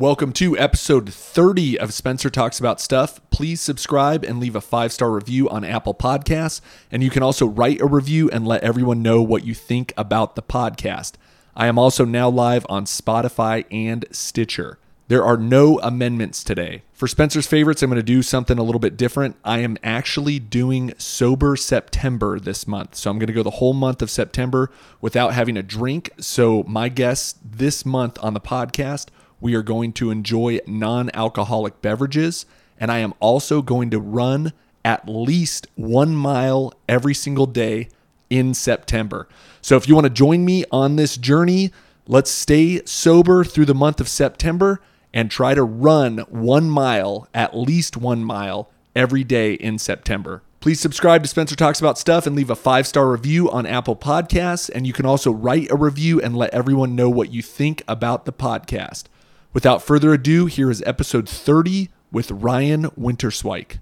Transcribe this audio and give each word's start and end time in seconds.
Welcome 0.00 0.32
to 0.32 0.56
episode 0.56 1.12
30 1.12 1.78
of 1.78 1.92
Spencer 1.92 2.30
Talks 2.30 2.58
About 2.58 2.80
Stuff. 2.80 3.20
Please 3.28 3.60
subscribe 3.60 4.24
and 4.24 4.40
leave 4.40 4.56
a 4.56 4.62
five 4.62 4.94
star 4.94 5.10
review 5.10 5.46
on 5.50 5.62
Apple 5.62 5.92
Podcasts. 5.92 6.62
And 6.90 7.04
you 7.04 7.10
can 7.10 7.22
also 7.22 7.44
write 7.44 7.82
a 7.82 7.86
review 7.86 8.30
and 8.30 8.48
let 8.48 8.64
everyone 8.64 9.02
know 9.02 9.20
what 9.20 9.44
you 9.44 9.52
think 9.52 9.92
about 9.98 10.36
the 10.36 10.42
podcast. 10.42 11.16
I 11.54 11.66
am 11.66 11.78
also 11.78 12.06
now 12.06 12.30
live 12.30 12.64
on 12.70 12.86
Spotify 12.86 13.66
and 13.70 14.06
Stitcher. 14.10 14.78
There 15.08 15.22
are 15.22 15.36
no 15.36 15.78
amendments 15.80 16.42
today. 16.44 16.80
For 16.94 17.06
Spencer's 17.06 17.46
favorites, 17.46 17.82
I'm 17.82 17.90
going 17.90 17.96
to 17.96 18.02
do 18.02 18.22
something 18.22 18.56
a 18.56 18.62
little 18.62 18.78
bit 18.78 18.96
different. 18.96 19.36
I 19.44 19.58
am 19.58 19.76
actually 19.84 20.38
doing 20.38 20.94
Sober 20.96 21.56
September 21.56 22.40
this 22.40 22.66
month. 22.66 22.94
So 22.94 23.10
I'm 23.10 23.18
going 23.18 23.26
to 23.26 23.34
go 23.34 23.42
the 23.42 23.50
whole 23.50 23.74
month 23.74 24.00
of 24.00 24.08
September 24.08 24.70
without 25.02 25.34
having 25.34 25.58
a 25.58 25.62
drink. 25.62 26.10
So, 26.18 26.62
my 26.62 26.88
guests 26.88 27.38
this 27.44 27.84
month 27.84 28.18
on 28.22 28.32
the 28.32 28.40
podcast, 28.40 29.08
we 29.40 29.54
are 29.54 29.62
going 29.62 29.92
to 29.94 30.10
enjoy 30.10 30.60
non 30.66 31.10
alcoholic 31.14 31.80
beverages. 31.82 32.46
And 32.78 32.90
I 32.90 32.98
am 32.98 33.14
also 33.20 33.62
going 33.62 33.90
to 33.90 33.98
run 33.98 34.52
at 34.84 35.08
least 35.08 35.66
one 35.74 36.14
mile 36.14 36.72
every 36.88 37.14
single 37.14 37.46
day 37.46 37.88
in 38.30 38.54
September. 38.54 39.28
So, 39.60 39.76
if 39.76 39.88
you 39.88 39.94
want 39.94 40.06
to 40.06 40.10
join 40.10 40.44
me 40.44 40.64
on 40.70 40.96
this 40.96 41.16
journey, 41.16 41.72
let's 42.06 42.30
stay 42.30 42.84
sober 42.84 43.44
through 43.44 43.66
the 43.66 43.74
month 43.74 44.00
of 44.00 44.08
September 44.08 44.80
and 45.12 45.30
try 45.30 45.54
to 45.54 45.62
run 45.62 46.18
one 46.28 46.70
mile, 46.70 47.28
at 47.34 47.56
least 47.56 47.96
one 47.96 48.24
mile, 48.24 48.70
every 48.94 49.24
day 49.24 49.54
in 49.54 49.78
September. 49.78 50.42
Please 50.60 50.78
subscribe 50.78 51.22
to 51.22 51.28
Spencer 51.28 51.56
Talks 51.56 51.80
About 51.80 51.98
Stuff 51.98 52.26
and 52.26 52.36
leave 52.36 52.50
a 52.50 52.56
five 52.56 52.86
star 52.86 53.10
review 53.10 53.50
on 53.50 53.66
Apple 53.66 53.96
Podcasts. 53.96 54.70
And 54.72 54.86
you 54.86 54.92
can 54.92 55.06
also 55.06 55.30
write 55.30 55.70
a 55.70 55.76
review 55.76 56.20
and 56.20 56.36
let 56.36 56.52
everyone 56.52 56.94
know 56.94 57.08
what 57.08 57.32
you 57.32 57.42
think 57.42 57.82
about 57.88 58.26
the 58.26 58.32
podcast. 58.32 59.04
Without 59.52 59.82
further 59.82 60.12
ado, 60.12 60.46
here 60.46 60.70
is 60.70 60.80
episode 60.86 61.28
30 61.28 61.90
with 62.12 62.30
Ryan 62.30 62.84
Winterswyk. 62.90 63.78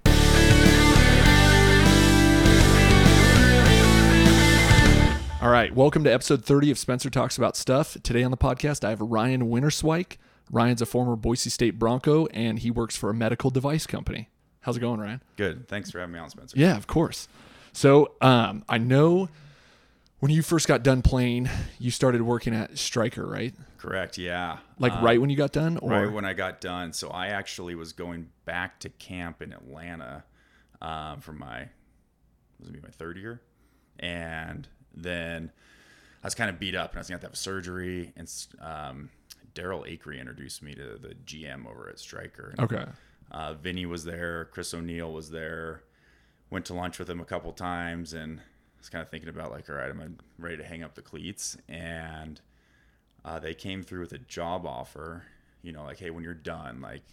All 5.41 5.51
right, 5.51 5.73
welcome 5.75 6.03
to 6.03 6.11
episode 6.11 6.43
30 6.43 6.71
of 6.71 6.79
Spencer 6.79 7.11
Talks 7.11 7.37
About 7.37 7.55
Stuff. 7.55 7.95
Today 8.01 8.23
on 8.23 8.31
the 8.31 8.35
podcast, 8.35 8.83
I 8.83 8.89
have 8.89 8.99
Ryan 8.99 9.43
Winterswyk. 9.43 10.17
Ryan's 10.51 10.81
a 10.81 10.87
former 10.87 11.15
Boise 11.15 11.51
State 11.51 11.77
Bronco 11.77 12.25
and 12.27 12.57
he 12.57 12.71
works 12.71 12.97
for 12.97 13.11
a 13.11 13.13
medical 13.13 13.51
device 13.51 13.85
company. 13.85 14.27
How's 14.61 14.75
it 14.75 14.79
going, 14.79 14.99
Ryan? 14.99 15.21
Good. 15.37 15.67
Thanks 15.67 15.91
for 15.91 15.99
having 15.99 16.13
me 16.13 16.19
on, 16.19 16.31
Spencer. 16.31 16.57
Yeah, 16.57 16.77
of 16.77 16.87
course. 16.87 17.27
So, 17.73 18.15
um, 18.21 18.63
I 18.67 18.79
know 18.79 19.29
when 20.19 20.31
you 20.31 20.41
first 20.41 20.67
got 20.67 20.83
done 20.83 21.01
playing, 21.01 21.49
you 21.79 21.91
started 21.91 22.21
working 22.21 22.53
at 22.53 22.77
Stryker, 22.77 23.25
right? 23.25 23.53
Correct. 23.77 24.17
Yeah. 24.17 24.57
Like 24.77 24.93
Um, 24.93 25.03
right 25.05 25.19
when 25.21 25.29
you 25.29 25.37
got 25.37 25.51
done, 25.51 25.77
or 25.77 25.89
right 25.91 26.11
when 26.11 26.25
I 26.25 26.33
got 26.33 26.59
done. 26.61 26.91
So 26.93 27.09
I 27.09 27.27
actually 27.27 27.75
was 27.75 27.93
going 27.93 28.29
back 28.45 28.79
to 28.81 28.89
camp 28.89 29.41
in 29.41 29.53
Atlanta 29.53 30.23
um, 30.81 31.21
for 31.21 31.33
my 31.33 31.69
was 32.59 32.67
it 32.67 32.73
be 32.73 32.79
my 32.81 32.89
third 32.89 33.17
year, 33.17 33.41
and 33.99 34.67
then 34.93 35.51
I 36.21 36.27
was 36.27 36.35
kind 36.35 36.49
of 36.49 36.59
beat 36.59 36.75
up 36.75 36.91
and 36.91 36.97
I 36.97 36.99
was 36.99 37.07
gonna 37.07 37.15
have 37.15 37.21
to 37.21 37.27
have 37.27 37.37
surgery. 37.37 38.11
And 38.17 38.29
um, 38.59 39.09
Daryl 39.55 39.87
Akery 39.87 40.19
introduced 40.19 40.61
me 40.61 40.73
to 40.75 40.97
the 41.01 41.15
GM 41.25 41.65
over 41.65 41.87
at 41.89 41.99
Stryker. 41.99 42.53
Okay, 42.59 42.85
Uh, 43.31 43.53
Vinny 43.53 43.85
was 43.85 44.03
there. 44.03 44.45
Chris 44.45 44.73
O'Neill 44.73 45.13
was 45.13 45.31
there. 45.31 45.83
Went 46.49 46.65
to 46.65 46.73
lunch 46.73 46.99
with 46.99 47.09
him 47.09 47.21
a 47.21 47.25
couple 47.25 47.53
times 47.53 48.11
and 48.13 48.41
was 48.79 48.89
kind 48.89 49.01
of 49.01 49.09
thinking 49.09 49.29
about 49.29 49.51
like, 49.51 49.69
all 49.69 49.75
right, 49.75 49.89
I'm 49.89 50.17
ready 50.37 50.57
to 50.57 50.63
hang 50.63 50.83
up 50.83 50.95
the 50.95 51.01
cleats. 51.01 51.57
And 51.67 52.39
uh, 53.25 53.39
they 53.39 53.53
came 53.53 53.83
through 53.83 54.01
with 54.01 54.13
a 54.13 54.19
job 54.19 54.65
offer. 54.65 55.23
You 55.61 55.73
know, 55.73 55.83
like, 55.83 55.99
hey, 55.99 56.09
when 56.09 56.23
you're 56.23 56.33
done, 56.33 56.79
like, 56.81 57.03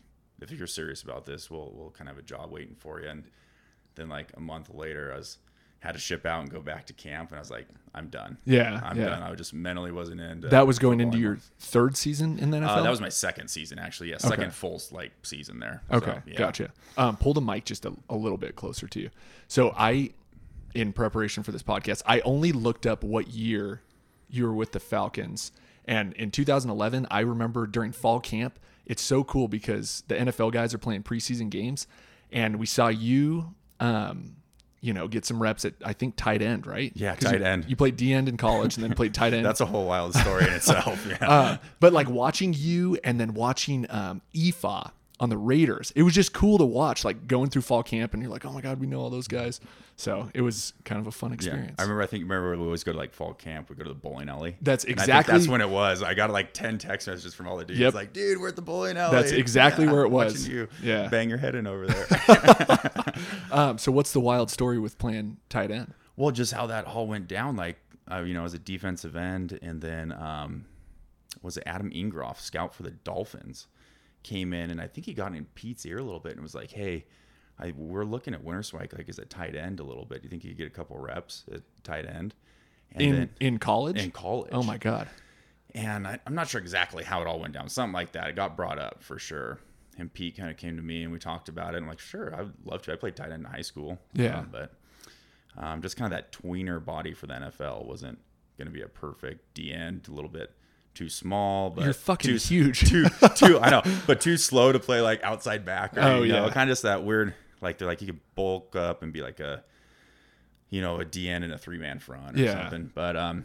if 0.41 0.51
you're 0.53 0.67
serious 0.67 1.03
about 1.03 1.27
this, 1.27 1.51
we'll 1.51 1.73
we'll 1.75 1.91
kind 1.91 2.09
of 2.09 2.17
have 2.17 2.25
a 2.25 2.27
job 2.27 2.51
waiting 2.51 2.77
for 2.77 3.01
you. 3.01 3.09
And 3.09 3.25
then 3.97 4.09
like 4.09 4.29
a 4.37 4.41
month 4.41 4.73
later, 4.73 5.13
I 5.13 5.17
was 5.17 5.39
had 5.81 5.93
to 5.93 5.99
ship 5.99 6.25
out 6.27 6.41
and 6.41 6.51
go 6.51 6.61
back 6.61 6.87
to 6.87 6.93
camp, 6.93 7.31
and 7.31 7.39
I 7.39 7.41
was 7.41 7.51
like, 7.51 7.67
I'm 7.95 8.09
done. 8.09 8.39
yeah, 8.45 8.81
I'm 8.83 8.99
yeah. 8.99 9.07
done. 9.07 9.23
I 9.23 9.35
just 9.35 9.55
mentally 9.55 9.93
wasn't 9.93 10.21
in. 10.21 10.41
That 10.41 10.67
was 10.67 10.79
going 10.79 11.01
into 11.01 11.19
your 11.19 11.39
third 11.59 11.97
season 11.97 12.39
in 12.39 12.51
the 12.51 12.59
NFL. 12.59 12.69
Uh, 12.69 12.83
that 12.83 12.91
was 12.91 13.01
my 13.01 13.09
second 13.09 13.49
season, 13.49 13.79
actually. 13.79 14.11
Yeah, 14.11 14.19
second 14.19 14.53
full 14.53 14.81
like 14.91 15.13
season 15.23 15.59
there. 15.61 15.83
So, 15.91 15.97
Okay, 15.99 16.19
yeah. 16.27 16.39
gotcha. 16.39 16.71
Um, 16.97 17.17
pull 17.17 17.35
the 17.35 17.41
mic 17.41 17.65
just 17.65 17.85
a, 17.85 17.93
a 18.09 18.17
little 18.17 18.39
bit 18.39 18.57
closer 18.57 18.87
to 18.89 19.01
you. 19.01 19.11
So 19.49 19.75
I, 19.77 20.11
in 20.77 20.93
preparation 20.93 21.43
for 21.43 21.53
this 21.53 21.63
podcast, 21.63 22.03
I 22.07 22.21
only 22.21 22.53
looked 22.53 22.87
up 22.87 23.03
what 23.03 23.29
year 23.29 23.83
you 24.29 24.45
were 24.45 24.53
with 24.55 24.73
the 24.73 24.81
Falcons, 24.81 25.53
and 25.87 26.13
in 26.15 26.31
2011, 26.31 27.07
I 27.11 27.21
remember 27.21 27.67
during 27.67 27.93
fall 27.93 28.21
camp, 28.21 28.59
it's 28.85 29.03
so 29.03 29.25
cool 29.25 29.49
because 29.49 30.03
the 30.09 30.15
NFL 30.17 30.53
guys 30.53 30.75
are 30.75 30.79
playing 30.79 31.03
preseason 31.03 31.49
games, 31.51 31.87
and 32.31 32.57
we 32.59 32.67
saw 32.67 32.89
you. 32.89 33.55
Um, 33.81 34.37
you 34.83 34.93
know, 34.93 35.09
get 35.09 35.25
some 35.25 35.43
reps 35.43 35.65
at 35.65 35.73
I 35.85 35.95
think 35.95 36.15
tight 36.17 36.43
end, 36.43 36.65
right? 36.67 36.93
Yeah, 36.95 37.15
tight 37.17 37.41
you- 37.41 37.47
end. 37.47 37.65
You 37.67 37.75
played 37.75 37.97
D 37.97 38.13
end 38.13 38.29
in 38.29 38.37
college 38.37 38.77
and 38.77 38.85
then 38.85 38.93
played 38.95 39.15
tight 39.15 39.33
end. 39.35 39.45
That's 39.45 39.61
a 39.61 39.67
whole 39.67 39.87
wild 39.87 40.15
story 40.15 40.45
in 40.47 40.53
itself. 40.53 41.05
Yeah. 41.09 41.29
Uh, 41.29 41.57
but 41.81 41.93
like 41.93 42.09
watching 42.09 42.55
you 42.57 42.97
and 43.03 43.19
then 43.19 43.35
watching 43.35 43.87
um, 43.91 44.21
Efa 44.35 44.93
on 45.19 45.31
the 45.31 45.37
Raiders, 45.39 45.93
it 45.97 46.03
was 46.03 46.15
just 46.15 46.33
cool 46.33 46.59
to 46.59 46.65
watch. 46.65 47.05
Like 47.05 47.27
going 47.27 47.51
through 47.51 47.63
fall 47.63 47.83
camp, 47.83 48.13
and 48.15 48.23
you're 48.23 48.31
like, 48.31 48.45
oh 48.45 48.53
my 48.53 48.61
god, 48.61 48.81
we 48.81 48.87
know 48.87 49.01
all 49.01 49.11
those 49.11 49.29
guys. 49.29 49.61
So 49.97 50.29
it 50.35 50.43
was 50.43 50.75
kind 50.85 51.01
of 51.01 51.07
a 51.07 51.11
fun 51.11 51.31
yeah. 51.31 51.35
experience. 51.35 51.75
I 51.79 51.83
remember. 51.83 52.03
I 52.03 52.07
think 52.07 52.23
remember 52.23 52.57
we 52.57 52.65
always 52.65 52.85
go 52.85 52.93
to 52.93 52.99
like 52.99 53.15
fall 53.15 53.33
camp. 53.33 53.71
We 53.71 53.77
go 53.77 53.85
to 53.85 53.89
the 53.89 53.95
bowling 53.95 54.29
alley. 54.29 54.57
That's 54.61 54.85
And 54.85 54.93
I 54.93 54.97
think 54.97 55.09
exactly- 55.09 55.33
that's 55.33 55.49
when 55.49 55.61
it 55.61 55.71
was. 55.71 56.03
I 56.03 56.15
got 56.15 56.31
like 56.31 56.53
ten 56.53 56.79
text 56.79 57.09
messages 57.09 57.35
from 57.35 57.49
all 57.49 57.57
the 57.57 57.65
dudes. 57.65 57.81
Yep. 57.81 57.95
Like, 57.95 58.13
dude, 58.13 58.39
we're 58.41 58.49
at 58.49 58.57
the 58.57 58.63
bowling 58.63 58.97
alley. 58.99 59.17
That's 59.17 59.33
exactly 59.33 59.87
where 59.87 60.03
it 60.03 60.11
was. 60.11 60.47
You 60.47 60.69
Yeah. 60.83 61.09
bang 61.09 61.29
your 61.29 61.39
head 61.39 61.55
in 61.55 61.67
over 61.67 61.87
there. 61.87 63.15
um, 63.53 63.79
so 63.79 63.91
what's 63.93 64.13
the 64.13 64.21
wild 64.21 64.51
story 64.51 64.79
with 64.79 64.99
playing 64.99 65.39
tight 65.49 65.71
end? 65.71 65.95
well, 66.17 66.31
just 66.31 66.53
how 66.53 66.67
that 66.67 66.87
all 66.87 67.07
went 67.07 67.29
down. 67.29 67.57
Like, 67.57 67.79
uh, 68.11 68.21
you 68.21 68.35
know, 68.35 68.45
as 68.45 68.55
a 68.55 68.59
defensive 68.59 69.17
end, 69.17 69.59
and 69.63 69.81
then 69.81 70.13
um, 70.13 70.65
was 71.43 71.57
it 71.57 71.63
Adam 71.67 71.91
Ingroff, 71.91 72.39
scout 72.41 72.75
for 72.75 72.83
the 72.83 72.91
Dolphins, 72.91 73.67
came 74.27 74.53
in, 74.53 74.71
and 74.71 74.81
I 74.81 74.87
think 74.89 75.07
he 75.07 75.15
got 75.15 75.35
in 75.35 75.45
Pete's 75.55 75.87
ear 75.87 75.99
a 75.99 76.03
little 76.03 76.21
bit 76.21 76.33
and 76.33 76.43
was 76.43 76.55
like, 76.55 76.71
"Hey, 76.71 77.07
I, 77.59 77.73
we're 77.77 78.05
looking 78.05 78.35
at 78.35 78.45
Winterswyk 78.45 78.97
like 78.97 79.09
as 79.09 79.19
a 79.19 79.25
tight 79.25 79.55
end 79.57 79.81
a 79.81 79.85
little 79.85 80.05
bit. 80.05 80.21
Do 80.23 80.27
you 80.27 80.31
think 80.31 80.45
you 80.45 80.51
could 80.51 80.59
get 80.59 80.67
a 80.67 80.71
couple 80.71 80.99
reps 80.99 81.45
at 81.53 81.63
tight 81.85 82.07
end?" 82.07 82.35
And 82.93 83.03
In 83.03 83.13
then 83.17 83.31
in 83.41 83.59
college? 83.59 83.97
in 84.03 84.11
college. 84.11 84.51
oh 84.53 84.63
my 84.63 84.79
god. 84.79 85.09
and 85.75 86.07
I, 86.07 86.19
I'm 86.27 86.35
not 86.35 86.49
sure 86.49 86.61
exactly 86.61 87.03
how 87.05 87.21
it 87.21 87.27
all 87.27 87.41
went 87.41 87.55
down. 87.55 87.69
Something 87.69 87.93
like 87.95 88.13
that. 88.13 88.29
It 88.29 88.37
got 88.37 88.57
brought 88.57 88.79
up 88.79 89.03
for 89.03 89.19
sure. 89.19 89.59
And 89.99 90.13
Pete 90.13 90.37
kind 90.37 90.51
of 90.51 90.57
came 90.57 90.77
to 90.77 90.83
me 90.83 91.03
and 91.03 91.11
we 91.13 91.19
talked 91.19 91.49
about 91.49 91.75
it. 91.75 91.79
I'm 91.79 91.89
like, 91.89 91.99
sure, 91.99 92.35
I 92.35 92.43
would 92.43 92.55
love 92.65 92.83
to. 92.83 92.93
I 92.93 92.97
played 92.97 93.17
tight 93.17 93.33
end 93.33 93.45
in 93.45 93.51
high 93.51 93.63
school. 93.63 93.99
Yeah. 94.13 94.39
Um, 94.41 94.49
but 94.53 94.75
um, 95.57 95.81
just 95.83 95.97
kind 95.97 96.13
of 96.13 96.17
that 96.19 96.33
tweener 96.33 96.85
body 96.85 97.13
for 97.15 97.27
the 97.27 97.35
NFL 97.35 97.87
wasn't 97.87 98.19
going 98.59 98.67
to 98.67 98.73
be 98.73 98.83
a 98.83 98.89
perfect 98.89 99.55
D 99.55 99.73
end. 99.73 100.07
A 100.09 100.13
little 100.13 100.31
bit 100.31 100.53
too 100.97 101.09
small, 101.09 101.71
but 101.71 101.85
You're 101.85 101.93
fucking 101.93 102.31
too, 102.33 102.37
huge. 102.39 102.81
Too, 102.89 103.05
too, 103.37 103.61
I 103.61 103.71
know, 103.71 103.83
but 104.07 104.21
too 104.21 104.37
slow 104.37 104.73
to 104.73 104.79
play 104.81 105.01
like 105.01 105.23
outside 105.23 105.65
backer. 105.65 106.01
Oh, 106.01 106.23
you 106.23 106.33
know, 106.33 106.47
yeah. 106.47 106.53
kind 106.53 106.69
of 106.69 106.73
just 106.73 106.83
that 106.83 107.05
weird. 107.05 107.35
Like 107.61 107.79
they're 107.79 107.87
like 107.89 108.01
you 108.01 108.09
could 108.09 108.21
bulk 108.35 108.75
up 108.77 109.03
and 109.03 109.13
be 109.13 109.23
like 109.23 109.39
a, 109.41 109.63
you 110.71 110.81
know, 110.83 111.01
a 111.01 111.05
DN 111.05 111.43
in 111.45 111.53
a 111.53 111.59
three 111.59 111.79
man 111.79 111.99
front 111.99 112.37
or 112.37 112.43
Yeah. 112.43 112.63
something. 112.63 112.91
But 112.95 113.17
um, 113.17 113.45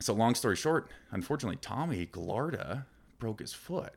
so 0.00 0.12
long 0.12 0.34
story 0.34 0.56
short, 0.56 0.90
unfortunately, 1.10 1.56
Tommy 1.60 2.06
Gallarda 2.06 2.84
broke 3.18 3.40
his 3.40 3.52
foot 3.52 3.94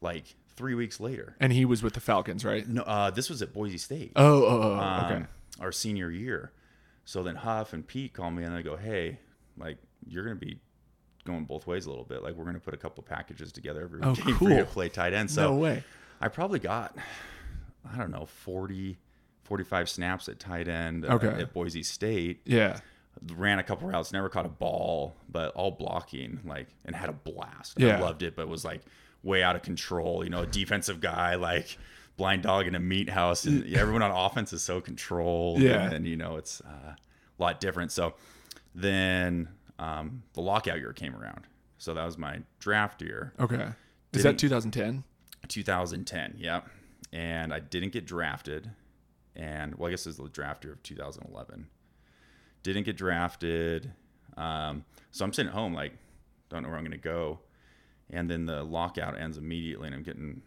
like 0.00 0.36
three 0.54 0.74
weeks 0.74 1.00
later. 1.00 1.36
And 1.40 1.52
he 1.52 1.64
was 1.64 1.82
with 1.82 1.94
the 1.94 2.00
Falcons, 2.00 2.44
right? 2.44 2.66
No, 2.68 2.82
uh, 2.82 3.10
this 3.10 3.28
was 3.30 3.40
at 3.42 3.52
Boise 3.52 3.78
State. 3.78 4.12
Oh, 4.16 4.44
oh, 4.44 4.62
oh, 4.62 4.78
um, 4.78 5.04
okay. 5.12 5.24
Our 5.60 5.72
senior 5.72 6.10
year. 6.10 6.52
So 7.04 7.22
then 7.22 7.36
Huff 7.36 7.72
and 7.72 7.86
Pete 7.86 8.12
call 8.12 8.30
me 8.30 8.44
and 8.44 8.56
they 8.56 8.62
go, 8.62 8.76
"Hey, 8.76 9.18
like 9.58 9.78
you're 10.06 10.24
gonna 10.24 10.36
be 10.36 10.58
going 11.24 11.44
both 11.44 11.66
ways 11.66 11.86
a 11.86 11.88
little 11.90 12.04
bit. 12.04 12.22
Like 12.22 12.34
we're 12.34 12.44
gonna 12.44 12.58
put 12.60 12.74
a 12.74 12.78
couple 12.78 13.02
packages 13.02 13.52
together 13.52 13.82
every 13.82 14.00
Oh, 14.02 14.14
game 14.14 14.36
for 14.36 14.44
you 14.44 14.56
to 14.56 14.64
cool. 14.64 14.72
play 14.72 14.88
tight 14.88 15.12
end." 15.12 15.30
So 15.30 15.50
no 15.52 15.56
way. 15.56 15.84
I 16.20 16.28
probably 16.28 16.58
got, 16.60 16.96
I 17.92 17.96
don't 17.98 18.10
know, 18.12 18.26
40, 18.26 18.96
45 19.44 19.88
snaps 19.88 20.28
at 20.28 20.38
tight 20.38 20.68
end 20.68 21.04
uh, 21.04 21.14
Okay. 21.14 21.42
at 21.42 21.52
Boise 21.52 21.82
State 21.82 22.42
Yeah. 22.44 22.78
ran 23.36 23.58
a 23.58 23.62
couple 23.64 23.88
routes, 23.88 24.12
never 24.12 24.28
caught 24.28 24.46
a 24.46 24.50
ball, 24.50 25.16
but 25.28 25.52
all 25.54 25.72
blocking, 25.72 26.38
like, 26.44 26.68
and 26.84 26.94
had 26.94 27.08
a 27.08 27.12
blast. 27.12 27.78
Yeah. 27.80 27.96
I 27.96 28.00
loved 28.00 28.22
it, 28.22 28.36
but 28.36 28.46
was 28.48 28.64
like 28.64 28.82
way 29.24 29.42
out 29.42 29.56
of 29.56 29.62
control. 29.62 30.22
You 30.24 30.30
know, 30.30 30.42
a 30.42 30.46
defensive 30.46 31.00
guy, 31.00 31.34
like 31.34 31.76
blind 32.16 32.42
dog 32.44 32.66
in 32.68 32.74
a 32.76 32.80
meat 32.80 33.08
house, 33.10 33.44
and 33.44 33.66
everyone 33.74 34.02
on 34.02 34.10
offense 34.12 34.52
is 34.52 34.62
so 34.62 34.80
controlled. 34.80 35.60
Yeah. 35.60 35.90
and, 35.90 36.06
you 36.06 36.16
know 36.16 36.36
it's 36.36 36.60
uh, 36.60 36.94
a 36.94 37.42
lot 37.42 37.58
different. 37.60 37.90
So 37.90 38.14
then 38.76 39.48
um, 39.78 40.22
the 40.34 40.40
lockout 40.40 40.78
year 40.78 40.92
came 40.92 41.14
around, 41.14 41.46
so 41.78 41.94
that 41.94 42.04
was 42.04 42.18
my 42.18 42.40
draft 42.58 43.02
year, 43.02 43.32
Okay. 43.40 43.68
Is 44.12 44.22
that 44.24 44.38
2010? 44.38 45.04
2010. 45.48 46.34
Yep, 46.38 46.68
and 47.12 47.52
I 47.52 47.60
didn't 47.60 47.92
get 47.92 48.06
drafted, 48.06 48.70
and 49.34 49.74
well, 49.76 49.88
I 49.88 49.90
guess 49.90 50.06
it 50.06 50.10
was 50.10 50.16
the 50.18 50.28
draft 50.28 50.64
year 50.64 50.74
of 50.74 50.82
2011. 50.82 51.66
Didn't 52.62 52.84
get 52.84 52.96
drafted, 52.96 53.92
um, 54.36 54.84
so 55.10 55.24
I'm 55.24 55.32
sitting 55.32 55.48
at 55.48 55.54
home 55.54 55.74
like, 55.74 55.92
don't 56.48 56.62
know 56.62 56.68
where 56.68 56.78
I'm 56.78 56.84
gonna 56.84 56.96
go, 56.98 57.40
and 58.10 58.30
then 58.30 58.46
the 58.46 58.62
lockout 58.62 59.18
ends 59.18 59.38
immediately, 59.38 59.86
and 59.86 59.94
I'm 59.94 60.02
getting 60.02 60.42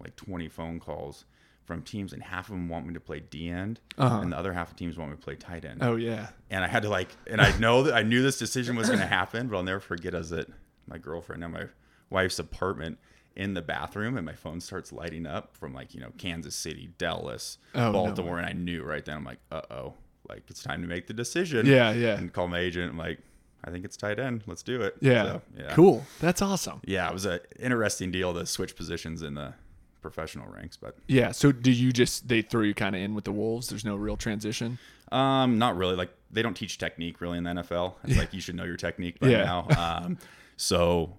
like 0.00 0.14
20 0.16 0.48
phone 0.48 0.78
calls 0.80 1.24
from 1.68 1.82
teams, 1.82 2.12
and 2.14 2.22
half 2.22 2.46
of 2.48 2.52
them 2.52 2.68
want 2.68 2.86
me 2.86 2.94
to 2.94 3.00
play 3.00 3.20
D 3.20 3.48
end, 3.48 3.78
Uh-huh. 3.98 4.20
and 4.22 4.32
the 4.32 4.36
other 4.38 4.52
half 4.54 4.70
of 4.70 4.76
teams 4.76 4.96
want 4.96 5.10
me 5.12 5.16
to 5.18 5.22
play 5.22 5.36
tight 5.36 5.64
end. 5.64 5.78
Oh 5.82 5.94
yeah. 5.96 6.28
And 6.50 6.64
I 6.64 6.66
had 6.66 6.82
to 6.82 6.88
like, 6.88 7.10
and 7.28 7.40
I 7.40 7.56
know 7.58 7.84
that 7.84 7.94
I 7.94 8.02
knew 8.02 8.22
this 8.22 8.38
decision 8.38 8.74
was 8.74 8.88
going 8.88 9.00
to 9.00 9.06
happen, 9.06 9.48
but 9.48 9.56
I'll 9.58 9.62
never 9.62 9.78
forget. 9.78 10.14
I 10.14 10.18
was 10.18 10.32
at 10.32 10.48
my 10.88 10.98
girlfriend 10.98 11.44
and 11.44 11.52
my 11.52 11.66
wife's 12.10 12.38
apartment 12.38 12.98
in 13.36 13.52
the 13.54 13.60
bathroom, 13.62 14.16
and 14.16 14.24
my 14.26 14.32
phone 14.32 14.60
starts 14.60 14.92
lighting 14.92 15.26
up 15.26 15.54
from 15.56 15.72
like 15.74 15.94
you 15.94 16.00
know 16.00 16.10
Kansas 16.16 16.56
City, 16.56 16.88
Dallas, 16.98 17.58
Oh, 17.74 17.80
no 17.80 17.92
Baltimore, 17.92 18.38
and 18.38 18.46
I 18.46 18.52
knew 18.52 18.82
right 18.82 19.04
then. 19.04 19.18
I'm 19.18 19.24
like, 19.24 19.38
uh 19.52 19.60
oh, 19.70 19.94
like 20.28 20.44
it's 20.48 20.62
time 20.62 20.80
to 20.82 20.88
make 20.88 21.06
the 21.06 21.14
decision. 21.14 21.66
Yeah, 21.66 21.92
yeah. 21.92 22.16
And 22.16 22.32
call 22.32 22.48
my 22.48 22.58
agent. 22.60 22.90
I'm 22.92 22.98
like, 22.98 23.18
I 23.62 23.70
think 23.70 23.84
it's 23.84 23.96
tight 23.98 24.18
end. 24.18 24.42
Let's 24.46 24.62
do 24.62 24.80
it. 24.80 24.96
Yeah. 25.00 25.24
So, 25.24 25.42
yeah. 25.58 25.74
Cool. 25.74 26.04
That's 26.20 26.40
awesome. 26.40 26.80
Yeah, 26.86 27.08
it 27.08 27.12
was 27.12 27.26
an 27.26 27.40
interesting 27.60 28.10
deal 28.10 28.32
to 28.32 28.46
switch 28.46 28.74
positions 28.74 29.20
in 29.22 29.34
the 29.34 29.52
professional 30.00 30.46
ranks, 30.50 30.76
but 30.76 30.96
Yeah. 31.06 31.32
So 31.32 31.52
do 31.52 31.70
you 31.70 31.92
just 31.92 32.28
they 32.28 32.42
throw 32.42 32.62
you 32.62 32.74
kind 32.74 32.94
of 32.96 33.02
in 33.02 33.14
with 33.14 33.24
the 33.24 33.32
wolves? 33.32 33.68
There's 33.68 33.84
no 33.84 33.96
real 33.96 34.16
transition. 34.16 34.78
Um, 35.12 35.58
not 35.58 35.76
really. 35.76 35.96
Like 35.96 36.10
they 36.30 36.42
don't 36.42 36.54
teach 36.54 36.78
technique 36.78 37.20
really 37.20 37.38
in 37.38 37.44
the 37.44 37.50
NFL. 37.50 37.94
It's 38.04 38.18
like 38.18 38.32
you 38.34 38.40
should 38.40 38.54
know 38.54 38.64
your 38.64 38.76
technique 38.76 39.18
by 39.20 39.28
Yeah. 39.28 39.44
now. 39.44 39.68
Um, 40.04 40.18
so 40.56 41.16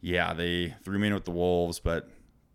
yeah, 0.00 0.32
they 0.34 0.74
threw 0.84 0.98
me 0.98 1.08
in 1.08 1.14
with 1.14 1.24
the 1.24 1.30
Wolves, 1.32 1.78
but 1.80 2.08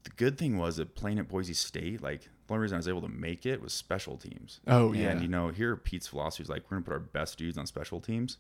the 0.04 0.10
good 0.12 0.38
thing 0.38 0.58
was 0.58 0.78
that 0.78 0.96
playing 0.96 1.20
at 1.20 1.28
Boise 1.30 1.54
State, 1.54 2.02
like 2.02 2.22
the 2.48 2.54
only 2.54 2.64
reason 2.64 2.76
I 2.76 2.80
was 2.80 2.88
able 2.88 3.02
to 3.02 3.08
make 3.10 3.46
it 3.46 3.62
was 3.62 3.72
special 3.74 4.18
teams. 4.18 4.60
Oh, 4.68 4.88
and, 4.88 4.96
yeah. 4.98 5.10
And 5.12 5.22
you 5.22 5.28
know, 5.28 5.50
here 5.50 5.76
Pete's 5.76 6.08
philosophy 6.08 6.44
is 6.44 6.50
like 6.50 6.64
we're 6.70 6.78
gonna 6.78 6.86
put 6.86 6.94
our 6.94 7.00
best 7.00 7.38
dudes 7.38 7.58
on 7.58 7.66
special 7.68 8.00
teams. 8.02 8.38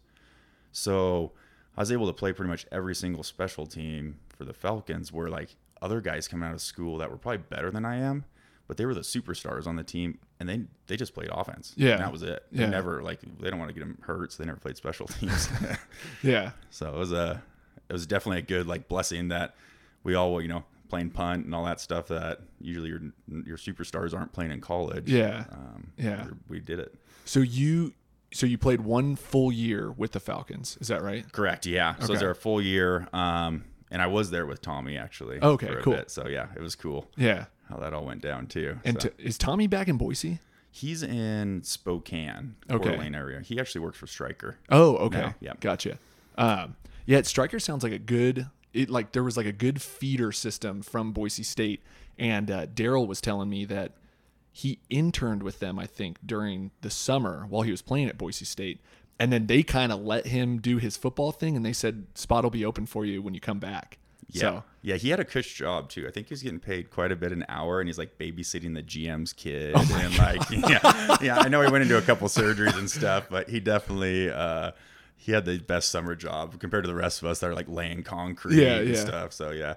So 0.71 1.31
I 1.77 1.81
was 1.81 1.91
able 1.91 2.07
to 2.07 2.13
play 2.13 2.33
pretty 2.33 2.49
much 2.49 2.65
every 2.71 2.95
single 2.95 3.23
special 3.23 3.65
team 3.65 4.19
for 4.35 4.45
the 4.45 4.53
Falcons 4.53 5.11
where 5.11 5.29
like 5.29 5.55
other 5.83 6.01
guys 6.01 6.27
coming 6.27 6.47
out 6.47 6.55
of 6.55 6.61
school 6.61 6.97
that 6.99 7.11
were 7.11 7.17
probably 7.17 7.43
better 7.49 7.69
than 7.69 7.85
I 7.85 7.97
am, 7.97 8.25
but 8.67 8.77
they 8.77 8.85
were 8.85 8.93
the 8.93 9.01
superstars 9.01 9.67
on 9.67 9.75
the 9.75 9.83
team 9.83 10.17
and 10.39 10.47
they 10.49 10.61
they 10.87 10.95
just 10.97 11.13
played 11.13 11.29
offense. 11.31 11.73
Yeah. 11.75 11.91
And 11.91 12.01
that 12.01 12.11
was 12.11 12.23
it. 12.23 12.45
Yeah. 12.51 12.65
They 12.65 12.71
never 12.71 13.03
like 13.03 13.19
they 13.39 13.49
don't 13.49 13.59
want 13.59 13.69
to 13.69 13.73
get 13.73 13.81
them 13.81 13.97
hurt, 14.01 14.31
so 14.31 14.41
they 14.41 14.47
never 14.47 14.59
played 14.59 14.77
special 14.77 15.07
teams. 15.19 15.49
Yeah. 16.23 16.51
so 16.69 16.87
it 16.89 16.97
was 16.97 17.11
a 17.11 17.43
it 17.89 17.93
was 17.93 18.05
definitely 18.07 18.39
a 18.39 18.43
good 18.43 18.65
like 18.67 18.87
blessing 18.87 19.27
that 19.27 19.55
we 20.03 20.15
all 20.15 20.41
you 20.41 20.47
know 20.47 20.63
playing 20.89 21.09
punt 21.09 21.45
and 21.45 21.55
all 21.55 21.65
that 21.65 21.79
stuff 21.81 22.07
that 22.07 22.39
usually 22.61 22.89
your 22.89 23.01
your 23.45 23.57
superstars 23.57 24.13
aren't 24.13 24.31
playing 24.31 24.51
in 24.51 24.61
college. 24.61 25.09
Yeah. 25.11 25.45
Um, 25.51 25.91
Yeah. 25.97 26.27
we 26.47 26.59
did 26.59 26.79
it. 26.79 26.95
So 27.25 27.39
you 27.41 27.93
so 28.33 28.45
you 28.47 28.57
played 28.57 28.81
one 28.81 29.15
full 29.15 29.51
year 29.51 29.91
with 29.91 30.11
the 30.13 30.19
Falcons. 30.19 30.77
Is 30.81 30.87
that 30.87 31.03
right? 31.03 31.29
Correct. 31.31 31.65
Yeah. 31.67 31.95
So 31.97 32.05
it 32.05 32.09
was 32.09 32.17
Okay. 32.19 32.25
our 32.27 32.33
full 32.33 32.59
year. 32.61 33.07
Um, 33.13 33.63
and 33.93 34.01
I 34.01 34.07
was 34.07 34.29
there 34.31 34.45
with 34.45 34.61
Tommy 34.61 34.97
actually. 34.97 35.39
Okay, 35.41 35.67
for 35.67 35.79
a 35.79 35.81
cool. 35.83 35.93
Bit. 35.93 36.11
So 36.11 36.27
yeah, 36.27 36.47
it 36.55 36.61
was 36.61 36.75
cool 36.75 37.09
Yeah. 37.15 37.45
how 37.69 37.77
that 37.77 37.93
all 37.93 38.03
went 38.05 38.21
down 38.21 38.47
too. 38.47 38.79
And 38.83 39.01
So- 39.01 39.07
to, 39.09 39.23
is 39.25 39.37
Tommy 39.37 39.67
back 39.67 39.87
in 39.87 39.97
Boise? 39.97 40.39
he's 40.75 41.03
in 41.03 41.61
Spokane, 41.63 42.55
Okay. 42.69 42.83
Coeur 42.83 42.95
d'Alene 42.97 43.13
area. 43.15 43.41
He 43.41 43.59
actually 43.59 43.81
works 43.81 43.97
for 43.97 44.07
Stryker. 44.07 44.57
Oh, 44.69 44.95
okay. 44.97 45.21
No, 45.21 45.33
yeah. 45.39 45.53
Gotcha. 45.59 45.99
Um, 46.35 46.75
yeah, 47.05 47.21
Stryker 47.21 47.59
sounds 47.59 47.83
like 47.83 47.93
a 47.93 47.99
good. 47.99 48.47
It 48.73 48.89
like 48.89 49.11
there 49.11 49.23
was 49.23 49.37
like 49.37 49.45
a 49.45 49.51
good 49.51 49.79
feeder 49.81 50.31
system 50.31 50.81
from 50.81 51.11
Boise 51.11 51.43
State, 51.43 51.83
and 52.17 52.49
uh, 52.49 52.65
Daryl 52.65 53.05
was 53.05 53.21
telling 53.21 53.49
me 53.51 53.65
that 53.65 53.91
he 54.51 54.79
interned 54.89 55.43
with 55.43 55.59
them. 55.59 55.77
I 55.77 55.85
think 55.85 56.17
during 56.25 56.71
the 56.81 56.89
summer 56.89 57.45
while 57.49 57.61
he 57.61 57.69
was 57.69 57.83
playing 57.83 58.07
at 58.09 58.17
Boise 58.17 58.45
State, 58.45 58.81
and 59.19 59.31
then 59.31 59.47
they 59.47 59.63
kind 59.63 59.91
of 59.91 60.01
let 60.01 60.27
him 60.27 60.59
do 60.59 60.77
his 60.77 60.97
football 60.97 61.31
thing, 61.31 61.55
and 61.55 61.65
they 61.65 61.73
said 61.73 62.05
spot 62.15 62.43
will 62.43 62.49
be 62.51 62.65
open 62.65 62.85
for 62.85 63.05
you 63.05 63.21
when 63.21 63.33
you 63.33 63.39
come 63.39 63.59
back. 63.59 63.97
Yeah. 64.29 64.39
So 64.41 64.63
Yeah, 64.81 64.95
he 64.95 65.09
had 65.09 65.19
a 65.19 65.25
cush 65.25 65.53
job 65.53 65.89
too. 65.89 66.07
I 66.07 66.11
think 66.11 66.27
he 66.27 66.33
was 66.33 66.41
getting 66.41 66.59
paid 66.59 66.89
quite 66.89 67.11
a 67.11 67.15
bit 67.15 67.31
an 67.31 67.45
hour 67.49 67.79
and 67.79 67.87
he's 67.87 67.97
like 67.99 68.17
babysitting 68.17 68.73
the 68.73 68.81
GM's 68.81 69.31
kid 69.33 69.73
Oh 69.75 69.99
and 70.01 70.17
like 70.17 70.49
yeah. 70.49 71.17
Yeah, 71.21 71.37
I 71.39 71.49
know 71.49 71.61
he 71.61 71.69
went 71.71 71.83
into 71.83 71.97
a 71.97 72.01
couple 72.01 72.27
surgeries 72.29 72.75
and 72.77 72.89
stuff, 72.89 73.27
but 73.29 73.49
he 73.49 73.59
definitely 73.59 74.31
uh 74.31 74.71
he 75.17 75.33
had 75.33 75.45
the 75.45 75.59
best 75.59 75.89
summer 75.89 76.15
job 76.15 76.57
compared 76.59 76.83
to 76.85 76.87
the 76.87 76.95
rest 76.95 77.21
of 77.21 77.27
us 77.27 77.39
that 77.41 77.47
are 77.49 77.53
like 77.53 77.67
laying 77.69 78.01
concrete 78.01 78.55
Yeah, 78.63 78.77
and 78.77 78.89
yeah. 78.89 78.95
stuff. 78.95 79.33
So 79.33 79.51
yeah. 79.51 79.75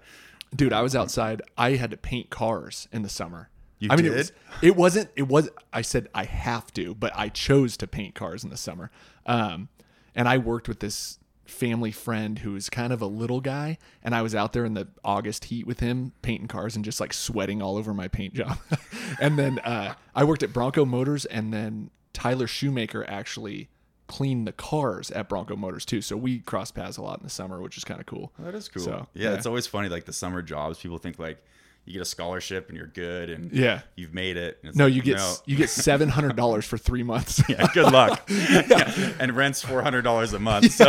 dude 0.54 0.72
i 0.72 0.80
was 0.80 0.94
outside 0.96 1.42
i 1.58 1.72
had 1.72 1.90
to 1.90 1.96
paint 1.98 2.30
cars 2.30 2.88
in 2.92 3.02
the 3.02 3.08
summer 3.10 3.50
You 3.80 3.88
i 3.90 3.96
mean 3.96 4.06
it 4.06 4.10
did? 4.10 4.16
was 4.16 4.32
it 4.62 4.76
wasn't 4.76 5.10
it 5.16 5.24
was 5.28 5.50
i 5.72 5.82
said 5.82 6.08
i 6.14 6.24
have 6.24 6.72
to 6.74 6.94
but 6.94 7.12
i 7.14 7.28
chose 7.28 7.76
to 7.78 7.86
paint 7.86 8.14
cars 8.14 8.42
in 8.44 8.48
the 8.50 8.56
summer 8.56 8.90
um 9.26 9.68
and 10.14 10.28
i 10.28 10.38
worked 10.38 10.68
with 10.68 10.80
this 10.80 11.18
family 11.44 11.92
friend 11.92 12.40
who 12.40 12.52
was 12.52 12.68
kind 12.68 12.92
of 12.92 13.00
a 13.00 13.06
little 13.06 13.40
guy 13.40 13.78
and 14.02 14.14
i 14.14 14.22
was 14.22 14.34
out 14.34 14.52
there 14.52 14.64
in 14.64 14.74
the 14.74 14.88
august 15.04 15.44
heat 15.44 15.66
with 15.66 15.78
him 15.80 16.12
painting 16.22 16.48
cars 16.48 16.74
and 16.74 16.84
just 16.84 17.00
like 17.00 17.12
sweating 17.12 17.62
all 17.62 17.76
over 17.76 17.94
my 17.94 18.08
paint 18.08 18.34
job 18.34 18.58
and 19.20 19.38
then 19.38 19.58
uh 19.60 19.94
i 20.14 20.24
worked 20.24 20.42
at 20.42 20.52
bronco 20.52 20.84
motors 20.84 21.24
and 21.26 21.52
then 21.52 21.88
tyler 22.12 22.46
shoemaker 22.48 23.04
actually 23.08 23.68
cleaned 24.08 24.46
the 24.46 24.52
cars 24.52 25.10
at 25.12 25.28
bronco 25.28 25.54
motors 25.54 25.84
too 25.84 26.00
so 26.00 26.16
we 26.16 26.40
cross 26.40 26.72
paths 26.72 26.96
a 26.96 27.02
lot 27.02 27.18
in 27.18 27.24
the 27.24 27.30
summer 27.30 27.60
which 27.60 27.76
is 27.76 27.84
kind 27.84 28.00
of 28.00 28.06
cool 28.06 28.32
That 28.40 28.54
is 28.54 28.68
cool. 28.68 28.82
So, 28.82 29.06
yeah, 29.14 29.30
yeah. 29.30 29.34
it's 29.36 29.46
always 29.46 29.66
funny 29.68 29.88
like 29.88 30.04
the 30.04 30.12
summer 30.12 30.42
jobs. 30.42 30.78
People 30.78 30.98
think 30.98 31.18
like 31.18 31.42
you 31.86 31.92
get 31.94 32.02
a 32.02 32.06
scholarship 32.06 32.68
and 32.68 32.76
you're 32.76 32.88
good 32.88 33.30
and 33.30 33.50
Yeah. 33.52 33.80
you've 33.94 34.12
made 34.12 34.36
it. 34.36 34.58
No, 34.74 34.84
like, 34.84 34.94
you 34.94 35.02
get 35.02 35.16
no. 35.16 35.34
you 35.46 35.56
get 35.56 35.70
seven 35.70 36.08
hundred 36.08 36.36
dollars 36.36 36.64
for 36.66 36.76
three 36.76 37.02
months. 37.02 37.42
yeah, 37.48 37.66
good 37.72 37.92
luck. 37.92 38.28
Yeah. 38.38 39.12
And 39.20 39.36
rent's 39.36 39.62
four 39.62 39.82
hundred 39.82 40.02
dollars 40.02 40.32
a 40.32 40.38
month. 40.38 40.72
So 40.72 40.86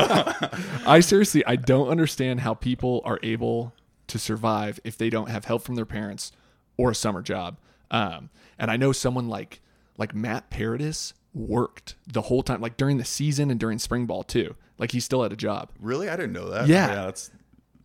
I 0.85 0.99
seriously, 0.99 1.45
I 1.45 1.55
don't 1.55 1.87
understand 1.89 2.41
how 2.41 2.53
people 2.55 3.01
are 3.05 3.19
able 3.23 3.73
to 4.07 4.17
survive 4.19 4.79
if 4.83 4.97
they 4.97 5.09
don't 5.09 5.29
have 5.29 5.45
help 5.45 5.61
from 5.61 5.75
their 5.75 5.85
parents 5.85 6.31
or 6.77 6.91
a 6.91 6.95
summer 6.95 7.21
job. 7.21 7.57
Um, 7.91 8.29
and 8.57 8.69
I 8.71 8.77
know 8.77 8.91
someone 8.91 9.29
like 9.29 9.61
like 9.97 10.13
Matt 10.15 10.49
Paradis 10.49 11.13
worked 11.33 11.95
the 12.07 12.23
whole 12.23 12.41
time, 12.41 12.61
like 12.61 12.77
during 12.77 12.97
the 12.97 13.05
season 13.05 13.51
and 13.51 13.59
during 13.59 13.77
spring 13.79 14.05
ball 14.07 14.23
too. 14.23 14.55
Like 14.79 14.91
he 14.91 14.99
still 14.99 15.23
had 15.23 15.31
a 15.31 15.35
job. 15.35 15.69
really, 15.79 16.09
I 16.09 16.15
didn't 16.15 16.33
know 16.33 16.49
that. 16.49 16.67
Yeah. 16.67 16.87
yeah, 16.87 17.05
that's 17.05 17.31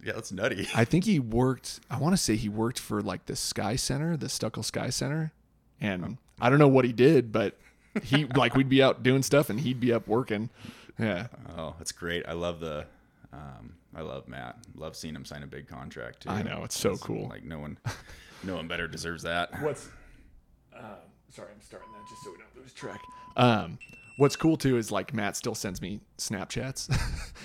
yeah, 0.02 0.12
that's 0.14 0.32
nutty. 0.32 0.68
I 0.74 0.84
think 0.84 1.04
he 1.04 1.18
worked. 1.18 1.80
I 1.90 1.98
want 1.98 2.12
to 2.14 2.16
say 2.16 2.36
he 2.36 2.48
worked 2.48 2.78
for 2.78 3.02
like 3.02 3.26
the 3.26 3.36
Sky 3.36 3.76
Center, 3.76 4.16
the 4.16 4.26
Stueckle 4.26 4.64
Sky 4.64 4.90
Center, 4.90 5.32
and 5.80 6.18
I 6.40 6.50
don't 6.50 6.58
know 6.58 6.68
what 6.68 6.84
he 6.84 6.92
did, 6.92 7.32
but 7.32 7.56
he 8.02 8.24
like 8.36 8.54
we'd 8.54 8.68
be 8.68 8.82
out 8.82 9.02
doing 9.02 9.22
stuff 9.22 9.50
and 9.50 9.60
he'd 9.60 9.80
be 9.80 9.92
up 9.92 10.08
working. 10.08 10.50
Yeah. 10.98 11.28
Oh, 11.56 11.74
that's 11.78 11.92
great. 11.92 12.24
I 12.26 12.32
love 12.32 12.60
the 12.60 12.86
um 13.32 13.74
I 13.94 14.00
love 14.00 14.28
Matt. 14.28 14.58
Love 14.74 14.96
seeing 14.96 15.14
him 15.14 15.24
sign 15.24 15.42
a 15.42 15.46
big 15.46 15.68
contract 15.68 16.22
too. 16.22 16.30
I 16.30 16.42
know, 16.42 16.64
it's 16.64 16.78
so 16.78 16.90
That's, 16.90 17.02
cool. 17.02 17.28
Like 17.28 17.44
no 17.44 17.58
one 17.58 17.78
no 18.42 18.56
one 18.56 18.68
better 18.68 18.88
deserves 18.88 19.22
that. 19.22 19.62
What's 19.62 19.88
um, 20.76 20.84
sorry, 21.28 21.48
I'm 21.54 21.60
starting 21.60 21.88
that 21.92 22.08
just 22.08 22.22
so 22.24 22.30
we 22.30 22.38
don't 22.38 22.56
lose 22.56 22.72
track. 22.72 23.00
Um, 23.36 23.78
what's 24.22 24.36
cool 24.36 24.56
too 24.56 24.76
is 24.78 24.90
like 24.92 25.12
Matt 25.12 25.36
still 25.36 25.54
sends 25.54 25.82
me 25.82 26.00
Snapchats, 26.16 26.88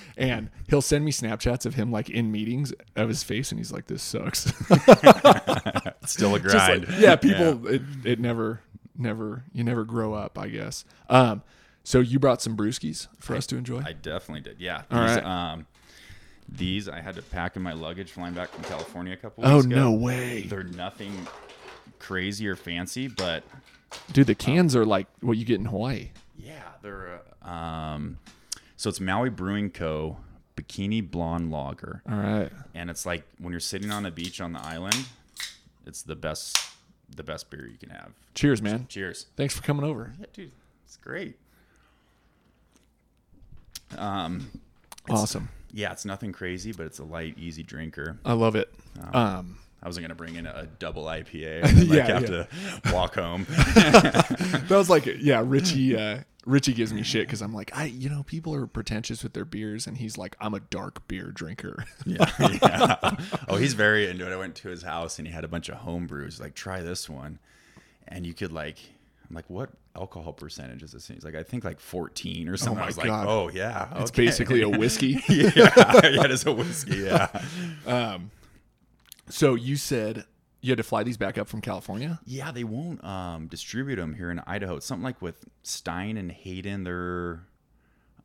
and 0.18 0.50
he'll 0.70 0.82
send 0.82 1.04
me 1.04 1.12
Snapchats 1.12 1.66
of 1.66 1.74
him 1.76 1.92
like 1.92 2.10
in 2.10 2.32
meetings 2.32 2.72
of 2.96 3.10
his 3.10 3.24
face, 3.24 3.52
and 3.52 3.60
he's 3.60 3.72
like, 3.72 3.88
"This 3.88 4.02
sucks." 4.04 4.44
Still 6.06 6.36
a 6.36 6.40
Just 6.40 6.56
like- 6.56 6.86
grind. 6.86 6.88
yeah, 7.02 7.16
people, 7.16 7.68
It, 7.68 7.82
it 8.06 8.20
never, 8.20 8.62
never, 8.98 9.44
you 9.52 9.64
never 9.64 9.84
grow 9.84 10.14
up, 10.14 10.38
I 10.38 10.48
guess. 10.48 10.86
Um, 11.10 11.42
so 11.84 12.00
you 12.00 12.20
brought 12.20 12.42
some 12.42 12.56
brewskis 12.56 13.08
for 13.20 13.36
us 13.36 13.46
to 13.48 13.58
enjoy. 13.58 13.82
I 13.86 13.94
definitely 13.94 14.42
did. 14.42 14.60
Yeah. 14.60 14.84
All 14.92 15.02
These, 15.06 15.16
right. 15.18 15.26
um 15.26 15.68
these 16.50 16.88
I 16.88 17.02
had 17.02 17.16
to 17.16 17.22
pack 17.22 17.58
in 17.58 17.62
my 17.62 17.74
luggage 17.74 18.12
flying 18.12 18.34
back 18.34 18.48
from 18.50 18.64
California 18.64 19.12
a 19.14 19.18
couple 19.18 19.46
oh 19.46 19.56
weeks 19.56 19.66
ago. 19.66 19.76
no 19.76 19.92
way, 19.92 20.44
They're 20.44 20.64
nothing 20.64 21.12
crazy 22.00 22.48
or 22.48 22.56
fancy, 22.56 23.10
but 23.10 23.44
dude! 24.14 24.28
The 24.28 24.36
cans 24.36 24.74
are 24.76 24.86
like 24.86 25.08
what 25.20 25.36
you 25.38 25.44
get 25.44 25.60
in 25.60 25.66
Hawaii. 25.66 26.10
Yeah, 26.38 26.62
they're 26.82 27.22
uh, 27.44 27.50
um 27.50 28.20
so 28.76 28.90
it's 28.90 29.00
Maui 29.00 29.30
Brewing 29.30 29.70
Co. 29.72 30.18
Bikini 30.56 31.08
Blonde 31.10 31.52
Lager. 31.52 32.02
All 32.10 32.18
right, 32.18 32.52
and 32.74 32.90
it's 32.90 33.06
like 33.06 33.24
when 33.40 33.52
you're 33.52 33.60
sitting 33.60 33.92
on 33.92 34.06
a 34.06 34.12
beach 34.12 34.42
on 34.42 34.54
the 34.54 34.62
island, 34.62 35.06
it's 35.86 36.02
the 36.02 36.16
best 36.16 36.58
the 37.16 37.24
best 37.24 37.50
beer 37.50 37.68
you 37.68 37.78
can 37.78 37.90
have. 37.90 38.12
cheers, 38.36 38.62
man. 38.62 38.86
Cheers. 38.90 39.28
Thanks 39.36 39.56
for 39.56 39.62
coming 39.64 39.86
over. 39.86 40.14
Yeah, 40.20 40.26
dude, 40.34 40.52
it's 40.86 40.98
great. 40.98 41.38
Um, 43.98 44.50
Awesome. 45.10 45.48
yeah, 45.72 45.92
it's 45.92 46.04
nothing 46.06 46.34
crazy, 46.34 46.72
but 46.74 46.86
it's 46.86 47.00
a 47.00 47.04
light, 47.06 47.36
easy 47.38 47.64
drinker. 47.64 48.18
I 48.26 48.34
love 48.34 48.56
it. 48.56 48.74
Um, 49.14 49.58
I 49.82 49.86
wasn't 49.88 50.04
gonna 50.06 50.16
bring 50.16 50.36
in 50.36 50.46
a 50.46 50.68
double 50.80 51.04
IPA 51.06 51.64
and 51.64 51.78
then, 51.78 51.88
like 51.90 51.98
Yeah, 51.98 52.06
have 52.08 52.22
yeah. 52.24 52.28
to 52.84 52.94
walk 52.94 53.16
home. 53.16 53.46
that 53.50 54.68
was 54.70 54.90
like 54.90 55.06
yeah 55.20 55.42
richie 55.46 55.96
uh 55.96 56.20
richie 56.46 56.74
gives 56.74 56.94
me 56.94 57.04
shit 57.04 57.28
because 57.28 57.42
i'm 57.42 57.54
like 57.54 57.70
i 57.76 57.84
you 57.86 58.10
know 58.10 58.24
people 58.24 58.56
are 58.56 58.66
pretentious 58.68 59.22
with 59.22 59.34
their 59.34 59.44
beers 59.44 59.86
and 59.86 59.98
he's 59.98 60.18
like 60.18 60.36
i'm 60.40 60.54
a 60.54 60.62
dark 60.62 61.06
beer 61.10 61.30
drinker 61.32 61.84
yeah, 62.06 62.26
yeah. 62.62 63.12
Oh, 63.50 63.58
he's 63.58 63.74
very 63.74 64.10
into 64.10 64.26
it. 64.30 64.34
I 64.34 64.38
went 64.38 64.56
to 64.56 64.70
his 64.70 64.82
house 64.84 65.20
and 65.20 65.28
he 65.28 65.34
had 65.34 65.44
a 65.44 65.48
bunch 65.50 65.68
of 65.70 65.76
home 65.78 66.08
brews. 66.08 66.40
Like, 66.40 66.56
try 66.56 66.82
this 66.82 67.10
one, 67.10 67.40
and 68.08 68.26
you 68.26 68.34
could 68.34 68.54
like, 68.54 68.78
I'm 69.30 69.36
like, 69.36 69.50
what 69.50 69.72
alcohol 69.96 70.32
percentage 70.32 70.84
is 70.84 70.94
this? 70.94 71.10
And 71.10 71.18
he's 71.18 71.26
like, 71.26 71.36
I 71.36 71.44
think 71.44 71.64
like 71.66 71.80
14 71.82 72.48
or 72.48 72.56
something. 72.56 72.78
my 72.78 72.84
I 72.84 72.88
was 72.88 72.96
God. 72.96 73.08
like, 73.08 73.28
oh 73.28 73.50
yeah, 73.54 73.90
it's 74.02 74.12
basically 74.12 74.62
a 74.62 74.70
whiskey 74.70 75.20
yeah, 75.28 75.52
yeah, 75.56 76.24
it 76.24 76.32
is 76.32 76.46
a 76.46 76.52
whiskey. 76.54 76.98
Yeah, 77.00 77.28
So 79.30 79.56
you 79.56 79.76
said 79.76 80.26
you 80.62 80.72
had 80.72 80.78
to 80.78 80.84
fly 80.84 81.04
these 81.04 81.18
back 81.18 81.38
up 81.38 81.48
from 81.48 81.62
California. 81.62 82.20
Yeah, 82.26 82.52
they 82.52 82.64
won't 82.64 83.04
um, 83.04 83.48
distribute 83.48 83.98
them 83.98 84.14
here 84.16 84.32
in 84.32 84.40
Idaho. 84.48 84.78
It's 84.78 84.86
something 84.86 85.04
like 85.04 85.22
with 85.22 85.46
Stein 85.64 86.18
and 86.18 86.32
Hayden. 86.32 86.84
They're 86.84 87.46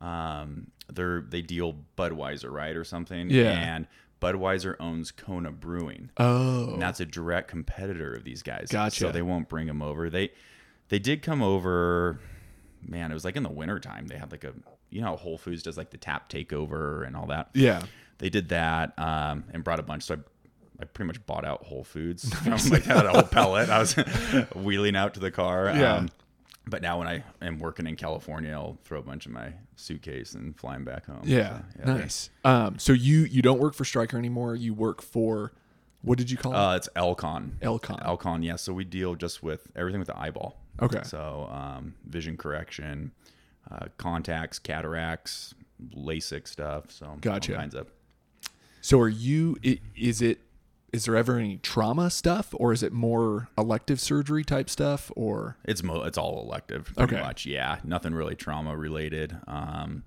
um, 0.01 0.69
they're 0.93 1.23
they 1.23 1.43
deal 1.43 1.77
Budweiser, 1.97 2.51
right, 2.51 2.77
or 2.77 2.85
something. 2.85 3.31
Yeah. 3.31 3.51
And 3.53 3.87
Budweiser 4.21 4.77
owns 4.81 5.11
Kona 5.11 5.51
Brewing, 5.53 6.11
Oh, 6.17 6.75
and 6.75 6.83
that's 6.83 7.01
a 7.01 7.07
direct 7.07 7.49
competitor 7.49 8.15
of 8.15 8.25
these 8.25 8.43
guys. 8.43 8.69
Gotcha. 8.71 9.01
So 9.01 9.13
they 9.13 9.23
won't 9.23 9.49
bring 9.49 9.67
them 9.67 9.83
over. 9.83 10.09
They 10.11 10.31
they 10.89 10.99
did 10.99 11.23
come 11.23 11.43
over. 11.43 12.21
Man, 12.85 13.11
it 13.11 13.15
was 13.15 13.25
like 13.25 13.37
in 13.37 13.43
the 13.43 13.51
wintertime. 13.51 14.07
They 14.09 14.17
had 14.17 14.31
like 14.33 14.45
a 14.45 14.53
you 14.91 15.01
know 15.01 15.17
Whole 15.17 15.39
Foods 15.39 15.63
does 15.63 15.77
like 15.77 15.91
the 15.91 15.99
tap 15.99 16.29
takeover 16.29 17.07
and 17.07 17.17
all 17.17 17.27
that. 17.27 17.51
yeah. 17.55 17.83
They 18.19 18.31
did 18.31 18.51
that 18.51 18.97
um, 19.01 19.43
and 19.53 19.65
brought 19.65 19.81
a 19.81 19.83
bunch. 19.83 20.05
So 20.05 20.15
I, 20.15 20.19
I 20.83 20.85
pretty 20.85 21.07
much 21.07 21.25
bought 21.27 21.45
out 21.45 21.63
Whole 21.63 21.85
Foods. 21.85 22.35
I'm 22.45 22.51
like 22.71 22.83
had 22.83 23.07
a 23.07 23.11
whole 23.11 23.23
pellet. 23.23 23.71
I 23.71 23.79
was 23.79 23.93
wheeling 24.57 24.97
out 24.97 25.15
to 25.15 25.21
the 25.21 25.31
car. 25.31 25.69
Um, 25.71 25.79
Yeah. 25.79 26.07
but 26.67 26.83
now 26.83 26.99
when 26.99 27.07
I 27.07 27.23
am 27.41 27.61
working 27.61 27.87
in 27.87 27.95
California, 27.95 28.53
I'll 28.53 28.79
throw 28.85 28.99
a 28.99 29.03
bunch 29.03 29.27
in 29.27 29.33
my 29.33 29.53
suitcase 29.77 30.35
and 30.35 30.59
fly 30.59 30.75
'em 30.75 30.85
back 30.85 31.07
home. 31.07 31.21
Yeah, 31.23 31.59
So, 31.59 31.65
yeah, 31.79 31.85
nice. 31.95 32.31
Um, 32.45 32.79
so 32.81 32.93
you 32.93 33.21
you 33.21 33.43
don't 33.43 33.61
work 33.61 33.75
for 33.75 33.85
Stryker 33.85 34.19
anymore. 34.19 34.57
You 34.57 34.75
work 34.75 35.03
for 35.03 35.53
what 36.03 36.19
did 36.19 36.33
you 36.33 36.37
call 36.37 36.53
it? 36.53 36.57
Uh, 36.57 36.75
it's 36.77 36.89
Alcon. 36.97 37.59
Alcon. 37.63 38.01
Alcon, 38.03 38.43
yeah. 38.43 38.57
So 38.57 38.73
we 38.73 38.83
deal 38.85 39.15
just 39.15 39.41
with 39.41 39.69
everything 39.77 40.01
with 40.01 40.09
the 40.09 40.19
eyeball. 40.19 40.59
Okay. 40.81 41.03
So 41.05 41.49
um, 41.53 41.95
vision 42.09 42.37
correction, 42.37 43.13
uh, 43.71 43.87
contacts, 43.99 44.59
cataracts, 44.59 45.55
LASIK 45.97 46.49
stuff. 46.49 46.91
So 46.91 47.17
Gotcha. 47.21 47.53
all 47.53 47.59
kinds 47.61 47.77
of. 47.77 47.87
So 48.81 48.99
are 48.99 49.09
you? 49.09 49.57
Is 49.95 50.21
it? 50.23 50.41
Is 50.93 51.07
there 51.07 51.17
ever 51.17 51.39
any 51.39 51.57
trauma 51.57 52.11
stuff, 52.11 52.55
or 52.59 52.73
is 52.73 52.83
it 52.83 52.93
more 52.93 53.49
elective 53.57 53.99
surgery 53.99 54.45
type 54.45 54.69
stuff, 54.69 55.11
or 55.17 55.57
It's 55.65 55.83
mo- 55.83 56.03
it's 56.03 56.19
all 56.19 56.43
elective, 56.43 56.93
pretty 56.95 57.15
Okay. 57.17 57.23
much. 57.25 57.47
Yeah, 57.47 57.79
nothing 57.83 58.15
really 58.15 58.35
trauma 58.35 58.77
related. 58.77 59.39
Um, 59.47 60.05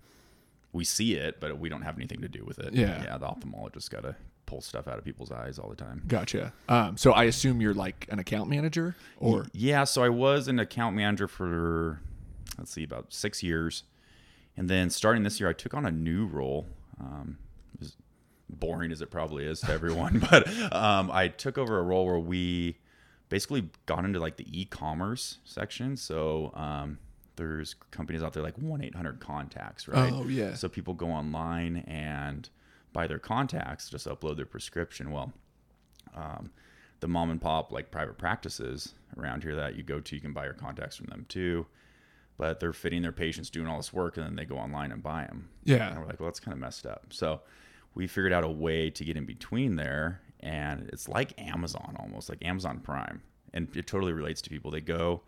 we 0.72 0.84
see 0.84 1.16
it, 1.16 1.40
but 1.40 1.58
we 1.58 1.70
don't 1.70 1.82
have 1.82 1.96
anything 1.98 2.22
to 2.22 2.28
do 2.28 2.44
with 2.46 2.60
it. 2.60 2.74
Yeah. 2.74 3.04
yeah. 3.04 3.18
The 3.18 3.26
ophthalmologist 3.26 3.90
got 3.90 4.04
to 4.04 4.16
pull 4.46 4.62
stuff 4.62 4.88
out 4.88 5.00
of 5.00 5.04
people's 5.04 5.32
eyes 5.32 5.58
all 5.58 5.70
the 5.70 5.76
time. 5.76 6.04
gotcha? 6.08 6.54
Um, 6.70 6.98
so 6.98 7.14
I 7.14 7.24
assume 7.24 7.62
you're 7.62 7.74
like 7.74 8.08
an 8.12 8.20
account 8.20 8.48
manager, 8.50 8.96
or 9.18 9.48
Yeah, 9.54 9.86
so 9.86 10.04
I 10.04 10.10
was 10.10 10.48
an 10.48 10.60
account 10.60 10.96
manager 10.96 11.28
for 11.28 12.00
let's 12.60 12.72
see, 12.72 12.84
about 12.84 13.12
six 13.12 13.42
years, 13.42 13.84
and 14.56 14.70
then 14.70 14.90
starting 14.92 15.24
this 15.24 15.40
year, 15.40 15.50
I 15.50 15.54
took 15.54 15.74
on 15.74 15.84
a 15.86 15.92
new 15.92 16.28
role. 16.28 16.68
Um, 17.00 17.38
boring 18.50 18.92
as 18.92 19.02
it 19.02 19.12
probably 19.12 19.46
is 19.46 19.60
to 19.62 19.72
everyone, 19.72 20.20
but 20.32 20.48
um, 20.74 21.10
I 21.12 21.28
took 21.30 21.58
over 21.58 21.80
a 21.80 21.84
role 21.84 22.06
where 22.06 22.20
we 22.20 22.78
basically 23.30 23.70
got 23.86 24.06
into 24.06 24.20
like 24.20 24.38
the 24.38 24.46
e-commerce 24.62 25.40
section. 25.44 25.98
So 25.98 26.52
um, 26.54 27.00
there's 27.36 27.76
companies 27.92 28.24
out 28.24 28.34
there 28.34 28.44
like 28.44 28.58
one 28.58 28.84
eight 28.84 28.96
hundred 28.96 29.20
contacts, 29.20 29.88
right? 29.88 30.12
Oh, 30.14 30.28
yeah. 30.28 30.54
So 30.54 30.70
people 30.70 30.94
go 30.94 31.08
online 31.08 31.78
and 31.88 32.48
buy 32.94 33.08
their 33.08 33.20
contacts, 33.20 33.90
just 33.90 34.08
upload 34.08 34.38
their 34.38 34.46
prescription. 34.46 35.12
Well, 35.12 35.34
um, 36.16 36.52
the 37.02 37.08
mom 37.08 37.30
and 37.30 37.42
pop 37.42 37.72
like 37.72 37.92
private 37.92 38.18
practices 38.18 38.94
around 39.18 39.44
here 39.44 39.56
that 39.56 39.76
you 39.76 39.84
go 39.84 40.00
to, 40.00 40.16
you 40.16 40.22
can 40.22 40.34
buy 40.34 40.46
your 40.46 40.54
contacts 40.54 40.96
from 40.96 41.08
them 41.08 41.26
too. 41.28 41.66
But 42.38 42.60
they're 42.60 42.74
fitting 42.74 43.02
their 43.02 43.14
patients, 43.14 43.50
doing 43.50 43.68
all 43.68 43.78
this 43.78 43.94
work, 43.94 44.18
and 44.18 44.26
then 44.26 44.36
they 44.36 44.44
go 44.44 44.58
online 44.58 44.92
and 44.92 45.02
buy 45.02 45.24
them. 45.26 45.48
Yeah. 45.64 45.90
And 45.90 46.00
we're 46.00 46.06
like, 46.06 46.20
well, 46.20 46.28
that's 46.28 46.42
kind 46.42 46.54
of 46.54 46.60
messed 46.60 46.86
up. 46.86 47.06
So 47.12 47.42
we 47.96 48.08
figured 48.08 48.34
out 48.34 48.44
a 48.44 48.50
way 48.50 48.90
to 48.90 49.04
get 49.04 49.18
in 49.18 49.26
between 49.26 49.78
there, 49.78 50.22
and 50.42 50.90
it's 50.92 51.08
like 51.08 51.34
Amazon 51.42 51.96
almost, 52.00 52.30
like 52.30 52.44
Amazon 52.46 52.80
Prime, 52.80 53.22
and 53.54 53.68
it 53.76 53.88
totally 53.88 54.14
relates 54.14 54.42
to 54.44 54.50
people. 54.50 54.70
They 54.70 54.82
go 54.82 55.24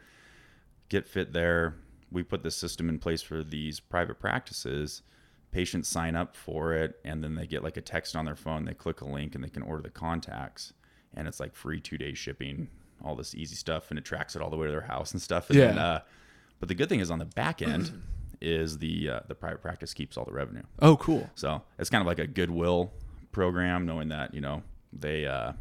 get 0.90 1.08
fit 1.08 1.34
there. 1.34 1.76
We 2.12 2.24
put 2.24 2.44
the 2.44 2.52
system 2.52 2.90
in 2.90 3.00
place 3.00 3.22
for 3.22 3.44
these 3.44 3.80
private 3.80 4.20
practices. 4.20 5.02
Patients 5.52 5.88
sign 5.88 6.16
up 6.16 6.36
for 6.36 6.74
it, 6.74 7.00
and 7.04 7.24
then 7.24 7.36
they 7.36 7.48
get 7.48 7.64
like 7.64 7.78
a 7.78 7.82
text 7.82 8.16
on 8.16 8.26
their 8.26 8.36
phone. 8.36 8.66
They 8.66 8.74
click 8.74 9.02
a 9.02 9.06
link, 9.06 9.34
and 9.34 9.44
they 9.44 9.50
can 9.50 9.64
order 9.64 9.82
the 9.82 9.90
contacts, 9.90 10.74
and 11.16 11.28
it's 11.28 11.40
like 11.40 11.56
free 11.56 11.80
two 11.80 11.98
day 11.98 12.14
shipping, 12.14 12.68
all 13.04 13.16
this 13.16 13.34
easy 13.34 13.56
stuff, 13.56 13.90
and 13.90 13.98
it 13.98 14.04
tracks 14.06 14.36
it 14.36 14.42
all 14.42 14.50
the 14.50 14.58
way 14.58 14.68
to 14.68 14.72
their 14.72 14.82
house 14.82 15.14
and 15.14 15.22
stuff. 15.22 15.50
And 15.50 15.58
Yeah. 15.58 15.68
Then, 15.68 15.78
uh, 15.78 16.02
but 16.60 16.70
the 16.70 16.76
good 16.76 16.90
thing 16.90 17.00
is 17.00 17.10
on 17.12 17.20
the 17.20 17.26
back 17.26 17.62
end 17.62 18.04
is 18.42 18.78
the 18.78 19.10
uh, 19.10 19.20
the 19.28 19.36
private 19.36 19.62
practice 19.62 19.94
keeps 19.94 20.18
all 20.18 20.26
the 20.26 20.34
revenue. 20.34 20.64
oh, 20.80 20.98
cool. 20.98 21.30
So 21.36 21.62
it's 21.80 21.90
kind 21.90 22.02
of 22.02 22.08
like 22.08 22.20
a 22.20 22.28
goodwill 22.28 22.92
program, 23.32 23.86
knowing 23.86 24.10
that 24.10 24.34
you 24.34 24.42
know 24.42 24.64
they 24.94 25.26
uh, 25.26 25.54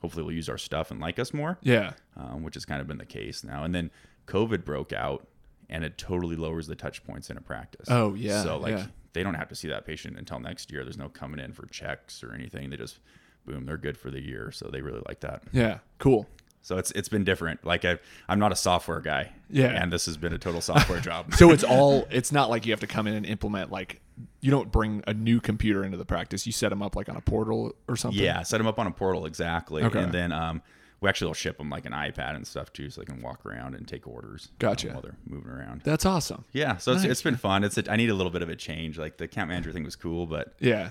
hopefully 0.00 0.22
will 0.24 0.32
use 0.32 0.48
our 0.48 0.58
stuff 0.58 0.90
and 0.90 1.00
like 1.00 1.18
us 1.18 1.32
more 1.34 1.58
Yeah, 1.62 1.92
um, 2.16 2.42
which 2.42 2.54
has 2.54 2.64
kind 2.64 2.80
of 2.80 2.86
been 2.86 2.98
the 2.98 3.04
case 3.06 3.44
now. 3.44 3.64
And 3.64 3.74
then 3.74 3.90
COVID 4.26 4.64
broke 4.64 4.92
out, 4.92 5.26
and 5.68 5.84
it 5.84 5.98
totally 5.98 6.36
lowers 6.36 6.66
the 6.66 6.76
touch 6.76 7.04
points 7.04 7.30
in 7.30 7.36
a 7.36 7.40
practice. 7.40 7.86
Oh, 7.90 8.14
yeah, 8.14 8.42
So 8.42 8.58
like 8.58 8.76
yeah. 8.76 8.86
they 9.12 9.22
don't 9.22 9.34
have 9.34 9.48
to 9.48 9.54
see 9.54 9.68
that 9.68 9.84
patient 9.86 10.18
until 10.18 10.38
next 10.38 10.70
year. 10.70 10.84
There's 10.84 10.98
no 10.98 11.08
coming 11.08 11.40
in 11.40 11.52
for 11.52 11.66
checks 11.66 12.22
or 12.22 12.32
anything. 12.32 12.70
They 12.70 12.76
just 12.76 13.00
boom, 13.46 13.66
they're 13.66 13.76
good 13.76 13.96
for 13.98 14.10
the 14.10 14.20
year. 14.20 14.50
So 14.52 14.68
they 14.70 14.80
really 14.82 15.02
like 15.08 15.20
that. 15.20 15.42
yeah, 15.52 15.78
cool. 15.98 16.26
So 16.62 16.76
it's 16.78 16.90
it's 16.92 17.08
been 17.08 17.24
different. 17.24 17.64
Like 17.64 17.84
I, 17.84 17.98
I'm 18.28 18.38
not 18.38 18.52
a 18.52 18.56
software 18.56 19.00
guy. 19.00 19.32
Yeah. 19.48 19.66
And 19.82 19.92
this 19.92 20.06
has 20.06 20.16
been 20.16 20.32
a 20.32 20.38
total 20.38 20.60
software 20.60 21.00
job. 21.00 21.34
So 21.34 21.50
it's 21.52 21.64
all. 21.64 22.06
It's 22.10 22.32
not 22.32 22.50
like 22.50 22.66
you 22.66 22.72
have 22.72 22.80
to 22.80 22.86
come 22.86 23.06
in 23.06 23.14
and 23.14 23.24
implement 23.26 23.70
like 23.72 24.00
you 24.40 24.50
don't 24.50 24.70
bring 24.70 25.02
a 25.06 25.14
new 25.14 25.40
computer 25.40 25.82
into 25.84 25.96
the 25.96 26.04
practice. 26.04 26.46
You 26.46 26.52
set 26.52 26.68
them 26.68 26.82
up 26.82 26.94
like 26.96 27.08
on 27.08 27.16
a 27.16 27.20
portal 27.22 27.74
or 27.88 27.96
something. 27.96 28.22
Yeah, 28.22 28.42
set 28.42 28.58
them 28.58 28.66
up 28.66 28.78
on 28.78 28.86
a 28.86 28.90
portal 28.90 29.24
exactly, 29.26 29.82
Okay. 29.82 30.02
and 30.02 30.12
then 30.12 30.32
um, 30.32 30.60
we 31.00 31.08
actually 31.08 31.28
will 31.28 31.34
ship 31.34 31.56
them 31.56 31.70
like 31.70 31.86
an 31.86 31.92
iPad 31.92 32.36
and 32.36 32.46
stuff 32.46 32.70
too, 32.74 32.90
so 32.90 33.00
they 33.00 33.06
can 33.06 33.22
walk 33.22 33.46
around 33.46 33.74
and 33.74 33.88
take 33.88 34.06
orders. 34.06 34.50
Gotcha. 34.58 34.88
while 34.88 35.00
they're 35.00 35.16
moving 35.26 35.50
around. 35.50 35.80
that's 35.82 36.04
awesome. 36.04 36.44
Yeah, 36.52 36.76
so 36.76 36.92
it's, 36.92 37.04
it's 37.04 37.22
been 37.22 37.36
fun. 37.38 37.64
It's 37.64 37.78
a, 37.78 37.90
I 37.90 37.96
need 37.96 38.10
a 38.10 38.14
little 38.14 38.30
bit 38.32 38.42
of 38.42 38.50
a 38.50 38.56
change. 38.56 38.98
Like 38.98 39.16
the 39.16 39.24
account 39.24 39.48
manager 39.48 39.72
thing 39.72 39.84
was 39.84 39.96
cool, 39.96 40.26
but 40.26 40.52
Yeah, 40.60 40.90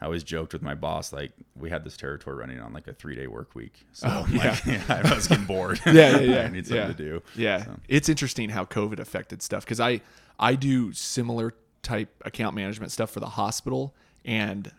I 0.00 0.04
always 0.04 0.22
joked 0.22 0.52
with 0.52 0.62
my 0.62 0.74
boss 0.74 1.12
like 1.12 1.32
we 1.56 1.70
had 1.70 1.82
this 1.84 1.96
territory 1.96 2.36
running 2.36 2.60
on 2.60 2.72
like 2.72 2.86
a 2.86 2.92
three 2.92 3.16
day 3.16 3.26
work 3.26 3.54
week. 3.54 3.84
So 3.92 4.06
Oh, 4.08 4.24
I'm 4.28 4.36
like, 4.36 4.90
I 4.90 5.14
was 5.14 5.26
getting 5.26 5.44
bored. 5.44 5.80
yeah, 5.86 5.92
yeah, 5.92 6.20
yeah. 6.20 6.40
I 6.44 6.48
need 6.48 6.66
something 6.66 6.82
yeah. 6.86 6.92
to 6.92 6.94
do. 6.94 7.22
Yeah, 7.34 7.64
So. 7.64 7.80
it's 7.88 8.08
interesting 8.08 8.48
how 8.50 8.64
COVID 8.64 9.00
affected 9.00 9.42
stuff 9.42 9.64
because 9.64 9.80
I 9.80 10.00
I 10.38 10.54
do 10.54 10.92
similar 10.92 11.54
type 11.82 12.10
account 12.24 12.54
management 12.54 12.92
stuff 12.92 13.10
for 13.10 13.20
the 13.20 13.26
hospital, 13.30 13.94
and 14.24 14.70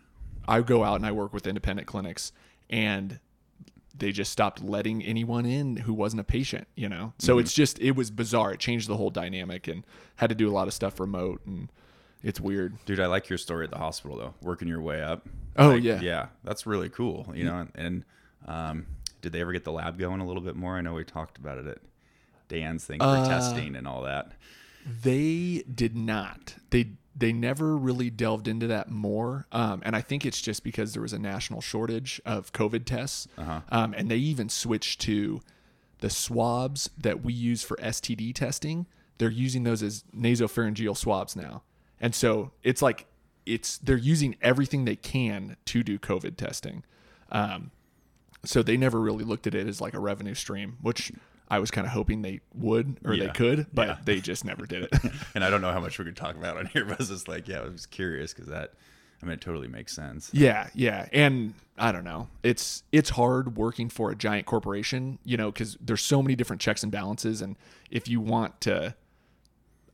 I 0.47 0.61
go 0.61 0.83
out 0.85 0.95
and 0.95 1.05
I 1.05 1.11
work 1.11 1.33
with 1.33 1.47
independent 1.47 1.87
clinics, 1.87 2.31
and 2.69 3.19
they 3.97 4.13
just 4.13 4.31
stopped 4.31 4.63
letting 4.63 5.03
anyone 5.03 5.45
in 5.45 5.75
who 5.75 5.93
wasn't 5.93 6.21
a 6.21 6.23
patient. 6.23 6.67
You 6.75 6.87
know, 6.87 7.11
so 7.19 7.33
Mm-hmm. 7.33 7.39
it's 7.41 7.53
just 7.53 7.77
it 7.79 7.91
was 7.97 8.09
bizarre. 8.09 8.53
It 8.53 8.59
changed 8.61 8.87
the 8.87 8.95
whole 8.95 9.09
dynamic 9.09 9.67
and 9.67 9.83
had 10.15 10.29
to 10.29 10.35
do 10.35 10.49
a 10.49 10.53
lot 10.53 10.67
of 10.69 10.73
stuff 10.73 10.97
remote, 10.99 11.41
and 11.45 11.69
it's 12.23 12.39
weird. 12.39 12.77
Dude, 12.85 12.99
I 12.99 13.05
like 13.07 13.29
your 13.29 13.37
story 13.37 13.63
at 13.65 13.71
the 13.71 13.77
hospital 13.77 14.17
though, 14.17 14.33
working 14.41 14.67
your 14.67 14.81
way 14.81 15.01
up. 15.01 15.27
Oh, 15.57 15.69
Like, 15.71 15.83
yeah. 15.83 15.99
yeah, 16.01 16.27
that's 16.43 16.65
really 16.65 16.89
cool. 16.89 17.31
You 17.33 17.45
know, 17.45 17.67
and 17.75 18.05
um, 18.47 18.85
did 19.21 19.33
they 19.33 19.41
ever 19.41 19.51
get 19.51 19.63
the 19.63 19.71
lab 19.71 19.97
going 19.99 20.21
a 20.21 20.25
little 20.27 20.41
bit 20.43 20.55
more? 20.55 20.77
I 20.77 20.81
know 20.81 20.93
we 20.93 21.03
talked 21.03 21.37
about 21.37 21.57
it 21.57 21.67
at 21.67 21.77
Dan's 22.47 22.85
thing 22.85 22.99
for 22.99 23.05
Uh, 23.05 23.27
testing 23.27 23.75
and 23.75 23.87
all 23.87 24.03
that. 24.03 24.31
They 25.03 25.63
did 25.73 25.95
not. 25.95 26.55
They 26.69 26.91
they 27.15 27.33
never 27.33 27.75
really 27.75 28.09
delved 28.09 28.47
into 28.47 28.65
that 28.67 28.89
more, 28.89 29.45
um, 29.51 29.81
and 29.83 29.93
I 29.93 29.99
think 30.01 30.25
it's 30.25 30.41
just 30.41 30.63
because 30.63 30.93
there 30.93 31.01
was 31.01 31.11
a 31.11 31.19
national 31.19 31.59
shortage 31.59 32.21
of 32.25 32.53
COVID 32.53 32.85
tests, 32.85 33.27
um, 33.37 33.93
and 33.97 34.09
they 34.09 34.15
even 34.17 34.47
switched 34.47 35.01
to 35.01 35.41
the 35.99 36.09
swabs 36.09 36.89
that 36.97 37.21
we 37.21 37.33
use 37.33 37.61
for 37.61 37.75
STD 37.77 38.33
testing. 38.33 38.85
They're 39.17 39.29
using 39.29 39.63
those 39.63 39.83
as 39.83 40.05
nasopharyngeal 40.15 40.95
swabs 40.95 41.35
now, 41.35 41.63
and 42.01 42.13
so 42.15 42.51
it's 42.63 42.81
like 42.81 43.05
it's 43.45 43.77
they're 43.79 43.97
using 43.97 44.35
everything 44.41 44.85
they 44.85 44.95
can 44.95 45.57
to 45.65 45.83
do 45.83 45.97
COVID 45.99 46.37
testing. 46.37 46.83
Um, 47.31 47.71
so 48.45 48.61
they 48.63 48.77
never 48.77 48.99
really 48.99 49.23
looked 49.23 49.47
at 49.47 49.55
it 49.55 49.67
as 49.67 49.81
like 49.81 49.93
a 49.93 49.99
revenue 49.99 50.33
stream, 50.35 50.77
which 50.81 51.11
I 51.49 51.59
was 51.59 51.71
kind 51.71 51.85
of 51.87 51.93
hoping 51.93 52.21
they 52.21 52.41
would 52.53 52.97
or 53.03 53.17
they 53.17 53.27
could, 53.29 53.67
but 53.73 53.87
Yeah. 53.87 53.97
they 54.05 54.19
just 54.21 54.45
never 54.45 54.65
did 54.65 54.83
it. 54.83 54.93
And 55.35 55.43
I 55.43 55.49
don't 55.49 55.61
know 55.61 55.71
how 55.71 55.79
much 55.79 55.97
we 55.99 56.05
could 56.05 56.15
talk 56.15 56.35
about 56.35 56.57
on 56.57 56.67
here, 56.67 56.85
but 56.85 56.99
it's 56.99 57.09
just 57.09 57.27
like, 57.27 57.47
yeah, 57.47 57.61
I 57.61 57.67
was 57.69 57.85
curious 57.87 58.33
because 58.33 58.47
that, 58.49 58.73
I 59.21 59.25
mean, 59.25 59.33
it 59.33 59.41
totally 59.41 59.67
makes 59.67 59.93
sense. 59.93 60.29
yeah, 60.31 60.69
yeah, 60.75 61.09
and 61.11 61.53
I 61.77 61.91
don't 61.91 62.03
know. 62.05 62.27
It's 62.43 62.83
it's 62.91 63.09
hard 63.11 63.57
working 63.57 63.89
for 63.89 64.11
a 64.11 64.15
giant 64.15 64.45
corporation, 64.45 65.17
you 65.25 65.37
know, 65.37 65.51
because 65.51 65.75
there's 65.81 66.01
so 66.03 66.21
many 66.21 66.35
different 66.35 66.61
checks 66.61 66.83
and 66.83 66.91
balances, 66.91 67.41
and 67.41 67.55
if 67.89 68.07
you 68.07 68.21
want 68.21 68.61
to 68.61 68.95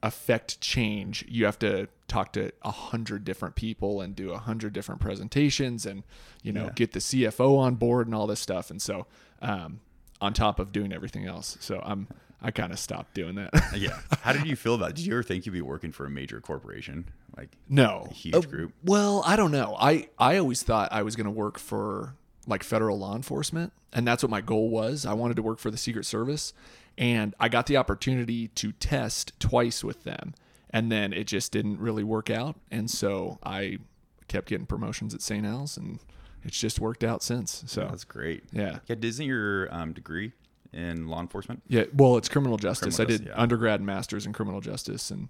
affect 0.04 0.62
change, 0.62 1.26
you 1.28 1.46
have 1.46 1.58
to 1.60 1.88
talk 2.08 2.34
to 2.34 2.52
a 2.62 2.72
hundred 2.72 3.24
different 3.26 3.56
people 3.56 4.02
and 4.02 4.16
do 4.16 4.32
a 4.32 4.38
hundred 4.38 4.74
different 4.74 5.02
presentations, 5.02 5.86
and 5.86 6.04
you 6.44 6.52
know, 6.54 6.66
Yeah. 6.66 6.72
get 6.76 6.92
the 6.94 7.00
CFO 7.00 7.58
on 7.58 7.76
board 7.76 8.08
and 8.08 8.16
all 8.16 8.28
this 8.28 8.40
stuff, 8.40 8.70
and 8.70 8.82
so 8.82 9.08
um, 9.42 9.80
on 10.22 10.34
top 10.34 10.60
of 10.60 10.72
doing 10.72 10.94
everything 10.94 11.26
else, 11.26 11.58
so 11.60 11.82
I'm 11.84 12.08
I 12.42 12.52
kind 12.52 12.72
of 12.72 12.78
stopped 12.78 13.16
doing 13.16 13.36
that. 13.36 13.50
Yeah. 13.76 13.98
How 14.22 14.32
did 14.34 14.46
you 14.46 14.56
feel 14.56 14.76
about 14.76 14.92
it? 14.92 14.96
Did 14.98 15.06
you 15.08 15.14
ever 15.14 15.24
think 15.24 15.46
you'd 15.48 15.54
be 15.54 15.62
working 15.62 15.92
for 15.92 16.06
a 16.06 16.10
major 16.12 16.40
corporation? 16.42 17.10
Like, 17.36 17.50
No, 17.68 18.08
huge 18.14 18.36
Uh, 18.36 18.42
group? 18.42 18.74
Well, 18.84 19.24
I 19.26 19.36
don't 19.36 19.52
know. 19.52 19.76
I 19.80 20.10
I 20.20 20.38
always 20.38 20.62
thought 20.62 20.90
I 20.92 21.02
was 21.02 21.16
going 21.16 21.26
to 21.26 21.32
work 21.32 21.58
for 21.58 22.16
like 22.46 22.62
federal 22.62 23.00
law 23.00 23.16
enforcement, 23.16 23.74
and 23.94 24.08
that's 24.08 24.22
what 24.22 24.30
my 24.30 24.42
goal 24.42 24.70
was. 24.70 25.06
I 25.08 25.14
wanted 25.14 25.36
to 25.38 25.42
work 25.42 25.58
for 25.58 25.72
the 25.72 25.78
Secret 25.78 26.06
Service, 26.06 26.54
and 27.00 27.34
I 27.40 27.50
got 27.50 27.66
the 27.66 27.78
opportunity 27.78 28.50
to 28.50 28.72
test 28.74 29.34
twice 29.40 29.84
with 29.84 30.04
them, 30.04 30.36
and 30.70 30.92
then 30.92 31.14
it 31.14 31.26
just 31.26 31.52
didn't 31.52 31.80
really 31.80 32.04
work 32.04 32.30
out, 32.30 32.56
and 32.72 32.90
so 32.90 33.40
I 33.44 33.80
kept 34.28 34.48
getting 34.48 34.66
promotions 34.66 35.14
at 35.14 35.22
St. 35.22 35.46
Al's, 35.46 35.78
and 35.78 36.00
it's 36.44 36.60
just 36.60 36.80
worked 36.80 37.04
out 37.04 37.24
since. 37.24 37.64
So 37.68 37.82
That's 37.90 38.04
great. 38.04 38.44
yeah. 38.52 38.80
Yeah, 38.88 38.96
isn't 39.02 39.26
your 39.26 39.74
um, 39.74 39.94
degree 39.94 40.34
in 40.74 41.08
law 41.08 41.22
enforcement? 41.22 41.64
Yeah, 41.68 41.86
well, 41.94 42.18
it's 42.18 42.30
criminal 42.30 42.58
justice. 42.58 42.98
Criminal 42.98 43.16
I 43.16 43.18
did 43.18 43.28
yeah. 43.28 43.42
undergrad 43.42 43.80
and 43.80 43.88
masters 43.88 44.26
in 44.26 44.34
criminal 44.34 44.62
justice, 44.62 45.12
and 45.12 45.30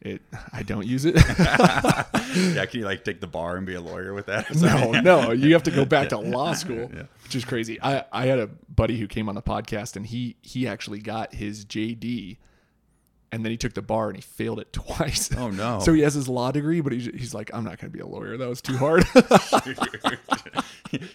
it 0.00 0.20
I 0.52 0.62
don't 0.62 0.86
use 0.86 1.04
it. 1.04 1.14
yeah, 1.38 2.66
can 2.66 2.80
you 2.80 2.84
like 2.84 3.04
take 3.04 3.20
the 3.20 3.26
bar 3.26 3.56
and 3.56 3.64
be 3.64 3.74
a 3.74 3.80
lawyer 3.80 4.12
with 4.12 4.26
that? 4.26 4.54
no, 4.56 4.90
no, 5.00 5.30
you 5.32 5.52
have 5.52 5.62
to 5.64 5.70
go 5.70 5.84
back 5.84 6.08
to 6.10 6.18
law 6.18 6.52
school, 6.54 6.90
which 7.22 7.34
is 7.34 7.44
crazy. 7.44 7.80
I 7.80 8.04
I 8.12 8.26
had 8.26 8.38
a 8.38 8.48
buddy 8.48 8.98
who 8.98 9.06
came 9.06 9.28
on 9.28 9.34
the 9.34 9.42
podcast, 9.42 9.96
and 9.96 10.06
he 10.06 10.36
he 10.42 10.66
actually 10.66 10.98
got 10.98 11.34
his 11.34 11.64
JD, 11.64 12.38
and 13.32 13.44
then 13.44 13.50
he 13.50 13.56
took 13.56 13.72
the 13.72 13.82
bar 13.82 14.08
and 14.08 14.16
he 14.16 14.22
failed 14.22 14.60
it 14.60 14.72
twice. 14.72 15.34
Oh, 15.36 15.50
no. 15.50 15.80
so 15.80 15.92
he 15.92 16.02
has 16.02 16.14
his 16.14 16.28
law 16.28 16.52
degree, 16.52 16.80
but 16.80 16.92
he's 16.92 17.06
he's 17.06 17.34
like, 17.34 17.50
I'm 17.52 17.64
not 17.64 17.80
going 17.80 17.90
to 17.90 17.96
be 17.96 18.00
a 18.00 18.06
lawyer. 18.06 18.36
That 18.36 18.48
was 18.48 18.62
too 18.62 18.76
hard. 18.76 19.04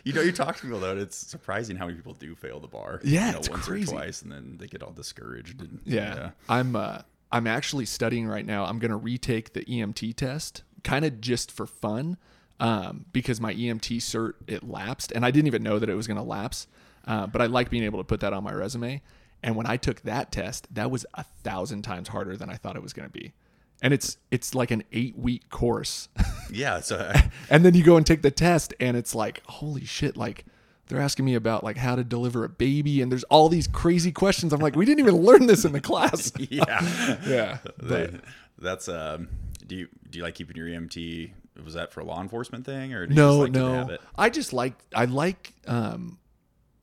you 0.03 0.13
know, 0.13 0.21
you 0.21 0.31
talk 0.31 0.55
to 0.57 0.63
people 0.63 0.79
though, 0.79 0.97
it's 0.97 1.17
surprising 1.17 1.77
how 1.77 1.85
many 1.85 1.97
people 1.97 2.13
do 2.13 2.35
fail 2.35 2.59
the 2.59 2.67
bar. 2.67 2.99
Yeah, 3.03 3.27
you 3.27 3.31
know, 3.33 3.37
it's 3.39 3.49
once 3.49 3.65
crazy. 3.65 3.91
or 3.95 3.99
twice, 3.99 4.21
and 4.21 4.31
then 4.31 4.57
they 4.57 4.67
get 4.67 4.83
all 4.83 4.91
discouraged. 4.91 5.61
And, 5.61 5.79
Yeah. 5.85 6.31
I'm 6.49 6.75
uh 6.75 7.01
I'm 7.31 7.47
actually 7.47 7.85
studying 7.85 8.27
right 8.27 8.45
now. 8.45 8.65
I'm 8.65 8.79
going 8.79 8.91
to 8.91 8.97
retake 8.97 9.53
the 9.53 9.65
EMT 9.65 10.15
test 10.15 10.63
kind 10.83 11.03
of 11.03 11.19
just 11.19 11.51
for 11.51 11.65
fun 11.65 12.17
um 12.59 13.05
because 13.11 13.41
my 13.41 13.53
EMT 13.53 13.97
cert 13.97 14.33
it 14.47 14.63
lapsed 14.63 15.11
and 15.11 15.25
I 15.25 15.31
didn't 15.31 15.47
even 15.47 15.61
know 15.61 15.77
that 15.79 15.89
it 15.89 15.95
was 15.95 16.07
going 16.07 16.17
to 16.17 16.23
lapse. 16.23 16.67
Uh, 17.05 17.27
but 17.27 17.41
I 17.41 17.45
like 17.45 17.69
being 17.69 17.83
able 17.83 17.99
to 17.99 18.03
put 18.03 18.19
that 18.21 18.33
on 18.33 18.43
my 18.43 18.51
resume. 18.51 19.01
And 19.43 19.55
when 19.55 19.65
I 19.67 19.77
took 19.77 20.01
that 20.01 20.31
test, 20.31 20.67
that 20.73 20.89
was 20.91 21.05
a 21.13 21.23
thousand 21.43 21.83
times 21.83 22.07
harder 22.09 22.35
than 22.35 22.49
I 22.49 22.55
thought 22.55 22.75
it 22.75 22.81
was 22.83 22.93
going 22.93 23.07
to 23.07 23.11
be. 23.13 23.33
And 23.81 23.93
it's 23.93 24.17
it's 24.31 24.55
like 24.55 24.71
an 24.71 24.83
8-week 24.91 25.49
course. 25.49 26.09
yeah. 26.51 26.79
So 26.79 27.13
and 27.49 27.63
then 27.63 27.75
you 27.75 27.83
go 27.83 27.95
and 27.97 28.05
take 28.05 28.23
the 28.23 28.31
test 28.31 28.73
and 28.79 28.97
it's 28.97 29.13
like 29.13 29.41
holy 29.45 29.85
shit 29.85 30.17
like 30.17 30.45
they're 30.87 30.99
asking 31.01 31.25
me 31.25 31.35
about 31.35 31.63
like 31.63 31.77
how 31.77 31.95
to 31.95 32.03
deliver 32.03 32.43
a 32.43 32.49
baby 32.49 33.01
and 33.01 33.11
there's 33.11 33.25
all 33.25 33.49
these 33.49 33.67
crazy 33.67 34.09
questions 34.11 34.53
i'm 34.53 34.61
like 34.61 34.73
we 34.77 34.85
didn't 34.85 34.99
even 34.99 35.17
learn 35.17 35.45
this 35.45 35.65
in 35.65 35.73
the 35.73 35.81
class 35.81 36.31
yeah, 36.39 37.17
yeah 37.27 37.57
They- 37.77 38.17
that's 38.57 38.87
um. 38.89 39.27
Do 39.67 39.75
you 39.75 39.87
do 40.09 40.17
you 40.17 40.23
like 40.23 40.33
keeping 40.35 40.55
your 40.55 40.67
EMT? 40.67 41.29
Was 41.65 41.73
that 41.75 41.91
for 41.91 41.99
a 41.99 42.03
law 42.05 42.21
enforcement 42.21 42.65
thing, 42.65 42.93
or 42.93 43.05
do 43.05 43.13
you 43.13 43.17
no 43.19 43.29
just 43.29 43.39
like 43.39 43.53
to 43.53 43.59
no 43.59 43.73
have 43.73 43.89
it? 43.89 44.01
i 44.17 44.29
just 44.29 44.53
like 44.53 44.73
i 44.95 45.03
like 45.05 45.53
um 45.67 46.17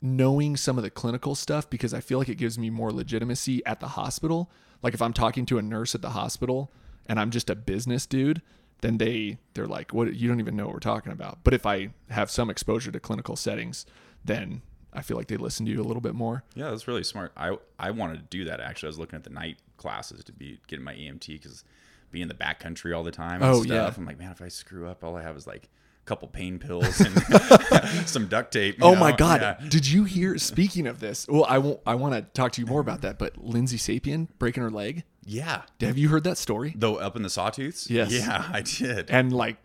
knowing 0.05 0.55
some 0.57 0.77
of 0.77 0.85
the 0.85 0.91
clinical 0.91 1.35
stuff 1.35 1.69
because 1.71 1.95
i 1.95 1.99
feel 2.01 2.19
like 2.19 2.29
it 2.29 2.35
gives 2.37 2.59
me 2.59 2.69
more 2.69 2.93
legitimacy 2.93 3.65
at 3.65 3.81
the 3.81 3.89
hospital 3.89 4.51
like 4.83 4.93
if 4.93 5.01
i'm 5.01 5.15
talking 5.15 5.47
to 5.47 5.57
a 5.57 5.63
nurse 5.63 5.95
at 5.95 6.03
the 6.03 6.11
hospital 6.11 6.71
and 7.07 7.19
i'm 7.19 7.31
just 7.31 7.49
a 7.49 7.55
business 7.55 8.05
dude 8.05 8.43
then 8.83 8.99
they 8.99 9.39
they're 9.55 9.67
like 9.67 9.95
what 9.95 10.15
you 10.15 10.29
don't 10.29 10.41
even 10.41 10.55
know 10.55 10.67
what 10.67 10.75
we're 10.75 10.79
talking 10.79 11.11
about 11.11 11.39
but 11.43 11.55
if 11.55 11.65
i 11.65 11.89
have 12.11 12.31
some 12.31 12.51
exposure 12.51 12.93
to 12.93 13.01
clinical 13.01 13.35
settings 13.35 13.87
then 14.23 14.61
i 14.93 15.01
feel 15.01 15.17
like 15.17 15.29
they 15.29 15.39
listen 15.39 15.65
to 15.65 15.73
you 15.73 15.81
a 15.81 15.83
little 15.83 16.03
bit 16.03 16.15
more 16.15 16.45
Yeah, 16.55 16.69
that's 16.69 16.87
really 16.87 17.03
smart. 17.05 17.33
I 17.37 17.57
I 17.79 17.91
wanted 17.91 18.17
to 18.19 18.37
do 18.37 18.45
that 18.45 18.61
actually. 18.61 18.89
I 18.89 18.91
was 18.91 18.99
looking 18.99 19.17
at 19.17 19.25
the 19.25 19.31
night 19.31 19.57
classes 19.79 20.23
to 20.25 20.33
be 20.33 20.61
getting 20.69 20.85
my 20.85 20.95
EMT 20.95 21.27
because 21.29 21.65
being 22.13 22.23
in 22.23 22.29
the 22.29 22.35
backcountry 22.35 22.95
all 22.97 23.03
the 23.03 23.11
time. 23.11 23.43
And 23.43 23.51
Oh, 23.51 23.63
stuff, 23.65 23.73
yeah. 23.75 23.93
I'm 23.97 24.07
like, 24.07 24.19
man, 24.21 24.31
if 24.31 24.41
I 24.41 24.47
screw 24.49 24.87
up, 24.87 25.03
all 25.03 25.17
I 25.17 25.23
have 25.23 25.37
is 25.37 25.47
like 25.49 25.69
couple 26.05 26.29
pain 26.29 26.59
pills 26.59 27.01
and 27.01 28.07
some 28.09 28.27
duct 28.27 28.53
tape. 28.53 28.79
Oh 28.83 28.95
my? 28.95 29.13
God! 29.13 29.41
Yeah. 29.41 29.69
Did 29.69 29.87
you 29.91 30.05
hear? 30.05 30.39
Speaking 30.39 30.87
of 30.87 31.01
this, 31.01 31.27
well, 31.29 31.47
I 31.49 31.59
won't. 31.59 31.81
I 31.87 31.95
want 31.95 32.15
to 32.15 32.23
talk 32.23 32.53
to 32.53 32.61
you 32.61 32.67
more 32.67 32.81
about 32.81 33.03
that. 33.03 33.19
But 33.19 33.39
Lindsay 33.39 33.79
Sapien 33.79 34.29
breaking 34.39 34.63
her 34.63 34.71
leg. 34.71 35.05
Yeah. 35.25 35.63
Have 35.81 35.99
you 35.99 36.09
heard 36.09 36.25
that 36.25 36.39
story? 36.39 36.75
Though 36.77 36.97
up 36.97 37.17
in 37.17 37.23
the 37.23 37.31
sawtooths. 37.31 37.89
Yes. 37.89 38.13
Yeah, 38.13 38.49
I 38.53 38.61
did. 38.61 39.11
And 39.11 39.33
like 39.33 39.57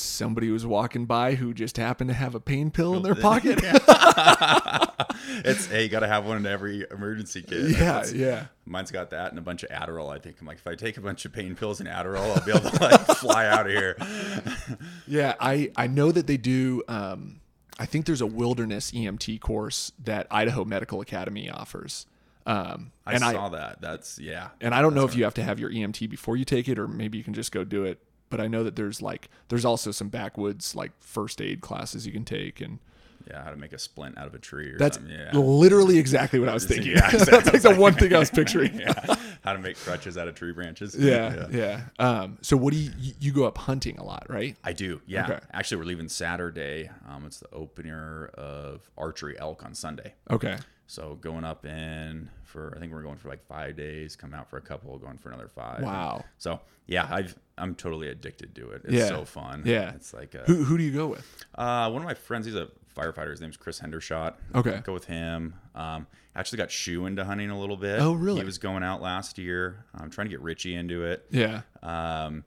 somebody 0.00 0.50
was 0.50 0.64
walking 0.66 1.06
by 1.06 1.34
who 1.34 1.52
just 1.54 1.76
happened 1.76 2.08
to 2.08 2.14
have 2.14 2.34
a 2.34 2.40
pain 2.40 2.70
pill 2.70 2.94
in 2.96 3.02
their 3.02 3.14
pocket. 3.28 3.58
it's 5.44 5.66
hey, 5.66 5.84
you 5.84 5.88
got 5.88 6.00
to 6.00 6.06
have 6.08 6.24
one 6.26 6.36
in 6.36 6.46
every 6.46 6.86
emergency 6.90 7.42
kit. 7.42 7.70
yeah, 7.70 7.78
That's- 7.78 8.12
yeah. 8.12 8.46
Mine's 8.66 8.90
got 8.90 9.10
that 9.10 9.30
and 9.30 9.38
a 9.38 9.42
bunch 9.42 9.64
of 9.64 9.70
Adderall. 9.70 10.12
I 10.14 10.18
think 10.18 10.36
I'm 10.40 10.46
like, 10.46 10.58
if 10.58 10.66
I 10.66 10.74
take 10.76 10.96
a 10.96 11.00
bunch 11.00 11.24
of 11.24 11.32
pain 11.32 11.56
pills 11.56 11.80
and 11.80 11.88
Adderall, 11.88 12.36
I'll 12.36 12.44
be 12.44 12.52
able 12.52 12.70
to 12.70 12.82
like 12.82 13.00
fly 13.16 13.46
out 13.46 13.66
of 13.66 13.72
here. 13.72 13.96
Yeah, 15.08 15.34
I 15.40 15.72
I 15.76 15.88
know 15.88 16.12
that 16.12 16.26
they 16.28 16.36
do. 16.36 16.82
Um, 16.86 17.40
I 17.80 17.86
think 17.86 18.06
there's 18.06 18.20
a 18.20 18.26
wilderness 18.26 18.92
EMT 18.92 19.40
course 19.40 19.90
that 20.04 20.26
Idaho 20.30 20.64
Medical 20.64 21.00
Academy 21.00 21.50
offers. 21.50 22.06
Um, 22.46 22.92
I 23.04 23.12
and 23.14 23.20
saw 23.22 23.46
I 23.46 23.48
that. 23.50 23.80
That's 23.80 24.18
yeah. 24.18 24.48
and 24.60 24.72
I 24.74 24.82
don't 24.82 24.94
know 24.94 25.04
if 25.04 25.16
you 25.16 25.24
have 25.24 25.34
to 25.34 25.42
have 25.42 25.58
your 25.58 25.70
EMT 25.70 26.08
before 26.08 26.36
you 26.36 26.44
take 26.44 26.68
it, 26.68 26.78
or 26.78 26.86
maybe 26.86 27.18
you 27.18 27.24
can 27.24 27.34
just 27.34 27.50
go 27.52 27.64
do 27.64 27.84
it. 27.84 27.98
But 28.30 28.40
I 28.40 28.46
know 28.48 28.64
that 28.64 28.76
there's 28.76 29.02
like 29.02 29.28
there's 29.48 29.64
also 29.64 29.90
some 29.90 30.08
backwoods 30.08 30.74
like 30.74 30.92
first 31.00 31.40
aid 31.42 31.60
classes 31.60 32.06
you 32.06 32.12
can 32.12 32.24
take, 32.24 32.60
and 32.60 32.78
Yeah, 33.28 33.42
how 33.44 33.50
to 33.50 33.56
make 33.56 33.72
a 33.72 33.78
splint 33.78 34.16
out 34.16 34.26
of 34.26 34.34
a 34.34 34.38
tree 34.38 34.70
or 34.72 34.78
that's 34.78 34.96
something. 34.96 35.12
Yeah. 35.14 35.30
literally 35.38 35.98
exactly 35.98 36.38
what 36.40 36.48
I 36.48 36.54
was 36.54 36.64
thinking. 36.64 36.92
Yeah, 36.92 37.10
that's 37.10 37.52
like 37.52 37.62
the 37.62 37.74
one 37.74 37.94
thing 37.94 38.14
I 38.14 38.18
was 38.18 38.30
picturing. 38.30 38.74
yeah. 38.80 39.14
How 39.42 39.52
to 39.54 39.58
make 39.58 39.76
crutches 39.78 40.16
out 40.18 40.28
of 40.28 40.34
tree 40.34 40.52
branches. 40.52 40.94
Yeah, 40.94 41.46
yeah. 41.50 41.80
Um, 41.98 42.38
so 42.42 42.56
what 42.56 42.72
do 42.72 42.78
you 42.78 42.90
you- 42.98 43.14
you 43.20 43.32
go 43.32 43.44
up 43.44 43.58
hunting 43.58 43.98
a 43.98 44.04
lot, 44.04 44.26
right? 44.28 44.56
I 44.64 44.72
do. 44.72 45.00
Yeah. 45.06 45.24
Okay. 45.24 45.38
Actually, 45.52 45.78
we're 45.78 45.84
leaving 45.86 46.08
Saturday. 46.08 46.90
Um, 47.08 47.24
it's 47.26 47.40
the 47.40 47.50
opener 47.52 48.26
of 48.34 48.88
archery 48.96 49.38
elk 49.38 49.64
on 49.64 49.74
Sunday. 49.74 50.14
Okay. 50.30 50.56
So 50.86 51.16
going 51.20 51.44
up 51.44 51.64
in 51.66 52.28
for 52.44 52.74
I 52.76 52.80
think 52.80 52.92
we're 52.92 53.02
going 53.02 53.16
for 53.16 53.28
like 53.28 53.44
five 53.46 53.76
days. 53.76 54.14
Come 54.16 54.34
out 54.34 54.48
for 54.50 54.56
a 54.56 54.60
couple, 54.62 54.96
going 54.98 55.18
for 55.18 55.28
another 55.30 55.48
five. 55.48 55.82
Wow. 55.82 56.24
So 56.38 56.60
yeah, 56.86 57.06
I've 57.10 57.34
I'm 57.60 57.74
totally 57.74 58.08
addicted 58.08 58.54
to 58.56 58.70
it. 58.70 58.82
It's 58.84 58.92
Yeah. 58.94 59.08
so 59.08 59.24
fun. 59.24 59.62
Yeah. 59.64 59.92
It's 59.94 60.12
like 60.14 60.34
a, 60.34 60.38
Who 60.46 60.64
who 60.64 60.78
do 60.78 60.82
you 60.84 60.92
go 60.92 61.06
with? 61.08 61.26
uh, 61.56 61.90
one 61.90 62.02
of 62.02 62.06
my 62.06 62.14
friends. 62.14 62.46
He's 62.46 62.54
a 62.56 62.68
firefighter. 62.96 63.30
His 63.30 63.40
name's 63.40 63.56
Chris 63.56 63.80
Hendershot. 63.80 64.34
Okay. 64.54 64.80
Go 64.84 64.92
with 64.92 65.04
him. 65.04 65.54
Um, 65.74 66.06
actually 66.34 66.58
got 66.58 66.70
Shu 66.70 67.06
into 67.06 67.24
hunting 67.24 67.50
a 67.50 67.58
little 67.58 67.76
bit. 67.76 68.00
Oh, 68.00 68.12
really? 68.14 68.40
He 68.40 68.44
was 68.46 68.58
going 68.58 68.82
out 68.82 69.00
last 69.02 69.38
year. 69.38 69.84
I'm 69.94 70.10
trying 70.10 70.26
to 70.26 70.30
get 70.30 70.40
Richie 70.40 70.74
into 70.74 71.04
it. 71.04 71.24
Yeah. 71.30 71.62
Um, 71.82 72.44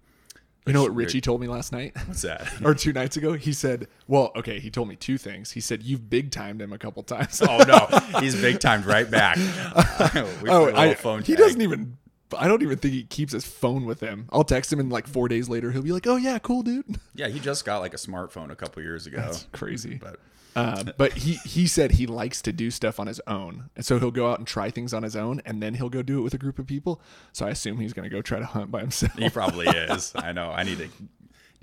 You 0.65 0.71
know 0.73 0.83
what 0.83 0.95
Richie 0.95 1.19
told 1.21 1.41
me 1.41 1.47
last 1.47 1.71
night? 1.73 1.91
what's 2.05 2.21
that? 2.21 2.47
or 2.63 2.73
two 2.73 2.93
nights 2.93 3.17
ago? 3.17 3.33
He 3.33 3.51
said, 3.53 3.87
well, 4.07 4.31
okay, 4.35 4.59
he 4.59 4.69
told 4.69 4.87
me 4.87 4.95
two 4.95 5.17
things. 5.17 5.51
He 5.51 5.59
said, 5.61 5.83
you've 5.83 6.09
big 6.09 6.31
timed 6.31 6.61
him 6.61 6.71
a 6.73 6.77
couple 6.77 7.03
times. 7.03 7.41
oh 7.41 7.57
no, 7.67 8.19
he's 8.19 8.39
big 8.39 8.59
timed 8.59 8.85
right 8.85 9.09
back. 9.09 9.35
we 10.41 10.49
oh, 10.49 10.71
I, 10.75 10.93
he 11.21 11.35
doesn't 11.35 11.61
even, 11.61 11.97
I 12.37 12.47
don't 12.47 12.61
even 12.61 12.77
think 12.77 12.93
he 12.93 13.03
keeps 13.03 13.33
his 13.33 13.45
phone 13.45 13.85
with 13.85 13.99
him. 13.99 14.27
I'll 14.31 14.43
text 14.43 14.71
him 14.71 14.79
and 14.79 14.91
like 14.91 15.07
four 15.07 15.27
days 15.27 15.49
later, 15.49 15.71
he'll 15.71 15.81
be 15.81 15.91
like, 15.91 16.07
oh 16.07 16.15
yeah, 16.17 16.39
cool, 16.39 16.63
dude. 16.63 16.85
Yeah, 17.15 17.27
he 17.27 17.39
just 17.39 17.63
got 17.65 17.79
like 17.79 17.93
a 17.93 17.97
smartphone 17.97 18.49
a 18.51 18.55
couple 18.55 18.81
years 18.81 19.05
ago. 19.05 19.17
That's 19.17 19.45
crazy. 19.51 19.95
But 20.01 20.19
Uh, 20.55 20.83
but 20.97 21.13
he, 21.13 21.33
he 21.45 21.67
said 21.67 21.91
he 21.91 22.05
likes 22.07 22.41
to 22.43 22.51
do 22.51 22.69
stuff 22.71 22.99
on 22.99 23.07
his 23.07 23.21
own. 23.27 23.69
And 23.75 23.85
so 23.85 23.99
he'll 23.99 24.11
go 24.11 24.31
out 24.31 24.39
and 24.39 24.47
try 24.47 24.69
things 24.71 24.93
on 24.93 25.03
his 25.03 25.15
own 25.15 25.41
and 25.45 25.61
then 25.61 25.75
he'll 25.75 25.89
go 25.89 26.01
do 26.01 26.19
it 26.19 26.21
with 26.21 26.33
a 26.33 26.37
group 26.37 26.57
of 26.59 26.65
people. 26.67 27.01
So 27.31 27.45
I 27.45 27.49
assume 27.49 27.79
he's 27.79 27.93
going 27.93 28.09
to 28.09 28.15
go 28.15 28.21
try 28.21 28.39
to 28.39 28.45
hunt 28.45 28.71
by 28.71 28.81
himself. 28.81 29.13
he 29.17 29.29
probably 29.29 29.67
is. 29.91 30.11
I 30.15 30.31
know. 30.31 30.49
I 30.51 30.63
need 30.63 30.79
to 30.79 30.89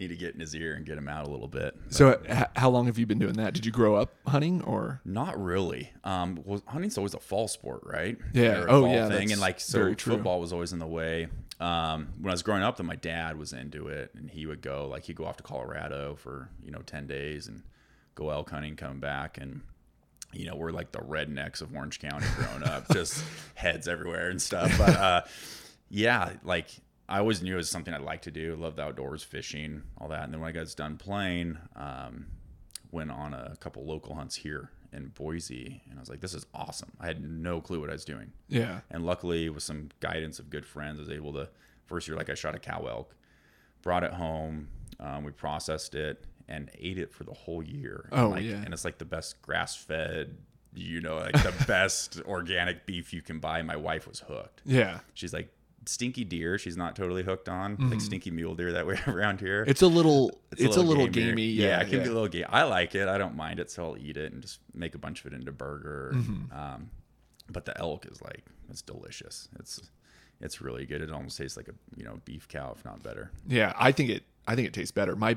need 0.01 0.09
to 0.09 0.17
get 0.17 0.35
in 0.35 0.41
his 0.41 0.55
ear 0.57 0.75
and 0.75 0.85
get 0.85 0.99
him 0.99 1.09
out 1.09 1.27
a 1.27 1.31
little 1.31 1.47
bit. 1.47 1.77
So 1.91 2.21
h- 2.29 2.45
how 2.57 2.71
long 2.71 2.87
have 2.87 2.99
you 2.99 3.07
been 3.07 3.19
doing 3.19 3.35
that? 3.35 3.55
Did 3.55 3.65
you 3.65 3.71
grow 3.71 3.95
up 3.95 4.13
hunting 4.27 4.63
or? 4.63 5.01
Not 5.05 5.41
really. 5.41 5.93
Um, 6.03 6.41
well, 6.45 6.63
hunting's 6.67 6.97
always 6.99 7.15
a 7.15 7.21
fall 7.21 7.47
sport, 7.47 7.83
right? 7.85 8.17
Yeah. 8.33 8.65
Oh, 8.69 8.91
yeah, 8.91 9.09
Thing. 9.09 9.31
And 9.31 9.41
like, 9.41 9.61
so 9.61 9.95
football 9.95 10.41
was 10.41 10.53
always 10.53 10.73
in 10.73 10.79
the 10.79 10.87
way. 10.87 11.29
Um, 11.61 12.09
when 12.19 12.31
I 12.31 12.33
was 12.33 12.43
growing 12.43 12.63
up, 12.63 12.79
then 12.79 12.87
my 12.87 12.97
dad 12.97 13.39
was 13.39 13.53
into 13.53 13.89
it, 13.89 14.11
and 14.17 14.31
he 14.31 14.47
would 14.47 14.63
go 14.63 14.89
like 14.89 15.05
he'd 15.05 15.17
go 15.17 15.27
off 15.27 15.37
to 15.37 15.43
Colorado 15.43 16.17
for 16.17 16.49
you 16.65 16.71
know 16.71 16.81
ten 16.81 17.07
days 17.07 17.49
and 17.49 17.63
go 18.15 18.31
elk 18.31 18.49
hunting, 18.49 18.77
come 18.77 18.99
back, 18.99 19.37
and 19.37 19.61
you 20.33 20.47
know 20.47 20.57
we're 20.57 20.71
like 20.71 20.91
the 20.93 21.01
rednecks 21.01 21.61
of 21.61 21.77
Orange 21.77 22.01
County 22.01 22.27
growing 22.37 22.63
up, 22.63 22.89
just 22.93 23.23
heads 23.55 23.89
everywhere 23.89 24.31
and 24.31 24.41
stuff. 24.41 24.73
But 24.79 24.97
uh, 24.97 25.23
yeah, 25.91 26.31
like 26.43 26.69
I 27.11 27.19
always 27.19 27.43
knew 27.43 27.55
it 27.55 27.57
was 27.57 27.69
something 27.69 27.93
I'd 27.93 28.01
like 28.03 28.23
to 28.23 28.31
do. 28.31 28.55
Loved 28.57 28.77
the 28.77 28.83
outdoors, 28.83 29.23
fishing, 29.23 29.83
all 29.99 30.09
that. 30.09 30.25
And 30.25 30.33
then 30.33 30.41
when 30.41 30.49
I 30.49 30.53
got 30.53 30.75
done 30.77 30.97
playing, 30.97 31.59
um, 31.77 32.27
went 32.93 33.11
on 33.11 33.35
a 33.35 33.57
couple 33.61 33.85
local 33.85 34.15
hunts 34.15 34.37
here 34.37 34.71
in 34.93 35.09
Boise, 35.09 35.83
and 35.91 35.99
I 35.99 36.01
was 36.01 36.09
like, 36.09 36.21
"This 36.21 36.35
is 36.35 36.47
awesome." 36.55 36.91
I 37.01 37.07
had 37.07 37.23
no 37.23 37.61
clue 37.61 37.81
what 37.81 37.91
I 37.91 37.93
was 37.93 38.05
doing, 38.05 38.33
Yeah. 38.49 38.81
and 38.91 39.05
luckily, 39.05 39.49
with 39.49 39.63
some 39.63 39.91
guidance 40.01 40.39
of 40.39 40.51
good 40.51 40.65
friends, 40.67 40.99
I 40.99 41.03
was 41.03 41.11
able 41.11 41.33
to. 41.35 41.49
First 41.87 42.07
year, 42.07 42.17
like 42.17 42.31
I 42.31 42.35
shot 42.35 42.55
a 42.55 42.59
cow 42.61 42.87
elk, 42.87 43.15
brought 43.83 44.05
it 44.05 44.13
home, 44.13 44.69
um, 45.01 45.25
we 45.25 45.33
processed 45.33 45.95
it, 45.97 46.25
and 46.49 46.71
ate 46.79 46.99
it 46.99 47.13
for 47.13 47.25
the 47.25 47.33
whole 47.35 47.63
year. 47.65 48.09
Oh, 48.13 48.27
and 48.27 48.31
like, 48.33 48.45
yeah. 48.45 48.63
and 48.65 48.73
it's 48.73 48.85
like 48.85 48.99
the 48.99 49.05
best 49.05 49.43
grass 49.43 49.75
fed. 49.77 50.37
You 50.73 51.01
know, 51.01 51.17
like 51.17 51.33
the 51.43 51.53
best 51.67 52.21
organic 52.27 52.87
beef 52.87 53.13
you 53.13 53.23
can 53.23 53.41
buy. 53.41 53.61
My 53.63 53.75
wife 53.77 54.07
was 54.07 54.21
hooked 54.21 54.63
Yeah. 54.65 55.01
she's 55.15 55.33
like 55.33 55.53
stinky 55.87 56.25
deer. 56.25 56.59
She's 56.59 56.77
not 56.77 56.97
totally 56.97 57.23
hooked 57.23 57.49
on 57.49 57.77
like 57.91 58.01
stinky 58.01 58.31
mule 58.31 58.55
deer 58.55 58.73
that 58.73 58.87
way 58.87 58.99
around 59.07 59.41
here. 59.41 59.65
It's 59.67 59.83
a 59.83 59.87
little. 59.87 60.41
It's, 60.53 60.77
a 60.77 60.83
little, 60.83 61.07
gamier. 61.07 61.13
gamey. 61.13 61.47
Yeah, 61.47 61.81
it 61.81 61.89
can 61.89 62.03
be 62.03 62.09
a 62.09 62.13
little 62.13 62.29
game. 62.29 62.47
I 62.49 62.65
like 62.65 62.95
it. 62.95 63.09
I 63.09 63.19
don't 63.19 63.37
mind 63.37 63.61
it, 63.61 63.71
so 63.71 63.85
I'll 63.85 63.99
eat 63.99 64.17
it 64.17 64.33
and 64.33 64.43
just 64.43 64.61
make 64.75 64.95
a 64.95 64.99
bunch 64.99 65.21
of 65.21 65.33
it 65.33 65.37
into 65.37 65.53
burger. 65.53 66.13
Mm-hmm. 66.15 66.59
Um, 66.59 66.91
but 67.49 67.65
the 67.65 67.79
elk 67.79 68.07
is 68.11 68.21
like 68.23 68.45
it's 68.69 68.83
delicious. 68.83 69.49
It's 69.59 69.81
it's 70.41 70.61
really 70.61 70.87
good. 70.87 71.01
It 71.01 71.11
almost 71.11 71.39
tastes 71.39 71.57
like 71.57 71.69
a 71.69 71.75
you 71.97 72.05
know 72.05 72.21
beef 72.25 72.49
cow, 72.49 72.73
if 72.77 72.85
not 72.85 73.03
better. 73.03 73.31
Yeah, 73.47 73.73
I 73.77 73.93
think 73.93 74.11
it. 74.11 74.25
I 74.47 74.55
think 74.55 74.69
it 74.69 74.75
tastes 74.75 74.93
better. 74.93 75.17
My 75.17 75.37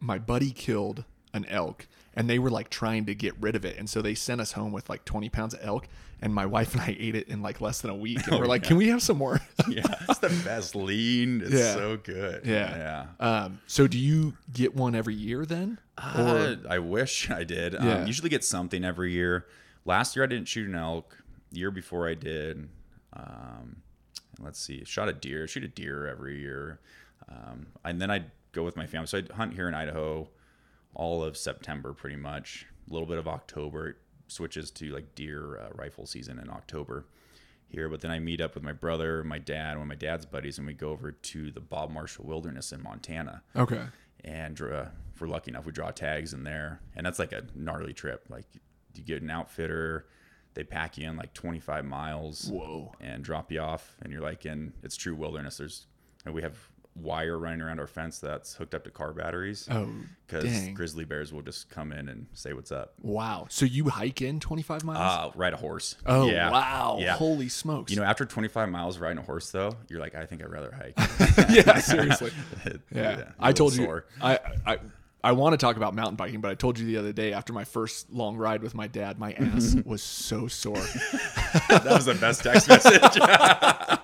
my 0.00 0.18
buddy 0.18 0.50
killed 0.50 1.04
an 1.34 1.44
elk, 1.46 1.86
and 2.14 2.28
they 2.28 2.38
were 2.38 2.50
like 2.50 2.68
trying 2.70 3.06
to 3.06 3.14
get 3.14 3.34
rid 3.40 3.56
of 3.56 3.64
it, 3.64 3.78
and 3.78 3.88
so 3.88 4.02
they 4.02 4.14
sent 4.14 4.40
us 4.40 4.52
home 4.52 4.72
with 4.72 4.88
like 4.90 5.04
twenty 5.04 5.28
pounds 5.28 5.54
of 5.54 5.60
elk, 5.62 5.88
and 6.20 6.34
my 6.34 6.44
wife 6.46 6.72
and 6.74 6.82
I 6.82 6.96
ate 6.98 7.14
it 7.14 7.28
in 7.28 7.42
like 7.42 7.60
less 7.60 7.80
than 7.80 7.90
a 7.90 7.96
week, 7.96 8.26
and 8.26 8.38
we're 8.38 8.46
like, 8.46 8.62
"Can 8.62 8.76
we 8.76 8.88
have 8.88 9.02
some 9.02 9.16
more?" 9.18 9.40
Yeah, 9.68 9.82
it's 10.08 10.18
the 10.18 10.28
best 10.44 10.74
lean. 10.74 11.40
It's 11.42 11.52
Yeah. 11.52 11.74
so 11.74 11.96
good. 11.96 12.44
yeah. 12.44 13.06
yeah. 13.20 13.44
Um. 13.44 13.60
So 13.66 13.86
do 13.86 13.98
you 13.98 14.34
get 14.52 14.74
one 14.74 14.94
every 14.94 15.14
year 15.14 15.46
then? 15.46 15.78
Uh, 15.98 16.56
I 16.68 16.78
wish 16.78 17.30
I 17.40 17.44
did. 17.44 17.72
Yeah. 17.74 17.98
Um, 18.00 18.06
usually 18.06 18.28
get 18.28 18.44
something 18.44 18.84
every 18.84 19.12
year. 19.12 19.46
Last 19.84 20.14
year 20.16 20.24
I 20.24 20.26
didn't 20.28 20.48
shoot 20.48 20.68
an 20.68 20.74
elk. 20.74 21.16
The 21.50 21.58
year 21.60 21.70
before 21.70 22.08
I 22.08 22.14
did. 22.14 22.68
Um, 23.14 23.82
let's 24.40 24.58
see, 24.58 24.84
shot 24.84 25.08
a 25.08 25.12
deer. 25.12 25.46
Shoot 25.46 25.64
a 25.64 25.68
deer 25.68 26.06
every 26.06 26.40
year, 26.40 26.80
um, 27.28 27.66
and 27.84 28.00
then 28.00 28.10
I'd 28.10 28.30
go 28.52 28.64
with 28.64 28.76
my 28.76 28.86
family. 28.86 29.06
So 29.06 29.18
I'd 29.18 29.30
hunt 29.30 29.54
here 29.54 29.68
in 29.68 29.74
Idaho 29.74 30.28
all 30.94 31.22
of 31.24 31.36
September, 31.36 31.92
pretty 31.92 32.16
much. 32.16 32.66
A 32.88 32.92
little 32.92 33.08
bit 33.08 33.18
of 33.18 33.28
October. 33.28 33.88
It 33.90 33.96
switches 34.28 34.70
to 34.72 34.86
like 34.92 35.14
deer 35.14 35.58
uh, 35.58 35.68
rifle 35.74 36.06
season 36.06 36.38
in 36.38 36.50
October 36.50 37.06
here. 37.68 37.88
But 37.88 38.00
then 38.00 38.10
I 38.10 38.18
meet 38.18 38.40
up 38.40 38.54
with 38.54 38.62
my 38.64 38.72
brother, 38.72 39.22
my 39.24 39.38
dad, 39.38 39.74
one 39.76 39.82
of 39.82 39.88
my 39.88 39.94
dad's 39.94 40.26
buddies, 40.26 40.58
and 40.58 40.66
we 40.66 40.74
go 40.74 40.90
over 40.90 41.12
to 41.12 41.50
the 41.50 41.60
Bob 41.60 41.90
Marshall 41.90 42.24
Wilderness 42.26 42.72
in 42.72 42.82
Montana 42.82 43.42
Okay. 43.56 43.82
and 44.24 44.60
uh, 44.60 44.86
if 45.14 45.20
we're 45.20 45.28
lucky 45.28 45.50
enough, 45.50 45.64
we 45.66 45.72
draw 45.72 45.90
tags 45.90 46.32
in 46.34 46.44
there, 46.44 46.80
and 46.96 47.04
that's 47.06 47.18
like 47.18 47.32
a 47.32 47.44
gnarly 47.54 47.92
trip. 47.92 48.26
Like 48.28 48.46
you 48.94 49.02
get 49.02 49.22
an 49.22 49.30
outfitter, 49.30 50.06
they 50.54 50.64
pack 50.64 50.98
you 50.98 51.08
in 51.08 51.16
like 51.16 51.32
25 51.34 51.84
miles, 51.84 52.48
Whoa. 52.50 52.92
and 53.00 53.22
drop 53.24 53.50
you 53.52 53.60
off, 53.60 53.96
and 54.02 54.12
you're 54.12 54.22
like 54.22 54.44
in 54.46 54.72
it's 54.82 54.96
true 54.96 55.14
wilderness. 55.14 55.56
There's 55.58 55.86
and 56.26 56.34
we 56.34 56.42
have 56.42 56.56
wire 56.94 57.38
running 57.38 57.62
around 57.62 57.80
our 57.80 57.86
fence 57.86 58.18
that's 58.18 58.54
hooked 58.54 58.74
up 58.74 58.84
to 58.84 58.90
car 58.90 59.12
batteries 59.12 59.66
Oh, 59.70 59.88
because 60.26 60.68
grizzly 60.74 61.04
bears 61.04 61.32
will 61.32 61.40
just 61.42 61.70
come 61.70 61.90
in 61.92 62.08
and 62.08 62.26
say 62.34 62.52
what's 62.52 62.70
up. 62.70 62.92
Wow. 63.00 63.46
So 63.48 63.64
you 63.64 63.88
hike 63.88 64.20
in 64.20 64.40
twenty 64.40 64.62
five 64.62 64.84
miles? 64.84 64.98
Uh, 65.34 65.38
ride 65.38 65.54
a 65.54 65.56
horse. 65.56 65.96
oh 66.06 66.28
yeah. 66.28 66.50
wow. 66.50 66.98
Yeah. 67.00 67.14
Holy 67.14 67.48
smokes. 67.48 67.90
You 67.92 67.98
know, 67.98 68.04
after 68.04 68.24
25 68.24 68.68
miles 68.68 68.98
riding 68.98 69.18
a 69.18 69.22
horse, 69.22 69.50
though, 69.50 69.74
you're 69.88 70.00
like, 70.00 70.14
I 70.14 70.26
think 70.26 70.42
I'd 70.42 70.50
rather 70.50 70.72
hike. 70.72 70.94
yeah. 71.50 71.78
Seriously. 71.78 72.30
Yeah. 72.94 73.16
you're 73.16 73.26
I 73.40 73.52
told 73.52 73.76
little 73.76 73.96
you. 73.96 74.02
I 74.20 74.38
I 74.66 74.78
I 75.24 75.32
want 75.32 75.52
to 75.52 75.56
talk 75.56 75.76
about 75.76 75.94
mountain 75.94 76.16
biking, 76.16 76.40
but 76.40 76.50
I 76.50 76.54
told 76.54 76.78
you 76.78 76.86
the 76.86 76.96
other 76.96 77.12
day 77.12 77.32
after 77.32 77.52
my 77.52 77.64
first 77.64 78.12
long 78.12 78.36
ride 78.36 78.60
with 78.62 78.74
my 78.74 78.88
dad, 78.88 79.18
my 79.20 79.32
ass 79.34 79.76
was 79.84 80.02
so 80.02 80.48
sore. 80.48 80.74
that 81.68 81.82
was 81.86 82.06
the 82.06 82.14
best 82.14 82.42
text 82.42 82.68
message. 82.68 83.00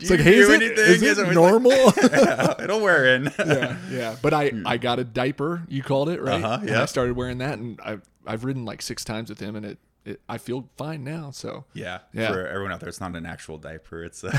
It's 0.00 0.10
like, 0.10 0.20
hey, 0.20 0.36
is 0.36 0.48
it, 0.48 0.62
is 0.62 1.00
He's 1.00 1.18
it 1.18 1.32
normal? 1.34 1.70
like, 1.96 2.60
It'll 2.60 2.80
wear 2.80 3.14
in. 3.14 3.30
yeah, 3.38 3.76
yeah. 3.90 4.16
But 4.22 4.32
I, 4.32 4.52
I 4.64 4.78
got 4.78 4.98
a 4.98 5.04
diaper. 5.04 5.62
You 5.68 5.82
called 5.82 6.08
it 6.08 6.22
right. 6.22 6.42
Uh-huh, 6.42 6.58
And 6.60 6.68
yeah. 6.70 6.82
I 6.82 6.86
started 6.86 7.16
wearing 7.16 7.38
that, 7.38 7.58
and 7.58 7.78
I've 7.84 8.02
I've 8.26 8.44
ridden 8.44 8.64
like 8.64 8.80
six 8.82 9.04
times 9.04 9.28
with 9.28 9.38
him, 9.40 9.56
and 9.56 9.66
it, 9.66 9.78
it 10.04 10.20
I 10.28 10.38
feel 10.38 10.68
fine 10.76 11.04
now. 11.04 11.30
So 11.32 11.66
Yeah. 11.74 11.98
Yeah. 12.14 12.32
For 12.32 12.46
everyone 12.46 12.72
out 12.72 12.80
there, 12.80 12.88
it's 12.88 13.00
not 13.00 13.14
an 13.14 13.26
actual 13.26 13.58
diaper. 13.58 14.02
It's 14.04 14.24
a 14.24 14.30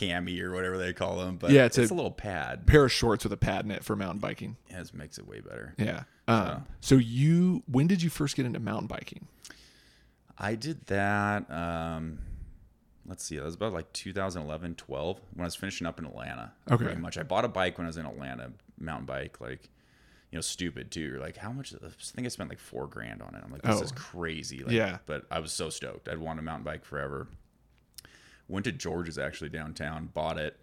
chamois 0.00 0.40
or 0.42 0.52
whatever 0.52 0.78
they 0.78 0.92
call 0.92 1.18
them. 1.18 1.36
But 1.36 1.50
Yeah, 1.50 1.60
yeah, 1.60 1.64
it's 1.66 1.78
it's, 1.78 1.90
a- 1.90 1.94
a, 1.94 1.96
little 1.96 2.10
pad. 2.10 2.66
pair 2.66 2.84
of 2.84 2.92
shorts 2.92 3.24
with 3.24 3.32
a 3.32 3.36
pad 3.36 3.64
in 3.64 3.70
it 3.70 3.84
for 3.84 3.94
mountain 3.96 4.18
biking. 4.20 4.56
It 4.68 4.74
just 4.78 4.94
makes 4.94 5.18
it 5.18 5.26
way 5.26 5.40
better. 5.40 5.74
Yeah. 5.78 6.04
Um, 6.28 6.66
so 6.80 6.94
you, 6.96 7.62
when 7.66 7.86
did 7.86 8.02
you 8.02 8.10
first 8.10 8.36
get 8.36 8.46
into 8.46 8.60
mountain 8.60 8.86
biking? 8.86 9.26
I 10.38 10.54
did 10.54 10.86
that. 10.86 11.50
Um, 11.50 12.18
let's 13.06 13.24
see, 13.24 13.36
that 13.36 13.44
was 13.44 13.54
about 13.56 13.72
like 13.72 13.92
2011, 13.92 14.76
12 14.76 15.20
when 15.34 15.42
I 15.42 15.46
was 15.46 15.54
finishing 15.56 15.86
up 15.86 15.98
in 15.98 16.06
Atlanta. 16.06 16.52
Okay. 16.70 16.84
Pretty 16.84 17.00
much. 17.00 17.18
I 17.18 17.22
bought 17.24 17.44
a 17.44 17.48
bike 17.48 17.78
when 17.78 17.86
I 17.86 17.88
was 17.88 17.96
in 17.96 18.06
Atlanta, 18.06 18.52
mountain 18.78 19.06
bike, 19.06 19.40
like, 19.40 19.68
you 20.30 20.36
know, 20.36 20.40
stupid 20.42 20.92
too. 20.92 21.00
You're 21.00 21.18
like, 21.18 21.36
how 21.36 21.50
much? 21.50 21.74
I 21.74 21.88
think 21.98 22.24
I 22.24 22.28
spent 22.28 22.48
like 22.48 22.60
four 22.60 22.86
grand 22.86 23.20
on 23.20 23.34
it. 23.34 23.42
I'm 23.44 23.50
like, 23.50 23.62
this 23.62 23.80
Oh. 23.80 23.82
is 23.82 23.90
crazy. 23.92 24.58
Like, 24.62 24.72
Yeah. 24.72 24.98
But 25.06 25.24
I 25.30 25.40
was 25.40 25.52
so 25.52 25.68
stoked. 25.70 26.08
I'd 26.08 26.18
wanted 26.18 26.38
a 26.40 26.42
mountain 26.44 26.64
bike 26.64 26.84
forever. 26.84 27.26
Went 28.50 28.64
to 28.64 28.72
George's 28.72 29.18
actually 29.18 29.50
downtown, 29.50 30.06
bought 30.12 30.38
it. 30.38 30.56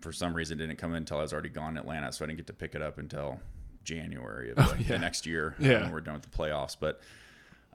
For 0.00 0.12
some 0.12 0.32
reason, 0.34 0.60
it 0.60 0.66
didn't 0.66 0.78
come 0.78 0.92
in 0.92 0.98
until 0.98 1.18
I 1.18 1.22
was 1.22 1.32
already 1.32 1.48
gone 1.48 1.72
in 1.72 1.78
Atlanta, 1.78 2.12
so 2.12 2.24
I 2.24 2.28
didn't 2.28 2.38
get 2.38 2.46
to 2.46 2.52
pick 2.52 2.74
it 2.76 2.82
up 2.82 2.98
until 2.98 3.40
January 3.82 4.50
of 4.50 4.56
the, 4.56 4.62
Oh, 4.62 4.74
yeah. 4.78 4.86
the 4.88 4.98
next 4.98 5.26
year 5.26 5.56
Yeah. 5.58 5.82
when 5.82 5.90
we're 5.92 6.00
done 6.00 6.14
with 6.14 6.22
the 6.22 6.36
playoffs. 6.36 6.76
But 6.78 7.00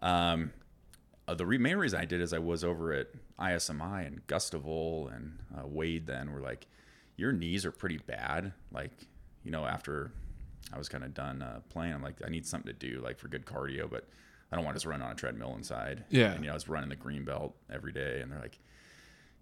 um, 0.02 0.54
uh, 1.28 1.34
the 1.34 1.46
re- 1.46 1.58
main 1.58 1.76
reason 1.78 2.00
I 2.00 2.06
did 2.06 2.22
is 2.22 2.32
I 2.34 2.40
was 2.40 2.64
over 2.64 2.94
at 2.94 3.08
ISMI 3.40 4.08
and 4.08 4.26
Gustavol 4.28 5.14
and 5.14 5.38
uh, 5.58 5.68
Wade. 5.68 6.08
Then 6.08 6.32
were 6.32 6.40
like, 6.40 6.66
your 7.18 7.32
knees 7.34 7.66
are 7.66 7.72
pretty 7.72 7.98
bad. 7.98 8.54
Like, 8.72 8.92
you 9.44 9.52
know, 9.52 9.66
after 9.66 10.12
I 10.74 10.78
was 10.78 10.88
kind 10.88 11.04
of 11.04 11.14
done 11.14 11.42
uh, 11.42 11.60
playing, 11.70 11.94
I'm 11.94 12.02
like, 12.02 12.16
I 12.26 12.30
need 12.30 12.46
something 12.46 12.74
to 12.74 12.88
do, 12.90 13.02
like 13.02 13.20
for 13.20 13.28
good 13.28 13.46
cardio, 13.46 13.90
but 13.90 14.08
I 14.52 14.56
don't 14.56 14.64
want 14.64 14.76
to 14.76 14.78
just 14.78 14.86
run 14.86 15.02
on 15.02 15.12
a 15.12 15.16
treadmill 15.16 15.56
inside. 15.56 16.06
Yeah. 16.10 16.32
And, 16.32 16.40
you 16.42 16.48
know, 16.48 16.52
I 16.52 16.56
was 16.56 16.70
running 16.70 16.90
the 16.90 16.96
green 16.96 17.26
belt 17.26 17.54
every 17.70 17.92
day, 17.92 18.22
and 18.22 18.32
they're 18.32 18.40
like, 18.40 18.60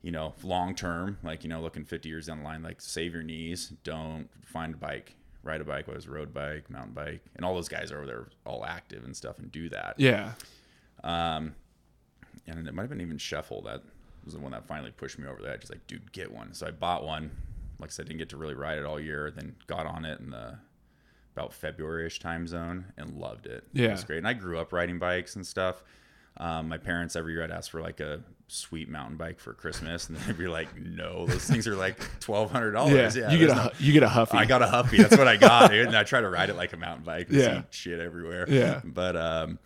you 0.01 0.11
know, 0.11 0.33
long 0.43 0.75
term, 0.75 1.17
like, 1.23 1.43
you 1.43 1.49
know, 1.49 1.61
looking 1.61 1.85
50 1.85 2.09
years 2.09 2.27
down 2.27 2.39
the 2.39 2.43
line, 2.43 2.63
like, 2.63 2.81
save 2.81 3.13
your 3.13 3.23
knees. 3.23 3.73
Don't 3.83 4.29
find 4.45 4.73
a 4.73 4.77
bike, 4.77 5.15
ride 5.43 5.61
a 5.61 5.63
bike, 5.63 5.87
whether 5.87 5.97
it's 5.97 6.07
road 6.07 6.33
bike, 6.33 6.69
mountain 6.69 6.93
bike. 6.93 7.21
And 7.35 7.45
all 7.45 7.53
those 7.55 7.69
guys 7.69 7.91
are 7.91 7.97
over 7.97 8.07
there 8.07 8.27
all 8.45 8.65
active 8.65 9.03
and 9.03 9.15
stuff 9.15 9.39
and 9.39 9.51
do 9.51 9.69
that. 9.69 9.95
Yeah. 9.97 10.33
Um, 11.03 11.55
and 12.47 12.67
it 12.67 12.73
might 12.73 12.83
have 12.83 12.89
been 12.89 13.01
even 13.01 13.17
Sheffel 13.17 13.63
that 13.65 13.81
was 14.25 14.33
the 14.33 14.39
one 14.39 14.51
that 14.51 14.67
finally 14.67 14.91
pushed 14.91 15.17
me 15.17 15.27
over 15.27 15.41
the 15.41 15.49
edge. 15.49 15.61
He's 15.61 15.69
like, 15.69 15.85
dude, 15.87 16.11
get 16.11 16.31
one. 16.31 16.53
So 16.53 16.67
I 16.67 16.71
bought 16.71 17.03
one. 17.03 17.31
Like 17.79 17.89
I 17.89 17.91
said, 17.91 18.07
didn't 18.07 18.19
get 18.19 18.29
to 18.29 18.37
really 18.37 18.53
ride 18.53 18.77
it 18.77 18.85
all 18.85 18.99
year. 18.99 19.31
Then 19.31 19.55
got 19.67 19.85
on 19.85 20.05
it 20.05 20.19
in 20.19 20.29
the 20.29 20.57
about 21.35 21.53
February-ish 21.53 22.19
time 22.19 22.45
zone 22.45 22.85
and 22.97 23.17
loved 23.17 23.45
it. 23.45 23.63
Yeah. 23.73 23.87
it 23.87 23.91
was 23.91 24.03
great. 24.03 24.17
And 24.17 24.27
I 24.27 24.33
grew 24.33 24.59
up 24.59 24.73
riding 24.73 24.99
bikes 24.99 25.35
and 25.35 25.47
stuff. 25.47 25.81
Um, 26.37 26.69
my 26.69 26.77
parents 26.77 27.15
every 27.15 27.33
year 27.33 27.43
I'd 27.43 27.51
ask 27.51 27.71
for 27.71 27.81
like 27.81 27.99
a 27.99 28.21
sweet 28.51 28.89
mountain 28.89 29.17
bike 29.17 29.39
for 29.39 29.53
Christmas, 29.53 30.09
and 30.09 30.17
they'd 30.19 30.37
be 30.37 30.47
like, 30.47 30.75
"No, 30.77 31.25
those 31.25 31.45
things 31.45 31.67
are 31.67 31.75
like 31.75 31.97
twelve 32.19 32.51
hundred 32.51 32.71
dollars." 32.73 33.15
Yeah. 33.15 33.31
you 33.31 33.37
get 33.39 33.49
a 33.49 33.55
no- 33.55 33.69
you 33.79 33.93
get 33.93 34.03
a 34.03 34.09
huffy. 34.09 34.37
I 34.37 34.45
got 34.45 34.61
a 34.61 34.67
Huffy. 34.67 34.97
That's 34.97 35.17
what 35.17 35.27
I 35.27 35.37
got, 35.37 35.71
dude. 35.71 35.87
And 35.87 35.95
I 35.95 36.03
try 36.03 36.21
to 36.21 36.29
ride 36.29 36.49
it 36.49 36.55
like 36.55 36.73
a 36.73 36.77
mountain 36.77 37.05
bike. 37.05 37.27
Yeah. 37.29 37.63
shit 37.71 37.99
everywhere. 37.99 38.45
Yeah. 38.49 38.81
But 38.83 39.15
um, 39.15 39.59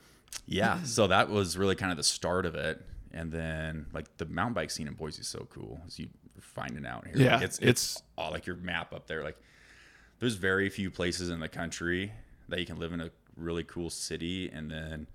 yeah. 0.45 0.83
So 0.83 1.07
that 1.07 1.29
was 1.29 1.57
really 1.57 1.75
kind 1.75 1.91
of 1.91 1.97
the 1.97 2.03
start 2.03 2.45
of 2.45 2.55
it. 2.55 2.81
And 3.13 3.31
then 3.31 3.85
like 3.93 4.05
the 4.17 4.25
mountain 4.25 4.53
bike 4.53 4.69
scene 4.71 4.87
in 4.87 4.93
Boise 4.93 5.21
is 5.21 5.27
so 5.27 5.47
cool. 5.49 5.79
As 5.87 5.97
you 5.99 6.07
are 6.37 6.41
finding 6.41 6.85
out 6.85 7.07
here. 7.07 7.15
Yeah, 7.17 7.35
Like, 7.35 7.43
it's 7.45 7.57
it's- 7.59 7.69
it's 7.95 8.03
all 8.17 8.31
like 8.31 8.45
your 8.45 8.57
map 8.57 8.93
up 8.93 9.07
there. 9.07 9.23
Like 9.23 9.37
there's 10.19 10.35
very 10.35 10.69
few 10.69 10.91
places 10.91 11.29
in 11.29 11.39
the 11.39 11.47
country 11.49 12.11
that 12.49 12.59
you 12.59 12.65
can 12.65 12.77
live 12.77 12.93
in 12.93 13.01
a 13.01 13.09
really 13.35 13.63
cool 13.63 13.89
city 13.89 14.49
and 14.49 14.69
then 14.71 15.07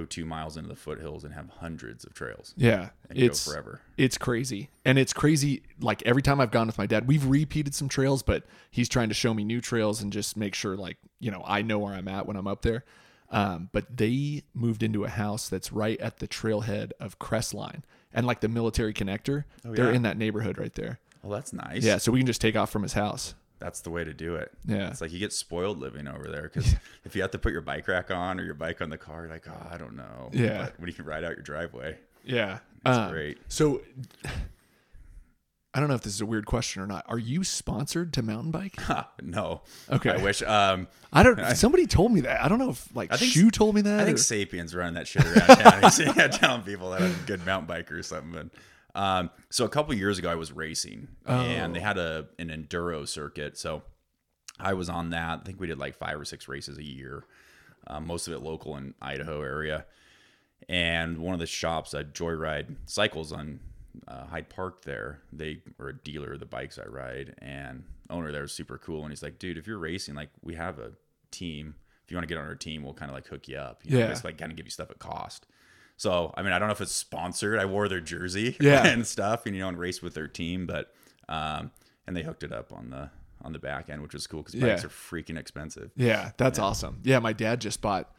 go 0.00 0.04
two 0.04 0.24
miles 0.24 0.56
into 0.56 0.68
the 0.68 0.76
foothills 0.76 1.24
and 1.24 1.32
have 1.34 1.48
hundreds 1.60 2.04
of 2.04 2.14
trails. 2.14 2.54
yeah. 2.56 2.90
And 3.08 3.18
It's 3.18 3.44
go 3.46 3.52
forever. 3.52 3.80
It's 3.96 4.18
crazy. 4.18 4.68
And 4.84 4.98
it's 4.98 5.12
crazy. 5.12 5.62
Like 5.80 6.02
every 6.04 6.22
time 6.22 6.40
I've 6.40 6.50
gone 6.50 6.66
with 6.66 6.78
my 6.78 6.86
dad, 6.86 7.06
we've 7.06 7.24
repeated 7.26 7.74
some 7.74 7.88
trails, 7.88 8.22
but 8.22 8.44
he's 8.70 8.88
trying 8.88 9.08
to 9.08 9.14
show 9.14 9.32
me 9.34 9.44
new 9.44 9.60
trails 9.60 10.02
and 10.02 10.12
just 10.12 10.36
make 10.36 10.54
sure, 10.54 10.76
like, 10.76 10.96
you 11.20 11.30
know, 11.30 11.42
I 11.46 11.62
know 11.62 11.78
where 11.78 11.94
I'm 11.94 12.08
at 12.08 12.26
when 12.26 12.36
I'm 12.36 12.46
up 12.46 12.62
there. 12.62 12.84
Um, 13.30 13.70
but 13.72 13.96
they 13.96 14.44
moved 14.54 14.82
into 14.82 15.04
a 15.04 15.08
house 15.08 15.48
that's 15.48 15.72
right 15.72 16.00
at 16.00 16.18
the 16.18 16.28
trailhead 16.28 16.92
of 17.00 17.18
Crestline 17.18 17.82
and 18.14 18.24
like 18.26 18.40
the 18.40 18.48
military 18.48 18.94
connector. 18.94 19.44
They're 19.64 19.88
Oh, 19.88 19.92
in 19.92 20.02
that 20.02 20.16
neighborhood 20.16 20.58
right 20.58 20.72
there. 20.74 21.00
Well, 21.22 21.32
that's 21.32 21.52
nice. 21.52 21.82
Yeah. 21.82 21.98
So 21.98 22.12
we 22.12 22.20
can 22.20 22.26
just 22.26 22.40
take 22.40 22.54
off 22.54 22.70
from 22.70 22.82
his 22.84 22.92
house. 22.92 23.34
That's 23.58 23.80
the 23.80 23.90
way 23.90 24.04
to 24.04 24.12
do 24.12 24.34
it. 24.36 24.52
Yeah. 24.66 24.88
It's 24.90 25.00
like 25.00 25.12
you 25.12 25.18
get 25.18 25.32
spoiled 25.32 25.78
living 25.78 26.06
over 26.08 26.28
there 26.28 26.42
because 26.42 26.74
if 27.04 27.16
you 27.16 27.22
have 27.22 27.30
to 27.30 27.38
put 27.38 27.52
your 27.52 27.62
bike 27.62 27.88
rack 27.88 28.10
on 28.10 28.38
or 28.38 28.44
your 28.44 28.54
bike 28.54 28.82
on 28.82 28.90
the 28.90 28.98
car, 28.98 29.22
you're 29.22 29.30
like, 29.30 29.46
oh, 29.48 29.68
I 29.70 29.78
don't 29.78 29.96
know. 29.96 30.28
Yeah. 30.32 30.64
But 30.66 30.78
when 30.80 30.88
you 30.88 30.94
can 30.94 31.06
ride 31.06 31.24
out 31.24 31.30
your 31.32 31.42
driveway, 31.42 31.96
Yeah. 32.24 32.58
it's 32.84 32.96
Um, 32.98 33.10
great. 33.10 33.38
So 33.48 33.80
I 35.74 35.80
don't 35.80 35.88
know 35.90 35.94
if 35.94 36.02
this 36.02 36.14
is 36.14 36.20
a 36.22 36.26
weird 36.26 36.46
question 36.46 36.80
or 36.80 36.86
not. 36.86 37.04
Are 37.06 37.18
you 37.18 37.44
sponsored 37.44 38.14
to 38.14 38.22
mountain 38.22 38.50
bike? 38.50 38.80
Ha, 38.80 39.10
no. 39.22 39.60
Okay. 39.90 40.10
I 40.10 40.16
wish. 40.22 40.42
Um, 40.42 40.88
I 41.12 41.22
don't. 41.22 41.38
Somebody 41.56 41.86
told 41.86 42.12
me 42.12 42.22
that. 42.22 42.42
I 42.42 42.48
don't 42.48 42.58
know 42.58 42.70
if 42.70 42.94
like 42.96 43.12
I 43.12 43.16
think- 43.18 43.32
Shoe 43.32 43.50
told 43.50 43.74
me 43.74 43.82
that. 43.82 44.00
I 44.00 44.04
think 44.06 44.16
Sapiens 44.18 44.74
running 44.74 44.94
that 44.94 45.06
shit 45.06 45.24
around 45.26 45.46
town. 45.58 45.90
Yeah, 46.16 46.28
telling 46.28 46.62
people 46.62 46.90
that 46.92 47.02
I'm 47.02 47.10
a 47.10 47.26
good 47.26 47.44
mountain 47.44 47.68
biker 47.74 47.92
or 47.92 48.02
something. 48.02 48.32
But, 48.32 48.46
um, 48.96 49.30
so 49.50 49.64
a 49.64 49.68
couple 49.68 49.94
years 49.94 50.18
ago, 50.18 50.28
I 50.30 50.34
was 50.34 50.50
racing 50.52 51.08
and 51.26 51.70
Oh. 51.70 51.74
they 51.74 51.80
had 51.80 51.98
a 51.98 52.26
an 52.38 52.48
enduro 52.48 53.06
circuit. 53.06 53.56
So 53.56 53.82
I 54.58 54.72
was 54.72 54.88
on 54.88 55.10
that. 55.10 55.40
I 55.40 55.42
think 55.44 55.60
we 55.60 55.66
did 55.66 55.78
like 55.78 55.94
five 55.96 56.18
or 56.18 56.24
six 56.24 56.48
races 56.48 56.78
a 56.78 56.82
year, 56.84 57.24
um, 57.86 58.06
most 58.06 58.26
of 58.26 58.34
it 58.34 58.40
local 58.40 58.76
in 58.76 58.94
Idaho 59.02 59.42
area. 59.42 59.84
And 60.68 61.18
one 61.18 61.34
of 61.34 61.40
the 61.40 61.46
shops, 61.46 61.94
uh, 61.94 62.02
Joyride 62.02 62.76
Cycles 62.86 63.32
on 63.32 63.60
uh, 64.08 64.24
Hyde 64.26 64.48
Park 64.48 64.82
there. 64.82 65.20
They 65.32 65.62
were 65.78 65.90
a 65.90 65.96
dealer 65.96 66.32
of 66.34 66.40
the 66.40 66.46
bikes 66.46 66.78
I 66.78 66.86
ride, 66.88 67.34
and 67.38 67.84
owner 68.10 68.32
there 68.32 68.42
was 68.42 68.52
super 68.52 68.78
cool. 68.78 69.02
And 69.02 69.10
he's 69.12 69.22
like, 69.22 69.38
dude, 69.38 69.58
if 69.58 69.66
you're 69.66 69.78
racing, 69.78 70.14
like 70.14 70.30
we 70.42 70.54
have 70.54 70.78
a 70.78 70.92
team. 71.30 71.74
If 72.04 72.10
you 72.10 72.16
want 72.16 72.26
to 72.28 72.32
get 72.34 72.40
on 72.40 72.46
our 72.46 72.54
team, 72.54 72.82
we'll 72.82 72.94
kind 72.94 73.10
of 73.10 73.14
like 73.14 73.26
hook 73.26 73.48
you 73.48 73.58
up. 73.58 73.80
You 73.84 73.92
know, 73.92 73.98
Yeah. 73.98 74.08
Just 74.08 74.24
like 74.24 74.38
kind 74.38 74.50
of 74.50 74.56
give 74.56 74.66
you 74.66 74.70
stuff 74.70 74.90
at 74.90 74.98
cost. 74.98 75.46
So 75.96 76.32
I 76.36 76.42
mean, 76.42 76.52
I 76.52 76.58
don't 76.58 76.68
know 76.68 76.72
if 76.72 76.80
it's 76.80 76.92
sponsored. 76.94 77.58
I 77.58 77.64
wore 77.64 77.88
their 77.88 78.00
jersey 78.00 78.56
Yeah. 78.60 78.86
and 78.86 79.06
stuff, 79.06 79.46
and 79.46 79.54
you 79.54 79.62
know, 79.62 79.68
and 79.68 79.78
raced 79.78 80.02
with 80.02 80.14
their 80.14 80.28
team, 80.28 80.66
but 80.66 80.92
um, 81.28 81.70
and 82.06 82.16
they 82.16 82.22
hooked 82.22 82.42
it 82.42 82.52
up 82.52 82.72
on 82.72 82.90
the 82.90 83.10
on 83.42 83.52
the 83.52 83.58
back 83.58 83.88
end, 83.90 84.02
which 84.02 84.14
was 84.14 84.26
cool 84.26 84.42
because 84.42 84.54
bikes 84.54 84.82
Yeah. 84.82 84.86
are 84.86 84.90
freaking 84.90 85.38
expensive. 85.38 85.90
Yeah, 85.96 86.32
that's 86.36 86.58
awesome. 86.58 87.00
Yeah, 87.04 87.18
my 87.20 87.32
dad 87.32 87.60
just 87.60 87.80
bought. 87.80 88.12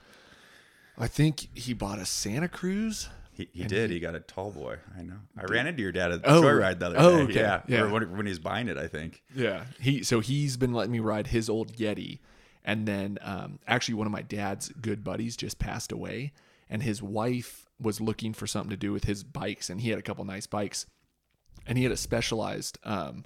I 0.97 1.07
think 1.07 1.47
he 1.55 1.73
bought 1.73 1.99
a 1.99 2.05
Santa 2.05 2.47
Cruz. 2.47 3.09
He, 3.31 3.47
he 3.53 3.65
did. 3.65 3.91
He 3.91 3.99
got 3.99 4.15
a 4.15 4.19
tall 4.19 4.49
boy. 4.49 4.77
I 4.97 5.03
know. 5.03 5.17
I 5.37 5.43
ran 5.45 5.67
into 5.67 5.83
your 5.83 5.91
dad 5.91 6.11
at 6.11 6.23
the 6.23 6.31
Oh. 6.33 6.41
Joyride 6.41 6.79
the 6.79 6.87
other 6.87 6.95
Oh, 6.97 7.17
day. 7.17 7.23
okay. 7.23 7.33
Yeah. 7.35 7.61
Yeah. 7.67 7.81
Or 7.81 7.89
when, 7.89 8.17
when 8.17 8.25
he 8.25 8.31
was 8.31 8.39
buying 8.39 8.67
it, 8.67 8.77
I 8.77 8.87
think. 8.87 9.21
Yeah, 9.35 9.65
he 9.79 10.01
so 10.03 10.21
he's 10.21 10.57
been 10.57 10.73
letting 10.73 10.91
me 10.91 10.99
ride 10.99 11.27
his 11.27 11.47
old 11.47 11.73
Yeti, 11.73 12.17
and 12.65 12.87
then 12.87 13.19
um, 13.21 13.59
actually 13.67 13.93
one 13.93 14.07
of 14.07 14.11
my 14.11 14.23
dad's 14.23 14.69
good 14.69 15.03
buddies 15.03 15.37
just 15.37 15.59
passed 15.59 15.91
away, 15.91 16.33
and 16.67 16.81
his 16.81 17.03
wife 17.03 17.66
was 17.79 18.01
looking 18.01 18.33
for 18.33 18.47
something 18.47 18.69
to 18.69 18.77
do 18.77 18.91
with 18.91 19.05
his 19.05 19.23
bikes, 19.23 19.69
and 19.69 19.81
he 19.81 19.89
had 19.89 19.99
a 19.99 20.03
couple 20.03 20.25
nice 20.25 20.47
bikes, 20.47 20.85
and 21.65 21.77
he 21.77 21.83
had 21.83 21.93
a 21.93 21.97
specialized 21.97 22.77
um, 22.83 23.25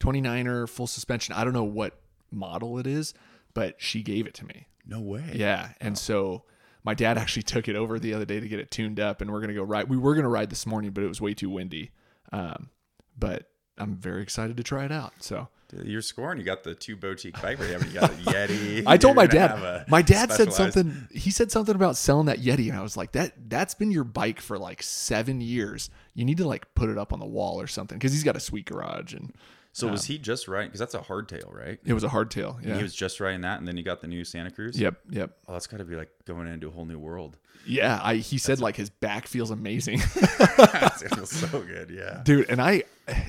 29er 0.00 0.68
full 0.68 0.86
suspension. 0.86 1.34
I 1.34 1.44
don't 1.44 1.52
know 1.52 1.64
what 1.64 2.00
model 2.30 2.78
it 2.78 2.86
is, 2.86 3.14
but 3.54 3.76
she 3.78 4.02
gave 4.02 4.26
it 4.26 4.34
to 4.34 4.46
me. 4.46 4.66
No 4.86 5.00
way. 5.00 5.32
Yeah, 5.34 5.70
and 5.80 5.98
so 5.98 6.44
my 6.84 6.94
dad 6.94 7.18
actually 7.18 7.42
took 7.42 7.68
it 7.68 7.76
over 7.76 7.98
the 7.98 8.14
other 8.14 8.24
day 8.24 8.40
to 8.40 8.48
get 8.48 8.60
it 8.60 8.70
tuned 8.70 9.00
up, 9.00 9.20
and 9.20 9.30
we're 9.30 9.40
gonna 9.40 9.54
go 9.54 9.62
ride. 9.62 9.88
We 9.88 9.96
were 9.96 10.14
gonna 10.14 10.28
ride 10.28 10.50
this 10.50 10.66
morning, 10.66 10.90
but 10.92 11.04
it 11.04 11.08
was 11.08 11.20
way 11.20 11.34
too 11.34 11.50
windy. 11.50 11.90
Um, 12.32 12.70
but 13.18 13.50
I'm 13.76 13.96
very 13.96 14.22
excited 14.22 14.56
to 14.56 14.62
try 14.62 14.84
it 14.84 14.92
out. 14.92 15.14
So 15.20 15.48
You're 15.72 16.02
scoring. 16.02 16.38
You 16.38 16.44
got 16.44 16.64
the 16.64 16.74
two 16.74 16.96
boutique 16.96 17.40
bike 17.40 17.58
right 17.58 17.70
You 17.70 18.00
got 18.00 18.10
the 18.10 18.22
Yeti. 18.32 18.82
I 18.86 18.96
told 18.96 19.16
You're 19.16 19.22
my 19.22 19.26
dad. 19.26 19.88
My 19.88 20.02
dad 20.02 20.32
said 20.32 20.52
something. 20.52 21.08
He 21.12 21.30
said 21.30 21.50
something 21.50 21.74
about 21.74 21.96
selling 21.96 22.26
that 22.26 22.40
Yeti, 22.40 22.68
and 22.68 22.78
I 22.78 22.82
was 22.82 22.96
like, 22.96 23.12
"That 23.12 23.32
that's 23.48 23.74
been 23.74 23.90
your 23.90 24.04
bike 24.04 24.40
for 24.40 24.58
like 24.58 24.82
seven 24.82 25.40
years. 25.40 25.90
You 26.14 26.24
need 26.24 26.38
to 26.38 26.46
like 26.46 26.74
put 26.74 26.88
it 26.88 26.98
up 26.98 27.12
on 27.12 27.20
the 27.20 27.26
wall 27.26 27.60
or 27.60 27.66
something." 27.66 27.98
Because 27.98 28.12
he's 28.12 28.24
got 28.24 28.36
a 28.36 28.40
sweet 28.40 28.66
garage, 28.66 29.14
and 29.14 29.34
So 29.72 29.86
was 29.86 30.04
he 30.06 30.18
just 30.18 30.48
riding? 30.48 30.68
Because 30.68 30.80
that's 30.80 30.94
a 30.94 30.98
hardtail, 31.00 31.52
right? 31.54 31.78
it 31.84 31.92
was 31.92 32.02
a 32.04 32.08
hardtail. 32.08 32.64
Yeah. 32.66 32.76
He 32.76 32.82
was 32.82 32.94
just 32.94 33.20
riding 33.20 33.42
that, 33.42 33.58
and 33.60 33.68
then 33.68 33.76
he 33.76 33.82
got 33.84 34.00
the 34.00 34.08
new 34.08 34.24
Santa 34.24 34.50
Cruz. 34.50 34.78
yep. 34.78 34.96
Yep. 35.10 35.30
Oh, 35.46 35.52
that's 35.52 35.66
got 35.68 35.76
to 35.78 35.84
be 35.84 35.94
like 35.96 36.10
going 36.24 36.48
into 36.48 36.66
a 36.68 36.70
whole 36.70 36.84
new 36.84 36.98
world. 36.98 37.38
Yeah. 37.66 38.00
I. 38.02 38.16
He 38.16 38.38
said 38.38 38.60
like 38.60 38.74
his 38.76 38.90
back 38.90 39.26
feels 39.28 39.50
amazing. 39.50 40.00
it 40.16 41.14
feels 41.14 41.30
so 41.30 41.46
good. 41.62 41.90
Yeah. 41.90 42.20
dude 42.24 42.48
and 42.50 42.60
i 42.60 42.82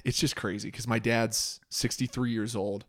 it's 0.03 0.17
just 0.17 0.35
crazy 0.35 0.67
because 0.69 0.87
my 0.87 0.99
dad's 0.99 1.59
63 1.69 2.31
years 2.31 2.55
old 2.55 2.85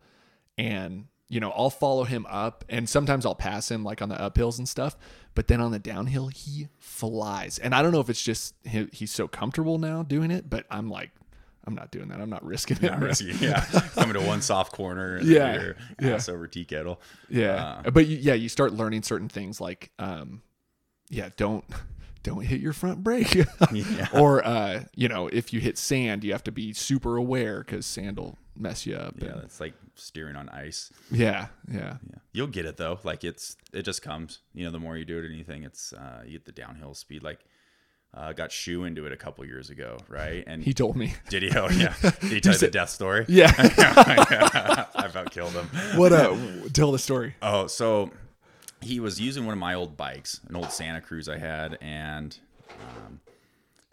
and 0.58 1.06
you 1.28 1.40
know 1.40 1.50
i'll 1.52 1.70
follow 1.70 2.04
him 2.04 2.26
up 2.28 2.64
and 2.68 2.88
sometimes 2.88 3.24
i'll 3.24 3.34
pass 3.34 3.70
him 3.70 3.82
like 3.84 4.02
on 4.02 4.08
the 4.10 4.16
uphills 4.16 4.58
and 4.58 4.68
stuff 4.68 4.96
but 5.34 5.48
then 5.48 5.60
on 5.60 5.72
the 5.72 5.78
downhill 5.78 6.28
he 6.28 6.68
flies 6.78 7.58
and 7.58 7.74
i 7.74 7.80
don't 7.82 7.92
know 7.92 8.00
if 8.00 8.10
it's 8.10 8.22
just 8.22 8.54
he, 8.64 8.86
he's 8.92 9.10
so 9.10 9.26
comfortable 9.26 9.78
now 9.78 10.02
doing 10.02 10.30
it 10.30 10.50
but 10.50 10.66
i'm 10.70 10.90
like 10.90 11.10
i'm 11.66 11.74
not 11.74 11.90
doing 11.90 12.08
that 12.08 12.20
i'm 12.20 12.30
not 12.30 12.44
risking 12.44 12.76
it 12.78 12.82
Not 12.90 13.00
risky. 13.00 13.32
Yeah. 13.40 13.60
Coming 13.94 14.14
to 14.14 14.20
one 14.20 14.42
soft 14.42 14.72
corner. 14.72 15.16
And 15.16 15.26
Yeah. 15.26 15.60
Your 15.60 15.76
Yeah. 16.00 16.14
ass 16.14 16.28
over 16.28 16.46
tea 16.46 16.64
kettle. 16.64 17.00
yeah 17.28 17.82
Uh, 17.84 17.90
but 17.90 18.06
you, 18.06 18.16
yeah 18.18 18.34
you 18.34 18.48
start 18.48 18.72
learning 18.72 19.02
certain 19.02 19.28
things 19.28 19.60
like 19.60 19.90
um 19.98 20.42
yeah 21.08 21.30
don't 21.36 21.64
don't 22.22 22.44
hit 22.44 22.60
your 22.60 22.72
front 22.72 23.02
brake 23.02 23.34
Yeah. 23.72 24.08
or 24.14 24.44
uh 24.46 24.84
you 24.94 25.08
know 25.08 25.28
if 25.28 25.52
you 25.52 25.60
hit 25.60 25.76
sand 25.78 26.24
you 26.24 26.32
have 26.32 26.44
to 26.44 26.52
be 26.52 26.72
super 26.72 27.16
aware 27.16 27.60
because 27.60 27.84
sand 27.86 28.18
will 28.18 28.38
mess 28.56 28.84
you 28.86 28.96
up 28.96 29.14
Yeah. 29.18 29.28
and- 29.32 29.42
That's 29.42 29.60
like 29.60 29.74
steering 29.94 30.36
on 30.36 30.48
ice. 30.48 30.92
yeah 31.10 31.46
yeah 31.70 31.96
Yeah. 32.10 32.18
You'll 32.34 32.46
get 32.46 32.64
it 32.64 32.76
though. 32.78 32.98
Like 33.04 33.24
it's 33.24 33.56
it 33.74 33.82
just 33.82 34.00
comes. 34.00 34.38
You 34.54 34.64
know, 34.64 34.70
the 34.70 34.78
more 34.78 34.96
you 34.96 35.04
do 35.04 35.18
it 35.18 35.26
anything, 35.26 35.64
it's 35.64 35.92
uh 35.92 36.22
you 36.24 36.32
get 36.32 36.46
the 36.46 36.52
downhill 36.52 36.94
speed. 36.94 37.22
Like 37.22 37.40
uh 38.14 38.32
got 38.32 38.52
shoe 38.52 38.84
into 38.84 39.06
it 39.06 39.12
a 39.12 39.16
couple 39.16 39.44
years 39.44 39.70
ago, 39.70 39.98
right? 40.08 40.44
And 40.46 40.62
he 40.62 40.74
told 40.74 40.96
me 40.96 41.14
did 41.28 41.42
he 41.42 41.50
oh 41.56 41.68
yeah. 41.70 41.94
Did 42.02 42.32
he 42.32 42.40
tell 42.40 42.52
you 42.52 42.58
the 42.58 42.68
death 42.70 42.90
story? 42.90 43.24
yeah 43.28 43.52
I 43.56 45.06
about 45.08 45.30
killed 45.30 45.52
him. 45.52 45.66
what 45.96 46.12
uh 46.12 46.36
tell 46.72 46.92
the 46.92 46.98
story 46.98 47.34
Oh, 47.42 47.66
so 47.66 48.10
he 48.80 49.00
was 49.00 49.20
using 49.20 49.46
one 49.46 49.52
of 49.52 49.58
my 49.58 49.74
old 49.74 49.96
bikes, 49.96 50.40
an 50.48 50.56
old 50.56 50.72
Santa 50.72 51.00
Cruz 51.00 51.28
I 51.28 51.38
had, 51.38 51.78
and 51.80 52.36
um, 52.68 53.20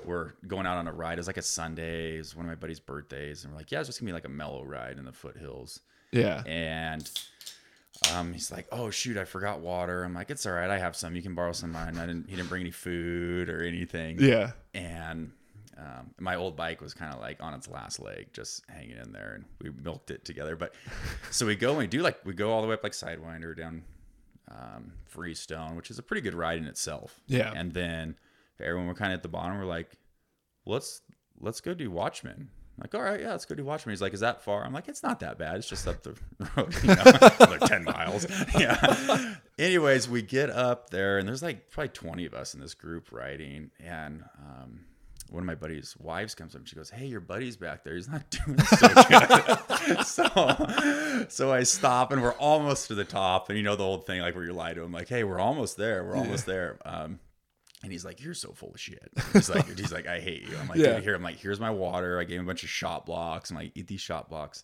we're 0.04 0.32
going 0.48 0.66
out 0.66 0.78
on 0.78 0.88
a 0.88 0.92
ride. 0.92 1.14
It 1.14 1.18
was 1.20 1.28
like 1.28 1.38
a 1.38 1.44
Sunday. 1.44 2.16
It 2.16 2.20
was 2.20 2.36
one 2.36 2.46
of 2.46 2.50
my 2.50 2.56
buddy's 2.56 2.80
birthdays, 2.80 3.44
and 3.44 3.54
we're 3.54 3.60
like, 3.60 3.72
"Yeah, 3.72 3.80
it's 3.80 3.88
just 3.90 4.00
gonna 4.00 4.10
be 4.10 4.14
like 4.14 4.26
a 4.26 4.30
mellow 4.30 4.64
ride 4.64 4.98
in 4.98 5.06
the 5.06 5.12
foothills." 5.12 5.82
yeah 6.12 6.42
And 6.48 7.08
um, 8.14 8.34
he's 8.34 8.52
like, 8.52 8.68
"Oh 8.72 8.90
shoot, 8.90 9.18
I 9.18 9.26
forgot 9.26 9.60
water." 9.60 10.04
I'm 10.04 10.14
like, 10.14 10.30
"It's 10.30 10.46
all 10.46 10.54
right. 10.54 10.70
I 10.70 10.78
have 10.78 10.96
some. 10.96 11.16
You 11.16 11.22
can 11.22 11.36
borrow 11.36 11.52
some 11.52 11.70
of 11.70 11.74
mine." 11.76 11.98
I 11.98 12.06
didn't. 12.06 12.30
He 12.30 12.36
didn't 12.36 12.50
bring 12.50 12.62
any 12.62 12.72
food 12.72 13.50
or 13.50 13.64
anything. 13.64 14.20
yeah 14.20 14.52
And 14.74 15.32
um, 15.78 16.12
my 16.20 16.36
old 16.36 16.56
bike 16.56 16.82
was 16.82 16.94
kind 16.94 17.14
of 17.14 17.20
like 17.20 17.42
on 17.42 17.54
its 17.54 17.68
last 17.68 18.00
leg, 18.00 18.28
just 18.34 18.64
hanging 18.70 18.98
in 18.98 19.12
there, 19.12 19.34
and 19.36 19.46
we 19.62 19.70
milked 19.84 20.12
it 20.12 20.26
together. 20.26 20.56
But 20.56 20.74
so 21.32 21.46
we 21.46 21.56
go 21.56 21.70
and 21.70 21.78
we 21.80 21.88
do 21.88 22.02
like 22.02 22.20
we 22.26 22.34
go 22.34 22.52
all 22.52 22.62
the 22.62 22.68
way 22.68 22.74
up 22.74 22.84
like 22.84 22.94
Sidewinder 22.94 23.56
down 23.56 23.84
um, 24.50 24.94
Freestone, 25.06 25.76
which 25.76 25.92
is 25.92 26.00
a 26.00 26.04
pretty 26.04 26.22
good 26.22 26.34
ride 26.34 26.58
in 26.58 26.66
itself. 26.66 27.22
Yeah. 27.28 27.52
And 27.56 27.74
then 27.74 28.16
everyone 28.60 28.88
we're 28.88 28.94
kind 28.94 29.14
of 29.14 29.18
at 29.18 29.24
the 29.24 29.30
bottom. 29.30 29.58
We're 29.58 29.66
like, 29.66 29.92
let's 30.66 31.02
let's 31.40 31.62
go 31.62 31.74
do 31.74 31.90
Watchmen. 31.92 32.50
I'm 32.80 32.84
like, 32.84 32.96
all 32.96 33.02
right, 33.02 33.20
yeah, 33.20 33.32
let's 33.32 33.44
go 33.44 33.56
do 33.56 33.66
Watchmen. 33.66 33.92
He's 33.92 34.02
like, 34.02 34.14
is 34.14 34.22
that 34.22 34.42
far? 34.42 34.64
I'm 34.64 34.72
like, 34.72 34.88
it's 34.88 35.04
not 35.04 35.20
that 35.20 35.38
bad. 35.38 35.58
It's 35.58 35.68
just 35.68 35.86
up 35.86 36.02
the 36.02 36.16
road, 36.56 36.74
you 36.82 36.96
know, 36.96 37.48
like 37.58 37.70
10 37.70 37.84
miles. 37.84 38.26
Yeah. 38.58 39.36
Anyways, 39.58 40.08
we 40.08 40.22
get 40.22 40.50
up 40.50 40.90
there, 40.90 41.18
and 41.18 41.28
there's 41.28 41.44
like 41.44 41.70
probably 41.72 41.90
20 41.90 42.26
of 42.26 42.34
us 42.34 42.54
in 42.54 42.62
this 42.62 42.74
group 42.74 43.12
riding. 43.12 43.72
And 43.80 44.24
um, 44.40 44.86
one 45.30 45.44
of 45.44 45.48
my 45.48 45.56
buddy's 45.56 45.96
wives 46.00 46.36
comes 46.36 46.56
up 46.56 46.62
and 46.62 46.70
she 46.70 46.78
goes, 46.78 46.90
Hey, 46.90 47.06
your 47.06 47.20
buddy's 47.20 47.58
back 47.58 47.84
there. 47.84 47.96
He's 47.96 48.08
not 48.08 48.30
doing 48.30 48.60
so 48.60 48.88
good. 48.88 50.06
so, 50.06 51.26
so 51.28 51.52
I 51.52 51.64
stop, 51.64 52.14
and 52.14 52.22
we're 52.22 52.32
almost 52.34 52.88
to 52.88 52.96
the 52.96 53.04
top. 53.04 53.50
And 53.50 53.58
you 53.58 53.64
know, 53.64 53.76
the 53.76 53.84
old 53.84 54.06
thing, 54.06 54.22
like 54.22 54.36
where 54.36 54.46
you 54.46 54.54
lie 54.54 54.74
to 54.74 54.82
him, 54.82 54.94
like, 54.94 55.10
Hey, 55.10 55.26
we're 55.26 55.40
almost 55.40 55.76
there. 55.76 56.06
We're 56.06 56.16
almost 56.16 56.46
there. 56.46 56.80
Um, 56.86 57.20
and 57.84 57.92
he's 57.92 58.04
like, 58.06 58.22
"You're 58.24 58.34
so 58.34 58.52
full 58.52 58.72
of 58.72 58.80
shit." 58.80 59.10
He's 59.34 59.50
like, 59.50 59.66
"He's 59.78 59.92
like, 59.92 60.08
I 60.08 60.20
hate 60.20 60.48
you." 60.50 60.58
I'm 60.58 60.68
like, 60.68 60.78
Yeah. 60.80 60.96
"Dude, 60.96 61.04
"Here." 61.04 61.16
I'm 61.16 61.24
like, 61.24 61.38
"Here's 61.38 61.60
my 61.60 61.70
water." 61.72 62.20
I 62.20 62.24
gave 62.24 62.40
him 62.40 62.46
a 62.46 62.48
bunch 62.48 62.64
of 62.64 62.70
Shot 62.70 63.06
Bloks. 63.06 63.50
I'm 63.52 63.56
like, 63.58 63.72
"Eat 63.76 63.88
these 63.88 64.02
Shot 64.02 64.30
Bloks." 64.30 64.64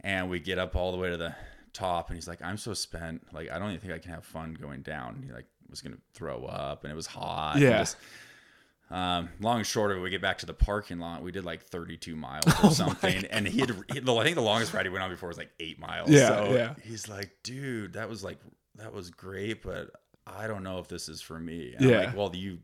And 0.00 0.28
we 0.30 0.40
get 0.40 0.58
up 0.58 0.74
all 0.74 0.92
the 0.92 0.98
way 0.98 1.10
to 1.10 1.16
the 1.16 1.34
top, 1.72 2.08
and 2.08 2.16
he's 2.16 2.26
like, 2.28 2.42
"I'm 2.42 2.56
so 2.56 2.74
spent. 2.74 3.32
Like, 3.32 3.50
I 3.50 3.58
don't 3.58 3.68
even 3.68 3.80
think 3.80 3.92
I 3.92 3.98
can 3.98 4.12
have 4.12 4.24
fun 4.24 4.54
going 4.54 4.82
down." 4.82 5.22
He 5.26 5.32
like 5.32 5.46
was 5.70 5.80
gonna 5.80 5.98
throw 6.14 6.44
up, 6.46 6.84
and 6.84 6.92
it 6.92 6.96
was 6.96 7.06
hot. 7.06 7.58
Yeah. 7.58 7.78
just- 7.78 7.96
um, 8.90 9.30
long 9.40 9.56
and 9.58 9.66
short 9.66 9.90
of 9.90 9.96
it, 9.96 10.00
we 10.00 10.10
get 10.10 10.20
back 10.20 10.36
to 10.38 10.46
the 10.46 10.52
parking 10.52 10.98
lot. 10.98 11.22
We 11.22 11.32
did 11.32 11.44
like 11.46 11.62
32 11.62 12.14
miles 12.14 12.44
or 12.62 12.70
something, 12.74 13.24
and 13.30 13.48
he 13.48 13.60
had. 13.60 13.70
He, 13.90 14.00
I 14.00 14.22
think 14.24 14.34
the 14.34 14.42
longest 14.42 14.74
ride 14.74 14.84
he 14.84 14.90
went 14.90 15.02
on 15.02 15.08
before 15.08 15.28
was 15.28 15.38
like 15.38 15.50
eight 15.60 15.78
miles. 15.78 16.10
Yeah, 16.10 16.28
so 16.28 16.52
yeah. 16.52 16.74
He's 16.82 17.08
like, 17.08 17.30
dude, 17.42 17.94
that 17.94 18.08
was 18.10 18.22
like 18.22 18.38
that 18.76 18.92
was 18.92 19.08
great, 19.10 19.62
but 19.62 19.90
I 20.26 20.46
don't 20.46 20.62
know 20.62 20.78
if 20.78 20.88
this 20.88 21.08
is 21.08 21.20
for 21.20 21.38
me. 21.38 21.74
And 21.74 21.84
I'm 21.84 21.90
Yeah. 21.90 21.98
like, 22.06 22.16
well, 22.16 22.30
you 22.34 22.58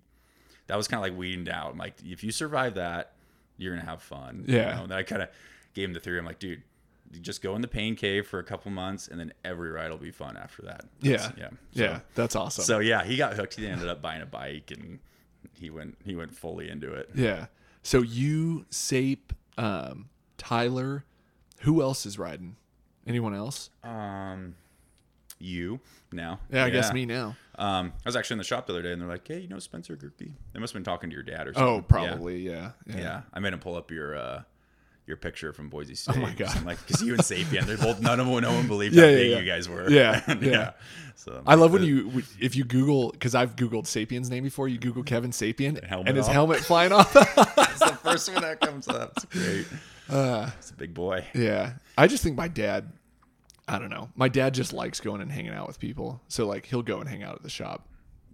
that 0.68 0.76
was 0.76 0.86
kind 0.86 0.98
of 1.02 1.10
like 1.10 1.18
weeding 1.18 1.48
out. 1.50 1.72
I'm 1.72 1.78
like, 1.78 1.94
if 2.04 2.22
you 2.22 2.30
survive 2.30 2.74
that, 2.74 3.14
you're 3.56 3.74
gonna 3.74 3.86
have 3.88 4.02
fun. 4.02 4.44
Yeah. 4.46 4.70
You 4.70 4.76
know? 4.76 4.84
And 4.84 4.94
I 4.94 5.02
kind 5.02 5.22
of 5.22 5.28
gave 5.74 5.88
him 5.88 5.94
the 5.94 6.00
theory. 6.00 6.18
I'm 6.18 6.26
like, 6.26 6.38
dude, 6.38 6.62
you 7.10 7.20
just 7.20 7.40
go 7.42 7.56
in 7.56 7.62
the 7.62 7.68
pain 7.68 7.96
cave 7.96 8.26
for 8.26 8.38
a 8.38 8.44
couple 8.44 8.70
months, 8.70 9.08
and 9.08 9.18
then 9.18 9.32
every 9.44 9.70
ride 9.70 9.90
will 9.90 9.96
be 9.96 10.10
fun 10.10 10.36
after 10.36 10.62
that. 10.62 10.84
yeah 11.00 11.30
yeah, 11.38 11.48
So- 11.50 11.82
yeah 11.84 12.00
that's 12.14 12.36
awesome 12.36 12.64
So 12.64 12.80
yeah, 12.80 13.02
he 13.04 13.16
got 13.16 13.34
hooked. 13.34 13.54
He 13.54 13.66
ended 13.66 13.88
up 13.88 14.02
buying 14.02 14.20
a 14.22 14.26
bike, 14.26 14.70
and 14.70 14.98
he 15.54 15.70
went 15.70 15.96
he 16.04 16.14
went 16.14 16.34
fully 16.36 16.68
into 16.68 16.92
it. 16.92 17.08
yeah 17.14 17.46
so 17.82 18.02
you 18.02 18.66
sape 18.70 19.32
um 19.56 20.08
tyler 20.36 21.04
who 21.60 21.80
else 21.82 22.04
is 22.06 22.18
riding 22.18 22.56
anyone 23.06 23.34
else 23.34 23.70
Um, 23.82 24.54
you 25.38 25.80
now? 26.12 26.40
yeah 26.50 26.64
i 26.64 26.70
guess 26.70 26.92
me 26.92 27.06
now 27.06 27.36
Um, 27.56 27.92
I 28.04 28.08
was 28.08 28.14
actually 28.16 28.34
in 28.34 28.38
the 28.38 28.44
shop 28.44 28.66
the 28.66 28.72
other 28.72 28.82
day, 28.82 28.92
and 28.92 29.00
they're 29.02 29.08
like, 29.08 29.26
"Hey, 29.26 29.40
you 29.40 29.48
know 29.48 29.58
Spencer 29.58 29.96
Gerke? 29.96 30.30
They 30.52 30.60
must 30.60 30.72
have 30.72 30.78
been 30.78 30.84
talking 30.92 31.10
to 31.10 31.14
your 31.14 31.24
dad 31.24 31.48
or 31.48 31.54
something." 31.54 31.74
oh 31.74 31.82
probably 31.82 32.38
yeah 32.46 32.70
yeah, 32.86 32.96
Yeah, 32.96 33.20
I 33.34 33.40
made 33.40 33.52
him 33.52 33.58
pull 33.58 33.74
up 33.74 33.90
your 33.90 34.16
uh, 34.16 34.42
your 35.06 35.16
picture 35.16 35.52
from 35.52 35.68
Boise 35.68 35.94
State. 35.96 36.16
Oh 36.16 36.20
my 36.20 36.32
God. 36.34 36.54
I'm 36.56 36.64
like, 36.66 36.78
because 36.86 37.02
you 37.02 37.14
and 37.14 37.22
Sapien, 37.22 37.64
they're 37.64 37.78
both 37.78 37.98
none 38.00 38.20
of 38.20 38.26
them, 38.26 38.40
no 38.42 38.52
one 38.52 38.68
believed 38.68 38.94
Yeah, 38.94 39.04
how 39.04 39.08
yeah, 39.08 39.16
big 39.16 39.30
yeah. 39.32 39.38
you 39.40 39.44
guys 39.46 39.68
were. 39.68 39.90
Yeah, 39.90 40.22
And, 40.28 40.42
yeah. 40.42 40.72
So 41.16 41.42
I 41.46 41.54
love 41.56 41.72
when 41.72 41.82
you 41.82 42.22
if 42.38 42.54
you 42.54 42.62
Google 42.64 43.10
because 43.10 43.34
I've 43.34 43.56
Googled 43.56 43.84
Sapien's 43.86 44.30
name 44.30 44.44
before. 44.44 44.68
You 44.68 44.78
Google 44.78 45.02
Kevin 45.02 45.32
Sapien 45.32 45.82
helmet 45.82 46.08
and 46.08 46.16
his 46.16 46.26
off. 46.28 46.32
helmet 46.32 46.60
flying 46.60 46.92
off. 46.92 47.12
It's 47.16 47.80
the 47.80 47.98
first 48.02 48.32
one 48.32 48.42
that 48.42 48.60
comes 48.60 48.86
up. 48.88 49.12
It's 49.16 49.24
great. 49.26 49.66
Uh, 50.10 50.50
It's 50.58 50.70
a 50.70 50.74
big 50.74 50.94
boy. 50.94 51.26
yeah, 51.34 51.72
I 51.96 52.06
just 52.06 52.22
think 52.22 52.34
my 52.36 52.48
dad. 52.48 52.90
I 53.68 53.78
don't 53.78 53.90
know. 53.90 54.08
My 54.16 54.28
dad 54.28 54.54
just 54.54 54.72
likes 54.72 55.00
going 55.00 55.20
and 55.20 55.30
hanging 55.30 55.52
out 55.52 55.66
with 55.66 55.78
people. 55.78 56.20
So 56.28 56.46
like 56.46 56.66
he'll 56.66 56.82
go 56.82 57.00
and 57.00 57.08
hang 57.08 57.22
out 57.22 57.34
at 57.34 57.42
the 57.42 57.50
shop. 57.50 57.86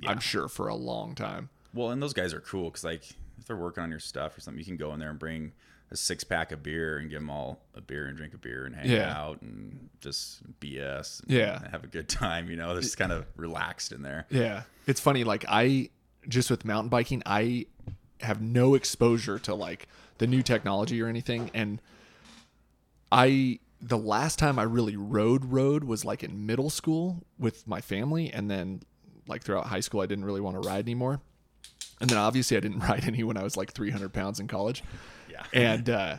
I'm 0.06 0.20
sure 0.20 0.48
for 0.48 0.68
a 0.68 0.74
long 0.74 1.14
time. 1.14 1.48
Well, 1.72 1.90
and 1.90 2.02
those 2.02 2.12
guys 2.12 2.32
are 2.34 2.40
cool 2.40 2.64
because 2.70 2.84
like 2.84 3.02
if 3.38 3.46
they're 3.46 3.56
working 3.56 3.82
on 3.82 3.90
your 3.90 4.00
stuff 4.00 4.36
or 4.36 4.40
something, 4.40 4.58
you 4.58 4.64
can 4.64 4.76
go 4.76 4.92
in 4.94 5.00
there 5.00 5.10
and 5.10 5.18
bring 5.18 5.52
a 5.90 5.96
six 5.96 6.24
pack 6.24 6.50
of 6.52 6.62
beer 6.62 6.98
and 6.98 7.10
give 7.10 7.20
them 7.20 7.30
all 7.30 7.60
a 7.74 7.80
beer 7.80 8.06
and 8.06 8.16
drink 8.16 8.32
a 8.34 8.38
beer 8.38 8.64
and 8.64 8.74
hang 8.74 8.90
Yeah. 8.90 9.12
out 9.16 9.42
and 9.42 9.88
just 10.00 10.42
BS. 10.60 11.20
and 11.22 11.30
Yeah. 11.32 11.68
have 11.70 11.84
a 11.84 11.88
good 11.88 12.08
time. 12.08 12.48
You 12.50 12.56
know, 12.56 12.72
they're 12.72 12.82
just 12.82 12.96
kind 12.98 13.12
of 13.12 13.26
relaxed 13.36 13.92
in 13.92 14.02
there. 14.02 14.26
Yeah. 14.30 14.62
It's 14.86 15.00
funny, 15.00 15.24
like 15.24 15.44
I 15.48 15.90
just 16.28 16.50
with 16.50 16.64
mountain 16.64 16.88
biking, 16.88 17.22
I 17.26 17.66
have 18.20 18.40
no 18.40 18.74
exposure 18.74 19.38
to 19.40 19.54
like 19.54 19.88
the 20.18 20.26
new 20.26 20.42
technology 20.42 21.02
or 21.02 21.06
anything. 21.08 21.50
And 21.54 21.80
I 23.12 23.58
the 23.86 23.98
last 23.98 24.38
time 24.38 24.58
I 24.58 24.62
really 24.62 24.96
rode 24.96 25.44
rode 25.44 25.84
was 25.84 26.04
like 26.04 26.24
in 26.24 26.46
middle 26.46 26.70
school 26.70 27.22
with 27.38 27.66
my 27.66 27.80
family, 27.80 28.32
and 28.32 28.50
then 28.50 28.80
like 29.28 29.42
throughout 29.42 29.66
high 29.66 29.80
school 29.80 30.00
I 30.00 30.06
didn't 30.06 30.24
really 30.24 30.40
want 30.40 30.60
to 30.60 30.66
ride 30.66 30.84
anymore. 30.84 31.20
And 32.00 32.08
then 32.08 32.18
obviously 32.18 32.56
I 32.56 32.60
didn't 32.60 32.80
ride 32.88 33.04
any 33.04 33.22
when 33.22 33.36
I 33.36 33.42
was 33.42 33.56
like 33.56 33.72
300 33.72 34.12
pounds 34.12 34.40
in 34.40 34.48
college. 34.48 34.82
Yeah. 35.30 35.44
And 35.52 35.88
uh, 35.90 36.18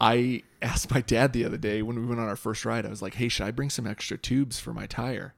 I 0.00 0.42
asked 0.62 0.90
my 0.90 1.00
dad 1.00 1.32
the 1.32 1.44
other 1.44 1.56
day 1.56 1.82
when 1.82 1.96
we 1.96 2.06
went 2.06 2.20
on 2.20 2.28
our 2.28 2.36
first 2.36 2.64
ride, 2.64 2.86
I 2.86 2.88
was 2.90 3.02
like, 3.02 3.14
hey, 3.14 3.28
should 3.28 3.46
I 3.46 3.50
bring 3.50 3.70
some 3.70 3.86
extra 3.86 4.16
tubes 4.16 4.58
for 4.58 4.72
my 4.72 4.86
tire? 4.86 5.34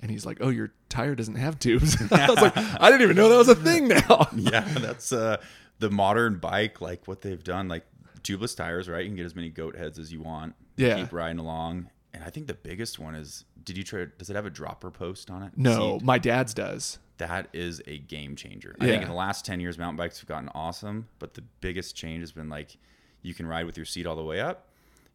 And 0.00 0.10
he's 0.10 0.26
like, 0.26 0.38
oh, 0.40 0.48
your 0.48 0.72
tire 0.88 1.14
doesn't 1.14 1.36
have 1.36 1.58
tubes. 1.58 1.96
I 2.12 2.28
was 2.28 2.40
like, 2.40 2.56
I 2.56 2.90
didn't 2.90 3.02
even 3.02 3.16
know 3.16 3.28
that 3.28 3.36
was 3.36 3.48
a 3.48 3.54
thing 3.54 3.88
now. 3.88 4.28
yeah, 4.36 4.60
that's 4.60 5.12
uh 5.12 5.36
the 5.78 5.90
modern 5.90 6.36
bike, 6.36 6.80
like 6.80 7.06
what 7.06 7.22
they've 7.22 7.42
done, 7.42 7.68
like 7.68 7.84
tubeless 8.22 8.56
tires, 8.56 8.88
right? 8.88 9.02
You 9.02 9.08
can 9.08 9.16
get 9.16 9.26
as 9.26 9.34
many 9.34 9.50
goat 9.50 9.76
heads 9.76 9.98
as 9.98 10.12
you 10.12 10.20
want. 10.20 10.54
Yeah. 10.82 10.96
Keep 10.96 11.12
riding 11.12 11.38
along. 11.38 11.88
And 12.14 12.22
I 12.24 12.30
think 12.30 12.46
the 12.46 12.54
biggest 12.54 12.98
one 12.98 13.14
is 13.14 13.44
did 13.64 13.78
you 13.78 13.84
try 13.84 14.06
does 14.18 14.28
it 14.30 14.36
have 14.36 14.46
a 14.46 14.50
dropper 14.50 14.90
post 14.90 15.30
on 15.30 15.42
it? 15.42 15.52
No, 15.56 15.98
Seat? 15.98 16.04
my 16.04 16.18
dad's 16.18 16.52
does. 16.54 16.98
that 17.18 17.48
is 17.52 17.80
a 17.86 17.98
game 17.98 18.34
changer. 18.36 18.74
I 18.80 18.86
think 18.86 19.02
in 19.02 19.08
the 19.08 19.14
last 19.14 19.44
10 19.46 19.60
years, 19.60 19.78
mountain 19.78 19.96
bikes 19.96 20.18
have 20.18 20.28
gotten 20.28 20.48
awesome, 20.54 21.06
but 21.20 21.34
the 21.34 21.42
biggest 21.60 21.94
change 21.94 22.20
has 22.20 22.32
been 22.32 22.48
like 22.48 22.76
you 23.22 23.32
can 23.34 23.46
ride 23.46 23.64
with 23.66 23.76
your 23.76 23.86
seat 23.86 24.06
all 24.06 24.16
the 24.16 24.24
way 24.24 24.40
up, 24.40 24.66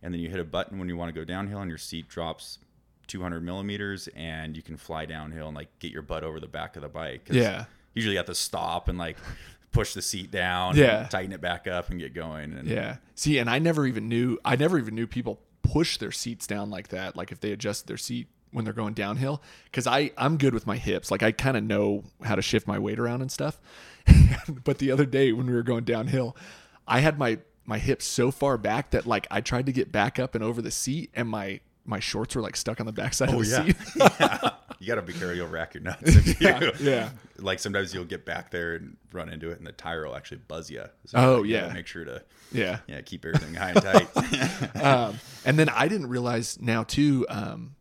and 0.02 0.14
then 0.14 0.22
you 0.22 0.30
hit 0.30 0.40
a 0.40 0.46
button 0.46 0.80
when 0.80 0.88
you 0.88 0.96
want 0.96 1.14
to 1.14 1.20
go 1.20 1.26
downhill, 1.26 1.60
and 1.60 1.70
your 1.70 1.78
seat 1.78 2.08
drops 2.08 2.60
200 3.08 3.42
millimeters, 3.42 4.08
and 4.16 4.56
you 4.56 4.62
can 4.64 4.78
fly 4.78 5.06
downhill 5.06 5.48
and 5.48 5.56
like 5.56 5.68
get 5.80 5.92
your 5.92 6.02
butt 6.02 6.24
over 6.24 6.40
the 6.40 6.48
back 6.48 6.76
of 6.78 6.82
the 6.82 6.88
bike. 6.90 7.28
Yeah. 7.30 7.66
Usually 7.94 8.14
you 8.14 8.18
have 8.20 8.28
to 8.28 8.36
stop 8.36 8.88
and 8.88 8.98
like 8.98 9.18
push 9.74 9.94
the 9.94 10.02
seat 10.02 10.32
down, 10.32 10.78
Yeah. 10.78 11.02
and 11.02 11.12
tighten 11.12 11.34
it 11.34 11.42
back 11.42 11.68
up, 11.68 11.90
and 11.90 12.00
get 12.00 12.14
going. 12.14 12.54
And 12.54 12.68
Yeah. 12.68 12.98
See, 13.16 13.38
and 13.40 13.50
I 13.50 13.60
never 13.60 13.86
even 13.86 14.08
knew, 14.08 14.38
I 14.46 14.56
never 14.56 14.78
even 14.80 14.96
knew 14.96 15.08
people 15.08 15.42
push 15.72 15.98
their 15.98 16.12
seats 16.12 16.48
down 16.48 16.70
like 16.70 16.90
that. 16.90 17.16
Like 17.16 17.32
if 17.32 17.40
they 17.40 17.52
adjust 17.52 17.88
their 17.88 17.98
seat 17.98 18.28
when 18.52 18.66
they're 18.66 18.74
going 18.74 18.94
downhill. 18.94 19.42
Cause 19.74 19.88
I, 19.88 20.12
I'm 20.18 20.38
good 20.38 20.54
with 20.54 20.66
my 20.66 20.78
hips. 20.78 21.12
Like 21.12 21.24
I 21.24 21.32
kind 21.32 21.58
of 21.58 21.64
know 21.64 22.04
how 22.24 22.36
to 22.36 22.42
shift 22.42 22.68
my 22.68 22.80
weight 22.80 23.00
around 23.00 23.22
and 23.22 23.32
stuff. 23.32 23.60
but 24.64 24.78
the 24.78 24.92
other 24.92 25.06
day 25.06 25.32
when 25.32 25.48
we 25.48 25.54
were 25.54 25.64
going 25.64 25.84
downhill, 25.84 26.36
I 26.88 27.00
had 27.02 27.20
my, 27.20 27.40
my 27.66 27.78
hips 27.78 28.06
so 28.06 28.32
far 28.32 28.58
back 28.58 28.92
that 28.92 29.06
like 29.06 29.28
I 29.30 29.42
tried 29.42 29.66
to 29.66 29.72
get 29.74 29.92
back 29.92 30.18
up 30.18 30.36
and 30.36 30.44
over 30.44 30.62
the 30.62 30.72
seat 30.72 31.12
and 31.14 31.28
my, 31.28 31.60
my 31.88 32.00
shorts 32.00 32.36
were 32.36 32.42
like 32.44 32.56
stuck 32.56 32.80
on 32.80 32.86
the 32.86 32.92
backside 32.92 33.30
Oh 33.30 33.40
of 33.40 33.50
the 33.50 33.50
yeah. 33.50 33.66
seat. 33.66 33.76
yeah. 34.20 34.50
You 34.80 34.88
gotta 34.88 35.02
be 35.02 35.14
careful, 35.14 35.36
you'll 35.36 35.48
rack 35.48 35.74
your 35.74 35.82
nuts. 35.82 36.02
If 36.16 36.28
you, 36.42 36.48
Yeah, 36.48 36.70
yeah. 36.80 37.10
Like 37.40 37.58
sometimes 37.60 37.94
you'll 37.96 38.06
get 38.06 38.26
back 38.26 38.52
there 38.52 38.76
and 38.76 38.96
run 39.12 39.30
into 39.30 39.50
it, 39.50 39.58
and 39.58 39.66
the 39.66 39.72
tire 39.72 40.06
will 40.06 40.16
actually 40.16 40.42
buzz 40.48 40.70
you. 40.70 40.84
So 41.06 41.18
Oh, 41.18 41.44
you 41.44 41.56
yeah. 41.56 41.74
Make 41.74 41.88
sure 41.88 42.06
to 42.06 42.22
yeah. 42.52 42.80
yeah 42.88 43.02
keep 43.02 43.26
everything 43.26 43.56
high 43.56 43.72
and 43.72 43.82
tight. 43.82 44.76
um, 44.84 45.20
and 45.46 45.58
then 45.58 45.70
I 45.70 45.88
didn't 45.88 46.08
realize 46.10 46.60
now 46.62 46.84
too. 46.84 47.26
Um, 47.30 47.76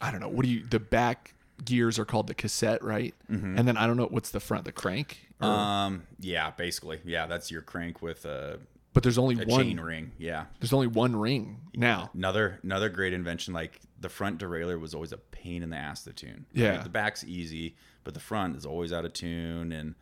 I 0.00 0.10
don't 0.10 0.20
know. 0.20 0.28
What 0.28 0.44
do 0.44 0.50
you? 0.50 0.66
The 0.68 0.80
back 0.80 1.34
gears 1.64 1.98
are 1.98 2.04
called 2.04 2.26
the 2.26 2.34
cassette, 2.34 2.82
right? 2.82 3.14
And 3.28 3.56
then 3.66 3.76
I 3.76 3.86
don't 3.86 3.96
know 3.96 4.06
what's 4.10 4.30
the 4.30 4.40
front, 4.40 4.64
the 4.64 4.72
crank. 4.72 5.20
Or- 5.40 5.46
um. 5.48 6.02
Yeah. 6.20 6.50
Basically. 6.50 7.00
Yeah. 7.04 7.26
That's 7.26 7.50
your 7.50 7.62
crank 7.62 8.02
with 8.02 8.24
a, 8.24 8.58
but 8.92 9.02
there's 9.02 9.18
only 9.18 9.42
a 9.42 9.46
one. 9.46 9.62
chain 9.64 9.80
ring. 9.80 10.12
Yeah. 10.18 10.46
There's 10.60 10.72
only 10.72 10.86
one 10.86 11.16
ring 11.16 11.60
now. 11.74 12.10
Another 12.14 12.58
another 12.62 12.88
great 12.88 13.12
invention. 13.12 13.54
Like 13.54 13.80
the 14.00 14.08
front 14.08 14.38
derailleur 14.38 14.78
was 14.80 14.94
always 14.94 15.12
a 15.12 15.18
pain 15.18 15.62
in 15.62 15.70
the 15.70 15.76
ass 15.76 16.04
to 16.04 16.12
tune. 16.12 16.46
Yeah. 16.52 16.82
The 16.82 16.88
back's 16.88 17.24
easy, 17.24 17.76
but 18.04 18.14
the 18.14 18.20
front 18.20 18.56
is 18.56 18.66
always 18.66 18.92
out 18.92 19.04
of 19.04 19.12
tune, 19.12 19.72
and 19.72 19.94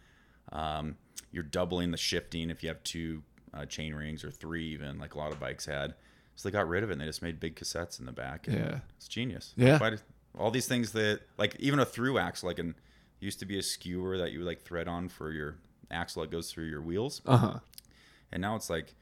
um, 0.52 0.96
you're 1.32 1.42
doubling 1.44 1.90
the 1.90 1.96
shifting 1.96 2.50
if 2.50 2.62
you 2.62 2.68
have 2.68 2.82
two 2.82 3.22
uh, 3.54 3.66
chain 3.66 3.94
rings 3.94 4.24
or 4.24 4.30
three, 4.30 4.66
even 4.72 4.98
like 4.98 5.14
a 5.14 5.18
lot 5.18 5.32
of 5.32 5.40
bikes 5.40 5.66
had. 5.66 5.94
So 6.36 6.48
they 6.48 6.52
got 6.52 6.68
rid 6.68 6.82
of 6.82 6.90
it 6.90 6.94
and 6.94 7.00
they 7.02 7.06
just 7.06 7.22
made 7.22 7.38
big 7.38 7.56
cassettes 7.56 8.00
in 8.00 8.06
the 8.06 8.12
back. 8.12 8.46
And 8.48 8.56
Yeah. 8.56 8.78
It's 8.96 9.08
genius. 9.08 9.52
Yeah. 9.56 9.78
Quite 9.78 10.00
all 10.38 10.50
these 10.50 10.66
things 10.66 10.92
that 10.92 11.20
like 11.36 11.54
even 11.58 11.78
a 11.80 11.84
through 11.84 12.18
axle, 12.18 12.48
like 12.48 12.58
an 12.58 12.74
used 13.18 13.40
to 13.40 13.46
be 13.46 13.58
a 13.58 13.62
skewer 13.62 14.16
that 14.18 14.32
you 14.32 14.38
would 14.38 14.46
like 14.46 14.62
thread 14.62 14.88
on 14.88 15.08
for 15.08 15.30
your 15.32 15.56
axle 15.90 16.22
that 16.22 16.30
goes 16.30 16.50
through 16.50 16.64
your 16.64 16.80
wheels 16.80 17.20
Uh 17.26 17.36
huh. 17.36 17.58
And 18.32 18.40
now 18.42 18.56
it's 18.56 18.70
like 18.70 18.94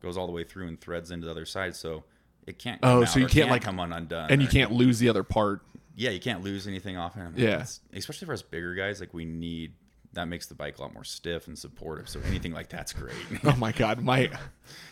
goes 0.00 0.16
all 0.16 0.26
the 0.26 0.32
way 0.32 0.44
through 0.44 0.68
and 0.68 0.80
threads 0.80 1.10
into 1.10 1.26
the 1.26 1.30
other 1.30 1.46
side 1.46 1.74
so 1.76 2.04
it 2.46 2.58
can't 2.58 2.80
Oh, 2.82 3.02
out 3.02 3.08
so 3.08 3.20
you 3.20 3.26
can't, 3.26 3.50
like- 3.50 3.62
come 3.62 3.78
on 3.80 3.92
undone 3.92 4.30
And 4.30 4.42
you 4.42 4.48
can't 4.48 4.72
lose 4.72 4.98
the 4.98 5.08
other 5.08 5.22
part. 5.22 5.62
yeah 5.96 6.10
you 6.10 6.20
can't 6.20 6.42
lose 6.42 6.66
anything 6.66 6.96
off 6.96 7.16
it 7.16 7.22
Yeah. 7.36 7.64
Especially 7.92 8.26
for 8.26 8.32
us 8.32 8.42
bigger 8.42 8.74
guys 8.74 8.98
like 9.00 9.14
we 9.14 9.24
need 9.24 9.74
that 10.14 10.26
makes 10.26 10.46
the 10.46 10.54
bike 10.54 10.76
a 10.78 10.82
lot 10.82 10.92
more 10.92 11.04
stiff 11.04 11.46
and 11.46 11.58
supportive 11.58 12.06
so 12.08 12.20
anything 12.26 12.52
like 12.52 12.68
that's 12.68 12.92
great 12.92 13.14
Oh 13.44 13.56
my 13.56 13.72
god, 13.72 14.02
my 14.02 14.28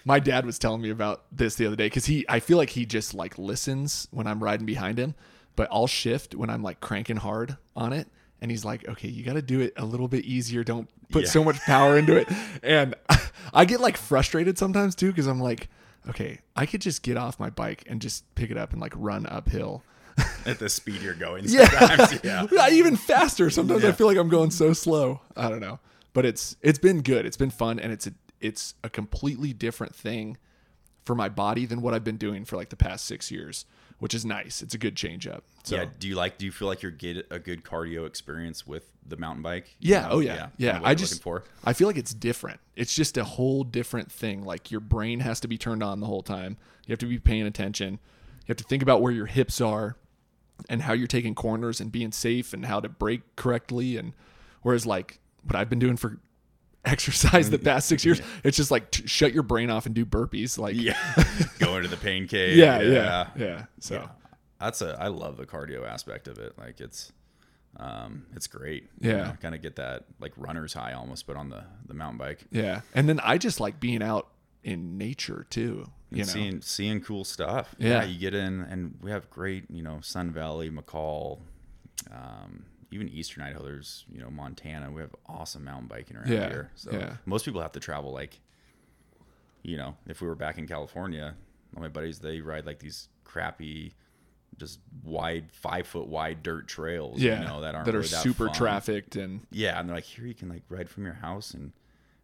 my 0.04 0.18
dad 0.20 0.46
was 0.46 0.58
telling 0.58 0.80
me 0.80 0.90
about 0.90 1.24
this 1.32 1.56
the 1.56 1.66
other 1.66 1.76
day 1.76 1.86
because 1.86 2.06
he 2.06 2.24
I 2.28 2.40
feel 2.40 2.56
like 2.56 2.70
he 2.70 2.86
just 2.86 3.12
like 3.12 3.36
listens 3.36 4.08
when 4.12 4.26
I'm 4.26 4.42
riding 4.42 4.64
behind 4.64 4.98
him, 4.98 5.14
but 5.56 5.68
I'll 5.70 5.86
shift 5.88 6.34
when 6.34 6.48
I'm 6.48 6.62
like 6.62 6.80
cranking 6.80 7.16
hard 7.16 7.56
on 7.76 7.92
it, 7.92 8.08
and 8.40 8.50
he's 8.50 8.64
like, 8.64 8.88
okay, 8.88 9.08
you 9.08 9.22
got 9.24 9.34
to 9.34 9.42
do 9.42 9.60
it 9.60 9.72
a 9.76 9.84
little 9.84 10.08
bit 10.08 10.24
easier. 10.24 10.64
Don't 10.64 10.88
put 11.10 11.24
Yeah. 11.24 11.30
so 11.30 11.44
much 11.44 11.60
power 11.60 11.98
into 11.98 12.16
it, 12.16 12.28
and 12.62 12.94
I 13.52 13.64
get 13.64 13.80
like 13.80 13.96
frustrated 13.96 14.58
sometimes 14.58 14.94
too 14.94 15.08
because 15.08 15.26
I'm 15.26 15.40
like, 15.40 15.68
okay, 16.08 16.40
I 16.56 16.66
could 16.66 16.80
just 16.80 17.02
get 17.02 17.16
off 17.16 17.38
my 17.38 17.50
bike 17.50 17.84
and 17.86 18.00
just 18.00 18.32
pick 18.34 18.50
it 18.50 18.56
up 18.56 18.72
and 18.72 18.80
like 18.80 18.92
run 18.96 19.26
uphill. 19.26 19.82
at 20.44 20.58
the 20.58 20.68
speed 20.68 21.00
you're 21.00 21.14
going 21.14 21.44
Yeah. 21.46 21.66
sometimes 21.68 22.20
yeah 22.24 22.46
Yeah, 22.52 22.68
even 22.70 22.96
faster. 22.96 23.48
Sometimes 23.48 23.84
I 23.84 23.92
feel 23.92 24.06
like 24.06 24.18
I'm 24.18 24.28
going 24.28 24.50
so 24.50 24.72
slow. 24.72 25.20
I 25.36 25.48
don't 25.48 25.60
know, 25.60 25.78
but 26.12 26.26
it's 26.26 26.56
it's 26.60 26.78
been 26.78 27.00
good. 27.02 27.24
It's 27.26 27.36
been 27.38 27.50
fun, 27.50 27.78
and 27.78 27.92
it's 27.92 28.06
a 28.06 28.12
it's 28.40 28.74
a 28.82 28.90
completely 28.90 29.52
different 29.52 29.94
thing 29.94 30.36
for 31.04 31.14
my 31.14 31.28
body 31.28 31.64
than 31.64 31.80
what 31.80 31.94
I've 31.94 32.04
been 32.04 32.16
doing 32.18 32.44
for 32.44 32.56
like 32.56 32.68
the 32.70 32.76
past 32.76 33.04
six 33.06 33.30
years, 33.30 33.64
which 34.00 34.14
is 34.14 34.24
nice. 34.24 34.62
It's 34.62 34.74
a 34.74 34.78
good 34.78 34.96
change 34.96 35.26
up. 35.26 35.44
So 35.62 35.76
yeah 35.76 35.84
do 35.98 36.08
you 36.08 36.16
like 36.16 36.38
do 36.38 36.46
you 36.46 36.52
feel 36.52 36.66
like 36.66 36.82
you're 36.82 36.90
get 36.90 37.26
a 37.30 37.38
good 37.38 37.62
cardio 37.62 38.06
experience 38.06 38.66
with 38.66 38.90
the 39.06 39.16
mountain 39.16 39.42
bike 39.42 39.76
yeah, 39.78 40.02
You 40.02 40.08
know, 40.08 40.14
oh 40.14 40.18
yeah, 40.20 40.34
kinda 40.34 40.52
yeah. 40.58 40.80
I 40.82 40.94
just 40.94 41.24
I 41.64 41.72
feel 41.72 41.86
like 41.86 41.96
it's 41.96 42.14
different. 42.14 42.60
It's 42.74 42.94
just 42.94 43.16
a 43.16 43.24
whole 43.24 43.62
different 43.62 44.10
thing. 44.10 44.42
Like 44.42 44.70
your 44.70 44.80
brain 44.80 45.20
has 45.20 45.38
to 45.40 45.48
be 45.48 45.58
turned 45.58 45.82
on 45.82 46.00
the 46.00 46.06
whole 46.06 46.22
time. 46.22 46.56
You 46.86 46.92
have 46.92 46.98
to 47.00 47.06
be 47.06 47.18
paying 47.18 47.46
attention. 47.46 47.94
You 47.94 48.48
have 48.48 48.56
to 48.56 48.64
think 48.64 48.82
about 48.82 49.00
where 49.00 49.12
your 49.12 49.26
hips 49.26 49.60
are 49.60 49.96
and 50.68 50.82
how 50.82 50.92
you're 50.92 51.06
taking 51.06 51.34
corners 51.34 51.80
and 51.80 51.92
being 51.92 52.12
safe 52.12 52.52
and 52.52 52.66
how 52.66 52.80
to 52.80 52.88
brake 52.88 53.36
correctly. 53.36 53.96
And 53.96 54.12
whereas 54.62 54.86
like 54.86 55.20
what 55.44 55.56
I've 55.56 55.70
been 55.70 55.78
doing 55.78 55.96
for 55.96 56.18
exercise 56.84 57.50
the 57.50 57.58
past 57.58 57.88
six 57.88 58.04
years, 58.04 58.20
it's 58.44 58.56
just 58.56 58.70
like 58.70 58.90
t- 58.90 59.06
shut 59.06 59.32
your 59.32 59.42
brain 59.42 59.70
off 59.70 59.86
and 59.86 59.94
do 59.94 60.04
burpees. 60.06 60.58
Like 60.58 60.74
yeah 60.76 60.96
go 61.58 61.76
into 61.76 61.88
the 61.88 61.96
pain 61.96 62.26
cave 62.26 62.56
yeah, 62.56 62.80
yeah, 62.80 63.26
yeah. 63.36 63.64
So 63.80 64.08
that's 64.60 64.82
a 64.82 64.96
I 65.00 65.08
love 65.08 65.36
the 65.36 65.46
cardio 65.46 65.86
aspect 65.86 66.28
of 66.28 66.38
it. 66.38 66.54
Like 66.58 66.80
it's 66.80 67.12
um 67.76 68.26
it's 68.34 68.46
great. 68.46 68.88
Yeah. 69.00 69.32
kind 69.40 69.54
of 69.54 69.62
get 69.62 69.76
that 69.76 70.04
like 70.20 70.32
runner's 70.36 70.72
high 70.72 70.92
almost, 70.92 71.26
but 71.26 71.36
on 71.36 71.50
the 71.50 71.64
the 71.86 71.94
mountain 71.94 72.18
bike. 72.18 72.44
yeah, 72.50 72.80
and 72.94 73.08
then 73.08 73.20
I 73.20 73.38
just 73.38 73.60
like 73.60 73.78
being 73.80 74.02
out 74.02 74.28
in 74.64 74.98
nature 74.98 75.46
too. 75.50 75.86
You 76.10 76.18
And 76.22 76.26
know, 76.26 76.32
seeing 76.32 76.60
seeing 76.60 77.00
cool 77.00 77.24
stuff. 77.24 77.74
Yeah. 77.78 78.02
you 78.04 78.18
get 78.18 78.34
in 78.34 78.62
and 78.62 78.96
we 79.00 79.10
have 79.12 79.30
great, 79.30 79.70
you 79.70 79.82
know, 79.82 80.00
Sun 80.02 80.32
Valley, 80.32 80.68
McCall, 80.68 81.38
um, 82.10 82.64
even 82.90 83.08
Eastern 83.08 83.42
Idaho. 83.44 83.64
There's 83.64 84.04
you 84.12 84.20
know 84.20 84.30
Montana. 84.30 84.90
We 84.90 85.00
have 85.00 85.14
awesome 85.26 85.64
mountain 85.64 85.88
biking 85.88 86.16
around 86.16 86.28
Yeah, 86.28 86.48
here. 86.48 86.70
So 86.74 86.92
yeah. 86.92 87.16
most 87.26 87.44
people 87.44 87.60
have 87.60 87.72
to 87.72 87.80
travel 87.80 88.12
like, 88.12 88.40
you 89.62 89.76
know, 89.76 89.96
if 90.06 90.20
we 90.20 90.28
were 90.28 90.34
back 90.34 90.58
in 90.58 90.66
California, 90.66 91.34
all 91.76 91.82
my 91.82 91.88
buddies 91.88 92.18
they 92.18 92.40
ride 92.40 92.66
like 92.66 92.78
these 92.78 93.08
crappy, 93.24 93.94
just 94.58 94.80
wide 95.04 95.50
five 95.52 95.86
foot 95.86 96.06
wide 96.08 96.42
dirt 96.42 96.66
trails. 96.66 97.20
yeah, 97.20 97.40
you 97.40 97.46
know 97.46 97.60
that 97.60 97.74
aren't 97.74 97.86
that 97.86 97.94
are 97.94 97.98
really 97.98 98.08
super 98.08 98.46
fun. 98.46 98.54
trafficked 98.54 99.16
and 99.16 99.40
Yeah, 99.50 99.78
and 99.78 99.88
they're 99.88 99.96
like, 99.96 100.04
here 100.04 100.26
you 100.26 100.34
can 100.34 100.48
like 100.48 100.62
ride 100.68 100.88
from 100.88 101.04
your 101.04 101.14
house 101.14 101.52
and 101.54 101.72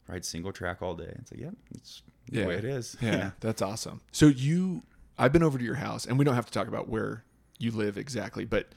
ride 0.08 0.24
single 0.24 0.52
track 0.52 0.82
all 0.82 0.94
day. 0.94 1.14
It's 1.18 1.30
like, 1.32 1.40
yeah, 1.40 1.50
it's 1.74 2.02
Yeah. 2.30 2.42
the 2.42 2.48
way 2.48 2.54
it 2.56 2.64
is. 2.64 2.96
Yeah, 3.00 3.30
that's 3.40 3.60
awesome. 3.62 4.00
So 4.12 4.26
you, 4.26 4.82
I've 5.18 5.32
been 5.32 5.42
over 5.42 5.58
to 5.58 5.64
your 5.64 5.76
house, 5.76 6.06
and 6.06 6.18
we 6.18 6.24
don't 6.24 6.34
have 6.34 6.46
to 6.46 6.52
talk 6.52 6.68
about 6.68 6.88
where 6.88 7.24
you 7.58 7.70
live 7.70 7.96
exactly, 7.98 8.44
but 8.44 8.68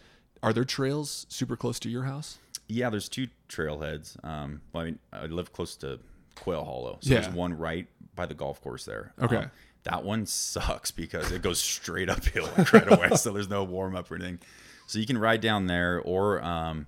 are 0.44 0.54
there 0.54 0.66
trails 0.66 1.26
super 1.30 1.56
close 1.56 1.80
to 1.80 1.90
your 1.90 2.04
house? 2.04 2.38
Yeah, 2.68 2.90
there's 2.90 3.10
two 3.10 3.28
trailheads. 3.50 4.24
Um, 4.24 4.62
well, 4.74 4.84
I 4.84 4.86
mean, 4.86 5.00
I 5.12 5.26
live 5.26 5.52
close 5.54 5.76
to 5.78 6.00
Quail 6.36 6.64
Hollow, 6.64 6.98
so 7.02 7.14
Yeah. 7.14 7.22
there's 7.22 7.34
one 7.34 7.54
right 7.58 7.88
by 8.16 8.26
the 8.26 8.34
golf 8.36 8.62
course 8.62 8.86
there. 8.86 9.14
Okay. 9.22 9.38
Um, 9.38 9.52
that 9.84 10.04
one 10.04 10.26
sucks 10.26 10.92
because 10.92 11.32
it 11.32 11.42
goes 11.42 11.60
straight 11.60 12.10
uphill 12.10 12.50
like, 12.58 12.74
right 12.74 12.92
away, 12.92 13.10
so 13.16 13.32
there's 13.32 13.50
no 13.50 13.64
warm 13.64 13.96
up 13.96 14.12
or 14.12 14.16
anything. 14.16 14.40
So 14.88 15.00
you 15.00 15.06
can 15.06 15.18
ride 15.18 15.42
down 15.42 15.68
there, 15.68 16.00
or 16.02 16.42
um, 16.44 16.86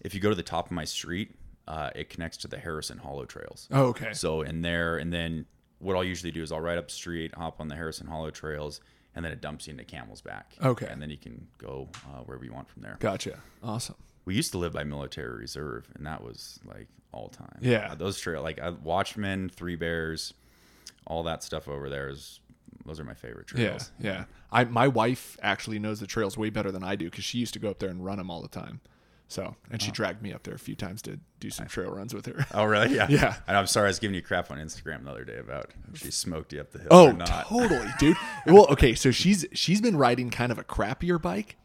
if 0.00 0.14
you 0.14 0.20
go 0.20 0.28
to 0.30 0.34
the 0.34 0.42
top 0.42 0.66
of 0.66 0.72
my 0.72 0.84
street, 0.84 1.34
uh, 1.68 1.90
it 1.94 2.10
connects 2.10 2.36
to 2.38 2.48
the 2.48 2.58
Harrison 2.58 2.98
Hollow 2.98 3.24
trails. 3.24 3.68
Oh, 3.70 3.84
okay. 3.86 4.12
So 4.12 4.42
in 4.42 4.62
there, 4.62 4.98
and 4.98 5.12
then 5.12 5.46
what 5.78 5.96
I'll 5.96 6.04
usually 6.04 6.32
do 6.32 6.42
is 6.42 6.52
I'll 6.52 6.60
ride 6.60 6.76
up 6.78 6.88
the 6.88 6.94
street, 6.94 7.34
hop 7.34 7.60
on 7.60 7.68
the 7.68 7.76
Harrison 7.76 8.06
Hollow 8.06 8.30
trails, 8.30 8.80
and 9.14 9.24
then 9.24 9.32
it 9.32 9.40
dumps 9.40 9.66
you 9.66 9.72
into 9.72 9.84
Camel's 9.84 10.20
Back. 10.20 10.52
Okay. 10.62 10.86
And 10.90 11.00
then 11.00 11.10
you 11.10 11.16
can 11.16 11.46
go 11.58 11.88
uh, 12.06 12.22
wherever 12.22 12.44
you 12.44 12.52
want 12.52 12.68
from 12.68 12.82
there. 12.82 12.96
Gotcha. 13.00 13.38
Awesome. 13.62 13.96
We 14.24 14.34
used 14.34 14.52
to 14.52 14.58
live 14.58 14.72
by 14.72 14.84
Military 14.84 15.38
Reserve, 15.38 15.86
and 15.94 16.06
that 16.06 16.22
was 16.22 16.58
like 16.64 16.88
all 17.12 17.28
time. 17.28 17.58
Yeah. 17.60 17.92
Uh, 17.92 17.94
those 17.94 18.18
trail 18.18 18.42
like 18.42 18.60
uh, 18.60 18.72
Watchman, 18.82 19.48
Three 19.50 19.76
Bears, 19.76 20.34
all 21.06 21.22
that 21.24 21.42
stuff 21.42 21.68
over 21.68 21.88
there 21.88 22.08
is. 22.08 22.40
Those 22.86 23.00
are 23.00 23.04
my 23.04 23.14
favorite 23.14 23.46
trails. 23.46 23.92
Yeah, 23.98 24.10
yeah. 24.12 24.24
I 24.52 24.64
my 24.64 24.88
wife 24.88 25.38
actually 25.42 25.78
knows 25.78 26.00
the 26.00 26.06
trails 26.06 26.36
way 26.36 26.50
better 26.50 26.70
than 26.70 26.82
I 26.82 26.96
do 26.96 27.06
because 27.06 27.24
she 27.24 27.38
used 27.38 27.54
to 27.54 27.58
go 27.58 27.70
up 27.70 27.78
there 27.78 27.88
and 27.88 28.04
run 28.04 28.18
them 28.18 28.30
all 28.30 28.42
the 28.42 28.48
time. 28.48 28.80
So, 29.26 29.56
and 29.70 29.80
she 29.82 29.90
dragged 29.90 30.22
me 30.22 30.32
up 30.32 30.42
there 30.44 30.54
a 30.54 30.58
few 30.58 30.76
times 30.76 31.00
to 31.02 31.18
do 31.40 31.50
some 31.50 31.66
trail 31.66 31.90
runs 31.90 32.14
with 32.14 32.26
her. 32.26 32.46
Oh 32.54 32.64
really? 32.64 32.94
Yeah. 32.94 33.06
Yeah. 33.10 33.36
And 33.48 33.56
I'm 33.56 33.66
sorry, 33.66 33.86
I 33.86 33.88
was 33.88 33.98
giving 33.98 34.14
you 34.14 34.22
crap 34.22 34.50
on 34.50 34.58
Instagram 34.58 35.04
the 35.04 35.10
other 35.10 35.24
day 35.24 35.38
about 35.38 35.70
if 35.92 36.00
she 36.00 36.10
smoked 36.10 36.52
you 36.52 36.60
up 36.60 36.70
the 36.72 36.78
hill 36.80 36.88
Oh, 36.90 37.06
or 37.08 37.12
not. 37.14 37.46
totally, 37.48 37.88
dude. 37.98 38.16
Well, 38.46 38.66
okay, 38.70 38.94
so 38.94 39.10
she's 39.10 39.44
she's 39.52 39.80
been 39.80 39.96
riding 39.96 40.30
kind 40.30 40.52
of 40.52 40.58
a 40.58 40.64
crappier 40.64 41.20
bike, 41.20 41.56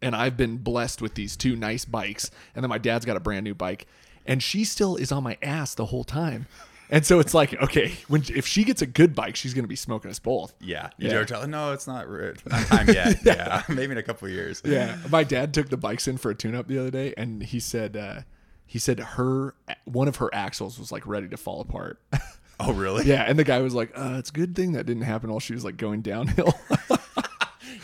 and 0.00 0.16
I've 0.16 0.36
been 0.36 0.56
blessed 0.56 1.00
with 1.02 1.14
these 1.14 1.36
two 1.36 1.54
nice 1.56 1.84
bikes, 1.84 2.30
and 2.54 2.64
then 2.64 2.70
my 2.70 2.78
dad's 2.78 3.04
got 3.04 3.16
a 3.16 3.20
brand 3.20 3.44
new 3.44 3.54
bike, 3.54 3.86
and 4.26 4.42
she 4.42 4.64
still 4.64 4.96
is 4.96 5.12
on 5.12 5.22
my 5.22 5.36
ass 5.42 5.74
the 5.74 5.86
whole 5.86 6.04
time. 6.04 6.46
And 6.92 7.04
so 7.06 7.18
it's 7.20 7.32
like, 7.32 7.54
okay, 7.60 7.94
when 8.08 8.22
if 8.32 8.46
she 8.46 8.64
gets 8.64 8.82
a 8.82 8.86
good 8.86 9.14
bike, 9.14 9.34
she's 9.34 9.54
gonna 9.54 9.66
be 9.66 9.76
smoking 9.76 10.10
us 10.10 10.18
both. 10.18 10.54
Yeah. 10.60 10.90
You 10.98 11.08
Yeah. 11.08 11.14
don't 11.14 11.26
tell 11.28 11.46
no, 11.48 11.72
it's 11.72 11.86
not 11.86 12.06
re- 12.08 12.34
not 12.48 12.66
time 12.66 12.86
yet. 12.88 13.18
yeah. 13.24 13.62
Maybe 13.68 13.92
in 13.92 13.98
a 13.98 14.02
couple 14.02 14.28
of 14.28 14.34
years. 14.34 14.60
Yeah, 14.64 14.98
my 15.10 15.24
dad 15.24 15.54
took 15.54 15.70
the 15.70 15.76
bikes 15.78 16.06
in 16.06 16.18
for 16.18 16.30
a 16.30 16.34
tune-up 16.34 16.68
the 16.68 16.78
other 16.78 16.90
day, 16.90 17.14
and 17.16 17.42
he 17.42 17.58
said 17.60 17.96
uh, 17.96 18.20
he 18.66 18.78
said 18.78 19.00
her 19.00 19.54
one 19.84 20.06
of 20.06 20.16
her 20.16 20.32
axles 20.34 20.78
was 20.78 20.92
like 20.92 21.06
ready 21.06 21.28
to 21.28 21.36
fall 21.36 21.60
apart. 21.62 21.98
Oh 22.60 22.72
really? 22.74 23.04
yeah, 23.06 23.24
and 23.26 23.36
the 23.36 23.42
guy 23.44 23.58
was 23.60 23.74
like, 23.74 23.90
uh, 23.96 24.16
"It's 24.18 24.30
a 24.30 24.32
good 24.32 24.54
thing 24.54 24.72
that 24.72 24.86
didn't 24.86 25.02
happen 25.02 25.30
while 25.30 25.40
she 25.40 25.52
was 25.54 25.64
like 25.64 25.76
going 25.76 26.00
downhill." 26.02 26.54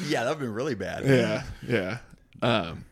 Yeah, 0.06 0.22
that'd 0.24 0.38
been 0.38 0.52
really 0.52 0.76
bad. 0.76 1.04
yeah, 1.04 1.42
yeah. 1.66 1.98
Um, 2.42 2.84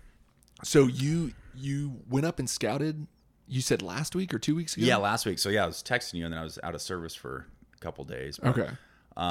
so 0.64 0.86
you 0.88 1.32
you 1.54 2.00
went 2.08 2.26
up 2.26 2.38
and 2.40 2.50
scouted. 2.50 3.06
You 3.48 3.60
said 3.60 3.80
last 3.82 4.14
week 4.14 4.34
or 4.34 4.38
two 4.38 4.54
weeks 4.56 4.76
ago. 4.76 4.84
Yeah, 4.86 4.96
last 4.96 5.24
week. 5.26 5.38
So 5.38 5.48
yeah, 5.48 5.64
I 5.64 5.66
was 5.66 5.82
texting 5.82 6.14
you 6.14 6.24
and 6.24 6.32
then 6.34 6.40
I 6.40 6.44
was 6.44 6.58
out 6.62 6.74
of 6.74 6.82
service 6.82 7.14
for 7.14 7.46
a 7.74 7.78
couple 7.78 8.04
days. 8.04 8.38
But- 8.42 8.58
Okay. 8.58 8.70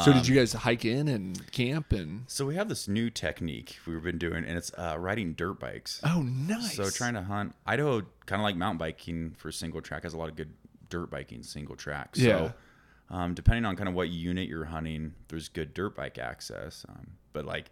so 0.05 0.13
did 0.13 0.27
you 0.27 0.33
guys 0.35 0.53
hike 0.53 0.85
in 0.85 1.07
and 1.07 1.51
camp 1.51 1.91
and? 1.91 2.23
So 2.27 2.45
we 2.45 2.55
have 2.55 2.69
this 2.69 2.87
new 2.87 3.09
technique 3.09 3.77
we've 3.85 4.01
been 4.01 4.17
doing, 4.17 4.43
and 4.45 4.57
it's 4.57 4.71
uh, 4.77 4.95
riding 4.97 5.33
dirt 5.33 5.59
bikes. 5.59 5.99
Oh, 6.03 6.21
nice. 6.23 6.75
So 6.75 6.89
trying 6.89 7.13
to 7.15 7.21
hunt 7.23 7.53
Idaho, 7.67 8.01
kind 8.25 8.41
of 8.41 8.43
like 8.43 8.55
mountain 8.55 8.77
biking 8.79 9.35
for 9.37 9.51
single 9.51 9.81
track, 9.81 10.03
has 10.03 10.13
a 10.13 10.17
lot 10.17 10.29
of 10.29 10.35
good 10.35 10.53
dirt 10.89 11.11
biking 11.11 11.43
single 11.43 11.75
track. 11.75 12.15
So, 12.15 12.23
Yeah. 12.23 12.51
um, 13.09 13.33
depending 13.33 13.65
on 13.65 13.75
kind 13.75 13.89
of 13.89 13.95
what 13.95 14.09
unit 14.09 14.47
you're 14.47 14.65
hunting, 14.65 15.13
there's 15.27 15.49
good 15.49 15.73
dirt 15.73 15.95
bike 15.95 16.17
access. 16.17 16.85
Um, 16.87 17.07
but 17.33 17.45
like 17.45 17.65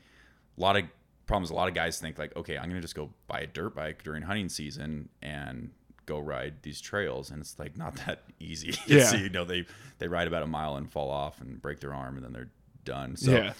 a 0.58 0.62
lot 0.62 0.76
of 0.76 0.84
problems, 1.26 1.50
a 1.52 1.54
lot 1.56 1.68
of 1.70 1.74
guys 1.74 2.00
think 2.00 2.20
like, 2.20 2.36
okay, 2.36 2.58
I'm 2.58 2.68
gonna 2.70 2.82
just 2.82 2.96
go 2.96 3.12
buy 3.28 3.40
a 3.40 3.48
dirt 3.48 3.74
bike 3.76 4.04
during 4.04 4.24
hunting 4.24 4.50
season 4.50 5.10
and 5.22 5.72
go 6.06 6.20
ride 6.20 6.62
these 6.64 6.82
trails, 6.82 7.32
and 7.32 7.42
it's 7.42 7.58
like 7.60 7.78
not 7.78 7.96
that 8.06 8.24
easy. 8.40 8.76
Yeah. 8.88 9.06
so, 9.06 9.18
you 9.18 9.30
know, 9.30 9.46
they 9.46 9.66
they 10.00 10.08
ride 10.08 10.28
about 10.28 10.44
a 10.44 10.48
mile 10.48 10.76
and 10.76 10.92
fall 10.92 11.10
off 11.10 11.42
and 11.42 11.62
break 11.62 11.80
their 11.80 11.94
arm, 11.94 12.16
and 12.16 12.24
then 12.26 12.34
they're 12.34 12.52
done. 12.86 13.16
So 13.16 13.32
yeah. 13.32 13.54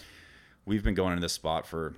we've 0.66 0.84
been 0.84 0.96
going 0.96 1.16
to 1.16 1.22
this 1.22 1.34
spot 1.34 1.66
for 1.66 1.96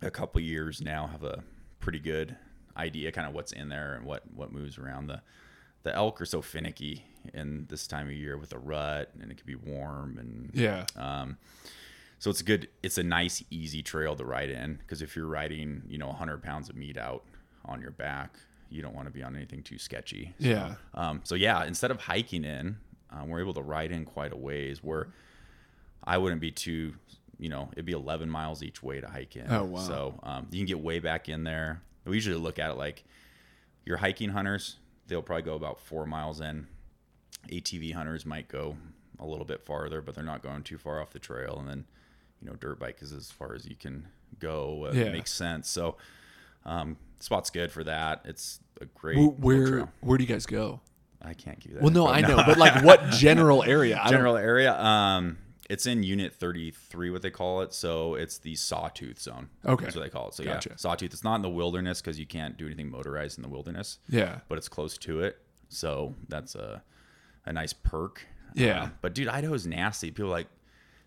a 0.00 0.10
couple 0.10 0.40
years 0.40 0.80
now 0.80 1.06
have 1.06 1.22
a 1.22 1.42
pretty 1.80 1.98
good 2.00 2.36
idea 2.76 3.12
kind 3.12 3.26
of 3.28 3.34
what's 3.34 3.52
in 3.52 3.68
there 3.68 3.94
and 3.94 4.04
what 4.06 4.22
what 4.34 4.50
moves 4.52 4.78
around 4.78 5.06
the 5.06 5.20
the 5.82 5.94
elk 5.94 6.20
are 6.20 6.24
so 6.24 6.40
finicky 6.40 7.04
in 7.34 7.66
this 7.68 7.86
time 7.86 8.06
of 8.06 8.12
year 8.14 8.36
with 8.38 8.50
the 8.50 8.58
rut 8.58 9.10
and 9.20 9.30
it 9.30 9.36
can 9.36 9.46
be 9.46 9.54
warm 9.54 10.16
and 10.18 10.50
Yeah. 10.54 10.86
um 10.96 11.36
so 12.18 12.30
it's 12.30 12.40
a 12.40 12.44
good 12.44 12.68
it's 12.82 12.98
a 12.98 13.02
nice 13.02 13.44
easy 13.50 13.82
trail 13.82 14.16
to 14.16 14.24
ride 14.24 14.48
in 14.50 14.76
because 14.76 15.02
if 15.02 15.14
you're 15.16 15.26
riding 15.26 15.82
you 15.88 15.98
know 15.98 16.06
100 16.08 16.42
pounds 16.42 16.68
of 16.70 16.76
meat 16.76 16.96
out 16.96 17.24
on 17.64 17.80
your 17.80 17.90
back 17.90 18.36
you 18.72 18.82
don't 18.82 18.94
want 18.94 19.06
to 19.06 19.12
be 19.12 19.22
on 19.22 19.36
anything 19.36 19.62
too 19.62 19.78
sketchy 19.78 20.34
So, 20.40 20.48
Yeah. 20.48 20.74
um, 20.94 21.20
so 21.24 21.34
yeah 21.34 21.64
instead 21.64 21.90
of 21.90 22.00
hiking 22.00 22.44
in 22.44 22.76
um, 23.10 23.28
we're 23.28 23.40
able 23.40 23.54
to 23.54 23.62
ride 23.62 23.92
in 23.92 24.04
quite 24.04 24.32
a 24.32 24.36
ways 24.36 24.82
where 24.82 25.08
I 26.04 26.18
wouldn't 26.18 26.40
be 26.40 26.50
too, 26.50 26.94
you 27.38 27.48
know, 27.48 27.68
it'd 27.72 27.84
be 27.84 27.92
11 27.92 28.28
miles 28.30 28.62
each 28.62 28.82
way 28.82 29.00
to 29.00 29.06
hike 29.08 29.36
in. 29.36 29.46
Oh, 29.52 29.64
wow. 29.64 29.80
So 29.80 30.18
um, 30.22 30.46
you 30.50 30.58
can 30.58 30.66
get 30.66 30.80
way 30.80 30.98
back 30.98 31.28
in 31.28 31.44
there. 31.44 31.82
We 32.06 32.14
usually 32.16 32.36
look 32.36 32.58
at 32.58 32.70
it 32.70 32.74
like 32.76 33.04
your 33.84 33.98
hiking 33.98 34.30
hunters, 34.30 34.78
they'll 35.06 35.22
probably 35.22 35.42
go 35.42 35.54
about 35.54 35.78
four 35.78 36.06
miles 36.06 36.40
in. 36.40 36.66
ATV 37.48 37.92
hunters 37.92 38.24
might 38.24 38.48
go 38.48 38.76
a 39.18 39.26
little 39.26 39.44
bit 39.44 39.64
farther, 39.64 40.00
but 40.00 40.14
they're 40.14 40.24
not 40.24 40.42
going 40.42 40.62
too 40.62 40.78
far 40.78 41.00
off 41.00 41.10
the 41.10 41.18
trail. 41.18 41.56
And 41.58 41.68
then, 41.68 41.84
you 42.40 42.48
know, 42.48 42.56
dirt 42.56 42.78
bike 42.80 42.98
is 43.02 43.12
as 43.12 43.30
far 43.30 43.54
as 43.54 43.66
you 43.66 43.76
can 43.76 44.06
go. 44.38 44.86
Uh, 44.86 44.92
Yeah. 44.92 45.10
Makes 45.12 45.32
sense. 45.32 45.68
So 45.68 45.96
um, 46.64 46.96
spot's 47.20 47.50
good 47.50 47.70
for 47.72 47.84
that. 47.84 48.22
It's 48.24 48.60
a 48.80 48.86
great 48.86 49.16
Wh- 49.18 49.38
Where 49.42 49.88
where 50.00 50.18
do 50.18 50.24
you 50.24 50.28
guys 50.32 50.46
go? 50.46 50.80
I 51.20 51.34
can't 51.34 51.58
give 51.60 51.70
you 51.72 51.74
that. 51.78 51.84
Well, 51.84 51.92
no. 51.92 52.06
I 52.08 52.20
know, 52.28 52.36
but 52.36 52.58
like 52.58 52.82
what 52.84 53.10
general 53.10 53.62
area? 53.62 54.00
General 54.08 54.36
area. 54.36 54.76
Um, 54.80 55.38
it's 55.70 55.86
in 55.86 56.02
Unit 56.02 56.34
33, 56.34 57.10
what 57.10 57.22
they 57.22 57.30
call 57.30 57.62
it. 57.62 57.72
So 57.72 58.14
it's 58.16 58.38
the 58.38 58.54
Sawtooth 58.56 59.18
Zone. 59.20 59.48
Okay. 59.64 59.84
That's 59.84 59.96
what 59.96 60.02
they 60.02 60.10
call 60.10 60.28
it. 60.28 60.34
So 60.34 60.44
Gotcha. 60.44 60.70
yeah, 60.70 60.76
Sawtooth. 60.76 61.12
It's 61.12 61.24
not 61.24 61.36
in 61.36 61.42
the 61.42 61.48
wilderness 61.48 62.00
because 62.02 62.18
you 62.18 62.26
can't 62.26 62.58
do 62.58 62.66
anything 62.66 62.90
motorized 62.90 63.38
in 63.38 63.42
the 63.42 63.48
wilderness, 63.48 63.98
Yeah. 64.08 64.40
but 64.48 64.58
it's 64.58 64.68
close 64.68 64.98
to 64.98 65.22
it. 65.22 65.38
So 65.68 66.14
that's 66.28 66.54
a 66.54 66.82
a 67.46 67.52
nice 67.52 67.72
perk. 67.72 68.26
Yeah. 68.54 68.82
Um, 68.84 68.92
but 69.00 69.14
dude, 69.14 69.28
Idaho's 69.28 69.66
nasty. 69.66 70.10
People 70.10 70.30
like 70.30 70.48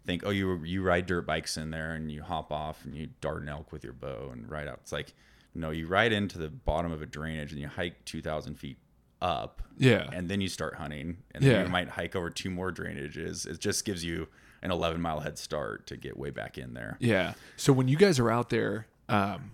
think, 0.06 0.24
oh, 0.26 0.32
you 0.32 0.64
you 0.64 0.82
ride 0.82 1.06
dirt 1.06 1.28
bikes 1.28 1.58
in 1.58 1.70
there 1.70 1.94
and 1.94 2.12
you 2.12 2.24
hop 2.24 2.52
off 2.52 2.84
and 2.86 2.96
you 2.96 3.10
dart 3.22 3.42
an 3.44 3.50
elk 3.50 3.72
with 3.72 3.84
your 3.84 3.94
bow 3.94 4.30
and 4.32 4.50
ride 4.50 4.68
out. 4.68 4.80
It's 4.82 4.92
like, 4.92 5.14
no, 5.56 5.72
you 5.72 5.88
ride 5.88 6.12
into 6.14 6.38
the 6.38 6.50
bottom 6.50 6.92
of 6.92 7.02
a 7.02 7.06
drainage 7.06 7.52
and 7.52 7.60
you 7.62 7.68
hike 7.68 8.04
2,000 8.06 8.56
feet 8.56 8.78
up 9.22 9.62
Yeah. 9.78 10.10
and 10.14 10.30
then 10.30 10.42
you 10.42 10.48
start 10.50 10.76
hunting, 10.76 11.18
and 11.34 11.44
then 11.44 11.52
Yeah. 11.52 11.64
you 11.64 11.70
might 11.70 11.90
hike 11.90 12.16
over 12.16 12.30
two 12.30 12.50
more 12.52 12.72
drainages. 12.72 13.48
It 13.48 13.60
just 13.60 13.86
gives 13.86 14.04
you 14.04 14.28
an 14.62 14.72
11 14.72 15.02
mile 15.02 15.22
head 15.22 15.38
start 15.38 15.88
to 15.88 15.98
get 15.98 16.18
way 16.18 16.30
back 16.32 16.58
in 16.58 16.74
there. 16.74 16.98
Yeah. 17.00 17.34
So 17.56 17.72
when 17.74 17.88
you 17.88 17.98
guys 17.98 18.20
are 18.20 18.30
out 18.30 18.50
there, 18.50 18.88
um, 19.10 19.52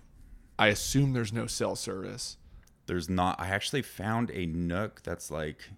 I 0.58 0.68
assume 0.68 1.12
there's 1.12 1.32
no 1.32 1.46
cell 1.46 1.76
service. 1.76 2.36
There's 2.86 3.08
not. 3.08 3.40
I 3.40 3.48
actually 3.48 3.82
found 3.82 4.30
a 4.32 4.46
nook 4.46 5.02
that's 5.02 5.30
like 5.30 5.70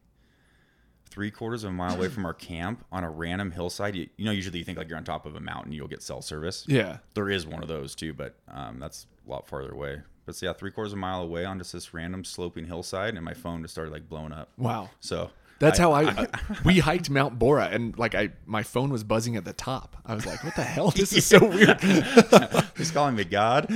three 1.07 1.31
quarters 1.31 1.63
of 1.65 1.71
a 1.71 1.73
mile 1.73 1.95
away 1.95 2.09
from 2.09 2.25
our 2.27 2.35
camp 2.35 2.85
on 2.91 3.05
a 3.05 3.11
random 3.11 3.51
hillside. 3.53 3.95
You, 3.95 4.09
you 4.17 4.25
know, 4.25 4.31
usually 4.31 4.59
you 4.59 4.65
think 4.65 4.79
like 4.79 4.89
you're 4.89 4.97
on 4.99 5.05
top 5.05 5.27
of 5.27 5.37
a 5.37 5.41
mountain, 5.41 5.73
you'll 5.73 5.87
get 5.89 6.03
cell 6.03 6.23
service. 6.23 6.65
Yeah. 6.67 6.99
There 7.15 7.31
is 7.31 7.47
one 7.47 7.63
of 7.63 7.69
those 7.69 7.95
too, 7.95 8.15
but 8.15 8.37
um, 8.49 8.79
that's 8.81 9.07
a 9.27 9.31
lot 9.31 9.47
farther 9.47 9.71
away. 9.73 10.03
But 10.27 10.37
so 10.37 10.47
yeah, 10.47 10.53
three 10.53 10.71
quarters 10.71 10.93
of 10.93 10.99
a 10.99 11.01
mile 11.01 11.23
away 11.23 11.45
on 11.45 11.59
just 11.59 11.73
this 11.73 11.93
random 11.95 12.25
sloping 12.25 12.67
hillside, 12.67 13.15
and 13.15 13.25
my 13.25 13.35
phone 13.35 13.63
just 13.63 13.75
started 13.75 13.93
like 13.93 14.09
blowing 14.09 14.33
up. 14.33 14.49
Wow. 14.57 14.91
So 15.01 15.31
That's 15.59 15.79
how 15.79 15.93
I, 15.95 16.27
we 16.65 16.79
hiked 16.81 17.11
Mount 17.11 17.39
Borah 17.39 17.69
and 17.71 17.97
like 17.99 18.15
I 18.15 18.31
my 18.47 18.63
phone 18.63 18.91
was 18.91 19.05
buzzing 19.05 19.37
at 19.37 19.45
the 19.45 19.53
top. 19.53 19.97
I 20.07 20.15
was 20.15 20.25
like, 20.27 20.43
what 20.45 20.55
the 20.57 20.63
hell? 20.63 20.91
This 20.91 21.13
is 21.13 21.27
so 21.27 21.45
weird. 21.49 21.81
he's 22.77 22.91
calling 22.91 23.17
me 23.17 23.25
God. 23.25 23.67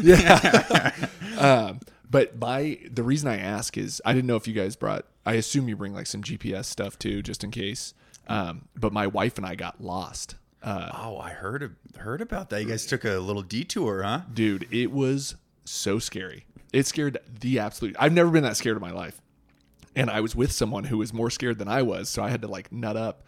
Um, 1.38 1.80
but 2.11 2.40
by 2.40 2.78
the 2.90 3.03
reason 3.03 3.28
I 3.28 3.38
ask 3.38 3.76
is 3.76 4.01
I 4.05 4.12
didn't 4.14 4.26
know 4.26 4.36
if 4.36 4.49
you 4.49 4.55
guys 4.55 4.76
brought. 4.76 5.05
I 5.26 5.34
assume 5.34 5.68
you 5.68 5.76
bring 5.76 5.92
like 5.94 6.07
some 6.07 6.22
GPS 6.22 6.64
stuff 6.64 6.99
too, 6.99 7.22
just 7.22 7.44
in 7.44 7.51
case. 7.51 7.92
Um, 8.28 8.68
but 8.74 8.92
my 8.92 9.07
wife 9.07 9.36
and 9.36 9.46
I 9.46 9.55
got 9.55 9.80
lost. 9.82 10.34
Uh, 10.62 10.90
Oh, 10.94 11.18
I 11.18 11.30
heard 11.30 11.76
heard 11.99 12.20
about 12.20 12.51
that. 12.51 12.62
You 12.62 12.68
guys 12.68 12.86
took 12.86 13.05
a 13.05 13.18
little 13.18 13.42
detour, 13.42 14.03
huh? 14.03 14.22
dude, 14.32 14.66
it 14.72 14.90
was 14.90 15.36
so 15.70 15.98
scary. 15.98 16.46
It 16.72 16.86
scared 16.86 17.18
the 17.40 17.58
absolute. 17.58 17.96
I've 17.98 18.12
never 18.12 18.30
been 18.30 18.42
that 18.42 18.56
scared 18.56 18.76
in 18.76 18.82
my 18.82 18.92
life, 18.92 19.20
and 19.96 20.10
I 20.10 20.20
was 20.20 20.36
with 20.36 20.52
someone 20.52 20.84
who 20.84 20.98
was 20.98 21.12
more 21.12 21.30
scared 21.30 21.58
than 21.58 21.68
I 21.68 21.82
was, 21.82 22.08
so 22.08 22.22
I 22.22 22.30
had 22.30 22.42
to 22.42 22.48
like 22.48 22.70
nut 22.72 22.96
up. 22.96 23.24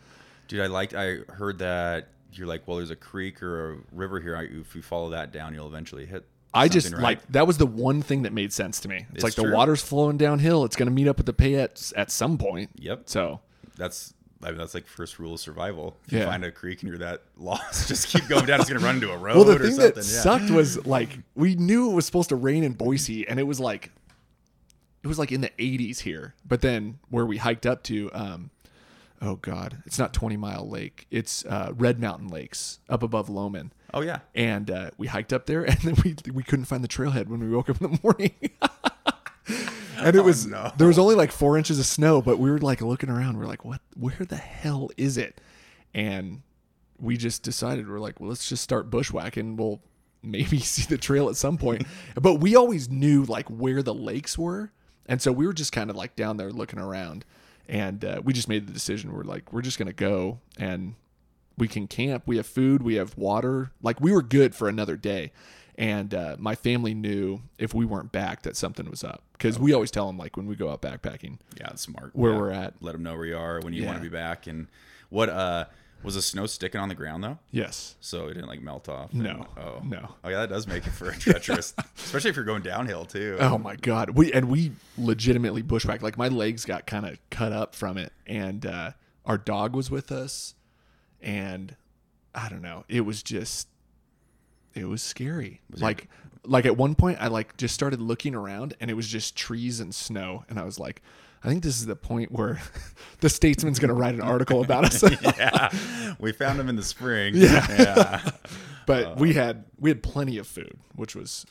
Dude, 0.48 0.60
I 0.60 0.66
liked. 0.66 0.94
I 0.94 1.18
heard 1.28 1.58
that 1.58 2.08
you're 2.32 2.46
like, 2.46 2.66
well, 2.66 2.76
there's 2.76 2.90
a 2.90 2.96
creek 2.96 3.42
or 3.42 3.72
a 3.72 3.78
river 3.92 4.20
here. 4.20 4.36
If 4.36 4.74
you 4.74 4.82
follow 4.82 5.10
that 5.10 5.32
down, 5.32 5.54
you'll 5.54 5.66
eventually 5.66 6.06
hit. 6.06 6.26
I 6.52 6.68
just 6.68 6.92
right? 6.92 7.02
like 7.02 7.26
that 7.28 7.46
was 7.46 7.58
the 7.58 7.66
one 7.66 8.02
thing 8.02 8.22
that 8.22 8.32
made 8.32 8.52
sense 8.52 8.80
to 8.80 8.88
me. 8.88 9.06
It's, 9.12 9.22
It's 9.22 9.24
like 9.24 9.34
the 9.34 9.54
water's 9.54 9.82
flowing 9.82 10.16
downhill. 10.16 10.64
It's 10.64 10.76
going 10.76 10.88
to 10.88 10.94
meet 10.94 11.06
up 11.06 11.16
with 11.16 11.26
the 11.26 11.32
Payette 11.32 11.92
at 11.96 12.10
some 12.10 12.38
point. 12.38 12.70
Yep. 12.76 13.02
So 13.06 13.40
That's 13.76 14.14
I 14.42 14.48
mean, 14.48 14.58
that's 14.58 14.74
like 14.74 14.86
first 14.86 15.18
rule 15.18 15.34
of 15.34 15.40
survival. 15.40 15.96
If 16.06 16.14
you 16.14 16.24
find 16.24 16.44
a 16.44 16.50
creek 16.50 16.82
and 16.82 16.88
you're 16.88 16.98
that 16.98 17.22
lost, 17.36 17.88
just 17.88 18.08
keep 18.08 18.26
going 18.28 18.46
down. 18.46 18.60
It's 18.60 18.70
gonna 18.70 18.84
run 18.84 18.96
into 18.96 19.12
a 19.12 19.16
road 19.18 19.36
well, 19.36 19.44
the 19.44 19.56
or 19.56 19.58
thing 19.58 19.72
something. 19.72 19.94
that 19.94 19.96
yeah. 19.96 20.20
sucked 20.22 20.50
was 20.50 20.86
like 20.86 21.18
we 21.34 21.54
knew 21.56 21.90
it 21.90 21.94
was 21.94 22.06
supposed 22.06 22.30
to 22.30 22.36
rain 22.36 22.64
in 22.64 22.72
Boise, 22.72 23.28
and 23.28 23.38
it 23.38 23.44
was 23.44 23.60
like 23.60 23.92
it 25.02 25.08
was 25.08 25.18
like 25.18 25.32
in 25.32 25.40
the 25.40 25.50
80s 25.58 26.00
here. 26.00 26.34
But 26.46 26.60
then 26.60 26.98
where 27.08 27.24
we 27.24 27.38
hiked 27.38 27.64
up 27.66 27.82
to, 27.84 28.10
um, 28.12 28.50
oh 29.22 29.36
god, 29.36 29.82
it's 29.86 29.98
not 29.98 30.14
Twenty 30.14 30.36
Mile 30.36 30.68
Lake. 30.68 31.06
It's 31.10 31.44
uh, 31.44 31.72
Red 31.76 32.00
Mountain 32.00 32.28
Lakes 32.28 32.78
up 32.88 33.02
above 33.02 33.28
Lowman. 33.28 33.72
Oh 33.92 34.00
yeah. 34.02 34.20
and 34.34 34.70
uh, 34.70 34.90
we 34.96 35.08
hiked 35.08 35.32
up 35.32 35.46
there, 35.46 35.64
and 35.68 35.78
then 35.80 35.96
we 36.02 36.16
we 36.32 36.42
couldn't 36.42 36.64
find 36.64 36.82
the 36.82 36.88
trailhead 36.88 37.28
when 37.28 37.40
we 37.40 37.48
woke 37.50 37.68
up 37.68 37.80
in 37.82 37.92
the 37.92 37.98
morning. 38.02 38.34
and 40.04 40.16
it 40.16 40.24
was 40.24 40.46
no. 40.46 40.72
there 40.76 40.88
was 40.88 40.98
only 40.98 41.14
like 41.14 41.32
four 41.32 41.56
inches 41.56 41.78
of 41.78 41.86
snow, 41.86 42.22
but 42.22 42.38
we 42.38 42.50
were 42.50 42.58
like 42.58 42.80
looking 42.80 43.10
around. 43.10 43.38
We're 43.38 43.46
like, 43.46 43.64
what? 43.64 43.80
Where 43.96 44.16
the 44.18 44.36
hell 44.36 44.90
is 44.96 45.16
it? 45.16 45.40
And 45.94 46.42
we 46.98 47.16
just 47.16 47.42
decided 47.42 47.88
we're 47.88 47.98
like, 47.98 48.20
well, 48.20 48.28
let's 48.28 48.48
just 48.48 48.62
start 48.62 48.90
bushwhacking. 48.90 49.56
We'll 49.56 49.80
maybe 50.22 50.58
see 50.60 50.82
the 50.82 50.98
trail 50.98 51.28
at 51.28 51.36
some 51.36 51.56
point. 51.58 51.86
but 52.20 52.34
we 52.34 52.56
always 52.56 52.88
knew 52.88 53.24
like 53.24 53.48
where 53.48 53.82
the 53.82 53.94
lakes 53.94 54.36
were, 54.36 54.72
and 55.06 55.20
so 55.20 55.32
we 55.32 55.46
were 55.46 55.52
just 55.52 55.72
kind 55.72 55.90
of 55.90 55.96
like 55.96 56.16
down 56.16 56.36
there 56.36 56.50
looking 56.50 56.78
around, 56.78 57.24
and 57.68 58.04
uh, 58.04 58.20
we 58.24 58.32
just 58.32 58.48
made 58.48 58.66
the 58.66 58.72
decision. 58.72 59.12
We're 59.12 59.24
like, 59.24 59.52
we're 59.52 59.62
just 59.62 59.78
gonna 59.78 59.92
go 59.92 60.40
and 60.58 60.94
we 61.60 61.68
can 61.68 61.86
camp. 61.86 62.24
We 62.26 62.38
have 62.38 62.46
food. 62.46 62.82
We 62.82 62.94
have 62.94 63.16
water. 63.16 63.70
Like 63.82 64.00
we 64.00 64.12
were 64.12 64.22
good 64.22 64.54
for 64.54 64.68
another 64.68 64.96
day. 64.96 65.30
And 65.76 66.12
uh, 66.14 66.36
my 66.38 66.54
family 66.54 66.94
knew 66.94 67.40
if 67.58 67.72
we 67.74 67.84
weren't 67.84 68.12
back 68.12 68.42
that 68.42 68.56
something 68.56 68.88
was 68.90 69.02
up 69.04 69.22
because 69.32 69.58
we 69.58 69.72
always 69.72 69.90
tell 69.90 70.06
them 70.06 70.18
like 70.18 70.36
when 70.36 70.46
we 70.46 70.56
go 70.56 70.70
out 70.70 70.82
backpacking 70.82 71.38
Yeah, 71.58 71.74
smart. 71.76 72.10
where 72.14 72.32
Yeah. 72.32 72.38
we're 72.38 72.50
at. 72.50 72.74
Let 72.80 72.92
them 72.92 73.02
know 73.02 73.16
where 73.16 73.26
you 73.26 73.36
are 73.36 73.60
when 73.60 73.72
you 73.72 73.84
want 73.86 73.96
to 73.98 74.02
be 74.02 74.08
back. 74.08 74.46
And 74.46 74.66
what 75.08 75.28
uh 75.28 75.66
was 76.02 76.14
the 76.14 76.22
snow 76.22 76.46
sticking 76.46 76.80
on 76.80 76.88
the 76.88 76.94
ground 76.94 77.22
though? 77.22 77.38
Yes. 77.50 77.94
So 78.00 78.26
it 78.28 78.34
didn't 78.34 78.48
like 78.48 78.62
melt 78.62 78.88
off. 78.88 79.12
No. 79.14 79.46
Oh 79.56 79.80
No. 79.84 80.14
Oh 80.24 80.28
yeah, 80.28 80.40
that 80.40 80.48
does 80.50 80.66
make 80.66 80.86
it 80.86 80.90
for 80.92 81.10
a 81.10 81.16
treacherous, 81.16 81.74
especially 81.98 82.30
if 82.30 82.36
you're 82.36 82.44
going 82.44 82.62
downhill 82.62 83.04
too. 83.04 83.36
Oh 83.40 83.56
my 83.58 83.76
god. 83.76 84.10
We 84.10 84.32
and 84.32 84.48
we 84.50 84.72
legitimately 84.98 85.62
bushwhacked. 85.62 86.02
Like 86.02 86.16
my 86.18 86.28
legs 86.28 86.64
got 86.64 86.86
kind 86.86 87.06
of 87.06 87.18
cut 87.30 87.52
up 87.52 87.74
from 87.74 87.96
it, 87.98 88.12
and 88.26 88.64
uh, 88.66 88.92
our 89.26 89.36
dog 89.38 89.74
was 89.76 89.90
with 89.90 90.10
us, 90.10 90.54
and 91.20 91.76
I 92.34 92.48
don't 92.48 92.62
know. 92.62 92.84
It 92.88 93.02
was 93.02 93.22
just, 93.22 93.68
it 94.74 94.84
was 94.84 95.02
scary. 95.02 95.60
like, 95.78 96.08
like 96.44 96.66
at 96.66 96.76
one 96.76 96.94
point, 96.94 97.18
I 97.20 97.28
like 97.28 97.56
just 97.56 97.74
started 97.74 98.00
looking 98.00 98.34
around, 98.34 98.74
and 98.80 98.90
it 98.90 98.94
was 98.94 99.08
just 99.08 99.36
trees 99.36 99.80
and 99.80 99.94
snow, 99.94 100.44
and 100.48 100.58
I 100.58 100.64
was 100.64 100.78
like. 100.78 101.02
I 101.42 101.48
think 101.48 101.62
this 101.62 101.78
is 101.78 101.86
the 101.86 101.96
point 101.96 102.32
where 102.32 102.60
the 103.20 103.30
statesman's 103.30 103.78
going 103.78 103.88
to 103.88 103.94
write 103.94 104.14
an 104.14 104.20
article 104.20 104.62
about 104.62 104.84
us. 104.84 105.02
yeah, 105.22 105.70
we 106.18 106.32
found 106.32 106.58
them 106.58 106.68
in 106.68 106.76
the 106.76 106.82
spring. 106.82 107.34
Yeah. 107.34 107.66
yeah. 107.70 108.30
but 108.86 109.16
we 109.16 109.30
uh. 109.30 109.42
had 109.42 109.64
we 109.78 109.88
had 109.88 110.02
plenty 110.02 110.36
of 110.36 110.46
food, 110.46 110.78
which 110.94 111.16
was 111.16 111.46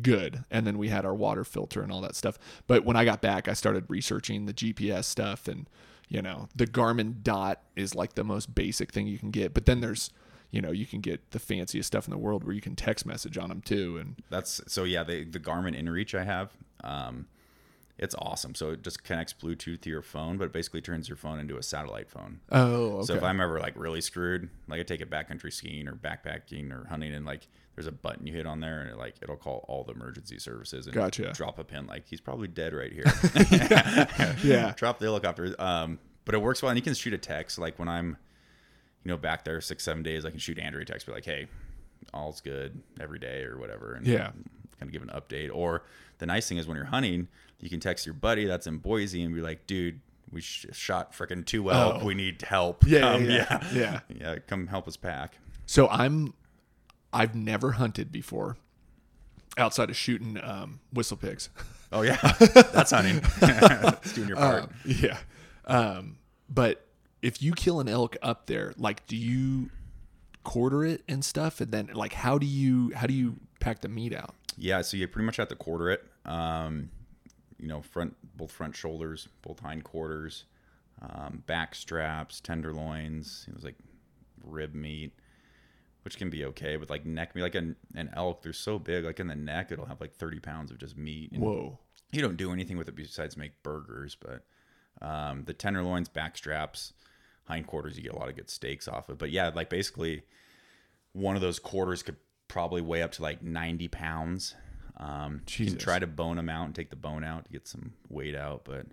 good, 0.00 0.44
and 0.50 0.66
then 0.66 0.78
we 0.78 0.88
had 0.88 1.04
our 1.04 1.14
water 1.14 1.44
filter 1.44 1.82
and 1.82 1.90
all 1.90 2.00
that 2.02 2.14
stuff. 2.14 2.38
But 2.66 2.84
when 2.84 2.96
I 2.96 3.04
got 3.04 3.20
back, 3.20 3.48
I 3.48 3.54
started 3.54 3.86
researching 3.88 4.46
the 4.46 4.54
GPS 4.54 5.04
stuff, 5.04 5.48
and 5.48 5.68
you 6.08 6.22
know, 6.22 6.48
the 6.54 6.66
Garmin 6.66 7.22
Dot 7.22 7.60
is 7.76 7.94
like 7.94 8.14
the 8.14 8.24
most 8.24 8.54
basic 8.54 8.92
thing 8.92 9.06
you 9.06 9.18
can 9.18 9.30
get. 9.30 9.54
But 9.54 9.66
then 9.66 9.80
there's 9.80 10.10
you 10.50 10.60
know, 10.60 10.70
you 10.70 10.86
can 10.86 11.00
get 11.00 11.30
the 11.32 11.38
fanciest 11.38 11.86
stuff 11.86 12.06
in 12.06 12.10
the 12.12 12.18
world 12.18 12.44
where 12.44 12.54
you 12.54 12.60
can 12.60 12.76
text 12.76 13.04
message 13.06 13.36
on 13.38 13.48
them 13.48 13.60
too, 13.60 13.98
and 13.98 14.16
That's 14.30 14.60
so 14.66 14.84
yeah. 14.84 15.02
The 15.04 15.24
the 15.24 15.40
Garmin 15.40 15.78
InReach 15.80 16.18
I 16.18 16.24
have, 16.24 16.50
um, 16.82 17.26
it's 17.98 18.14
awesome. 18.18 18.54
So 18.54 18.70
it 18.70 18.82
just 18.82 19.04
connects 19.04 19.32
Bluetooth 19.32 19.80
to 19.82 19.90
your 19.90 20.02
phone, 20.02 20.36
but 20.36 20.44
it 20.46 20.52
basically 20.52 20.80
turns 20.80 21.08
your 21.08 21.16
phone 21.16 21.38
into 21.38 21.56
a 21.56 21.62
satellite 21.62 22.08
phone. 22.10 22.40
oh, 22.52 22.96
okay. 22.98 23.06
So 23.06 23.14
if 23.14 23.22
I'm 23.22 23.40
ever 23.40 23.58
like 23.60 23.74
really 23.76 24.00
screwed, 24.00 24.48
like 24.68 24.80
I 24.80 24.82
take 24.82 25.00
it 25.00 25.10
backcountry 25.10 25.52
skiing 25.52 25.88
or 25.88 25.92
backpacking 25.94 26.72
or 26.72 26.86
hunting, 26.88 27.12
and 27.14 27.24
like 27.24 27.46
there's 27.74 27.86
a 27.88 27.92
button 27.92 28.24
you 28.26 28.32
hit 28.32 28.46
on 28.46 28.60
there, 28.60 28.80
and 28.80 28.90
it 28.90 28.96
like 28.96 29.16
it'll 29.22 29.36
call 29.36 29.64
all 29.68 29.82
the 29.82 29.92
emergency 29.92 30.38
services 30.38 30.86
and 30.86 30.94
Gotcha. 30.94 31.32
drop 31.32 31.58
a 31.58 31.64
pin. 31.64 31.86
Like 31.86 32.06
he's 32.06 32.20
probably 32.20 32.46
dead 32.48 32.72
right 32.74 32.92
here. 32.92 33.04
Yeah. 34.44 34.72
drop 34.76 34.98
the 34.98 35.06
helicopter. 35.06 35.54
Um, 35.58 35.98
but 36.24 36.34
it 36.34 36.38
works 36.38 36.62
well, 36.62 36.70
and 36.70 36.78
you 36.78 36.82
can 36.82 36.94
shoot 36.94 37.12
a 37.12 37.18
text. 37.18 37.58
Like 37.58 37.78
when 37.78 37.88
I'm, 37.88 38.16
you 39.04 39.10
know, 39.10 39.16
back 39.16 39.44
there 39.44 39.60
six 39.60 39.84
seven 39.84 40.02
days, 40.02 40.24
I 40.24 40.30
can 40.30 40.38
shoot 40.38 40.58
Andrew 40.58 40.82
a 40.82 40.84
text, 40.84 41.06
be 41.06 41.12
like, 41.12 41.24
hey, 41.24 41.46
all's 42.12 42.40
good 42.40 42.80
every 43.00 43.18
day 43.18 43.44
or 43.44 43.58
whatever, 43.58 43.94
and 43.94 44.06
Yeah. 44.06 44.30
kind 44.30 44.82
of 44.82 44.92
give 44.92 45.02
an 45.02 45.10
update. 45.10 45.50
Or 45.54 45.82
the 46.18 46.26
nice 46.26 46.48
thing 46.48 46.58
is 46.58 46.66
when 46.66 46.76
you're 46.76 46.86
hunting, 46.86 47.28
you 47.60 47.68
can 47.70 47.80
text 47.80 48.04
your 48.06 48.14
buddy 48.14 48.44
that's 48.46 48.66
in 48.66 48.78
Boise 48.78 49.22
and 49.22 49.34
be 49.34 49.40
like, 49.40 49.66
dude. 49.66 50.00
We 50.32 50.40
sh- 50.40 50.66
shot 50.72 51.12
freaking 51.12 51.46
two 51.46 51.70
elk. 51.70 51.98
Oh. 52.02 52.04
We 52.06 52.14
need 52.14 52.42
help. 52.42 52.84
Yeah, 52.88 53.00
Come, 53.12 53.24
yeah, 53.26 53.30
yeah. 53.30 53.60
yeah, 53.72 54.00
yeah, 54.34 54.38
come 54.48 54.66
help 54.66 54.88
us 54.88 54.96
pack. 54.96 55.38
So 55.64 55.86
I'm 55.88 56.34
I've 57.12 57.36
never 57.36 57.72
hunted 57.72 58.10
before 58.10 58.56
outside 59.56 59.90
of 59.90 59.96
shooting 59.96 60.36
um, 60.42 60.80
whistle 60.92 61.16
pigs. 61.18 61.50
Oh 61.92 62.02
yeah, 62.02 62.16
that's 62.72 62.90
hunting. 62.90 63.20
that's 63.40 64.12
doing 64.14 64.26
your 64.26 64.36
part. 64.38 64.64
Um, 64.64 64.70
yeah. 64.86 65.18
Um, 65.66 66.16
but 66.48 66.84
if 67.24 67.42
you 67.42 67.52
kill 67.52 67.80
an 67.80 67.88
elk 67.88 68.16
up 68.22 68.46
there, 68.46 68.74
like, 68.76 69.06
do 69.06 69.16
you 69.16 69.70
quarter 70.44 70.84
it 70.84 71.02
and 71.08 71.24
stuff? 71.24 71.60
And 71.60 71.72
then, 71.72 71.90
like, 71.94 72.12
how 72.12 72.38
do 72.38 72.46
you 72.46 72.92
how 72.94 73.06
do 73.06 73.14
you 73.14 73.36
pack 73.60 73.80
the 73.80 73.88
meat 73.88 74.14
out? 74.14 74.34
yeah, 74.56 74.82
so 74.82 74.96
you 74.96 75.08
pretty 75.08 75.26
much 75.26 75.36
have 75.36 75.48
to 75.48 75.56
quarter 75.56 75.90
it. 75.90 76.04
Um, 76.24 76.90
you 77.58 77.68
know, 77.68 77.82
front 77.82 78.16
both 78.36 78.50
front 78.50 78.76
shoulders, 78.76 79.28
both 79.42 79.60
hind 79.60 79.84
quarters, 79.84 80.44
um, 81.02 81.42
back 81.46 81.74
straps, 81.74 82.40
tenderloins. 82.40 83.46
It 83.48 83.54
was 83.54 83.64
like 83.64 83.76
rib 84.42 84.74
meat, 84.74 85.12
which 86.02 86.18
can 86.18 86.30
be 86.30 86.44
okay, 86.46 86.76
but 86.76 86.90
like 86.90 87.06
neck 87.06 87.34
meat, 87.34 87.42
like 87.42 87.54
an, 87.54 87.76
an 87.94 88.10
elk, 88.14 88.42
they're 88.42 88.52
so 88.52 88.78
big. 88.78 89.04
Like 89.04 89.20
in 89.20 89.26
the 89.26 89.36
neck, 89.36 89.72
it'll 89.72 89.86
have 89.86 90.00
like 90.00 90.14
thirty 90.14 90.40
pounds 90.40 90.70
of 90.70 90.78
just 90.78 90.96
meat. 90.96 91.32
And 91.32 91.42
Whoa. 91.42 91.78
you 92.12 92.22
don't 92.22 92.36
do 92.36 92.52
anything 92.52 92.76
with 92.76 92.88
it 92.88 92.96
besides 92.96 93.36
make 93.36 93.62
burgers, 93.62 94.16
but 94.16 94.44
um, 95.06 95.44
the 95.44 95.54
tenderloins, 95.54 96.08
back 96.08 96.36
straps, 96.36 96.92
hindquarters, 97.48 97.96
you 97.96 98.02
get 98.02 98.12
a 98.12 98.18
lot 98.18 98.28
of 98.28 98.36
good 98.36 98.50
steaks 98.50 98.88
off 98.88 99.08
of. 99.08 99.18
But 99.18 99.30
yeah, 99.30 99.50
like 99.54 99.70
basically, 99.70 100.22
one 101.12 101.36
of 101.36 101.42
those 101.42 101.58
quarters 101.58 102.02
could 102.02 102.16
probably 102.48 102.80
weigh 102.82 103.02
up 103.02 103.12
to 103.12 103.22
like 103.22 103.42
90 103.42 103.88
pounds. 103.88 104.54
Um, 104.96 105.42
you 105.56 105.66
can 105.66 105.76
try 105.78 105.98
to 105.98 106.06
bone 106.06 106.36
them 106.36 106.48
out 106.48 106.66
and 106.66 106.74
take 106.74 106.90
the 106.90 106.96
bone 106.96 107.24
out 107.24 107.46
to 107.46 107.50
get 107.52 107.66
some 107.66 107.94
weight 108.08 108.34
out, 108.36 108.64
but 108.64 108.86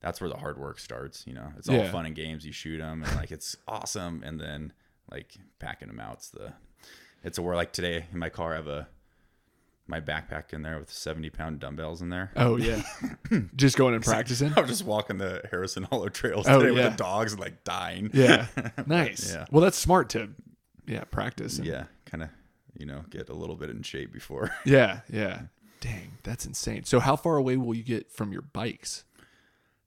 that's 0.00 0.20
where 0.20 0.30
the 0.30 0.36
hard 0.36 0.56
work 0.58 0.78
starts. 0.78 1.24
You 1.26 1.34
know, 1.34 1.52
it's 1.56 1.68
all 1.68 1.74
Yeah. 1.74 1.90
fun 1.90 2.06
and 2.06 2.14
games. 2.14 2.46
You 2.46 2.52
shoot 2.52 2.78
them 2.78 3.02
and 3.02 3.16
like 3.16 3.30
it's 3.32 3.56
awesome, 3.66 4.22
and 4.24 4.40
then 4.40 4.72
like 5.10 5.34
packing 5.58 5.88
them 5.88 5.98
out's 6.00 6.30
the. 6.30 6.52
It's 7.24 7.38
a 7.38 7.42
where 7.42 7.56
like 7.56 7.72
today 7.72 8.06
in 8.12 8.18
my 8.20 8.28
car 8.28 8.52
I 8.52 8.56
have 8.56 8.68
a 8.68 8.88
my 9.88 10.00
backpack 10.00 10.52
in 10.52 10.62
there 10.62 10.78
with 10.78 10.92
70 10.92 11.30
pound 11.30 11.60
dumbbells 11.60 12.02
in 12.02 12.10
there. 12.10 12.30
Oh 12.36 12.56
yeah. 12.56 12.82
Just 13.56 13.76
going 13.76 13.94
and 13.94 14.04
practicing. 14.04 14.52
I 14.56 14.60
was 14.60 14.68
just 14.70 14.84
walking 14.84 15.16
the 15.18 15.42
Harrison 15.50 15.84
Hollow 15.84 16.08
trails 16.10 16.46
Oh, 16.46 16.60
today 16.60 16.76
yeah. 16.78 16.84
with 16.88 16.92
the 16.98 17.02
dogs 17.02 17.32
and 17.32 17.40
like 17.40 17.64
dying. 17.64 18.10
Yeah. 18.12 18.46
Nice. 18.86 19.32
Yeah. 19.32 19.46
Well, 19.50 19.62
that's 19.62 19.78
smart 19.78 20.10
to 20.10 20.30
yeah 20.86 21.04
practice. 21.04 21.58
And, 21.58 21.66
Yeah, 21.66 21.84
kind 22.06 22.22
of, 22.22 22.28
you 22.76 22.86
know, 22.86 23.04
get 23.10 23.28
a 23.30 23.34
little 23.34 23.56
bit 23.56 23.70
in 23.70 23.82
shape 23.82 24.12
before. 24.12 24.50
Yeah. 24.64 25.00
Yeah. 25.10 25.42
Dang, 25.80 26.18
that's 26.22 26.44
insane. 26.44 26.84
So, 26.84 26.98
how 27.00 27.14
far 27.16 27.36
away 27.36 27.56
will 27.56 27.74
you 27.74 27.82
get 27.84 28.10
from 28.12 28.32
your 28.32 28.42
bikes? 28.42 29.04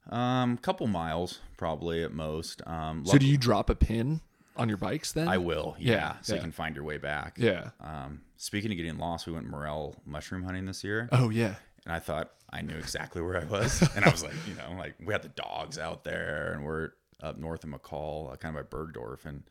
Um, 0.10 0.58
couple 0.58 0.88
miles 0.88 1.40
probably 1.58 2.04
at 2.04 2.12
most. 2.14 2.66
Um, 2.68 3.06
So, 3.06 3.18
do 3.18 3.28
you 3.28 3.38
drop 3.38 3.70
a 3.70 3.76
pin 3.76 4.22
on 4.58 4.68
your 4.68 4.78
bikes 4.78 5.12
then? 5.12 5.28
I 5.28 5.38
will. 5.38 5.76
Yeah, 5.80 5.94
Yeah, 5.94 6.16
so 6.22 6.34
yeah. 6.34 6.38
you 6.40 6.44
can 6.44 6.52
find 6.52 6.76
your 6.76 6.84
way 6.86 6.98
back. 6.98 7.36
Yeah. 7.38 7.70
Um, 7.82 8.22
speaking 8.42 8.72
of 8.72 8.78
getting 8.78 8.98
lost, 8.98 9.28
we 9.28 9.34
went 9.34 9.48
morel 9.48 9.96
mushroom 10.06 10.44
hunting 10.44 10.66
this 10.66 10.84
year, 10.84 11.08
Oh 11.12 11.30
yeah. 11.30 11.56
and 11.86 11.94
I 11.94 12.00
thought 12.00 12.32
I 12.52 12.62
knew 12.62 12.76
exactly 12.76 13.22
where 13.22 13.40
I 13.40 13.46
was, 13.46 13.82
and 13.96 14.04
I 14.04 14.10
was 14.10 14.24
like, 14.24 14.34
you 14.48 14.56
know, 14.56 14.76
like 14.78 14.96
we 15.04 15.14
had 15.14 15.22
the 15.22 15.30
dogs 15.30 15.78
out 15.78 16.04
there, 16.04 16.52
and 16.54 16.66
we're 16.66 16.92
up 17.22 17.38
north 17.38 17.64
of 17.64 17.70
McCall, 17.70 18.34
uh, 18.34 18.36
kind 18.38 18.58
of 18.58 18.70
by 18.70 18.78
Burgdorf, 18.78 19.26
and 19.26 19.44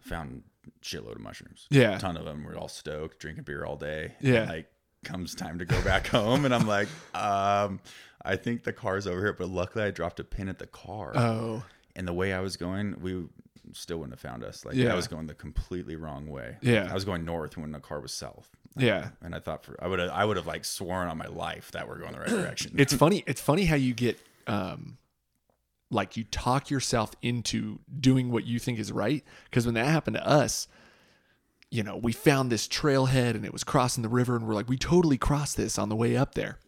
found 0.00 0.42
a 0.66 0.70
shitload 0.84 1.12
of 1.14 1.20
mushrooms. 1.20 1.66
Yeah. 1.70 1.96
a 1.96 1.98
ton 2.00 2.16
of 2.16 2.24
them. 2.24 2.42
We're 2.44 2.56
all 2.56 2.68
stoked, 2.68 3.18
drinking 3.20 3.44
beer 3.44 3.64
all 3.64 3.76
day. 3.76 4.14
Yeah. 4.20 4.44
Like 4.48 4.66
comes 5.04 5.34
time 5.34 5.58
to 5.60 5.64
go 5.64 5.80
back 5.82 6.06
home, 6.08 6.44
and 6.44 6.52
I'm 6.54 6.66
like, 6.66 6.88
um, 7.14 7.80
I 8.24 8.36
think 8.36 8.64
the 8.64 8.72
car's 8.72 9.06
over 9.06 9.20
here, 9.20 9.32
but 9.32 9.48
luckily 9.48 9.84
I 9.84 9.90
dropped 9.90 10.20
a 10.20 10.24
pin 10.24 10.48
at 10.48 10.58
the 10.58 10.66
car, 10.66 11.12
Oh. 11.16 11.64
and 11.96 12.06
the 12.06 12.12
way 12.12 12.32
I 12.32 12.40
was 12.40 12.56
going, 12.56 12.96
we 13.00 13.24
still 13.72 13.98
wouldn't 13.98 14.18
have 14.18 14.20
found 14.30 14.44
us. 14.44 14.64
Like 14.64 14.74
Yeah. 14.74 14.92
I 14.92 14.96
was 14.96 15.08
going 15.08 15.26
the 15.26 15.34
completely 15.34 15.96
wrong 15.96 16.26
way. 16.26 16.56
Yeah. 16.60 16.88
I 16.90 16.94
was 16.94 17.04
going 17.04 17.24
north 17.24 17.56
when 17.56 17.72
the 17.72 17.80
car 17.80 18.00
was 18.00 18.12
south. 18.12 18.48
Yeah. 18.76 19.10
And 19.22 19.34
I 19.34 19.38
thought 19.40 19.64
for 19.64 19.76
I 19.82 19.86
would 19.88 19.98
have 19.98 20.10
I 20.10 20.24
would 20.24 20.36
have 20.36 20.46
like 20.46 20.64
sworn 20.64 21.08
on 21.08 21.18
my 21.18 21.26
life 21.26 21.70
that 21.72 21.88
we're 21.88 21.98
going 21.98 22.12
the 22.12 22.20
right 22.20 22.28
direction. 22.28 22.74
It's 22.78 22.94
funny. 22.94 23.22
It's 23.26 23.40
funny 23.40 23.64
how 23.64 23.76
you 23.76 23.94
get 23.94 24.18
um, 24.46 24.98
like 25.90 26.16
you 26.16 26.24
talk 26.24 26.70
yourself 26.70 27.12
into 27.22 27.78
doing 28.00 28.30
what 28.30 28.44
you 28.44 28.58
think 28.58 28.78
is 28.78 28.90
right. 28.90 29.22
Because 29.44 29.66
when 29.66 29.74
that 29.74 29.86
happened 29.86 30.16
to 30.16 30.26
us, 30.26 30.68
you 31.70 31.82
know, 31.82 31.96
we 31.96 32.12
found 32.12 32.50
this 32.50 32.66
trailhead 32.68 33.30
and 33.34 33.44
it 33.44 33.52
was 33.52 33.64
crossing 33.64 34.02
the 34.02 34.08
river, 34.08 34.36
and 34.36 34.46
we're 34.46 34.54
like, 34.54 34.68
we 34.68 34.76
totally 34.76 35.16
crossed 35.18 35.56
this 35.56 35.78
on 35.78 35.88
the 35.88 35.96
way 35.96 36.16
up 36.16 36.34
there, 36.34 36.58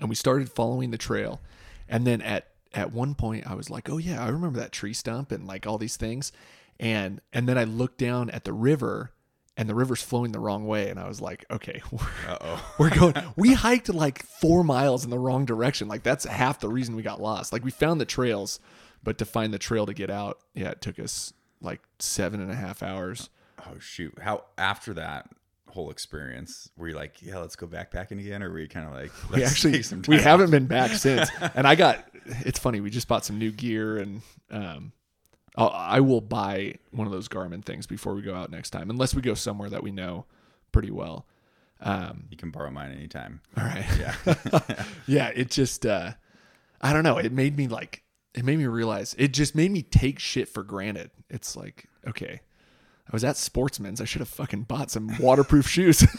and 0.00 0.08
we 0.08 0.14
started 0.14 0.50
following 0.50 0.90
the 0.92 0.98
trail, 0.98 1.40
and 1.88 2.06
then 2.06 2.20
at 2.22 2.51
at 2.74 2.92
one 2.92 3.14
point 3.14 3.46
I 3.46 3.54
was 3.54 3.70
like, 3.70 3.90
oh 3.90 3.98
yeah, 3.98 4.22
I 4.22 4.28
remember 4.28 4.58
that 4.60 4.72
tree 4.72 4.92
stump 4.92 5.32
and 5.32 5.46
like 5.46 5.66
all 5.66 5.78
these 5.78 5.96
things, 5.96 6.32
and 6.78 7.20
and 7.32 7.48
then 7.48 7.58
I 7.58 7.64
looked 7.64 7.98
down 7.98 8.30
at 8.30 8.44
the 8.44 8.52
river. 8.52 9.12
And 9.54 9.68
the 9.68 9.74
river's 9.74 10.02
flowing 10.02 10.32
the 10.32 10.40
wrong 10.40 10.66
way, 10.66 10.88
and 10.88 10.98
I 10.98 11.06
was 11.06 11.20
like, 11.20 11.44
"Okay, 11.50 11.82
we're, 11.92 12.58
we're 12.78 12.88
going 12.88 13.14
we 13.36 13.52
hiked 13.52 13.90
like 13.90 14.24
four 14.24 14.64
miles 14.64 15.04
in 15.04 15.10
the 15.10 15.18
wrong 15.18 15.44
direction 15.44 15.88
like 15.88 16.02
that's 16.02 16.24
half 16.24 16.58
the 16.58 16.70
reason 16.70 16.96
we 16.96 17.02
got 17.02 17.20
lost 17.20 17.52
like 17.52 17.62
we 17.62 17.70
found 17.70 18.00
the 18.00 18.06
trails 18.06 18.60
but 19.02 19.18
to 19.18 19.26
find 19.26 19.52
the 19.52 19.58
trail 19.58 19.84
to 19.84 19.92
get 19.92 20.08
out 20.08 20.38
yeah 20.54 20.70
it 20.70 20.80
took 20.80 20.98
us 20.98 21.34
like 21.60 21.82
seven 21.98 22.40
and 22.40 22.50
a 22.50 22.54
half 22.54 22.82
hours 22.82 23.28
Oh 23.66 23.78
shoot. 23.78 24.18
How 24.20 24.44
after 24.58 24.94
that 24.94 25.28
whole 25.72 25.90
experience? 25.90 26.70
Were 26.76 26.88
you 26.88 26.94
like, 26.94 27.20
yeah, 27.22 27.38
let's 27.38 27.56
go 27.56 27.66
backpacking 27.66 28.20
again, 28.20 28.42
or 28.42 28.50
were 28.50 28.60
you 28.60 28.68
kind 28.68 28.86
of 28.86 28.92
like, 28.94 29.10
we 29.30 29.38
let's 29.40 29.50
actually 29.52 29.72
take 29.72 29.84
some 29.84 30.02
we 30.06 30.16
time 30.16 30.24
haven't 30.24 30.50
been 30.50 30.66
back 30.66 30.90
since 31.06 31.28
and 31.54 31.66
i 31.66 31.74
got 31.74 32.04
it's 32.44 32.58
funny 32.58 32.80
we 32.80 32.90
just 32.90 33.08
bought 33.08 33.24
some 33.24 33.38
new 33.38 33.50
gear 33.50 33.98
and 33.98 34.22
um 34.50 34.92
I'll, 35.56 35.70
i 35.70 36.00
will 36.00 36.20
buy 36.20 36.74
one 36.92 37.06
of 37.06 37.12
those 37.12 37.28
garmin 37.28 37.64
things 37.64 37.86
before 37.86 38.14
we 38.14 38.22
go 38.22 38.34
out 38.34 38.50
next 38.50 38.70
time 38.70 38.90
unless 38.90 39.14
we 39.14 39.22
go 39.22 39.34
somewhere 39.34 39.68
that 39.70 39.82
we 39.82 39.90
know 39.90 40.26
pretty 40.72 40.90
well 40.90 41.26
um 41.80 42.24
You 42.30 42.36
can 42.36 42.50
borrow 42.50 42.70
mine 42.70 42.92
anytime. 42.92 43.40
all 43.56 43.64
right 43.64 43.84
Yeah. 43.98 44.84
yeah 45.06 45.28
it 45.34 45.50
just 45.50 45.84
uh 45.86 46.12
i 46.80 46.92
don't 46.92 47.02
know 47.02 47.18
it 47.18 47.32
made 47.32 47.56
me 47.56 47.66
like 47.66 48.02
it 48.34 48.44
made 48.44 48.58
me 48.58 48.66
realize 48.66 49.14
it 49.18 49.32
just 49.32 49.54
made 49.54 49.70
me 49.70 49.82
take 49.82 50.18
shit 50.18 50.48
for 50.48 50.62
granted 50.62 51.10
it's 51.28 51.56
like 51.56 51.86
okay 52.06 52.40
i 53.12 53.16
was 53.16 53.24
at 53.24 53.36
sportsman's 53.36 54.00
i 54.00 54.04
should 54.04 54.20
have 54.20 54.28
fucking 54.28 54.62
bought 54.62 54.90
some 54.90 55.16
waterproof 55.18 55.68
shoes 55.68 56.06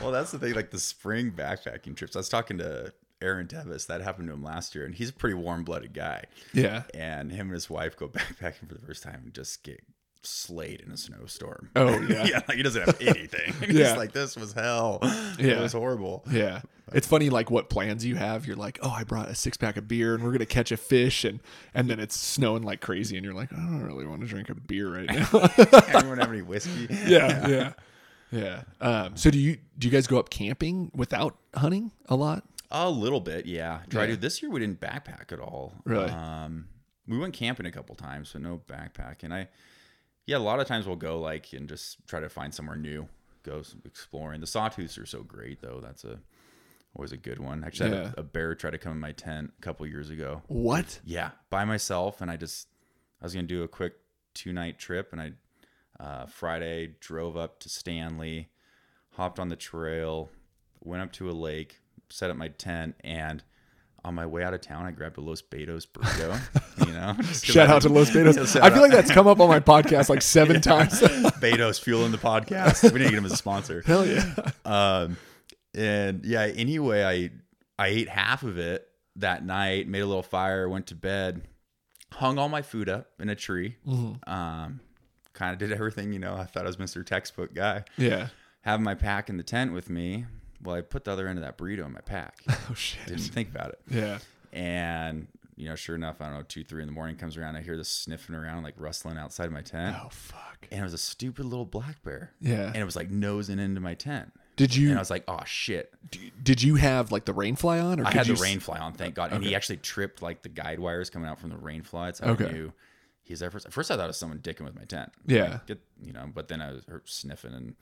well, 0.00 0.12
that's 0.12 0.30
the 0.30 0.38
thing. 0.38 0.54
Like 0.54 0.70
the 0.70 0.78
spring 0.78 1.32
backpacking 1.32 1.96
trips. 1.96 2.16
I 2.16 2.20
was 2.20 2.28
talking 2.28 2.58
to 2.58 2.92
Aaron 3.20 3.46
Devis. 3.46 3.86
That 3.86 4.00
happened 4.00 4.28
to 4.28 4.34
him 4.34 4.42
last 4.42 4.74
year, 4.74 4.84
and 4.84 4.94
he's 4.94 5.10
a 5.10 5.12
pretty 5.12 5.34
warm-blooded 5.34 5.92
guy. 5.92 6.24
yeah 6.52 6.84
And 6.94 7.32
him 7.32 7.48
and 7.48 7.54
his 7.54 7.68
wife 7.68 7.96
go 7.96 8.08
backpacking 8.08 8.68
for 8.68 8.74
the 8.74 8.86
first 8.86 9.02
time 9.02 9.22
and 9.24 9.34
just 9.34 9.64
get 9.64 9.80
slayed 10.22 10.80
in 10.80 10.90
a 10.90 10.96
snowstorm. 10.96 11.70
Oh, 11.76 12.00
yeah. 12.08 12.24
yeah. 12.24 12.40
Like 12.48 12.56
he 12.56 12.62
doesn't 12.62 12.84
have 12.86 13.00
anything. 13.00 13.52
He's 13.66 13.76
Yeah. 13.78 13.94
like, 13.94 14.12
this 14.12 14.36
was 14.36 14.52
hell. 14.52 14.98
Yeah. 15.38 15.58
It 15.58 15.60
was 15.60 15.72
horrible. 15.72 16.24
Yeah. 16.30 16.60
It's 16.92 17.06
funny 17.06 17.28
like 17.30 17.50
what 17.50 17.68
plans 17.68 18.04
you 18.04 18.16
have. 18.16 18.46
You're 18.46 18.56
like, 18.56 18.78
"Oh, 18.82 18.88
I 18.90 19.04
brought 19.04 19.28
a 19.28 19.34
six-pack 19.34 19.76
of 19.76 19.86
beer 19.86 20.14
and 20.14 20.24
we're 20.24 20.30
going 20.30 20.38
to 20.38 20.46
catch 20.46 20.72
a 20.72 20.76
fish." 20.78 21.22
And 21.22 21.40
and 21.74 21.90
then 21.90 22.00
it's 22.00 22.18
snowing 22.18 22.62
like 22.62 22.80
crazy 22.80 23.16
and 23.16 23.24
you're 23.26 23.34
like, 23.34 23.52
"I 23.52 23.56
don't 23.56 23.82
really 23.84 24.06
want 24.06 24.22
to 24.22 24.26
drink 24.26 24.48
a 24.48 24.54
beer 24.54 24.90
right 24.94 25.04
now." 25.06 25.28
Anyone 25.98 26.16
have 26.16 26.30
any 26.30 26.40
whiskey? 26.40 26.86
yeah, 27.06 27.46
yeah. 27.46 27.72
Yeah. 28.30 28.62
Um, 28.80 29.16
so 29.18 29.30
do 29.30 29.38
you 29.38 29.58
do 29.78 29.86
you 29.86 29.92
guys 29.92 30.06
go 30.06 30.18
up 30.18 30.30
camping 30.30 30.90
without 30.94 31.36
hunting 31.54 31.92
a 32.08 32.16
lot? 32.16 32.44
A 32.70 32.88
little 32.88 33.20
bit, 33.20 33.44
yeah. 33.44 33.80
Try 33.90 34.04
Yeah. 34.04 34.10
to. 34.12 34.16
This 34.16 34.40
year 34.42 34.50
we 34.50 34.60
didn't 34.60 34.80
backpack 34.80 35.30
at 35.30 35.40
all. 35.40 35.74
Really? 35.84 36.08
Um, 36.10 36.68
we 37.06 37.18
went 37.18 37.34
camping 37.34 37.66
a 37.66 37.70
couple 37.70 37.96
times, 37.96 38.30
but 38.32 38.40
no 38.40 38.62
backpack. 38.66 39.24
And 39.24 39.34
I, 39.34 39.48
yeah, 40.28 40.36
a 40.36 40.38
lot 40.38 40.60
of 40.60 40.66
times 40.66 40.86
we'll 40.86 40.96
go 40.96 41.18
like 41.18 41.54
and 41.54 41.66
just 41.66 42.06
try 42.06 42.20
to 42.20 42.28
find 42.28 42.52
somewhere 42.52 42.76
new, 42.76 43.08
go 43.44 43.62
exploring. 43.86 44.42
The 44.42 44.46
sawtooths 44.46 45.02
are 45.02 45.06
so 45.06 45.22
great 45.22 45.62
though. 45.62 45.80
That's 45.82 46.04
a 46.04 46.18
always 46.94 47.12
a 47.12 47.16
good 47.16 47.38
one. 47.38 47.64
Actually, 47.64 47.92
I 47.92 47.96
had 47.96 48.14
a, 48.14 48.20
a 48.20 48.22
bear 48.22 48.54
try 48.54 48.70
to 48.70 48.76
come 48.76 48.92
in 48.92 49.00
my 49.00 49.12
tent 49.12 49.54
a 49.58 49.62
couple 49.62 49.86
years 49.86 50.10
ago. 50.10 50.42
What? 50.48 51.00
Yeah, 51.02 51.30
by 51.48 51.64
myself, 51.64 52.20
and 52.20 52.30
I 52.30 52.36
just 52.36 52.68
I 53.22 53.24
was 53.24 53.32
gonna 53.32 53.46
do 53.46 53.62
a 53.62 53.68
quick 53.68 53.94
two 54.34 54.52
night 54.52 54.78
trip, 54.78 55.14
and 55.14 55.20
I 55.22 55.32
uh, 55.98 56.26
Friday 56.26 56.96
drove 57.00 57.38
up 57.38 57.58
to 57.60 57.70
Stanley, 57.70 58.50
hopped 59.12 59.40
on 59.40 59.48
the 59.48 59.56
trail, 59.56 60.28
went 60.80 61.02
up 61.02 61.12
to 61.12 61.30
a 61.30 61.32
lake, 61.32 61.80
set 62.10 62.30
up 62.30 62.36
my 62.36 62.48
tent, 62.48 62.96
and 63.00 63.42
on 64.08 64.14
my 64.14 64.26
way 64.26 64.42
out 64.42 64.54
of 64.54 64.60
town, 64.62 64.86
I 64.86 64.90
grabbed 64.90 65.18
a 65.18 65.20
Los 65.20 65.42
Betos 65.42 65.86
burrito. 65.86 66.40
you 66.86 66.92
know, 66.92 67.14
Shout 67.32 67.68
out 67.68 67.82
to 67.82 67.88
Los 67.90 68.10
Betos. 68.10 68.58
I 68.60 68.70
feel 68.70 68.80
like 68.80 68.90
that's 68.90 69.12
come 69.12 69.26
up 69.26 69.38
on 69.38 69.48
my 69.48 69.60
podcast 69.60 70.08
like 70.08 70.22
seven 70.22 70.60
times. 70.62 71.00
Betos 71.40 71.78
fueling 71.78 72.10
the 72.10 72.18
podcast. 72.18 72.90
We 72.92 72.98
need 72.98 73.04
to 73.04 73.10
get 73.10 73.18
him 73.18 73.26
as 73.26 73.32
a 73.32 73.36
sponsor. 73.36 73.82
Hell 73.86 74.06
yeah. 74.06 74.34
Um, 74.64 75.18
and 75.74 76.24
yeah, 76.24 76.42
anyway, 76.46 77.04
I 77.04 77.30
I 77.80 77.88
ate 77.88 78.08
half 78.08 78.42
of 78.42 78.58
it 78.58 78.88
that 79.16 79.44
night, 79.44 79.86
made 79.86 80.00
a 80.00 80.06
little 80.06 80.22
fire, 80.22 80.68
went 80.68 80.86
to 80.88 80.94
bed, 80.94 81.42
hung 82.14 82.38
all 82.38 82.48
my 82.48 82.62
food 82.62 82.88
up 82.88 83.10
in 83.20 83.28
a 83.28 83.34
tree. 83.36 83.76
Um, 83.86 84.80
kind 85.34 85.52
of 85.52 85.58
did 85.58 85.70
everything, 85.70 86.12
you 86.12 86.18
know. 86.18 86.34
I 86.34 86.44
thought 86.44 86.64
I 86.64 86.66
was 86.66 86.78
Mr. 86.78 87.04
Textbook 87.04 87.54
guy. 87.54 87.84
Yeah. 87.98 88.28
Having 88.62 88.84
my 88.84 88.94
pack 88.94 89.28
in 89.28 89.36
the 89.36 89.42
tent 89.42 89.72
with 89.72 89.90
me. 89.90 90.24
Well, 90.62 90.76
I 90.76 90.80
put 90.80 91.04
the 91.04 91.12
other 91.12 91.28
end 91.28 91.38
of 91.38 91.44
that 91.44 91.56
burrito 91.58 91.84
in 91.86 91.92
my 91.92 92.00
pack. 92.00 92.38
Oh 92.70 92.74
shit. 92.74 93.06
Didn't 93.06 93.22
think 93.22 93.48
about 93.50 93.70
it. 93.70 93.80
Yeah. 93.90 94.18
And 94.52 95.26
you 95.56 95.68
know, 95.68 95.74
sure 95.74 95.96
enough, 95.96 96.20
I 96.20 96.26
don't 96.26 96.34
know, 96.34 96.42
two, 96.46 96.62
three 96.62 96.82
in 96.82 96.86
the 96.86 96.92
morning 96.92 97.16
comes 97.16 97.36
around. 97.36 97.56
I 97.56 97.62
hear 97.62 97.76
this 97.76 97.88
sniffing 97.88 98.34
around, 98.34 98.62
like 98.62 98.74
rustling 98.76 99.18
outside 99.18 99.46
of 99.46 99.52
my 99.52 99.62
tent, 99.62 99.96
Oh 99.98 100.08
fuck. 100.10 100.68
and 100.70 100.80
it 100.80 100.84
was 100.84 100.94
a 100.94 100.98
stupid 100.98 101.44
little 101.46 101.64
black 101.64 102.02
bear. 102.04 102.32
Yeah. 102.40 102.66
And 102.66 102.76
it 102.76 102.84
was 102.84 102.94
like 102.94 103.10
nosing 103.10 103.58
into 103.58 103.80
my 103.80 103.94
tent. 103.94 104.32
Did 104.56 104.74
you 104.76 104.90
And 104.90 104.98
I 104.98 105.00
was 105.02 105.10
like, 105.10 105.24
oh 105.28 105.40
shit. 105.46 105.92
did 106.42 106.62
you 106.62 106.76
have 106.76 107.10
like 107.12 107.24
the 107.24 107.32
rain 107.32 107.56
fly 107.56 107.78
on 107.80 107.98
or 108.00 108.06
I 108.06 108.10
had 108.12 108.26
the 108.26 108.32
s- 108.34 108.40
rain 108.40 108.60
fly 108.60 108.78
on, 108.78 108.92
thank 108.92 109.14
God. 109.14 109.32
And 109.32 109.42
he 109.42 109.54
actually 109.54 109.78
tripped 109.78 110.20
like 110.22 110.42
the 110.42 110.48
guide 110.48 110.78
wires 110.78 111.10
coming 111.10 111.28
out 111.28 111.38
from 111.40 111.50
the 111.50 111.56
rain 111.56 111.82
fly. 111.82 112.12
How 112.20 112.30
Okay. 112.32 112.46
I 112.48 112.52
knew 112.52 112.72
he's 113.24 113.40
there 113.40 113.50
first. 113.50 113.66
At 113.66 113.72
first, 113.72 113.90
I 113.90 113.96
thought 113.96 114.04
it 114.04 114.08
was 114.08 114.16
someone 114.16 114.38
dicking 114.38 114.62
with 114.64 114.74
my 114.76 114.84
tent. 114.84 115.10
Yeah. 115.26 115.42
Like, 115.50 115.66
get, 115.66 115.80
you 116.02 116.12
know, 116.12 116.28
but 116.32 116.46
then 116.48 116.60
I 116.62 116.72
was 116.72 116.84
sniffing 117.04 117.52
and. 117.54 117.74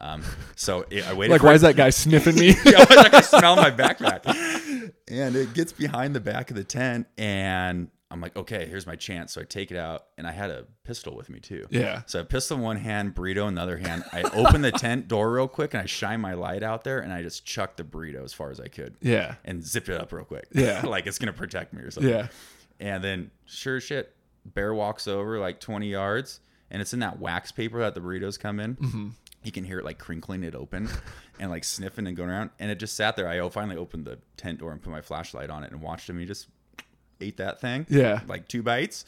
Um, 0.00 0.22
so 0.56 0.86
it, 0.90 1.06
I 1.06 1.12
waited. 1.12 1.32
Like 1.32 1.42
why 1.42 1.52
it- 1.52 1.56
is 1.56 1.62
that 1.62 1.76
guy 1.76 1.90
sniffing 1.90 2.36
me? 2.36 2.48
yeah, 2.64 2.78
why 2.78 2.80
is 2.82 2.88
that 2.88 3.12
guy 3.12 3.20
smelling 3.20 3.62
my 3.62 3.70
backpack? 3.70 4.92
And 5.08 5.36
it 5.36 5.54
gets 5.54 5.72
behind 5.72 6.14
the 6.14 6.20
back 6.20 6.50
of 6.50 6.56
the 6.56 6.64
tent, 6.64 7.06
and 7.18 7.88
I'm 8.12 8.20
like, 8.20 8.36
okay, 8.36 8.66
here's 8.66 8.86
my 8.86 8.96
chance. 8.96 9.32
So 9.34 9.40
I 9.40 9.44
take 9.44 9.70
it 9.70 9.76
out, 9.76 10.06
and 10.18 10.26
I 10.26 10.32
had 10.32 10.50
a 10.50 10.66
pistol 10.84 11.14
with 11.14 11.30
me 11.30 11.38
too. 11.38 11.66
Yeah. 11.70 12.02
So 12.06 12.20
I 12.20 12.22
pistol 12.24 12.56
in 12.56 12.62
one 12.62 12.76
hand, 12.76 13.14
burrito 13.14 13.46
in 13.46 13.54
the 13.54 13.62
other 13.62 13.76
hand. 13.76 14.04
I 14.12 14.22
open 14.22 14.62
the 14.62 14.72
tent 14.72 15.06
door 15.06 15.32
real 15.32 15.46
quick, 15.46 15.74
and 15.74 15.82
I 15.82 15.86
shine 15.86 16.20
my 16.20 16.34
light 16.34 16.64
out 16.64 16.82
there, 16.82 16.98
and 16.98 17.12
I 17.12 17.22
just 17.22 17.44
chuck 17.44 17.76
the 17.76 17.84
burrito 17.84 18.24
as 18.24 18.32
far 18.32 18.50
as 18.50 18.58
I 18.58 18.66
could 18.66 18.96
yeah. 19.00 19.36
and 19.44 19.64
zip 19.64 19.88
it 19.88 20.00
up 20.00 20.12
real 20.12 20.24
quick. 20.24 20.48
Yeah. 20.52 20.82
like 20.86 21.06
it's 21.06 21.18
gonna 21.18 21.32
protect 21.32 21.72
me 21.72 21.82
or 21.82 21.90
something. 21.92 22.12
Yeah. 22.12 22.28
And 22.80 23.04
then 23.04 23.30
sure 23.44 23.80
shit, 23.80 24.14
bear 24.44 24.74
walks 24.74 25.06
over 25.06 25.38
like 25.38 25.60
20 25.60 25.88
yards, 25.88 26.40
and 26.70 26.80
it's 26.80 26.92
in 26.92 27.00
that 27.00 27.18
wax 27.18 27.52
paper 27.52 27.80
that 27.80 27.94
the 27.94 28.00
burritos 28.00 28.38
come 28.38 28.60
in. 28.60 28.76
Mm-hmm. 28.76 29.08
You 29.42 29.52
can 29.52 29.64
hear 29.64 29.78
it 29.78 29.84
like 29.84 29.98
crinkling 29.98 30.42
it 30.44 30.54
open, 30.54 30.88
and 31.40 31.50
like 31.50 31.64
sniffing 31.64 32.06
and 32.06 32.16
going 32.16 32.28
around. 32.30 32.50
And 32.58 32.70
it 32.70 32.78
just 32.78 32.94
sat 32.94 33.16
there. 33.16 33.28
I 33.28 33.46
finally 33.48 33.76
opened 33.76 34.04
the 34.04 34.18
tent 34.36 34.58
door 34.60 34.72
and 34.72 34.82
put 34.82 34.90
my 34.90 35.00
flashlight 35.00 35.50
on 35.50 35.64
it 35.64 35.72
and 35.72 35.80
watched 35.80 36.08
him. 36.08 36.18
He 36.18 36.26
just 36.26 36.48
ate 37.20 37.36
that 37.38 37.60
thing. 37.60 37.86
Yeah. 37.88 38.20
like 38.26 38.48
two 38.48 38.62
bites. 38.62 39.04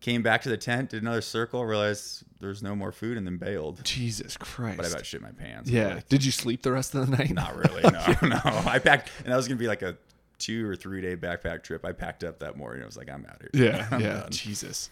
Came 0.00 0.22
back 0.22 0.42
to 0.42 0.48
the 0.48 0.56
tent, 0.56 0.90
did 0.90 1.00
another 1.00 1.20
circle, 1.20 1.64
realized 1.64 2.24
there's 2.40 2.60
no 2.60 2.74
more 2.74 2.90
food, 2.90 3.16
and 3.16 3.24
then 3.24 3.36
bailed. 3.36 3.84
Jesus 3.84 4.36
Christ. 4.36 4.76
But 4.76 4.86
I 4.86 4.88
about 4.88 5.06
shit 5.06 5.22
my 5.22 5.30
pants. 5.30 5.70
yeah. 5.70 6.00
Did 6.08 6.24
you 6.24 6.32
sleep 6.32 6.62
the 6.62 6.72
rest 6.72 6.96
of 6.96 7.08
the 7.08 7.16
night? 7.16 7.30
Not 7.30 7.54
really. 7.70 7.82
No, 7.82 8.14
no. 8.28 8.40
I 8.44 8.80
packed, 8.80 9.10
and 9.22 9.32
that 9.32 9.36
was 9.36 9.46
gonna 9.46 9.60
be 9.60 9.68
like 9.68 9.82
a 9.82 9.96
two 10.38 10.68
or 10.68 10.74
three 10.74 11.00
day 11.02 11.14
backpack 11.14 11.62
trip. 11.62 11.84
I 11.84 11.92
packed 11.92 12.24
up 12.24 12.40
that 12.40 12.56
morning. 12.56 12.82
I 12.82 12.86
was 12.86 12.96
like, 12.96 13.08
I'm 13.08 13.24
out 13.26 13.40
here. 13.40 13.50
Yeah, 13.66 13.86
I'm 13.92 14.00
yeah. 14.00 14.12
done. 14.22 14.30
Jesus. 14.32 14.90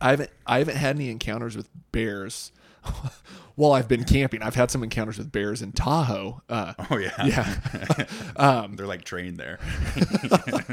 I 0.00 0.10
haven't 0.10 0.30
I 0.46 0.58
haven't 0.58 0.76
had 0.76 0.96
any 0.96 1.10
encounters 1.10 1.56
with 1.56 1.68
bears 1.92 2.52
while 3.54 3.72
I've 3.72 3.88
been 3.88 4.04
camping. 4.04 4.42
I've 4.42 4.54
had 4.54 4.70
some 4.70 4.82
encounters 4.82 5.18
with 5.18 5.30
bears 5.30 5.62
in 5.62 5.72
Tahoe. 5.72 6.42
Uh, 6.48 6.74
Oh 6.90 6.96
yeah. 6.96 7.24
yeah, 7.24 8.06
Um, 8.36 8.76
They're 8.76 8.86
like 8.86 9.04
trained 9.04 9.36
there. 9.36 9.58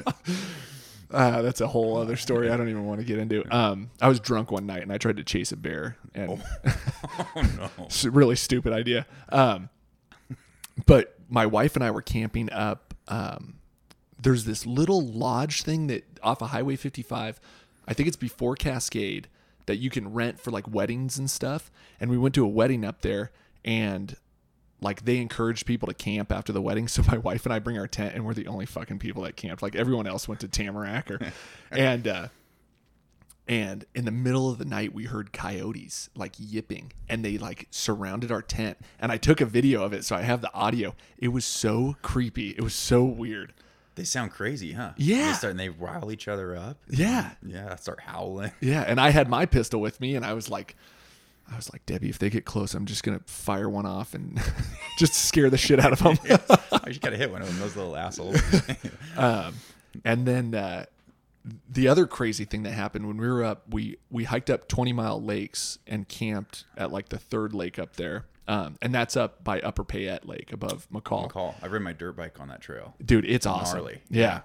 uh, 1.11 1.41
that's 1.41 1.61
a 1.61 1.67
whole 1.67 1.97
other 1.97 2.15
story. 2.15 2.49
I 2.49 2.57
don't 2.57 2.69
even 2.69 2.85
want 2.85 2.99
to 2.99 3.05
get 3.05 3.19
into. 3.19 3.43
Um, 3.55 3.89
I 4.01 4.07
was 4.07 4.19
drunk 4.19 4.51
one 4.51 4.65
night 4.65 4.81
and 4.83 4.91
I 4.91 4.97
tried 4.97 5.17
to 5.17 5.23
chase 5.23 5.51
a 5.51 5.57
bear, 5.57 5.97
and 6.13 6.41
oh 7.35 7.41
no. 7.57 7.69
it's 7.85 8.03
a 8.03 8.11
really 8.11 8.35
stupid 8.35 8.73
idea. 8.73 9.05
Um, 9.29 9.69
but 10.85 11.15
my 11.29 11.45
wife 11.45 11.75
and 11.75 11.83
I 11.83 11.91
were 11.91 12.01
camping 12.01 12.51
up. 12.51 12.93
Um, 13.07 13.55
there's 14.19 14.45
this 14.45 14.65
little 14.65 15.05
lodge 15.05 15.63
thing 15.63 15.87
that 15.87 16.03
off 16.23 16.41
of 16.41 16.49
Highway 16.49 16.75
55. 16.75 17.39
I 17.87 17.93
think 17.93 18.07
it's 18.07 18.17
before 18.17 18.55
Cascade 18.55 19.27
that 19.65 19.77
you 19.77 19.89
can 19.89 20.13
rent 20.13 20.39
for 20.39 20.51
like 20.51 20.67
weddings 20.67 21.17
and 21.17 21.29
stuff. 21.29 21.71
And 21.99 22.09
we 22.09 22.17
went 22.17 22.35
to 22.35 22.43
a 22.43 22.47
wedding 22.47 22.83
up 22.83 23.01
there, 23.01 23.31
and 23.63 24.15
like 24.81 25.05
they 25.05 25.17
encouraged 25.17 25.65
people 25.65 25.87
to 25.87 25.93
camp 25.93 26.31
after 26.31 26.51
the 26.51 26.61
wedding. 26.61 26.87
So 26.97 27.03
my 27.07 27.17
wife 27.17 27.45
and 27.45 27.53
I 27.53 27.59
bring 27.59 27.77
our 27.77 27.87
tent, 27.87 28.15
and 28.15 28.25
we're 28.25 28.33
the 28.33 28.47
only 28.47 28.65
fucking 28.65 28.99
people 28.99 29.23
that 29.23 29.35
camped. 29.35 29.61
Like 29.61 29.75
everyone 29.75 30.07
else 30.07 30.27
went 30.27 30.41
to 30.41 30.47
Tamarack 30.47 31.11
or, 31.11 31.19
and 31.71 32.07
uh, 32.07 32.27
and 33.47 33.85
in 33.95 34.05
the 34.05 34.11
middle 34.11 34.49
of 34.49 34.57
the 34.57 34.65
night 34.65 34.93
we 34.93 35.05
heard 35.05 35.31
coyotes 35.31 36.09
like 36.15 36.33
yipping 36.37 36.91
and 37.07 37.23
they 37.23 37.37
like 37.37 37.67
surrounded 37.71 38.31
our 38.31 38.41
tent 38.41 38.77
and 38.99 39.11
i 39.11 39.17
took 39.17 39.39
a 39.39 39.45
video 39.45 39.83
of 39.83 39.93
it 39.93 40.03
so 40.03 40.15
i 40.15 40.21
have 40.21 40.41
the 40.41 40.53
audio 40.53 40.93
it 41.17 41.29
was 41.29 41.45
so 41.45 41.95
creepy 42.01 42.49
it 42.49 42.61
was 42.61 42.73
so 42.73 43.03
weird 43.03 43.53
They 43.97 44.05
sound 44.05 44.31
crazy, 44.31 44.71
huh? 44.71 44.91
Yeah. 44.95 45.27
They 45.27 45.33
start 45.33 45.51
and 45.51 45.59
they 45.59 45.67
rile 45.69 46.11
each 46.11 46.29
other 46.29 46.55
up. 46.55 46.77
yeah 46.89 47.31
Yeah. 47.45 47.75
Start 47.75 47.99
howling. 47.99 48.51
yeah 48.61 48.83
and 48.87 48.99
i 49.01 49.09
had 49.09 49.27
my 49.27 49.45
pistol 49.45 49.81
with 49.81 49.99
me 49.99 50.15
and 50.15 50.23
i 50.25 50.31
was 50.33 50.49
like 50.49 50.75
i 51.51 51.55
was 51.55 51.71
like 51.73 51.85
debbie 51.85 52.09
if 52.09 52.19
they 52.19 52.29
get 52.29 52.45
close 52.45 52.73
i'm 52.73 52.85
just 52.85 53.03
gonna 53.03 53.19
fire 53.25 53.69
one 53.69 53.85
off 53.85 54.13
and 54.13 54.39
just 54.99 55.13
scare 55.13 55.49
the 55.49 55.57
shit 55.57 55.79
out 55.79 55.91
of 55.91 55.99
them 55.99 56.17
Oh, 56.71 56.79
you 56.89 56.99
gotta 56.99 57.17
hit 57.17 57.31
one 57.31 57.41
of 57.41 57.47
them. 57.49 57.59
Those 57.59 57.75
little 57.75 57.95
assholes. 57.97 58.39
and 60.05 60.25
then 60.25 60.53
uh, 60.53 60.85
the 61.69 61.87
other 61.87 62.05
crazy 62.07 62.45
thing 62.45 62.63
that 62.63 62.71
happened 62.73 63.07
when 63.07 63.17
we 63.17 63.27
were 63.27 63.43
up, 63.43 63.63
we 63.69 63.97
we 64.09 64.25
hiked 64.25 64.49
up 64.49 64.67
Twenty 64.67 64.93
Mile 64.93 65.21
Lakes 65.21 65.79
and 65.87 66.07
camped 66.07 66.65
at 66.77 66.91
like 66.91 67.09
the 67.09 67.17
third 67.17 67.53
lake 67.53 67.79
up 67.79 67.95
there, 67.95 68.25
um, 68.47 68.77
and 68.81 68.93
that's 68.93 69.17
up 69.17 69.43
by 69.43 69.59
Upper 69.61 69.83
Payette 69.83 70.27
Lake 70.27 70.51
above 70.53 70.87
McCall. 70.91 71.31
McCall. 71.31 71.55
I 71.61 71.67
rode 71.67 71.81
my 71.81 71.93
dirt 71.93 72.15
bike 72.15 72.39
on 72.39 72.47
that 72.49 72.61
trail. 72.61 72.95
Dude, 73.03 73.25
it's 73.25 73.45
awesome. 73.45 73.79
Gnarly. 73.79 74.01
Yeah. 74.09 74.41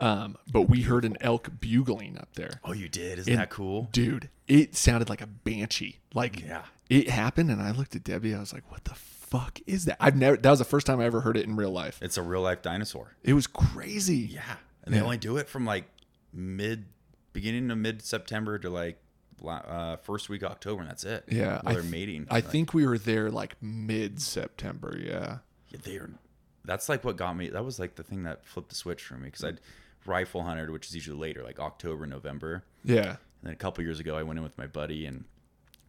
Um, 0.00 0.36
but 0.50 0.62
we 0.62 0.82
heard 0.82 1.04
an 1.04 1.16
elk 1.20 1.48
bugling 1.60 2.18
up 2.18 2.34
there. 2.34 2.60
Oh, 2.64 2.72
you 2.72 2.88
did? 2.88 3.18
Isn't 3.20 3.36
that 3.36 3.50
cool? 3.50 3.88
Dude, 3.92 4.28
it 4.46 4.76
sounded 4.76 5.08
like 5.08 5.22
a 5.22 5.26
banshee. 5.26 6.00
Like 6.12 6.42
Yeah. 6.42 6.62
it 6.90 7.08
happened 7.08 7.50
and 7.50 7.62
I 7.62 7.70
looked 7.70 7.96
at 7.96 8.04
Debbie, 8.04 8.34
I 8.34 8.40
was 8.40 8.52
like, 8.52 8.70
What 8.70 8.84
the 8.84 8.94
fuck 8.94 9.58
is 9.66 9.86
that? 9.86 9.96
I've 9.98 10.16
never 10.16 10.36
that 10.36 10.50
was 10.50 10.58
the 10.58 10.64
first 10.66 10.86
time 10.86 11.00
I 11.00 11.04
ever 11.06 11.22
heard 11.22 11.36
it 11.36 11.46
in 11.46 11.56
real 11.56 11.70
life. 11.70 11.98
It's 12.02 12.18
a 12.18 12.22
real 12.22 12.42
life 12.42 12.60
dinosaur. 12.62 13.16
It 13.22 13.32
was 13.32 13.46
crazy. 13.46 14.16
Yeah, 14.18 14.56
and 14.84 14.94
they 14.94 15.00
only 15.00 15.16
do 15.18 15.36
it 15.38 15.48
from 15.48 15.64
like 15.64 15.84
mid, 16.32 16.84
beginning 17.32 17.70
of 17.70 17.78
mid 17.78 18.02
September 18.02 18.58
to 18.58 18.68
like 18.68 18.98
uh, 19.44 19.96
first 19.96 20.28
week 20.28 20.42
October, 20.42 20.80
and 20.82 20.90
that's 20.90 21.04
it. 21.04 21.24
Yeah, 21.28 21.60
they're 21.64 21.80
th- 21.80 21.90
mating. 21.90 22.26
I 22.30 22.36
Like, 22.36 22.46
think 22.50 22.74
we 22.74 22.86
were 22.86 22.98
there 22.98 23.30
like 23.30 23.56
mid 23.62 24.20
September, 24.20 24.96
yeah. 25.00 25.38
yeah, 25.68 25.78
they 25.82 25.96
are. 25.96 26.10
That's 26.64 26.88
like 26.88 27.04
what 27.04 27.16
got 27.16 27.36
me. 27.36 27.48
That 27.50 27.64
was 27.64 27.78
like 27.78 27.94
the 27.94 28.02
thing 28.02 28.24
that 28.24 28.44
flipped 28.44 28.70
the 28.70 28.74
switch 28.74 29.02
for 29.04 29.14
me 29.14 29.26
because 29.26 29.44
I'd 29.44 29.60
rifle 30.04 30.42
hunted, 30.42 30.70
which 30.70 30.86
is 30.88 30.94
usually 30.94 31.16
later, 31.18 31.42
like 31.44 31.60
October, 31.60 32.06
November. 32.06 32.64
Yeah. 32.84 33.08
And 33.10 33.16
then 33.44 33.52
a 33.52 33.56
couple 33.56 33.84
years 33.84 34.00
ago, 34.00 34.16
I 34.16 34.22
went 34.22 34.38
in 34.38 34.42
with 34.42 34.56
my 34.58 34.66
buddy, 34.66 35.06
and 35.06 35.24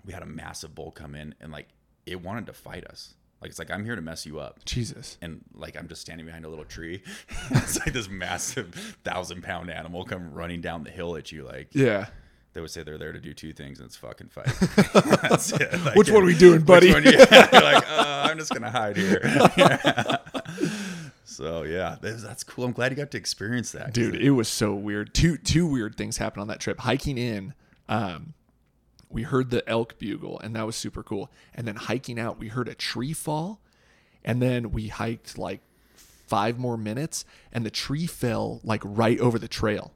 we 0.06 0.14
had 0.14 0.22
a 0.22 0.28
massive 0.28 0.76
bull 0.76 0.92
come 0.92 1.16
in, 1.16 1.34
and 1.42 1.52
like 1.52 1.70
it 2.06 2.22
wanted 2.22 2.46
to 2.48 2.54
fight 2.54 2.86
us. 2.86 3.16
Like 3.42 3.50
it's 3.52 3.60
like 3.60 3.70
I'm 3.72 3.86
here 3.86 3.96
to 3.96 4.02
mess 4.02 4.26
you 4.26 4.40
up. 4.40 4.66
Jesus. 4.66 5.18
and 5.22 5.44
like 5.54 5.78
I'm 5.78 5.88
just 5.88 6.02
standing 6.02 6.26
behind 6.26 6.44
a 6.46 6.50
little 6.50 6.66
tree. 6.66 7.04
it's 7.52 7.80
like 7.80 7.94
this 7.94 8.10
massive 8.10 8.98
thousand 9.04 9.44
pound 9.44 9.70
animal 9.70 10.06
come 10.06 10.34
running 10.34 10.60
down 10.62 10.84
the 10.84 10.90
hill 10.92 11.16
at 11.16 11.32
you. 11.32 11.44
Like 11.44 11.70
Yeah. 11.74 12.08
They 12.58 12.62
would 12.62 12.72
say 12.72 12.82
they're 12.82 12.98
there 12.98 13.12
to 13.12 13.20
do 13.20 13.36
two 13.36 13.54
things, 13.54 13.78
and 13.80 13.86
it's 13.86 13.96
fucking 13.98 14.30
fight. 14.30 14.48
That's 15.22 15.54
it. 15.54 15.80
Like, 15.86 15.94
Which 15.96 16.10
one 16.10 16.24
are 16.24 16.26
we 16.26 16.36
doing, 16.40 16.62
buddy? 16.62 16.92
Which 16.92 17.06
one, 17.06 17.14
yeah. 17.14 17.50
You're 17.54 17.62
like, 17.62 17.88
uh, 17.88 18.28
I'm 18.32 18.40
just 18.40 18.52
gonna 18.52 18.72
hide 18.72 18.98
here. 18.98 19.22
so 21.24 21.62
yeah, 21.62 21.98
that's, 22.02 22.24
that's 22.24 22.44
cool. 22.44 22.66
I'm 22.66 22.72
glad 22.72 22.92
you 22.92 22.96
got 22.96 23.12
to 23.12 23.18
experience 23.20 23.74
that, 23.74 23.94
Dude, 23.94 24.16
it 24.16 24.32
was 24.32 24.48
so 24.48 24.74
weird. 24.74 25.14
Two 25.14 25.38
two 25.38 25.68
weird 25.68 25.98
things 25.98 26.18
happened 26.18 26.42
on 26.42 26.48
that 26.48 26.60
trip. 26.60 26.80
Hiking 26.80 27.20
in, 27.20 27.54
um, 27.88 28.34
we 29.08 29.22
heard 29.22 29.52
the 29.52 29.62
elk 29.70 30.00
bugle, 30.00 30.40
and 30.40 30.56
that 30.56 30.66
was 30.66 30.76
super 30.76 31.04
cool. 31.04 31.30
And 31.54 31.68
then 31.68 31.76
hiking 31.76 32.20
out, 32.20 32.40
we 32.40 32.48
heard 32.48 32.68
a 32.68 32.74
tree 32.74 33.14
fall, 33.14 33.62
and 34.26 34.42
then 34.42 34.72
we 34.72 34.88
hiked 34.88 35.38
like 35.38 35.62
five 35.94 36.58
more 36.58 36.76
minutes, 36.76 37.24
and 37.54 37.64
the 37.64 37.70
tree 37.70 38.08
fell 38.08 38.62
like 38.64 38.82
right 38.84 39.20
over 39.20 39.38
the 39.38 39.48
trail. 39.48 39.94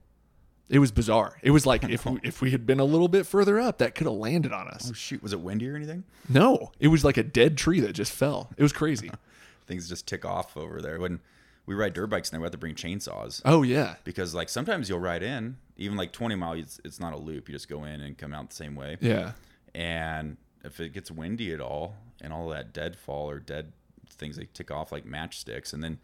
It 0.71 0.79
was 0.79 0.91
bizarre. 0.91 1.37
It 1.43 1.51
was 1.51 1.65
like 1.65 1.83
if 1.89 2.05
we, 2.05 2.19
if 2.23 2.41
we 2.41 2.51
had 2.51 2.65
been 2.65 2.79
a 2.79 2.85
little 2.85 3.07
bit 3.07 3.27
further 3.27 3.59
up, 3.59 3.77
that 3.77 3.93
could 3.93 4.07
have 4.07 4.15
landed 4.15 4.51
on 4.51 4.67
us. 4.67 4.89
Oh 4.89 4.93
shoot, 4.93 5.21
was 5.21 5.33
it 5.33 5.41
windy 5.41 5.69
or 5.69 5.75
anything? 5.75 6.03
No, 6.27 6.71
it 6.79 6.87
was 6.87 7.05
like 7.05 7.17
a 7.17 7.23
dead 7.23 7.57
tree 7.57 7.79
that 7.81 7.93
just 7.93 8.11
fell. 8.11 8.49
It 8.57 8.63
was 8.63 8.73
crazy. 8.73 9.11
Things 9.67 9.87
just 9.87 10.07
tick 10.07 10.25
off 10.25 10.57
over 10.57 10.81
there. 10.81 10.99
When 10.99 11.19
we 11.65 11.75
ride 11.75 11.93
dirt 11.93 12.07
bikes, 12.07 12.31
and 12.31 12.41
we 12.41 12.45
have 12.45 12.51
to 12.51 12.57
bring 12.57 12.73
chainsaws. 12.73 13.41
Oh 13.45 13.61
yeah, 13.61 13.95
because 14.03 14.33
like 14.33 14.49
sometimes 14.49 14.89
you'll 14.89 14.99
ride 14.99 15.21
in 15.21 15.57
even 15.81 15.97
like 15.97 16.11
20 16.11 16.35
miles 16.35 16.59
it's, 16.59 16.81
it's 16.85 16.99
not 16.99 17.11
a 17.11 17.17
loop 17.17 17.49
you 17.49 17.53
just 17.55 17.67
go 17.67 17.83
in 17.83 18.01
and 18.01 18.17
come 18.17 18.33
out 18.33 18.49
the 18.49 18.55
same 18.55 18.75
way 18.75 18.97
yeah, 19.01 19.31
and 19.73 20.37
if 20.63 20.79
it 20.79 20.93
gets 20.93 21.09
windy 21.09 21.51
at 21.51 21.59
all 21.59 21.95
and 22.21 22.31
all 22.31 22.47
that 22.49 22.71
deadfall 22.71 23.29
or 23.29 23.39
dead 23.39 23.71
things 24.07 24.37
they 24.37 24.47
tick 24.53 24.69
off 24.69 24.91
like 24.91 25.05
matchsticks 25.05 25.73
and 25.73 25.83
then 25.83 25.99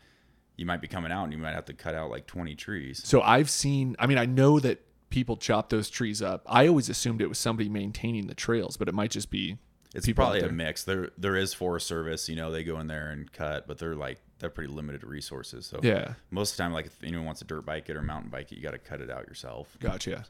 you 0.57 0.65
might 0.65 0.81
be 0.81 0.87
coming 0.87 1.11
out 1.11 1.23
and 1.23 1.31
you 1.31 1.39
might 1.39 1.53
have 1.53 1.65
to 1.65 1.73
cut 1.73 1.95
out 1.95 2.09
like 2.09 2.27
20 2.27 2.55
trees 2.55 3.01
So 3.05 3.21
I've 3.21 3.49
seen, 3.49 3.95
I 3.99 4.07
mean, 4.07 4.17
I 4.17 4.25
know 4.25 4.59
that 4.59 4.81
people 5.09 5.37
chop 5.37 5.69
those 5.69 5.89
trees 5.89 6.21
up. 6.21 6.41
I 6.47 6.67
always 6.67 6.89
assumed 6.89 7.21
it 7.21 7.29
was 7.29 7.37
somebody 7.37 7.69
maintaining 7.69 8.27
the 8.27 8.35
trails, 8.35 8.75
but 8.75 8.87
it 8.89 8.93
might 8.93 9.11
just 9.11 9.29
be 9.31 9.57
it's 9.95 10.11
probably 10.11 10.41
a 10.41 10.49
mix 10.51 10.83
there 10.83 11.11
there 11.17 11.37
is 11.37 11.53
forest 11.53 11.87
service 11.87 12.27
you 12.27 12.35
know 12.35 12.51
they 12.51 12.61
go 12.63 12.77
in 12.81 12.87
there 12.87 13.09
and 13.09 13.31
cut 13.31 13.65
but 13.67 13.77
they're 13.77 13.95
like 13.95 14.19
they're 14.37 14.49
pretty 14.49 14.71
limited 14.71 15.01
resources 15.03 15.65
so 15.65 15.79
Yeah. 15.81 16.13
most 16.29 16.51
of 16.51 16.57
the 16.57 16.63
time 16.63 16.73
like 16.73 16.87
if 16.87 17.03
anyone 17.03 17.25
wants 17.25 17.41
a 17.41 17.45
dirt 17.45 17.65
bike 17.65 17.89
it 17.89 17.95
or 17.95 18.01
mountain 18.01 18.29
bike 18.29 18.51
it 18.51 18.57
you 18.57 18.61
got 18.61 18.71
to 18.71 18.79
cut 18.79 18.99
it 18.99 19.09
out 19.09 19.27
yourself 19.27 19.77
Gotcha. 19.79 20.25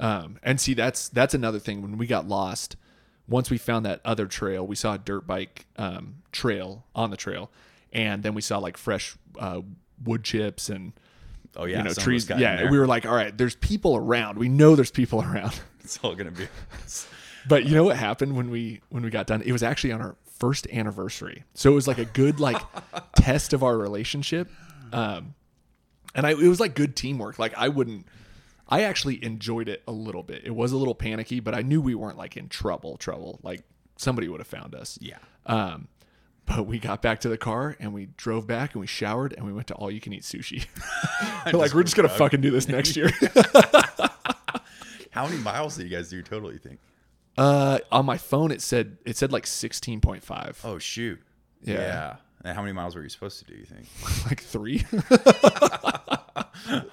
Um, 0.00 0.38
and 0.42 0.58
see, 0.58 0.72
that's 0.74 1.10
that's 1.10 1.34
another 1.34 1.58
thing. 1.58 1.82
When 1.82 1.98
we 1.98 2.06
got 2.06 2.26
lost, 2.26 2.76
once 3.28 3.50
we 3.50 3.58
found 3.58 3.84
that 3.84 4.00
other 4.04 4.26
trail, 4.26 4.66
we 4.66 4.76
saw 4.76 4.94
a 4.94 4.98
dirt 4.98 5.26
bike 5.26 5.66
um, 5.76 6.22
trail 6.32 6.84
on 6.94 7.10
the 7.10 7.16
trail, 7.16 7.50
and 7.92 8.22
then 8.22 8.34
we 8.34 8.40
saw 8.42 8.58
like 8.58 8.76
fresh 8.76 9.16
uh, 9.38 9.60
wood 10.04 10.24
chips 10.24 10.68
and 10.68 10.92
oh 11.56 11.64
yeah 11.64 11.78
you 11.78 11.84
know 11.84 11.94
trees. 11.94 12.24
us 12.24 12.28
got 12.28 12.36
in 12.36 12.42
Yeah, 12.42 12.70
we 12.70 12.78
were 12.78 12.86
like, 12.86 13.06
all 13.06 13.14
right, 13.14 13.36
there's 13.36 13.56
people 13.56 13.96
around. 13.96 14.38
We 14.38 14.48
know 14.48 14.74
there's 14.76 14.90
people 14.90 15.22
around. 15.22 15.58
it's 15.80 15.98
all 16.02 16.14
gonna 16.14 16.30
be 16.30 16.48
But 17.48 17.66
you 17.66 17.74
know 17.74 17.84
what 17.84 17.96
happened 17.96 18.36
when 18.36 18.50
we 18.50 18.80
when 18.90 19.02
we 19.02 19.10
got 19.10 19.26
done? 19.26 19.42
It 19.42 19.52
was 19.52 19.62
actually 19.62 19.92
on 19.92 20.00
our 20.00 20.16
first 20.38 20.66
anniversary, 20.72 21.44
so 21.54 21.70
it 21.70 21.74
was 21.74 21.88
like 21.88 21.98
a 21.98 22.04
good 22.04 22.40
like 22.40 22.60
test 23.16 23.52
of 23.52 23.62
our 23.62 23.76
relationship. 23.76 24.50
Um, 24.92 25.34
and 26.14 26.26
I, 26.26 26.30
it 26.30 26.48
was 26.48 26.60
like 26.60 26.74
good 26.74 26.94
teamwork. 26.94 27.38
Like 27.38 27.54
I 27.56 27.68
wouldn't. 27.68 28.06
I 28.68 28.82
actually 28.82 29.22
enjoyed 29.24 29.68
it 29.68 29.82
a 29.86 29.92
little 29.92 30.22
bit. 30.22 30.42
It 30.44 30.54
was 30.54 30.72
a 30.72 30.76
little 30.76 30.94
panicky, 30.94 31.40
but 31.40 31.54
I 31.54 31.62
knew 31.62 31.80
we 31.80 31.94
weren't 31.94 32.16
like 32.16 32.36
in 32.36 32.48
trouble. 32.48 32.96
Trouble. 32.96 33.40
Like 33.42 33.62
somebody 33.96 34.28
would 34.28 34.40
have 34.40 34.46
found 34.46 34.74
us. 34.74 34.98
yeah 35.00 35.18
Um, 35.46 35.88
but 36.46 36.66
we 36.66 36.78
got 36.78 37.02
back 37.02 37.20
to 37.20 37.28
the 37.28 37.38
car 37.38 37.76
and 37.80 37.92
we 37.92 38.08
drove 38.16 38.46
back 38.46 38.74
and 38.74 38.80
we 38.80 38.86
showered 38.86 39.34
and 39.36 39.46
we 39.46 39.52
went 39.52 39.68
to 39.68 39.74
all 39.74 39.90
you 39.90 40.00
can 40.00 40.12
eat 40.12 40.22
sushi. 40.22 40.66
Like 41.52 41.74
we're 41.74 41.82
just 41.82 41.96
gonna 41.96 42.08
fucking 42.08 42.40
do 42.40 42.50
this 42.50 42.68
next 42.68 42.96
year. 42.96 43.10
how 45.10 45.26
many 45.26 45.38
miles 45.38 45.76
did 45.76 45.90
you 45.90 45.96
guys 45.96 46.08
do 46.08 46.22
total 46.22 46.52
you 46.52 46.58
think 46.58 46.78
uh, 47.36 47.78
on 47.90 48.06
my 48.06 48.16
phone 48.16 48.50
it 48.52 48.60
said 48.62 48.98
it 49.04 49.16
said 49.16 49.32
like 49.32 49.46
sixteen 49.46 50.00
point 50.00 50.22
five. 50.22 50.60
Oh 50.64 50.78
shoot. 50.78 51.20
Yeah. 51.62 52.16
And 52.44 52.54
how 52.56 52.62
many 52.62 52.72
miles 52.72 52.94
were 52.94 53.02
you 53.02 53.08
supposed 53.08 53.38
to 53.38 53.44
do? 53.44 53.54
You 53.54 53.64
think? 53.64 53.86
like 54.26 54.40
three. 54.42 54.84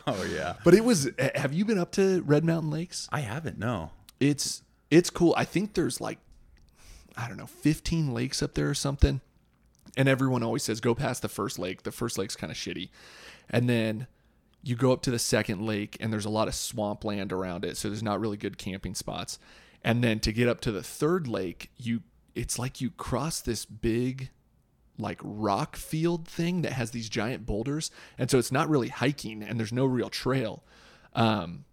Oh 0.08 0.24
yeah. 0.34 0.56
but 0.64 0.74
it 0.74 0.84
was. 0.84 1.10
Have 1.36 1.54
you 1.54 1.66
been 1.66 1.78
up 1.78 1.92
to 1.94 2.22
Red 2.24 2.44
Mountain 2.44 2.72
Lakes? 2.72 3.08
I 3.12 3.20
haven't. 3.20 3.60
No. 3.60 3.92
It's 4.20 4.64
it's 4.90 5.10
cool. 5.10 5.34
I 5.38 5.46
think 5.46 5.74
there's 5.74 6.02
like 6.02 6.18
I 7.18 7.28
don't 7.28 7.38
know, 7.38 7.48
15 7.48 8.14
lakes 8.14 8.42
up 8.42 8.54
there 8.54 8.70
or 8.70 8.74
something. 8.74 9.22
And 10.00 10.08
everyone 10.08 10.44
always 10.44 10.64
says 10.64 10.80
go 10.80 10.96
past 10.96 11.22
the 11.22 11.28
first 11.28 11.60
lake. 11.60 11.84
The 11.84 11.92
first 11.92 12.18
lake's 12.18 12.36
kind 12.36 12.52
of 12.52 12.58
shitty, 12.58 12.90
and 13.50 13.70
then 13.70 14.08
you 14.64 14.76
go 14.76 14.92
up 14.92 15.02
to 15.04 15.12
the 15.12 15.20
second 15.20 15.66
lake, 15.66 15.98
and 16.00 16.12
there's 16.12 16.26
a 16.26 16.30
lot 16.30 16.48
of 16.48 16.56
swampland 16.56 17.34
around 17.34 17.66
it, 17.66 17.78
so 17.78 17.90
there's 17.90 18.04
not 18.04 18.20
really 18.20 18.38
good 18.38 18.58
camping 18.58 18.96
spots. 18.96 19.40
And 19.84 20.04
then 20.04 20.20
to 20.22 20.32
get 20.32 20.48
up 20.48 20.62
to 20.62 20.72
the 20.72 20.84
third 20.84 21.28
lake, 21.28 21.72
you 21.78 22.02
it's 22.36 22.58
like 22.58 22.80
you 22.80 22.90
cross 22.92 23.42
this 23.42 23.66
big 23.66 24.30
like 24.98 25.20
rock 25.24 25.76
field 25.76 26.28
thing 26.28 26.62
that 26.62 26.74
has 26.74 26.92
these 26.92 27.10
giant 27.10 27.46
boulders 27.46 27.90
and 28.18 28.30
so 28.30 28.38
it's 28.38 28.52
not 28.52 28.70
really 28.70 28.90
hiking 28.90 29.42
and 29.42 29.58
there's 29.58 29.72
no 29.72 29.86
real 29.86 30.10
trail 30.10 30.64
um 31.16 31.64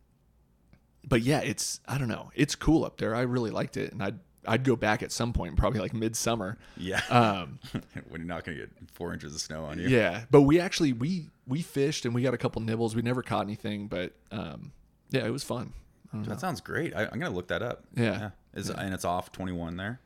but 1.04 1.22
yeah 1.22 1.40
it's 1.40 1.80
i 1.88 1.98
don't 1.98 2.08
know 2.08 2.30
it's 2.34 2.54
cool 2.54 2.84
up 2.84 2.98
there 2.98 3.14
i 3.14 3.20
really 3.20 3.50
liked 3.50 3.76
it 3.76 3.92
and 3.92 4.02
i'd 4.02 4.18
i'd 4.48 4.64
go 4.64 4.76
back 4.76 5.02
at 5.02 5.10
some 5.12 5.32
point 5.32 5.56
probably 5.56 5.80
like 5.80 5.92
midsummer 5.94 6.58
Yeah. 6.76 7.00
um 7.10 7.58
when 8.08 8.20
you're 8.20 8.28
not 8.28 8.44
gonna 8.44 8.58
get 8.58 8.70
four 8.92 9.12
inches 9.12 9.34
of 9.34 9.40
snow 9.40 9.64
on 9.64 9.78
you. 9.78 9.88
yeah 9.88 10.24
but 10.30 10.42
we 10.42 10.60
actually 10.60 10.92
we 10.92 11.28
we 11.46 11.62
fished 11.62 12.04
and 12.04 12.14
we 12.14 12.22
got 12.22 12.34
a 12.34 12.38
couple 12.38 12.60
nibbles 12.62 12.94
we 12.96 13.02
never 13.02 13.22
caught 13.22 13.44
anything 13.46 13.86
but 13.88 14.12
um 14.30 14.72
yeah 15.10 15.24
it 15.26 15.30
was 15.30 15.44
fun. 15.44 15.72
That 16.12 16.40
sounds 16.40 16.62
great. 16.62 16.96
I, 16.96 17.04
I'm 17.12 17.18
gonna 17.18 17.34
look 17.34 17.48
that 17.48 17.60
up. 17.62 17.84
Yeah. 17.94 18.30
Is 18.54 18.70
and 18.70 18.94
it's 18.94 19.04
off 19.04 19.32
21 19.32 19.76
there. 19.76 20.00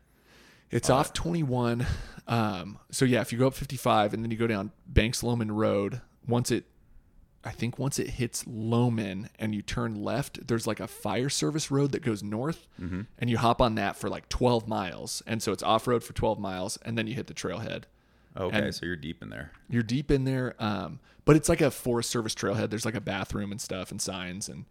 It's 0.71 0.91
off 0.91 1.13
21. 1.13 1.87
Um, 2.27 2.79
so 2.91 3.05
yeah, 3.05 3.21
if 3.21 3.33
you 3.33 3.39
go 3.39 3.47
up 3.47 3.55
55 3.55 4.15
and 4.15 4.25
then 4.25 4.31
you 4.33 4.37
go 4.37 4.49
down 4.49 4.73
Banks 4.89 5.23
Lowman 5.23 5.53
Road, 5.53 6.01
once 6.27 6.51
it, 6.51 6.65
I 7.43 7.51
think 7.53 7.79
once 7.79 7.99
it 7.99 8.11
hits 8.11 8.45
Lowman 8.47 9.31
and 9.39 9.55
you 9.55 9.63
turn 9.63 9.95
left, 10.03 10.47
there's 10.47 10.67
like 10.67 10.79
a 10.81 10.87
fire 10.87 11.31
service 11.31 11.71
road 11.71 11.93
that 11.93 12.03
goes 12.03 12.23
north, 12.23 12.67
and 12.79 13.31
you 13.31 13.39
hop 13.39 13.63
on 13.63 13.77
that 13.77 13.97
for 13.97 14.09
like 14.11 14.29
12 14.29 14.69
miles, 14.69 15.23
and 15.27 15.43
so 15.43 15.51
it's 15.53 15.63
off 15.63 15.87
road 15.87 16.05
for 16.05 16.13
12 16.13 16.39
miles, 16.39 16.77
and 16.83 16.99
then 16.99 17.07
you 17.07 17.15
hit 17.15 17.29
the 17.29 17.35
trailhead. 17.35 17.85
Okay, 18.37 18.59
And- 18.67 18.75
so 18.75 18.85
you're 18.87 18.95
deep 18.97 19.23
in 19.23 19.31
there. 19.31 19.53
You're 19.71 19.83
deep 19.83 20.11
in 20.11 20.25
there, 20.25 20.55
um, 20.59 21.01
but 21.25 21.35
it's 21.35 21.49
like 21.49 21.61
a 21.63 21.71
Forest 21.71 22.11
Service 22.11 22.35
trailhead. 22.35 22.69
There's 22.71 22.85
like 22.85 22.95
a 22.95 23.01
bathroom 23.01 23.51
and 23.53 23.61
stuff 23.61 23.91
and 23.91 24.01
signs, 24.03 24.49
and 24.49 24.67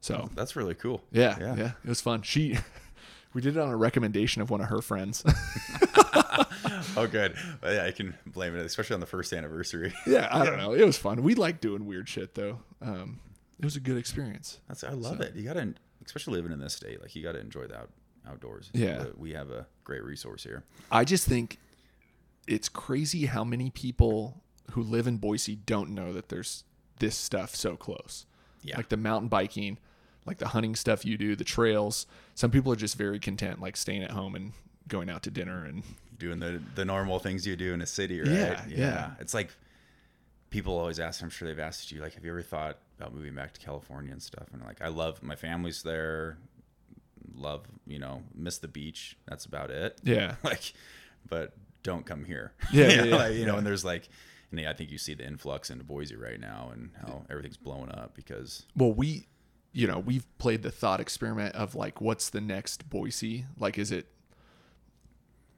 so 0.00 0.30
That's 0.34 0.56
really 0.56 0.74
cool. 0.74 1.02
yeah, 1.12 1.36
yeah, 1.38 1.70
it 1.84 1.88
was 1.88 2.00
fun. 2.00 2.22
She. 2.22 2.56
We 3.34 3.42
did 3.42 3.54
it 3.58 3.60
on 3.60 3.68
a 3.68 3.76
recommendation 3.76 4.40
of 4.40 4.48
one 4.48 4.62
of 4.62 4.68
her 4.68 4.80
friends. 4.80 5.22
Oh, 6.96 7.06
good. 7.06 7.34
Yeah, 7.62 7.84
I 7.84 7.90
can 7.90 8.14
blame 8.26 8.56
it, 8.56 8.64
especially 8.64 8.94
on 8.94 9.00
the 9.00 9.06
first 9.06 9.32
anniversary. 9.32 9.92
Yeah, 10.06 10.28
I 10.30 10.44
don't 10.44 10.56
know. 10.56 10.72
It 10.72 10.84
was 10.84 10.96
fun. 10.96 11.22
We 11.22 11.34
like 11.34 11.60
doing 11.60 11.84
weird 11.84 12.08
shit 12.08 12.34
though. 12.34 12.60
Um, 12.80 13.20
it 13.58 13.64
was 13.64 13.76
a 13.76 13.80
good 13.80 13.96
experience. 13.96 14.60
That's 14.68 14.84
I 14.84 14.92
love 14.92 15.20
it. 15.20 15.34
You 15.34 15.44
gotta, 15.44 15.74
especially 16.04 16.34
living 16.34 16.52
in 16.52 16.58
this 16.60 16.74
state, 16.74 17.00
like 17.00 17.14
you 17.14 17.22
gotta 17.22 17.40
enjoy 17.40 17.66
the 17.66 17.76
out, 17.78 17.90
outdoors. 18.28 18.70
Yeah. 18.72 18.98
But 18.98 19.18
we 19.18 19.32
have 19.32 19.50
a 19.50 19.66
great 19.84 20.04
resource 20.04 20.42
here. 20.42 20.64
I 20.90 21.04
just 21.04 21.26
think 21.26 21.58
it's 22.46 22.68
crazy 22.68 23.26
how 23.26 23.44
many 23.44 23.70
people 23.70 24.42
who 24.72 24.82
live 24.82 25.06
in 25.06 25.18
Boise 25.18 25.56
don't 25.56 25.90
know 25.90 26.12
that 26.12 26.28
there's 26.28 26.64
this 26.98 27.16
stuff 27.16 27.54
so 27.54 27.76
close. 27.76 28.26
Yeah. 28.62 28.76
Like 28.76 28.88
the 28.88 28.96
mountain 28.96 29.28
biking, 29.28 29.78
like 30.24 30.38
the 30.38 30.48
hunting 30.48 30.74
stuff 30.74 31.04
you 31.04 31.16
do, 31.18 31.36
the 31.36 31.44
trails. 31.44 32.06
Some 32.34 32.50
people 32.50 32.72
are 32.72 32.76
just 32.76 32.96
very 32.96 33.18
content, 33.18 33.60
like 33.60 33.76
staying 33.76 34.02
at 34.02 34.10
home 34.12 34.34
and 34.34 34.52
going 34.88 35.10
out 35.10 35.22
to 35.24 35.30
dinner 35.30 35.64
and 35.64 35.82
doing 36.18 36.38
the 36.38 36.62
the 36.74 36.84
normal 36.84 37.18
things 37.18 37.46
you 37.46 37.56
do 37.56 37.74
in 37.74 37.80
a 37.82 37.86
city, 37.86 38.20
right? 38.20 38.30
Yeah, 38.30 38.64
yeah. 38.68 39.10
It's 39.20 39.34
like 39.34 39.50
people 40.50 40.78
always 40.78 40.98
ask. 41.00 41.22
I'm 41.22 41.30
sure 41.30 41.48
they've 41.48 41.58
asked 41.58 41.90
you, 41.92 42.00
like, 42.00 42.14
have 42.14 42.24
you 42.24 42.30
ever 42.30 42.42
thought 42.42 42.78
about 42.98 43.14
moving 43.14 43.34
back 43.34 43.52
to 43.54 43.60
California 43.60 44.12
and 44.12 44.22
stuff. 44.22 44.48
And 44.52 44.62
like, 44.64 44.80
I 44.80 44.88
love 44.88 45.22
my 45.22 45.36
family's 45.36 45.82
there. 45.82 46.38
Love, 47.34 47.66
you 47.86 47.98
know, 47.98 48.22
miss 48.34 48.58
the 48.58 48.68
beach. 48.68 49.16
That's 49.26 49.44
about 49.44 49.70
it. 49.70 50.00
Yeah. 50.02 50.36
like, 50.42 50.72
but 51.28 51.52
don't 51.82 52.06
come 52.06 52.24
here. 52.24 52.52
Yeah, 52.72 52.88
you 52.88 52.90
yeah, 52.90 52.96
know, 52.96 53.04
yeah, 53.04 53.16
like, 53.16 53.34
you 53.34 53.46
know, 53.46 53.56
and 53.56 53.66
there's 53.66 53.84
like, 53.84 54.08
and 54.50 54.60
I 54.66 54.72
think 54.72 54.90
you 54.90 54.98
see 54.98 55.14
the 55.14 55.26
influx 55.26 55.70
into 55.70 55.84
Boise 55.84 56.16
right 56.16 56.40
now 56.40 56.70
and 56.72 56.90
how 57.00 57.24
everything's 57.28 57.56
blowing 57.56 57.90
up 57.90 58.14
because 58.14 58.64
Well, 58.76 58.92
we, 58.92 59.26
you 59.72 59.86
know, 59.86 59.98
we've 59.98 60.26
played 60.38 60.62
the 60.62 60.70
thought 60.70 61.00
experiment 61.00 61.54
of 61.54 61.74
like, 61.74 62.00
what's 62.00 62.30
the 62.30 62.40
next 62.40 62.88
Boise? 62.88 63.44
Like, 63.58 63.76
is 63.76 63.92
it, 63.92 64.06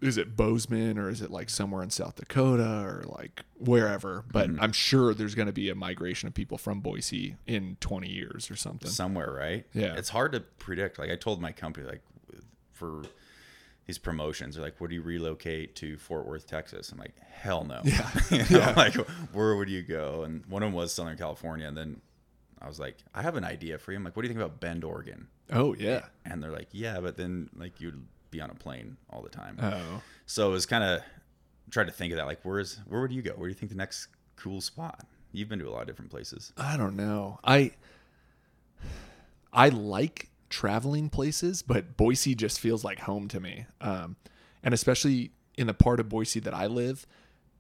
is 0.01 0.16
it 0.16 0.36
Bozeman 0.36 0.96
or 0.99 1.09
is 1.11 1.20
it 1.22 1.30
like 1.30 1.51
somewhere 1.51 1.82
in 1.82 1.90
South 1.90 2.16
Dakota 2.16 2.82
or 2.84 3.05
like 3.07 3.42
wherever? 3.59 4.24
But 4.32 4.49
Mm-hmm. 4.51 4.61
I'm 4.62 4.72
sure 4.72 5.12
there's 5.14 5.34
going 5.34 5.46
to 5.46 5.53
be 5.53 5.70
a 5.70 5.74
migration 5.74 6.26
of 6.28 6.34
people 6.34 6.57
from 6.59 6.80
Boise 6.80 7.36
in 7.46 7.76
20 7.80 8.09
years 8.09 8.51
or 8.51 8.57
something. 8.57 8.90
somewhere, 8.90 9.32
right? 9.32 9.66
Yeah. 9.74 9.96
It's 9.96 10.09
hard 10.11 10.32
to 10.32 10.40
predict. 10.40 10.99
Like 10.99 11.11
I 11.11 11.16
told 11.16 11.40
my 11.40 11.53
company, 11.53 11.86
like 11.86 12.03
for 12.72 13.03
these 13.86 13.99
promotions, 13.99 14.55
they're 14.55 14.64
like, 14.64 14.80
"Would 14.80 14.92
you 14.92 15.03
relocate 15.03 15.74
to 15.76 15.96
Fort 15.96 16.26
Worth, 16.26 16.46
Texas?" 16.46 16.92
I'm 16.92 16.99
like, 16.99 17.14
"Hell 17.20 17.64
no." 17.64 17.80
Yeah. 17.84 18.11
you 18.30 18.44
know, 18.59 18.72
like 18.76 18.94
where 19.32 19.57
would 19.57 19.68
you 19.70 19.82
go? 19.82 20.22
And 20.24 20.44
one 20.46 20.62
of 20.62 20.66
them 20.68 20.74
was 20.74 20.92
Southern 20.92 21.16
California, 21.16 21.66
and 21.66 21.76
then 21.76 22.01
I 22.61 22.68
was 22.68 22.78
like, 22.78 22.99
"I 23.14 23.22
have 23.22 23.36
an 23.36 23.44
idea 23.44 23.78
for 23.78 23.92
you." 23.92 23.96
I'm 23.99 24.05
like, 24.05 24.14
"What 24.14 24.22
do 24.22 24.28
you 24.28 24.34
think 24.34 24.44
about 24.44 24.61
Bend, 24.61 24.84
Oregon?" 24.84 25.28
Oh 25.51 25.74
yeah. 25.74 26.05
And 26.26 26.42
they're 26.42 26.53
like, 26.53 26.68
"Yeah, 26.72 27.01
but 27.01 27.16
then 27.16 27.49
like 27.57 27.80
you'd 27.80 28.05
be 28.31 28.41
on 28.41 28.51
a 28.51 28.55
plane 28.55 28.97
all 29.11 29.22
the 29.22 29.29
time." 29.29 29.59
Oh. 29.61 30.03
So 30.26 30.51
it 30.51 30.53
was 30.53 30.66
kind 30.66 30.85
of 30.85 31.01
tried 31.70 31.87
to 31.87 31.93
think 31.93 32.12
of 32.12 32.18
that. 32.18 32.26
Like, 32.26 32.41
where's 32.43 32.81
where 32.87 33.01
would 33.01 33.12
you 33.12 33.22
go? 33.22 33.33
Where 33.33 33.49
do 33.49 33.53
you 33.53 33.59
think 33.59 33.70
the 33.70 33.79
next 33.79 34.09
cool 34.37 34.61
spot? 34.61 35.07
You've 35.33 35.49
been 35.49 35.59
to 35.59 35.68
a 35.68 35.70
lot 35.70 35.83
of 35.83 35.87
different 35.87 36.11
places. 36.11 36.53
I 36.57 36.76
don't 36.76 36.97
know. 36.97 37.39
I 37.45 37.72
I 39.53 39.68
like 39.68 40.31
traveling 40.51 41.11
places, 41.11 41.62
but 41.62 41.97
Boise 41.97 42.35
just 42.35 42.61
feels 42.61 42.85
like 42.85 43.01
home 43.01 43.29
to 43.29 43.41
me. 43.41 43.66
Um, 43.81 44.16
and 44.62 44.72
especially 44.72 45.33
in 45.57 45.66
the 45.66 45.74
part 45.74 46.01
of 46.01 46.09
Boise 46.09 46.41
that 46.41 46.55
I 46.55 46.66
live, 46.66 47.07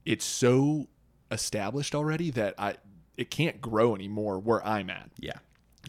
it's 0.04 0.24
so 0.24 0.88
established 1.30 1.94
already 1.94 2.30
that 2.30 2.54
I 2.58 2.76
it 3.16 3.30
can't 3.30 3.60
grow 3.60 3.94
anymore 3.94 4.38
where 4.38 4.64
I'm 4.66 4.90
at. 4.90 5.10
Yeah. 5.18 5.38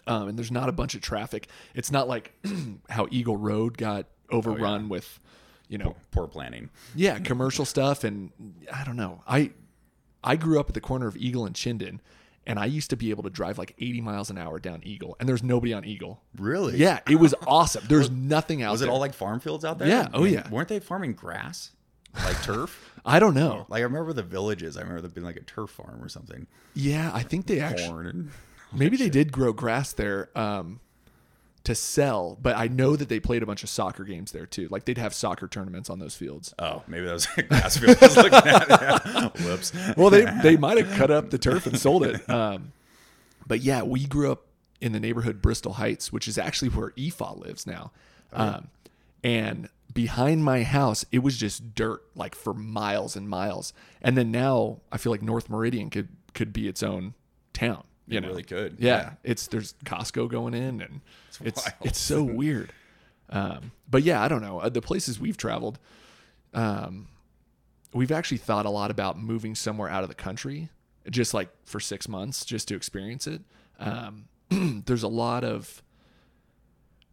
Um, 0.07 0.29
and 0.29 0.37
there's 0.37 0.51
not 0.51 0.69
a 0.69 0.71
bunch 0.71 0.95
of 0.95 1.01
traffic. 1.01 1.47
It's 1.75 1.91
not 1.91 2.07
like 2.07 2.33
how 2.89 3.07
Eagle 3.11 3.37
Road 3.37 3.77
got 3.77 4.07
overrun 4.31 4.89
with, 4.89 5.19
you 5.67 5.77
know, 5.77 5.95
Poor 6.11 6.27
planning. 6.27 6.69
yeah, 6.95 7.19
commercial 7.19 7.65
stuff 7.65 8.03
and 8.03 8.31
I 8.73 8.83
don't 8.83 8.95
know. 8.97 9.21
I 9.27 9.51
I 10.23 10.35
grew 10.35 10.59
up 10.59 10.69
at 10.69 10.73
the 10.73 10.81
corner 10.81 11.07
of 11.07 11.15
Eagle 11.17 11.45
and 11.45 11.55
Chinden 11.55 11.99
and 12.47 12.57
I 12.57 12.65
used 12.65 12.89
to 12.89 12.95
be 12.95 13.09
able 13.11 13.23
to 13.23 13.29
drive 13.29 13.57
like 13.57 13.75
80 13.79 14.01
miles 14.01 14.29
an 14.29 14.37
hour 14.37 14.59
down 14.59 14.81
Eagle 14.83 15.15
and 15.19 15.29
there's 15.29 15.43
nobody 15.43 15.73
on 15.73 15.85
Eagle. 15.85 16.21
Really? 16.37 16.77
Yeah, 16.77 16.99
it 17.07 17.15
was 17.19 17.33
awesome. 17.47 17.83
There's 17.87 18.09
nothing 18.09 18.61
out 18.63 18.71
Was 18.71 18.81
it 18.81 18.89
all 18.89 18.99
like 18.99 19.13
farm 19.13 19.39
fields 19.39 19.63
out 19.63 19.77
there? 19.79 19.87
Yeah, 19.87 20.07
oh, 20.13 20.21
I 20.21 20.23
mean, 20.23 20.33
yeah. 20.33 20.49
Weren't 20.49 20.67
they 20.69 20.79
farming 20.79 21.13
grass, 21.13 21.71
like 22.23 22.41
turf? 22.43 22.85
I 23.05 23.19
don't 23.19 23.33
know. 23.35 23.65
Like 23.69 23.79
I 23.79 23.83
remember 23.83 24.11
the 24.13 24.23
villages. 24.23 24.75
I 24.75 24.81
remember 24.81 25.01
there 25.01 25.09
being 25.11 25.25
like 25.25 25.37
a 25.37 25.41
turf 25.43 25.69
farm 25.69 26.03
or 26.03 26.09
something. 26.09 26.47
Yeah, 26.73 27.11
I 27.13 27.23
think 27.23 27.45
they 27.47 27.59
actually 27.59 27.87
Corn 27.89 28.07
and 28.07 28.31
maybe 28.73 28.97
they 28.97 29.09
did 29.09 29.31
grow 29.31 29.53
grass 29.53 29.93
there 29.93 30.29
um 30.37 30.79
to 31.65 31.75
sell, 31.75 32.37
but 32.41 32.55
I 32.55 32.67
know 32.67 32.95
that 32.95 33.09
they 33.09 33.19
played 33.19 33.43
a 33.43 33.45
bunch 33.45 33.63
of 33.63 33.69
soccer 33.69 34.03
games 34.03 34.31
there 34.31 34.45
too. 34.45 34.67
Like 34.69 34.85
they'd 34.85 34.97
have 34.97 35.13
soccer 35.13 35.47
tournaments 35.47 35.89
on 35.89 35.99
those 35.99 36.15
fields. 36.15 36.53
oh, 36.59 36.83
maybe 36.87 37.05
that 37.05 37.13
was 37.13 37.27
a 37.37 37.43
grass 37.43 37.77
field 37.77 37.97
I 38.01 38.05
was 38.05 38.17
looking 38.17 38.49
at. 38.49 38.69
Yeah. 39.09 39.29
Whoops. 39.43 39.73
well, 39.97 40.09
they 40.09 40.25
they 40.41 40.57
might 40.57 40.77
have 40.77 40.95
cut 40.97 41.11
up 41.11 41.29
the 41.29 41.37
turf 41.37 41.67
and 41.67 41.77
sold 41.77 42.03
it. 42.05 42.21
Um, 42.29 42.71
but 43.47 43.61
yeah, 43.61 43.81
we 43.83 44.05
grew 44.05 44.31
up 44.31 44.45
in 44.79 44.91
the 44.93 44.99
neighborhood 44.99 45.41
Bristol 45.41 45.73
Heights, 45.73 46.13
which 46.13 46.27
is 46.27 46.37
actually 46.37 46.69
where 46.69 46.91
EFA 46.91 47.37
lives 47.43 47.65
now. 47.67 47.91
Um, 48.31 48.67
and 49.23 49.67
behind 49.93 50.43
my 50.43 50.63
house, 50.63 51.03
it 51.11 51.19
was 51.19 51.35
just 51.35 51.73
dirt, 51.75 52.03
like 52.15 52.35
for 52.35 52.53
miles 52.53 53.15
and 53.15 53.27
miles. 53.27 53.73
And 54.01 54.15
then 54.17 54.31
now, 54.31 54.81
I 54.91 54.97
feel 54.97 55.11
like 55.11 55.21
North 55.23 55.49
Meridian 55.49 55.89
could 55.89 56.09
could 56.33 56.53
be 56.53 56.67
its 56.67 56.81
own 56.83 57.15
town. 57.53 57.83
You 58.09 58.17
It 58.17 58.21
know, 58.21 58.27
really 58.29 58.43
could, 58.43 58.77
Yeah, 58.79 58.95
yeah. 58.97 59.11
it's 59.23 59.47
there's 59.47 59.73
Costco 59.85 60.29
going 60.29 60.53
in, 60.53 60.81
and 60.81 61.01
it's 61.41 61.63
wild. 61.65 61.75
it's 61.83 61.99
so 61.99 62.23
weird. 62.41 62.73
Um, 63.29 63.71
but 63.89 64.03
yeah, 64.03 64.21
I 64.21 64.27
don't 64.27 64.41
know 64.41 64.59
Uh, 64.59 64.69
the 64.69 64.81
places 64.81 65.19
we've 65.19 65.37
traveled. 65.37 65.79
Um, 66.53 67.07
we've 67.93 68.11
actually 68.11 68.37
thought 68.37 68.65
a 68.65 68.69
lot 68.71 68.89
about 68.91 69.17
moving 69.19 69.53
somewhere 69.55 69.89
out 69.89 70.01
of 70.03 70.09
the 70.09 70.15
country, 70.15 70.69
just 71.09 71.33
like 71.33 71.49
for 71.65 71.79
six 71.79 72.07
months, 72.07 72.43
just 72.45 72.67
to 72.69 72.75
experience 72.75 73.27
it. 73.27 73.41
Um, 73.79 74.25
there's 74.85 75.03
a 75.03 75.07
lot 75.07 75.43
of 75.43 75.81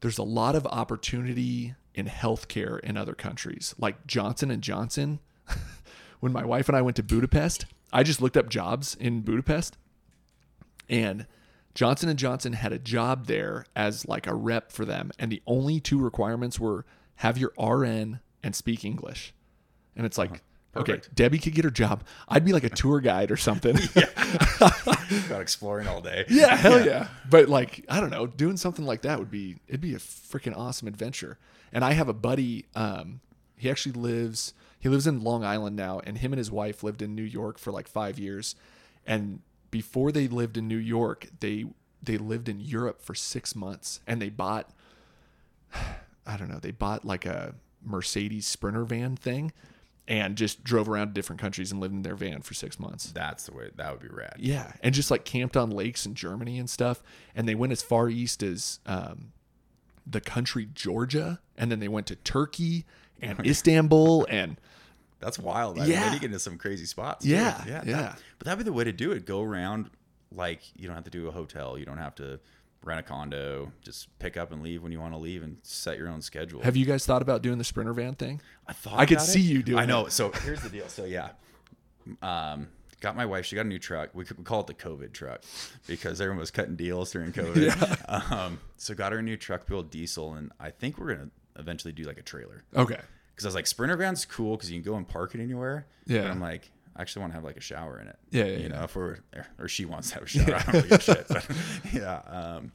there's 0.00 0.18
a 0.18 0.22
lot 0.22 0.54
of 0.56 0.66
opportunity 0.66 1.74
in 1.94 2.06
healthcare 2.06 2.78
in 2.80 2.96
other 2.96 3.14
countries, 3.14 3.74
like 3.78 4.06
Johnson 4.06 4.50
and 4.50 4.62
Johnson. 4.62 5.20
when 6.20 6.32
my 6.32 6.44
wife 6.44 6.68
and 6.68 6.76
I 6.76 6.82
went 6.82 6.96
to 6.96 7.02
Budapest, 7.02 7.66
I 7.92 8.02
just 8.02 8.20
looked 8.22 8.36
up 8.36 8.48
jobs 8.48 8.94
in 8.94 9.20
Budapest, 9.22 9.76
and 10.88 11.26
Johnson 11.74 12.08
and 12.08 12.18
Johnson 12.18 12.54
had 12.54 12.72
a 12.72 12.78
job 12.78 13.26
there 13.26 13.66
as 13.76 14.08
like 14.08 14.26
a 14.26 14.34
rep 14.34 14.72
for 14.72 14.84
them, 14.84 15.10
and 15.18 15.30
the 15.30 15.42
only 15.46 15.80
two 15.80 15.98
requirements 15.98 16.58
were 16.58 16.84
have 17.16 17.38
your 17.38 17.52
RN 17.58 18.20
and 18.42 18.54
speak 18.54 18.84
English. 18.84 19.34
And 19.96 20.04
it's 20.04 20.18
like, 20.18 20.42
okay, 20.76 20.94
Perfect. 20.94 21.14
Debbie 21.14 21.38
could 21.38 21.54
get 21.54 21.64
her 21.64 21.70
job. 21.70 22.04
I'd 22.28 22.44
be 22.44 22.52
like 22.52 22.64
a 22.64 22.70
tour 22.70 23.00
guide 23.00 23.30
or 23.30 23.36
something. 23.36 23.76
Got 25.28 25.40
exploring 25.40 25.86
all 25.88 26.00
day. 26.00 26.24
yeah, 26.28 26.56
hell 26.56 26.84
yeah. 26.84 27.08
But 27.28 27.48
like, 27.48 27.84
I 27.88 28.00
don't 28.00 28.10
know, 28.10 28.26
doing 28.26 28.56
something 28.56 28.84
like 28.84 29.02
that 29.02 29.18
would 29.18 29.30
be 29.30 29.56
it'd 29.68 29.80
be 29.80 29.94
a 29.94 29.98
freaking 29.98 30.56
awesome 30.56 30.88
adventure. 30.88 31.38
And 31.72 31.84
I 31.84 31.92
have 31.92 32.08
a 32.08 32.14
buddy, 32.14 32.66
um, 32.74 33.20
he 33.56 33.70
actually 33.70 33.92
lives 33.92 34.54
he 34.78 34.88
lives 34.88 35.06
in 35.06 35.24
Long 35.24 35.44
Island 35.44 35.74
now, 35.76 36.00
and 36.04 36.18
him 36.18 36.32
and 36.32 36.38
his 36.38 36.50
wife 36.50 36.82
lived 36.82 37.02
in 37.02 37.14
New 37.14 37.22
York 37.22 37.58
for 37.58 37.72
like 37.72 37.88
five 37.88 38.18
years. 38.18 38.54
And 39.06 39.40
before 39.76 40.10
they 40.10 40.26
lived 40.26 40.56
in 40.56 40.66
New 40.66 40.78
York, 40.78 41.26
they 41.40 41.66
they 42.02 42.16
lived 42.16 42.48
in 42.48 42.60
Europe 42.60 43.02
for 43.02 43.14
six 43.14 43.54
months 43.54 44.00
and 44.06 44.22
they 44.22 44.30
bought 44.30 44.70
I 46.26 46.38
don't 46.38 46.48
know, 46.48 46.58
they 46.58 46.70
bought 46.70 47.04
like 47.04 47.26
a 47.26 47.54
Mercedes 47.84 48.46
Sprinter 48.46 48.84
van 48.84 49.16
thing 49.16 49.52
and 50.08 50.34
just 50.34 50.64
drove 50.64 50.88
around 50.88 51.08
to 51.08 51.12
different 51.12 51.42
countries 51.42 51.70
and 51.70 51.78
lived 51.78 51.92
in 51.92 52.00
their 52.00 52.14
van 52.14 52.40
for 52.40 52.54
six 52.54 52.80
months. 52.80 53.12
That's 53.12 53.44
the 53.44 53.52
way. 53.52 53.68
That 53.74 53.92
would 53.92 54.00
be 54.00 54.08
rad. 54.08 54.36
Yeah, 54.38 54.72
and 54.82 54.94
just 54.94 55.10
like 55.10 55.26
camped 55.26 55.58
on 55.58 55.68
lakes 55.68 56.06
in 56.06 56.14
Germany 56.14 56.58
and 56.58 56.70
stuff. 56.70 57.02
And 57.34 57.46
they 57.46 57.54
went 57.54 57.72
as 57.72 57.82
far 57.82 58.08
east 58.08 58.42
as 58.42 58.80
um, 58.86 59.32
the 60.06 60.22
country 60.22 60.68
Georgia, 60.72 61.40
and 61.58 61.70
then 61.70 61.80
they 61.80 61.88
went 61.88 62.06
to 62.06 62.16
Turkey 62.16 62.86
and 63.20 63.38
Istanbul, 63.46 64.26
and 64.30 64.58
That's 65.18 65.38
wild. 65.38 65.78
I 65.78 65.86
Yeah. 65.86 66.04
mean, 66.04 66.12
you 66.14 66.18
get 66.20 66.26
into 66.26 66.38
some 66.38 66.58
crazy 66.58 66.84
spots. 66.86 67.24
too. 67.24 67.30
Yeah, 67.30 67.62
yeah, 67.66 67.82
yeah. 67.86 67.96
that- 67.96 68.22
but 68.38 68.44
that'd 68.44 68.58
be 68.58 68.64
the 68.64 68.72
way 68.72 68.84
to 68.84 68.92
do 68.92 69.12
it. 69.12 69.24
Go 69.26 69.42
around. 69.42 69.90
Like 70.32 70.60
you 70.76 70.86
don't 70.86 70.94
have 70.96 71.04
to 71.04 71.10
do 71.10 71.28
a 71.28 71.30
hotel. 71.30 71.78
You 71.78 71.86
don't 71.86 71.98
have 71.98 72.14
to 72.16 72.38
rent 72.82 73.00
a 73.00 73.02
condo. 73.02 73.72
Just 73.82 74.16
pick 74.18 74.36
up 74.36 74.52
and 74.52 74.62
leave 74.62 74.82
when 74.82 74.92
you 74.92 75.00
want 75.00 75.14
to 75.14 75.18
leave, 75.18 75.42
and 75.42 75.56
set 75.62 75.96
your 75.98 76.08
own 76.08 76.20
schedule. 76.20 76.62
have 76.62 76.76
you 76.76 76.84
guys 76.84 77.06
thought 77.06 77.22
about 77.22 77.42
doing 77.42 77.58
the 77.58 77.64
Sprinter 77.64 77.92
van 77.94 78.14
thing? 78.14 78.40
I 78.66 78.72
thought 78.72 78.98
I 78.98 79.06
could 79.06 79.20
see 79.20 79.40
it. 79.40 79.44
you 79.44 79.62
doing 79.62 79.78
I 79.78 79.86
know. 79.86 80.06
it. 80.06 80.12
So 80.12 80.30
here's 80.32 80.60
the 80.62 80.68
deal. 80.68 80.88
So 80.88 81.04
yeah, 81.04 81.30
um, 82.22 82.68
got 83.00 83.16
my 83.16 83.24
wife. 83.26 83.46
She 83.46 83.56
got 83.56 83.66
a 83.66 83.68
new 83.68 83.78
truck. 83.78 84.10
We 84.14 84.24
call 84.24 84.60
it 84.60 84.66
the 84.66 84.74
COVID 84.74 85.12
truck 85.12 85.42
because 85.86 86.20
everyone 86.20 86.40
was 86.40 86.50
cutting 86.50 86.76
deals 86.76 87.10
during 87.12 87.32
COVID. 87.32 88.02
Um, 88.32 88.60
so 88.76 88.94
got 88.94 89.12
her 89.12 89.18
a 89.18 89.22
new 89.22 89.36
truck, 89.36 89.66
built 89.66 89.90
diesel, 89.90 90.34
and 90.34 90.52
I 90.60 90.70
think 90.70 90.98
we're 90.98 91.14
gonna 91.14 91.30
eventually 91.58 91.92
do 91.92 92.04
like 92.04 92.18
a 92.18 92.22
trailer. 92.22 92.64
Okay. 92.74 93.00
Because 93.36 93.44
I 93.44 93.48
was 93.48 93.54
like, 93.54 93.66
Sprinter 93.66 93.96
van's 93.96 94.24
cool 94.24 94.56
because 94.56 94.70
you 94.72 94.80
can 94.82 94.90
go 94.90 94.96
and 94.96 95.06
park 95.06 95.34
it 95.34 95.40
anywhere. 95.42 95.86
Yeah. 96.06 96.22
But 96.22 96.30
I'm 96.30 96.40
like, 96.40 96.70
I 96.96 97.02
actually 97.02 97.20
want 97.20 97.32
to 97.32 97.34
have 97.34 97.44
like 97.44 97.58
a 97.58 97.60
shower 97.60 98.00
in 98.00 98.08
it. 98.08 98.16
Yeah, 98.30 98.44
yeah, 98.44 98.50
You 98.56 98.62
yeah. 98.62 98.68
know, 98.68 98.84
if 98.84 98.96
we're 98.96 99.18
or 99.58 99.68
she 99.68 99.84
wants 99.84 100.08
to 100.08 100.14
have 100.14 100.22
a 100.22 100.26
shower, 100.26 100.54
I 100.54 100.72
don't 100.72 100.88
give 100.88 100.92
a 100.92 101.00
shit. 101.00 101.28
But 101.28 101.46
yeah. 101.92 102.20
Um, 102.26 102.72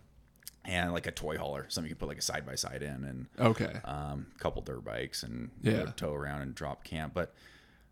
and 0.63 0.93
like 0.93 1.07
a 1.07 1.11
toy 1.11 1.37
hauler, 1.39 1.65
something 1.69 1.89
you 1.89 1.95
can 1.95 1.99
put 1.99 2.09
like 2.09 2.19
a 2.19 2.21
side 2.21 2.45
by 2.45 2.53
side 2.53 2.83
in, 2.83 3.03
and 3.03 3.25
Okay. 3.39 3.73
um, 3.83 4.27
couple 4.37 4.61
dirt 4.61 4.85
bikes 4.85 5.23
and 5.23 5.49
you 5.63 5.71
Yeah. 5.71 5.83
know, 5.85 5.93
tow 5.95 6.13
around 6.13 6.41
and 6.41 6.53
drop 6.53 6.83
camp. 6.83 7.15
But 7.15 7.33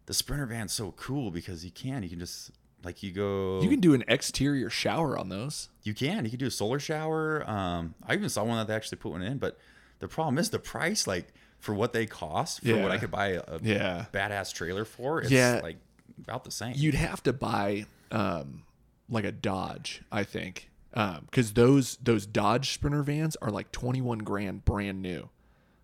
the 0.06 0.14
Sprinter 0.14 0.46
van's 0.46 0.72
so 0.74 0.92
cool 0.92 1.32
because 1.32 1.66
you 1.66 1.72
can, 1.72 2.04
you 2.04 2.10
can 2.10 2.20
just 2.20 2.52
like 2.84 3.02
you 3.02 3.12
go, 3.12 3.60
You 3.64 3.70
can 3.70 3.80
do 3.80 3.96
an 3.96 4.04
exterior 4.08 4.70
shower 4.70 5.18
on 5.18 5.30
those. 5.30 5.70
you 5.82 5.96
can, 5.96 6.24
you 6.26 6.30
can 6.30 6.40
do 6.40 6.46
a 6.46 6.52
solar 6.52 6.78
shower. 6.80 7.44
Um, 7.50 7.96
I 8.06 8.14
even 8.14 8.30
saw 8.30 8.44
one 8.44 8.58
that 8.58 8.68
they 8.68 8.76
actually 8.76 9.00
put 9.00 9.12
one 9.12 9.24
in, 9.24 9.40
but 9.40 9.58
the 9.98 10.08
problem 10.08 10.38
is 10.38 10.52
the 10.52 10.60
price, 10.60 11.08
like 11.08 11.34
for 11.60 11.74
what 11.74 11.94
they 11.94 12.06
cost, 12.06 12.62
for 12.64 12.78
what 12.82 12.92
I 12.92 12.98
could 12.98 13.12
buy 13.12 13.28
a, 13.30 13.60
Yeah. 13.62 14.06
badass 14.14 14.54
trailer 14.54 14.86
for, 14.86 15.22
it's 15.22 15.32
Yeah. 15.32 15.60
like 15.62 15.78
about 16.24 16.44
the 16.44 16.52
same. 16.52 16.74
You'd 16.76 16.96
have 16.96 17.22
to 17.24 17.34
buy 17.34 17.86
um, 18.12 18.64
like 19.10 19.26
a 19.26 19.32
Dodge, 19.32 20.02
I 20.12 20.24
think, 20.24 20.70
because 20.94 21.54
those 21.54 21.98
those 21.98 22.26
Dodge 22.26 22.72
Sprinter 22.74 23.04
vans 23.04 23.36
are 23.42 23.52
like 23.52 23.72
twenty 23.72 24.02
one 24.02 24.20
grand 24.20 24.66
brand 24.66 25.02
new, 25.02 25.30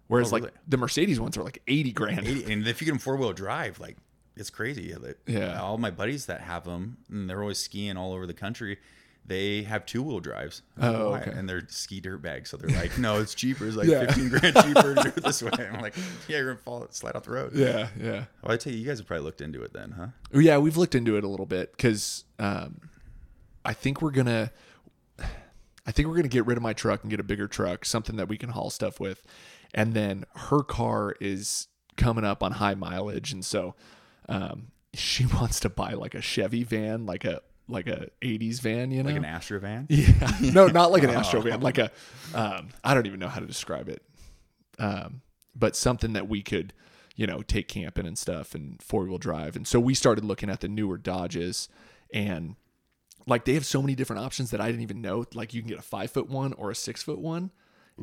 whereas 0.07 0.31
Oh, 0.33 0.37
really? 0.37 0.47
like 0.47 0.53
the 0.67 0.77
Mercedes 0.77 1.19
ones 1.19 1.37
are 1.37 1.43
like 1.43 1.61
eighty 1.67 1.91
grand. 1.91 2.25
80, 2.25 2.51
and 2.53 2.67
if 2.67 2.81
you 2.81 2.85
get 2.85 2.91
them 2.93 2.99
four 2.99 3.15
wheel 3.15 3.31
drive, 3.33 3.79
like 3.79 3.97
it's 4.35 4.49
crazy. 4.49 4.93
Yeah. 5.27 5.61
all 5.61 5.77
my 5.77 5.91
buddies 5.91 6.25
that 6.25 6.41
have 6.41 6.65
them, 6.65 6.97
and 7.09 7.29
they're 7.29 7.41
always 7.41 7.59
skiing 7.59 7.95
all 7.97 8.11
over 8.13 8.25
the 8.27 8.33
country. 8.33 8.79
They 9.27 9.63
have 9.63 9.87
two 9.87 10.03
wheel 10.03 10.19
drives. 10.19 10.61
Oh, 10.79 11.15
okay. 11.15 11.31
And 11.31 11.49
they're 11.49 11.63
ski 11.67 11.99
dirt 11.99 12.21
bags, 12.21 12.51
so 12.51 12.57
they're 12.57 12.75
like, 12.75 12.97
no, 12.99 13.19
it's 13.19 13.33
cheaper. 13.33 13.65
It's 13.67 13.75
like 13.75 13.87
Yeah. 13.87 14.05
fifteen 14.05 14.29
grand 14.29 14.55
cheaper 14.63 14.93
to 14.93 15.01
do 15.01 15.09
it 15.09 15.23
this 15.23 15.41
way. 15.41 15.49
I'm 15.57 15.81
like, 15.81 15.95
yeah, 16.27 16.37
you're 16.37 16.45
gonna 16.53 16.57
fall, 16.57 16.85
slide 16.91 17.15
off 17.15 17.23
the 17.23 17.31
road. 17.31 17.53
Yeah, 17.55 17.87
yeah. 17.99 18.25
Well, 18.43 18.53
I 18.53 18.57
tell 18.57 18.71
you, 18.71 18.77
you 18.79 18.85
guys 18.87 18.99
have 18.99 19.07
probably 19.07 19.25
looked 19.25 19.41
into 19.41 19.63
it 19.63 19.73
then, 19.73 19.91
huh? 19.97 20.07
Yeah, 20.31 20.59
we've 20.59 20.77
looked 20.77 20.93
into 20.93 21.17
it 21.17 21.23
a 21.23 21.27
little 21.27 21.47
bit 21.47 21.71
because 21.71 22.23
um, 22.37 22.81
I 23.63 23.73
think 23.73 24.01
we're 24.01 24.11
gonna, 24.11 24.51
I 25.87 25.91
think 25.91 26.07
we're 26.07 26.15
gonna 26.15 26.27
get 26.27 26.45
rid 26.45 26.57
of 26.57 26.63
my 26.63 26.73
truck 26.73 27.01
and 27.03 27.09
get 27.09 27.19
a 27.19 27.23
bigger 27.23 27.47
truck, 27.47 27.85
something 27.85 28.17
that 28.17 28.27
we 28.27 28.37
can 28.37 28.49
haul 28.49 28.69
stuff 28.69 28.99
with, 28.99 29.23
and 29.73 29.93
then 29.95 30.25
her 30.35 30.61
car 30.61 31.15
is 31.19 31.67
coming 31.97 32.25
up 32.25 32.43
on 32.43 32.51
high 32.53 32.75
mileage, 32.75 33.31
and 33.31 33.43
so 33.43 33.73
um, 34.29 34.67
she 34.93 35.25
wants 35.25 35.59
to 35.61 35.69
buy 35.69 35.93
like 35.93 36.13
a 36.13 36.21
Chevy 36.21 36.63
van, 36.63 37.05
like 37.07 37.25
a 37.25 37.41
like 37.67 37.87
a 37.87 38.09
'80s 38.21 38.61
van, 38.61 38.91
you 38.91 39.03
know, 39.03 39.09
Like 39.09 39.17
an 39.17 39.25
Astro 39.25 39.59
van. 39.59 39.87
yeah, 39.89 40.31
no, 40.41 40.67
not 40.67 40.91
like 40.91 41.03
an 41.03 41.09
Astro 41.09 41.41
van, 41.41 41.61
like 41.61 41.77
a, 41.77 41.91
um, 42.33 42.69
I 42.83 42.93
don't 42.93 43.07
even 43.07 43.19
know 43.19 43.27
how 43.27 43.39
to 43.39 43.45
describe 43.47 43.89
it, 43.89 44.03
um, 44.79 45.21
but 45.55 45.75
something 45.75 46.13
that 46.13 46.27
we 46.27 46.41
could, 46.41 46.73
you 47.15 47.25
know, 47.25 47.41
take 47.41 47.67
camping 47.67 48.05
and 48.05 48.17
stuff 48.17 48.53
and 48.55 48.81
four 48.81 49.05
wheel 49.05 49.17
drive. 49.17 49.55
And 49.55 49.67
so 49.67 49.79
we 49.79 49.93
started 49.93 50.23
looking 50.25 50.49
at 50.49 50.61
the 50.61 50.67
newer 50.67 50.97
Dodges, 50.97 51.69
and 52.13 52.55
like 53.25 53.45
they 53.45 53.53
have 53.53 53.65
so 53.65 53.81
many 53.81 53.95
different 53.95 54.21
options 54.23 54.51
that 54.51 54.61
I 54.61 54.67
didn't 54.67 54.83
even 54.83 55.01
know. 55.01 55.25
Like 55.33 55.53
you 55.53 55.61
can 55.61 55.69
get 55.69 55.79
a 55.79 55.83
five 55.83 56.11
foot 56.11 56.29
one 56.29 56.53
or 56.53 56.71
a 56.71 56.75
six 56.75 57.01
foot 57.01 57.19
one, 57.19 57.51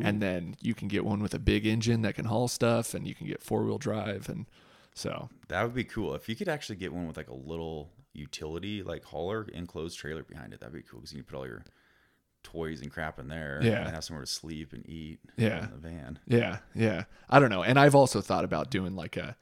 and 0.00 0.20
then 0.20 0.56
you 0.60 0.74
can 0.74 0.88
get 0.88 1.04
one 1.04 1.22
with 1.22 1.34
a 1.34 1.38
big 1.38 1.66
engine 1.66 2.02
that 2.02 2.14
can 2.16 2.24
haul 2.24 2.48
stuff, 2.48 2.94
and 2.94 3.06
you 3.06 3.14
can 3.14 3.26
get 3.26 3.42
four 3.42 3.62
wheel 3.62 3.78
drive, 3.78 4.28
and 4.28 4.46
so. 4.94 5.28
That 5.48 5.62
would 5.64 5.74
be 5.74 5.84
cool. 5.84 6.14
If 6.14 6.28
you 6.28 6.34
could 6.34 6.48
actually 6.48 6.76
get 6.76 6.92
one 6.92 7.06
with 7.06 7.16
like 7.16 7.28
a 7.28 7.34
little 7.34 7.90
utility 8.14 8.82
like 8.82 9.04
hauler 9.04 9.46
enclosed 9.52 9.98
trailer 9.98 10.22
behind 10.22 10.52
it. 10.52 10.60
That'd 10.60 10.74
be 10.74 10.82
cool 10.82 11.00
because 11.00 11.12
you 11.12 11.22
can 11.22 11.26
put 11.30 11.36
all 11.38 11.46
your 11.46 11.64
toys 12.42 12.80
and 12.82 12.90
crap 12.90 13.18
in 13.18 13.28
there. 13.28 13.60
Yeah. 13.62 13.82
and 13.86 13.90
have 13.94 14.04
somewhere 14.04 14.24
to 14.24 14.30
sleep 14.30 14.72
and 14.72 14.86
eat. 14.88 15.20
Yeah. 15.36 15.64
in 15.64 15.70
the 15.70 15.76
van. 15.88 16.18
Yeah, 16.26 16.58
yeah. 16.74 17.04
I 17.30 17.38
don't 17.38 17.50
know. 17.50 17.62
And 17.62 17.78
I've 17.78 17.94
also 17.94 18.20
thought 18.20 18.44
about 18.44 18.70
doing 18.70 18.94
like 18.96 19.16
a 19.16 19.36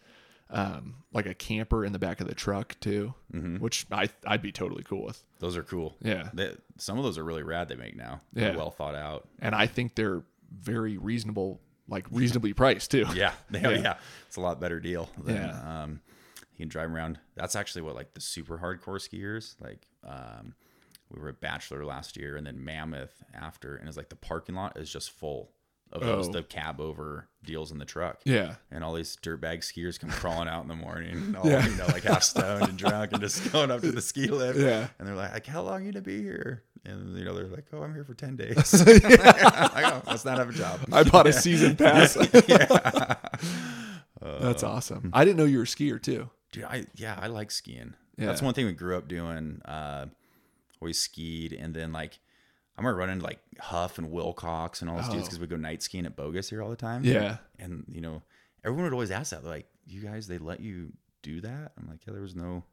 um 0.53 0.97
like 1.12 1.27
a 1.27 1.35
camper 1.35 1.85
in 1.85 1.93
the 1.93 1.99
back 2.01 2.21
of 2.21 2.27
the 2.27 2.35
truck 2.35 2.75
too, 2.81 3.14
which 3.59 3.87
I 3.93 4.09
I'd 4.27 4.43
be 4.43 4.53
totally 4.53 4.83
cool 4.83 5.05
with. 5.05 5.23
Those 5.39 5.57
are 5.57 5.62
cool. 5.62 5.97
Yeah. 6.03 6.29
They, 6.35 6.55
some 6.77 6.99
of 6.99 7.05
those 7.05 7.18
are 7.18 7.25
really 7.25 7.43
rad. 7.45 7.68
They 7.68 7.77
make 7.77 7.97
now. 7.97 8.21
They're 8.33 8.51
Yeah. 8.53 8.57
well 8.57 8.71
thought 8.71 8.95
out. 8.95 9.29
And 9.41 9.55
I 9.55 9.66
think 9.66 9.95
they're 9.95 10.23
very 10.53 10.99
reasonable, 10.99 11.61
like 11.89 12.05
reasonably 12.11 12.53
priced 12.53 12.91
too. 12.91 13.07
Yeah, 13.14 13.33
they, 13.51 13.61
yeah, 13.61 13.95
It's 14.27 14.37
a 14.37 14.41
lot 14.41 14.61
better 14.61 14.81
deal. 14.81 15.09
Than, 15.23 15.37
Yeah. 15.37 15.83
Um, 15.83 16.01
you 16.61 16.67
can 16.67 16.69
drive 16.71 16.93
around. 16.93 17.19
That's 17.37 17.57
actually 17.57 17.83
what 17.83 17.95
like 17.95 18.13
the 18.13 18.21
super 18.21 18.59
hardcore 18.59 19.01
skiers 19.01 19.55
like. 19.61 19.87
Um, 20.07 20.55
we 21.13 21.21
were 21.21 21.31
at 21.31 21.41
Bachelor 21.41 21.85
last 21.85 22.17
year, 22.17 22.37
and 22.37 22.47
then 22.47 22.63
Mammoth 22.65 23.23
after, 23.35 23.75
and 23.77 23.89
it's 23.89 23.97
like 23.97 24.11
the 24.11 24.17
parking 24.17 24.55
lot 24.55 24.77
is 24.79 24.89
just 24.93 25.11
full 25.11 25.51
of 25.93 26.03
those 26.03 26.29
Oh. 26.29 26.33
the 26.33 26.43
cab 26.45 26.81
over 26.81 27.29
deals 27.45 27.73
in 27.73 27.79
the 27.79 27.85
truck. 27.85 28.21
Yeah. 28.25 28.55
And 28.71 28.85
all 28.85 28.93
these 28.95 29.17
dirtbag 29.17 29.59
skiers 29.63 29.99
come 29.99 30.11
crawling 30.11 30.47
out 30.47 30.63
in 30.63 30.69
the 30.69 30.77
morning, 30.77 31.35
all, 31.35 31.45
Yeah. 31.51 31.67
you 31.67 31.75
know, 31.75 31.87
like 31.87 32.05
half 32.05 32.23
stoned 32.23 32.69
and 32.69 32.79
drunk, 32.79 33.11
and 33.13 33.21
just 33.21 33.51
going 33.53 33.73
up 33.73 33.81
to 33.81 33.91
the 33.91 34.01
ski 34.01 34.29
lift. 34.29 34.59
Yeah. 34.61 34.87
And 35.01 35.09
they're 35.09 35.17
like, 35.17 35.33
like, 35.33 35.47
"How 35.47 35.63
long 35.63 35.85
you 35.85 35.91
gonna 35.91 36.03
be 36.03 36.23
here?" 36.23 36.63
And 36.85 37.19
you 37.19 37.25
know, 37.25 37.35
they're 37.35 37.49
like, 37.49 37.65
"Oh, 37.73 37.83
I'm 37.83 37.93
here 37.93 38.05
for 38.05 38.15
ten 38.15 38.37
days." 38.37 38.73
like, 38.87 39.03
oh, 39.05 40.03
must 40.07 40.25
not 40.25 40.39
have 40.39 40.51
a 40.51 40.53
job. 40.53 40.79
I 40.93 41.03
bought 41.03 41.27
a 41.27 41.33
season 41.47 41.75
pass. 41.75 42.17
yeah. 42.47 43.17
That's 44.21 44.63
awesome. 44.63 45.11
I 45.13 45.25
didn't 45.25 45.39
know 45.39 45.45
you 45.45 45.57
were 45.59 45.65
a 45.65 45.67
skier 45.67 46.01
too. 46.01 46.31
Dude, 46.53 46.64
I 46.64 46.86
yeah, 46.94 47.16
I 47.20 47.28
like 47.28 47.51
skiing. 47.51 47.94
Yeah. 48.16 48.26
That's 48.26 48.42
one 48.42 48.55
thing 48.55 48.66
we 48.66 48.72
grew 48.72 48.96
up 48.98 49.09
doing. 49.09 49.62
Uh, 49.64 50.07
always 50.80 50.98
skied, 50.98 51.53
and 51.53 51.74
then 51.74 51.92
like 51.92 52.18
I 52.76 52.80
remember 52.80 52.98
running 52.98 53.14
into 53.14 53.24
like 53.24 53.38
Huff 53.61 53.98
and 53.98 54.11
Wilcox 54.11 54.80
and 54.80 54.90
all 54.90 54.96
those 54.96 55.09
dudes 55.09 55.22
Oh. 55.22 55.24
because 55.26 55.38
we 55.40 55.46
go 55.46 55.57
night 55.57 55.82
skiing 55.82 56.07
at 56.07 56.16
Bogus 56.16 56.51
here 56.51 56.62
all 56.62 56.70
the 56.70 56.76
time. 56.76 57.05
Yeah. 57.05 57.38
and 57.59 57.84
you 57.90 58.01
know 58.01 58.22
everyone 58.64 58.84
would 58.84 58.92
always 58.92 59.11
ask 59.11 59.30
that. 59.30 59.44
Like, 59.44 59.66
"You 59.86 60.01
guys, 60.03 60.26
they 60.26 60.38
let 60.38 60.61
you 60.61 60.92
do 61.22 61.40
that?" 61.42 61.72
I'm 61.78 61.88
like, 61.88 62.07
"Yeah, 62.07 62.12
there 62.14 62.22
was 62.22 62.34
no 62.36 62.64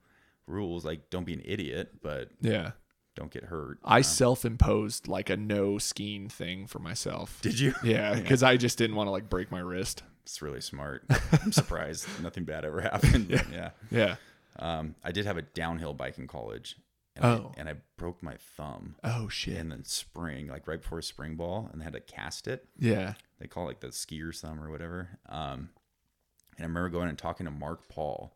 rules. 0.47 0.83
Like, 0.85 1.09
don't 1.09 1.25
be 1.25 1.33
an 1.33 1.41
idiot, 1.45 2.01
but 2.01 2.29
Yeah. 2.41 2.71
don't 3.15 3.31
get 3.31 3.45
hurt." 3.45 3.79
I 3.83 4.01
self-imposed 4.01 5.07
like 5.07 5.29
a 5.29 5.37
no 5.37 5.77
skiing 5.77 6.29
thing 6.29 6.67
for 6.67 6.79
myself. 6.79 7.39
Did 7.41 7.59
you? 7.59 7.73
Yeah, 7.83 8.15
because 8.19 8.43
I 8.43 8.57
just 8.57 8.77
didn't 8.77 8.95
want 8.95 9.07
to 9.07 9.11
like 9.11 9.29
break 9.29 9.51
my 9.51 9.59
wrist. 9.59 10.03
It's 10.27 10.41
really 10.41 10.59
smart. 10.59 11.05
I'm 11.41 11.53
surprised 11.53 12.05
nothing 12.21 12.43
bad 12.43 12.65
ever 12.65 12.81
happened. 12.81 13.29
Yeah. 13.29 13.43
yeah. 13.49 13.69
Yeah. 13.89 14.15
Um, 14.59 14.95
I 15.01 15.13
did 15.13 15.25
have 15.25 15.37
a 15.37 15.41
downhill 15.41 15.93
bike 15.93 16.17
in 16.17 16.27
college. 16.27 16.75
And 17.15 17.23
Oh. 17.25 17.53
I, 17.55 17.59
and 17.61 17.69
I 17.69 17.75
broke 17.95 18.21
my 18.21 18.35
thumb 18.57 18.95
Oh 19.05 19.29
shit. 19.29 19.55
And 19.57 19.71
then 19.71 19.85
spring, 19.85 20.47
like 20.47 20.67
right 20.67 20.81
before 20.81 21.01
spring 21.01 21.35
ball, 21.35 21.69
and 21.71 21.79
they 21.79 21.85
had 21.85 21.93
to 21.93 22.01
cast 22.01 22.45
it. 22.49 22.67
Yeah. 22.77 23.13
They 23.39 23.47
call 23.47 23.63
it 23.63 23.67
like 23.67 23.79
the 23.79 23.93
skier's 23.93 24.41
thumb 24.41 24.61
or 24.61 24.69
whatever. 24.69 25.17
Um, 25.29 25.69
and 26.57 26.59
I 26.59 26.63
remember 26.63 26.89
going 26.89 27.07
and 27.07 27.17
talking 27.17 27.45
to 27.45 27.51
Mark 27.51 27.87
Paul 27.87 28.33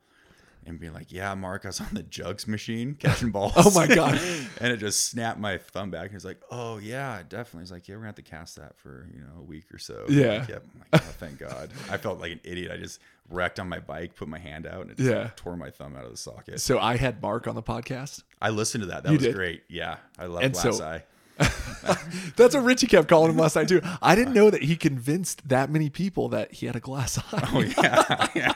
and 0.66 0.80
being 0.80 0.93
like, 0.93 1.12
"Yeah, 1.12 1.34
Mark, 1.36 1.66
I 1.66 1.70
was 1.70 1.82
on 1.82 1.88
the 1.93 2.03
jugs 2.03 2.47
machine 2.47 2.95
catching 2.99 3.30
oh 3.30 3.32
balls." 3.32 3.53
Oh 3.57 3.72
my 3.72 3.88
God. 3.88 4.20
and 4.62 4.72
it 4.74 4.78
just 4.78 5.07
snapped 5.07 5.39
my 5.39 5.57
thumb 5.57 5.91
back. 5.91 6.03
And 6.03 6.12
he's 6.12 6.26
like, 6.26 6.39
"Oh 6.51 6.78
yeah, 6.78 7.22
definitely." 7.28 7.62
He's 7.62 7.72
like, 7.72 7.88
"Yeah, 7.88 7.95
we're 7.95 7.99
gonna 8.01 8.07
have 8.09 8.16
to 8.16 8.22
cast 8.22 8.55
that 8.57 8.78
for 8.78 9.07
you 9.14 9.22
know 9.22 9.39
a 9.39 9.43
week 9.43 9.66
or 9.74 9.78
so." 9.78 10.05
Yeah. 10.09 10.39
Like, 10.39 10.49
yep. 10.49 10.66
Like, 10.93 11.01
oh, 11.03 11.14
thank 11.20 11.39
God. 11.39 11.70
I 11.89 11.97
felt 11.97 12.20
like 12.20 12.32
an 12.34 12.39
idiot. 12.43 12.72
I 12.72 12.78
just 12.78 12.99
wrecked 13.30 13.59
on 13.59 13.70
my 13.70 13.80
bike, 13.80 14.16
put 14.16 14.28
my 14.28 14.39
hand 14.39 14.68
out, 14.68 14.82
and 14.82 14.91
it 14.91 14.97
just 14.97 15.09
like, 15.09 15.36
tore 15.36 15.55
my 15.55 15.70
thumb 15.70 15.95
out 15.95 16.05
of 16.05 16.12
the 16.12 16.18
socket. 16.18 16.59
So 16.62 16.80
I 16.80 16.97
had 16.97 17.22
Mark 17.22 17.47
on 17.47 17.55
the 17.55 17.64
podcast. 17.64 18.24
I 18.41 18.49
listened 18.49 18.82
to 18.84 18.88
that. 18.88 19.03
That 19.03 19.09
You 19.12 19.18
was 19.18 19.26
did? 19.26 19.36
great. 19.36 19.64
Yeah, 19.70 19.97
I 20.20 20.26
love 20.26 20.51
Glass 20.51 20.78
so- 20.78 20.84
Eye. 20.84 21.03
That's 22.35 22.55
what 22.55 22.63
Richie 22.63 22.87
kept 22.87 23.07
calling 23.07 23.31
him 23.31 23.37
last 23.37 23.55
night 23.55 23.67
too. 23.67 23.81
I 24.01 24.15
didn't 24.15 24.33
know 24.33 24.49
that 24.49 24.63
he 24.63 24.75
convinced 24.75 25.47
that 25.49 25.69
many 25.69 25.89
people 25.89 26.29
that 26.29 26.53
he 26.53 26.65
had 26.65 26.75
a 26.75 26.79
glass 26.79 27.17
eye, 27.33 27.49
Oh 27.53 27.61
yeah, 27.61 28.27
yeah. 28.35 28.53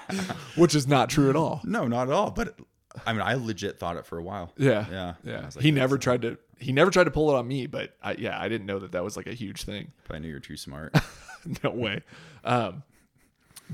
which 0.56 0.76
is 0.76 0.88
not 0.88 1.10
true 1.10 1.30
at 1.30 1.36
all. 1.36 1.62
No, 1.64 1.88
not 1.88 2.08
at 2.08 2.14
all. 2.14 2.32
But 2.32 2.58
I 3.06 3.14
mean, 3.14 3.22
I 3.22 3.34
legit 3.34 3.80
thought 3.80 3.98
it 3.98 4.06
for 4.06 4.18
a 4.18 4.24
while. 4.24 4.54
Yeah, 4.58 4.86
Yeah. 4.90 5.14
Yeah. 5.24 5.42
like, 5.56 5.62
he 5.62 5.72
never 5.72 5.98
tried 5.98 6.22
to. 6.22 6.38
He 6.58 6.72
never 6.72 6.90
tried 6.92 7.04
to 7.06 7.12
pull 7.12 7.30
it 7.32 7.36
on 7.36 7.48
me, 7.48 7.68
but 7.68 7.96
I, 8.02 8.14
yeah, 8.14 8.40
I 8.40 8.48
didn't 8.48 8.66
know 8.66 8.80
that 8.80 8.94
that 8.94 9.04
was 9.04 9.18
like 9.18 9.28
a 9.28 9.34
huge 9.34 9.64
thing. 9.64 9.92
But 10.08 10.16
I 10.16 10.20
knew 10.20 10.30
you're 10.30 10.40
too 10.40 10.56
smart. 10.56 10.96
no 11.64 11.72
way. 11.72 12.02
Um, 12.44 12.84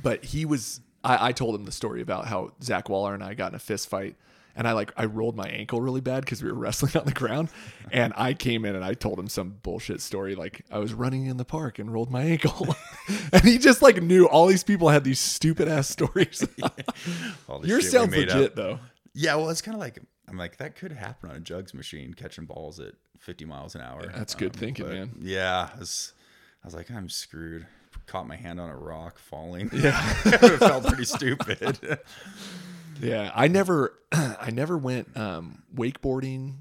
but 0.02 0.24
he 0.26 0.46
was. 0.46 0.82
I, 1.04 1.28
I 1.30 1.32
told 1.32 1.56
him 1.56 1.66
the 1.66 1.72
story 1.72 2.02
about 2.02 2.26
how 2.28 2.52
Zach 2.64 2.90
Waller 2.90 3.14
and 3.14 3.24
I 3.24 3.34
got 3.34 3.52
in 3.52 3.56
a 3.56 3.60
fist 3.60 3.88
fight, 3.90 4.16
and 4.56 4.68
I 4.68 4.74
like 4.74 4.92
I 4.98 5.06
rolled 5.06 5.36
my 5.36 5.48
ankle 5.48 5.82
really 5.82 6.02
bad 6.02 6.24
because 6.26 6.44
we 6.44 6.52
were 6.52 6.58
wrestling 6.58 6.94
on 7.00 7.06
the 7.06 7.12
ground, 7.12 7.50
and 7.92 8.14
I 8.16 8.34
came 8.34 8.66
in 8.66 8.76
and 8.76 8.84
I 8.84 8.94
told 8.94 9.20
him 9.20 9.28
some 9.28 9.58
bullshit 9.64 10.02
story 10.02 10.36
like 10.36 10.66
I 10.72 10.80
was 10.80 10.94
running 10.94 11.26
in 11.26 11.38
the 11.38 11.46
park 11.46 11.80
and 11.80 11.92
rolled 11.94 12.12
my 12.12 12.24
ankle, 12.24 12.76
and 13.34 13.44
he 13.44 13.58
just 13.58 13.82
like 13.82 14.02
knew 14.02 14.26
all 14.28 14.48
these 14.48 14.64
people 14.64 14.90
had 14.90 15.04
these 15.04 15.20
stupid 15.20 15.68
ass 15.68 15.88
stories. 15.90 16.46
All 17.48 17.60
the 17.60 17.68
Yours 17.68 17.84
shit 17.84 17.94
we 17.94 17.98
sounds 18.00 18.16
legit 18.16 18.52
up. 18.52 18.56
though. 18.56 18.80
Yeah, 19.14 19.36
well, 19.36 19.50
it's 19.50 19.62
kind 19.62 19.76
of 19.76 19.82
like 19.82 20.00
I'm 20.28 20.38
like 20.38 20.58
that 20.58 20.76
could 20.76 20.92
happen 20.92 21.30
on 21.30 21.36
a 21.36 21.40
jugs 21.40 21.74
machine 21.74 22.14
catching 22.14 22.46
balls 22.46 22.80
at 22.80 22.94
50 23.20 23.46
miles 23.46 23.76
an 23.76 23.82
hour. 23.82 24.04
Um, 24.04 24.12
That's 24.16 24.36
good 24.36 24.56
thinking, 24.56 24.88
man. 24.88 25.12
Yeah, 25.22 25.70
I 25.76 25.80
was, 25.80 26.14
I 26.64 26.68
was 26.68 26.74
like, 26.74 26.90
I'm 26.90 27.10
screwed. 27.10 27.68
Caught 28.08 28.28
my 28.28 28.36
hand 28.36 28.60
on 28.60 28.70
a 28.70 28.76
rock 28.76 29.20
falling. 29.20 29.70
Yeah. 29.74 30.02
it 30.26 30.58
felt 30.58 30.86
pretty 30.86 31.06
stupid. 31.06 32.00
Yeah, 33.02 33.32
I 33.34 33.48
never, 33.48 33.98
I 34.12 34.52
never 34.52 34.78
went 34.78 35.16
um, 35.18 35.64
wakeboarding, 35.76 36.56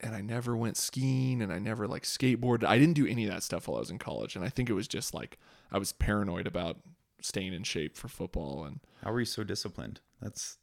and 0.00 0.14
I 0.14 0.20
never 0.20 0.56
went 0.56 0.76
skiing, 0.76 1.42
and 1.42 1.52
I 1.52 1.58
never 1.58 1.86
like 1.86 2.04
skateboarded. 2.04 2.64
I 2.64 2.78
didn't 2.78 2.94
do 2.94 3.06
any 3.06 3.24
of 3.26 3.32
that 3.32 3.42
stuff 3.42 3.68
while 3.68 3.76
I 3.76 3.80
was 3.80 3.90
in 3.90 3.98
college, 3.98 4.36
and 4.36 4.44
I 4.44 4.48
think 4.48 4.70
it 4.70 4.74
was 4.74 4.88
just 4.88 5.12
like 5.14 5.38
I 5.72 5.78
was 5.78 5.92
paranoid 5.92 6.46
about 6.46 6.78
staying 7.20 7.52
in 7.52 7.62
shape 7.64 7.96
for 7.96 8.08
football, 8.08 8.64
and 8.64 8.80
How 9.04 9.12
were 9.12 9.20
you 9.20 9.26
so 9.26 9.44
disciplined? 9.44 10.00
That's, 10.22 10.56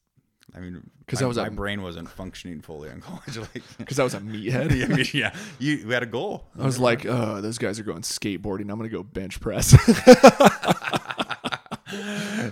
I 0.55 0.59
mean, 0.59 0.89
because 1.05 1.21
I 1.21 1.25
was 1.25 1.37
my 1.37 1.47
a- 1.47 1.51
brain 1.51 1.81
wasn't 1.83 2.09
functioning 2.09 2.61
fully 2.61 2.89
in 2.89 3.01
college. 3.01 3.37
Like, 3.53 3.63
because 3.77 3.99
I 3.99 4.03
was 4.03 4.13
a 4.15 4.19
meathead. 4.19 4.71
I 4.83 4.95
mean, 4.95 5.05
yeah, 5.13 5.35
you 5.59 5.85
we 5.87 5.93
had 5.93 6.03
a 6.03 6.07
goal. 6.07 6.47
I 6.57 6.63
was 6.63 6.79
like, 6.79 7.05
oh, 7.05 7.41
those 7.41 7.57
guys 7.57 7.79
are 7.79 7.83
going 7.83 8.01
skateboarding. 8.01 8.71
I'm 8.71 8.77
gonna 8.77 8.89
go 8.89 9.03
bench 9.03 9.39
press, 9.39 9.73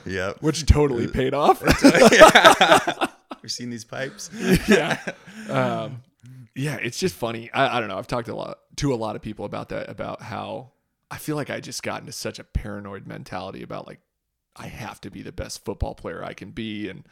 Yep. 0.05 0.37
which 0.41 0.65
totally 0.65 1.07
paid 1.07 1.33
off. 1.33 1.61
We've 3.41 3.51
seen 3.51 3.69
these 3.69 3.85
pipes. 3.85 4.29
yeah. 4.67 4.99
Um, 5.49 6.01
yeah, 6.55 6.77
it's 6.77 6.97
just 6.97 7.15
funny. 7.15 7.51
I, 7.53 7.77
I 7.77 7.79
don't 7.79 7.89
know. 7.89 7.97
I've 7.97 8.07
talked 8.07 8.27
a 8.27 8.35
lot 8.35 8.59
to 8.77 8.93
a 8.93 8.95
lot 8.95 9.15
of 9.15 9.21
people 9.21 9.45
about 9.45 9.69
that, 9.69 9.89
about 9.89 10.21
how 10.21 10.71
I 11.11 11.17
feel 11.17 11.35
like 11.35 11.49
I 11.49 11.59
just 11.59 11.83
got 11.83 11.99
into 11.99 12.11
such 12.11 12.39
a 12.39 12.43
paranoid 12.43 13.05
mentality 13.05 13.61
about 13.61 13.87
like 13.87 13.99
I 14.55 14.67
have 14.67 15.01
to 15.01 15.11
be 15.11 15.21
the 15.21 15.33
best 15.33 15.65
football 15.65 15.95
player 15.95 16.23
I 16.23 16.33
can 16.33 16.51
be, 16.51 16.87
and 16.89 17.03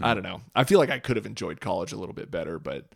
I 0.00 0.14
don't 0.14 0.22
know. 0.22 0.40
I 0.54 0.64
feel 0.64 0.78
like 0.78 0.90
I 0.90 1.00
could 1.00 1.16
have 1.16 1.26
enjoyed 1.26 1.60
college 1.60 1.92
a 1.92 1.96
little 1.96 2.14
bit 2.14 2.30
better, 2.30 2.58
but 2.60 2.86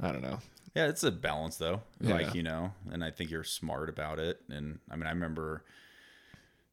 I 0.00 0.12
don't 0.12 0.22
know. 0.22 0.38
Yeah, 0.74 0.86
it's 0.86 1.02
a 1.04 1.10
balance 1.10 1.56
though. 1.56 1.82
Yeah. 2.00 2.14
Like, 2.14 2.34
you 2.34 2.42
know, 2.42 2.72
and 2.90 3.04
I 3.04 3.10
think 3.10 3.30
you're 3.30 3.44
smart 3.44 3.88
about 3.88 4.18
it. 4.18 4.40
And 4.48 4.78
I 4.90 4.96
mean, 4.96 5.06
I 5.06 5.10
remember, 5.10 5.64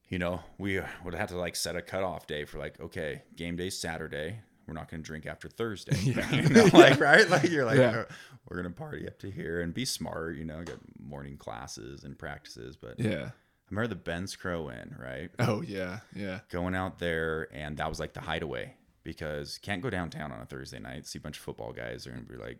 you 0.10 0.20
know, 0.20 0.42
we 0.58 0.80
uh, 0.80 0.86
would 1.04 1.14
have 1.14 1.30
to 1.30 1.38
like 1.38 1.56
set 1.56 1.76
a 1.76 1.82
cutoff 1.82 2.28
day 2.28 2.46
for 2.46 2.58
like, 2.60 2.80
okay, 2.80 3.24
game 3.36 3.56
day 3.56 3.70
Saturday. 3.70 4.40
we're 4.68 4.74
not 4.74 4.90
going 4.90 5.02
to 5.02 5.06
drink 5.08 5.26
after 5.26 5.48
Thursday. 5.50 5.98
you 6.02 6.14
know, 6.50 6.70
like 6.74 7.00
right, 7.00 7.30
like 7.30 7.50
you're 7.50 7.66
like 7.66 7.78
Yeah. 7.78 8.04
"Oh, 8.10 8.16
we're 8.50 8.62
going 8.62 8.74
to 8.74 8.78
party 8.80 9.08
up 9.08 9.20
to 9.20 9.30
here 9.32 9.62
and 9.62 9.74
be 9.74 9.86
smart. 9.86 10.36
You 10.38 10.46
know, 10.46 10.64
get 10.64 10.78
morning 11.00 11.38
classes 11.38 12.04
and 12.04 12.18
practices. 12.18 12.76
But 12.78 13.00
Yeah. 13.00 13.32
I 13.32 13.70
remember 13.70 13.88
the 13.90 13.96
Ben's 13.96 14.36
Crow 14.36 14.72
Inn, 14.72 14.96
right? 14.98 15.30
Oh 15.40 15.62
yeah. 15.62 16.00
Yeah. 16.16 16.40
Going 16.50 16.74
out 16.76 17.00
there, 17.00 17.50
and 17.54 17.76
that 17.78 17.90
was 17.90 18.00
like 18.00 18.14
the 18.14 18.22
hideaway 18.22 18.76
because 19.04 19.58
can't 19.58 19.82
go 19.82 19.90
downtown 19.90 20.32
on 20.32 20.40
a 20.42 20.46
Thursday 20.46 20.80
night. 20.80 21.06
See 21.06 21.20
a 21.20 21.22
bunch 21.22 21.38
of 21.38 21.44
football 21.44 21.74
guys, 21.74 22.04
they're 22.06 22.14
gonna 22.14 22.26
be 22.26 22.36
like, 22.38 22.60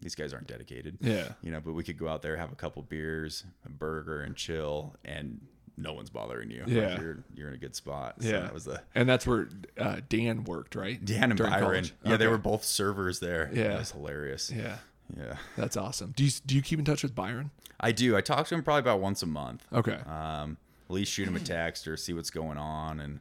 these 0.00 0.14
guys 0.14 0.32
aren't 0.32 0.46
dedicated. 0.46 0.98
Yeah. 1.00 1.30
You 1.42 1.50
know, 1.50 1.60
but 1.60 1.72
we 1.72 1.82
could 1.82 1.98
go 1.98 2.06
out 2.08 2.22
there, 2.22 2.36
have 2.36 2.52
a 2.52 2.56
couple 2.56 2.82
beers, 2.82 3.44
a 3.66 3.68
burger, 3.68 4.20
and 4.22 4.36
chill, 4.36 4.94
and 5.04 5.40
no 5.76 5.92
one's 5.92 6.10
bothering 6.10 6.50
you. 6.50 6.60
Like, 6.60 6.68
Yeah. 6.68 7.00
you're 7.00 7.24
you're 7.34 7.48
in 7.48 7.54
a 7.54 7.58
good 7.58 7.74
spot. 7.74 8.22
So 8.22 8.28
Yeah. 8.28 8.40
that 8.40 8.54
was 8.54 8.64
the 8.64 8.82
And 8.94 9.08
that's 9.08 9.26
where 9.26 9.48
uh, 9.78 10.00
Dan 10.08 10.44
worked, 10.44 10.74
right? 10.74 11.02
Dan 11.04 11.24
and 11.30 11.36
During 11.36 11.52
Byron. 11.52 11.64
college? 11.66 11.94
Yeah, 12.04 12.16
they 12.16 12.26
were 12.28 12.38
both 12.38 12.64
servers 12.64 13.20
there. 13.20 13.50
Yeah. 13.52 13.68
that 13.68 13.78
was 13.78 13.90
hilarious. 13.92 14.50
Yeah. 14.50 14.78
yeah. 15.16 15.36
That's 15.56 15.76
awesome. 15.76 16.12
Do 16.16 16.24
you 16.24 16.30
do 16.46 16.54
you 16.54 16.62
keep 16.62 16.78
in 16.78 16.84
touch 16.84 17.02
with 17.02 17.14
Byron? 17.14 17.50
I 17.80 17.92
do. 17.92 18.16
I 18.16 18.20
talk 18.20 18.46
to 18.48 18.54
him 18.54 18.62
probably 18.62 18.80
about 18.80 19.00
once 19.00 19.22
a 19.22 19.26
month. 19.26 19.66
Okay. 19.72 19.98
Um, 20.06 20.56
at 20.88 20.94
least 20.94 21.12
shoot 21.12 21.26
him 21.26 21.34
a 21.36 21.40
text 21.40 21.88
or 21.88 21.96
see 21.96 22.12
what's 22.12 22.30
going 22.30 22.56
on, 22.58 23.00
and 23.00 23.20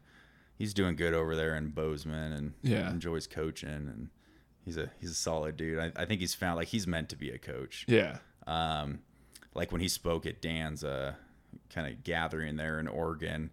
he's 0.58 0.74
doing 0.74 0.96
good 0.96 1.14
over 1.14 1.36
there 1.36 1.56
in 1.56 1.70
Bozeman, 1.70 2.32
and 2.34 2.54
Yeah. 2.62 2.90
enjoys 2.92 3.26
coaching, 3.26 3.70
and 3.70 4.10
he's 4.64 4.78
a 4.78 4.92
he's 5.00 5.10
a 5.10 5.16
solid 5.16 5.58
dude. 5.58 5.80
I, 5.80 5.92
I 5.96 6.06
think 6.06 6.22
he's 6.22 6.36
found 6.36 6.58
like 6.58 6.68
he's 6.68 6.86
meant 6.86 7.10
to 7.10 7.16
be 7.16 7.30
a 7.32 7.38
coach. 7.40 7.86
yeah. 7.88 8.18
Um, 8.46 9.00
like 9.56 9.72
when 9.72 9.82
he 9.82 9.88
spoke 9.88 10.26
at 10.26 10.42
Dan's 10.42 10.84
uh, 10.84 11.14
kind 11.74 11.88
of 11.92 12.04
gathering 12.04 12.56
there 12.56 12.80
in 12.80 12.88
Oregon, 12.88 13.50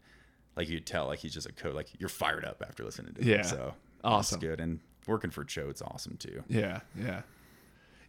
like 0.56 0.68
you 0.68 0.80
tell 0.80 1.06
like 1.06 1.18
he's 1.20 1.32
just 1.34 1.46
a 1.48 1.52
coach. 1.52 1.74
Like 1.74 1.88
you're 1.98 2.08
fired 2.08 2.44
up 2.44 2.62
after 2.66 2.84
listening 2.84 3.14
to 3.14 3.22
him. 3.22 3.28
Yeah. 3.28 3.42
So 3.42 3.74
Awesome. 4.04 4.40
good, 4.40 4.60
and 4.60 4.80
working 5.06 5.30
for 5.30 5.44
Choate's 5.44 5.82
awesome 5.82 6.16
too. 6.16 6.42
Yeah. 6.48 6.80
Yeah. 6.98 7.22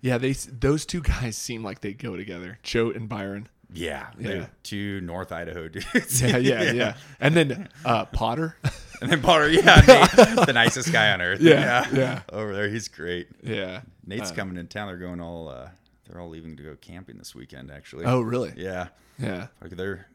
Yeah. 0.02 0.18
They 0.18 0.34
those 0.34 0.86
two 0.86 1.02
guys 1.02 1.36
seem 1.38 1.64
like 1.64 1.82
they 1.82 1.94
go 1.94 2.16
together. 2.16 2.60
Choate 2.64 2.96
and 2.96 3.08
Byron. 3.10 3.48
Yeah, 3.74 4.08
Yeah. 4.20 4.48
two 4.64 5.00
North 5.00 5.32
Idaho 5.32 5.70
dudes. 5.70 6.22
Yeah. 6.22 6.38
Yeah. 6.38 6.62
Yeah. 6.74 6.94
And 7.22 7.36
then 7.36 7.70
uh, 7.86 8.04
Potter. 8.06 8.58
And 9.02 9.10
then 9.10 9.22
Potter, 9.22 9.50
yeah, 9.50 9.82
Nate, 9.88 10.12
the 10.46 10.52
nicest 10.54 10.92
guy 10.92 11.12
on 11.14 11.22
earth. 11.22 11.40
Yeah, 11.42 11.88
yeah. 11.94 12.22
Over 12.32 12.54
there, 12.54 12.68
he's 12.70 12.88
great. 12.90 13.30
yeah. 13.42 13.82
Nate's 14.06 14.30
Uh, 14.32 14.36
coming 14.36 14.58
in 14.58 14.68
town. 14.68 14.88
They're 14.90 14.98
going 14.98 15.22
all. 15.22 15.48
Uh, 15.50 15.70
they're 16.12 16.22
all 16.22 16.30
leaving 16.30 16.56
to 16.58 16.64
go 16.64 16.76
camping 16.76 17.18
this 17.18 17.34
weekend. 17.34 17.72
Actually. 17.72 18.06
Oh, 18.06 18.22
really? 18.22 18.54
Yeah. 18.58 18.90
Yeah. 19.18 19.48
Like 19.62 19.72
they're. 19.72 20.08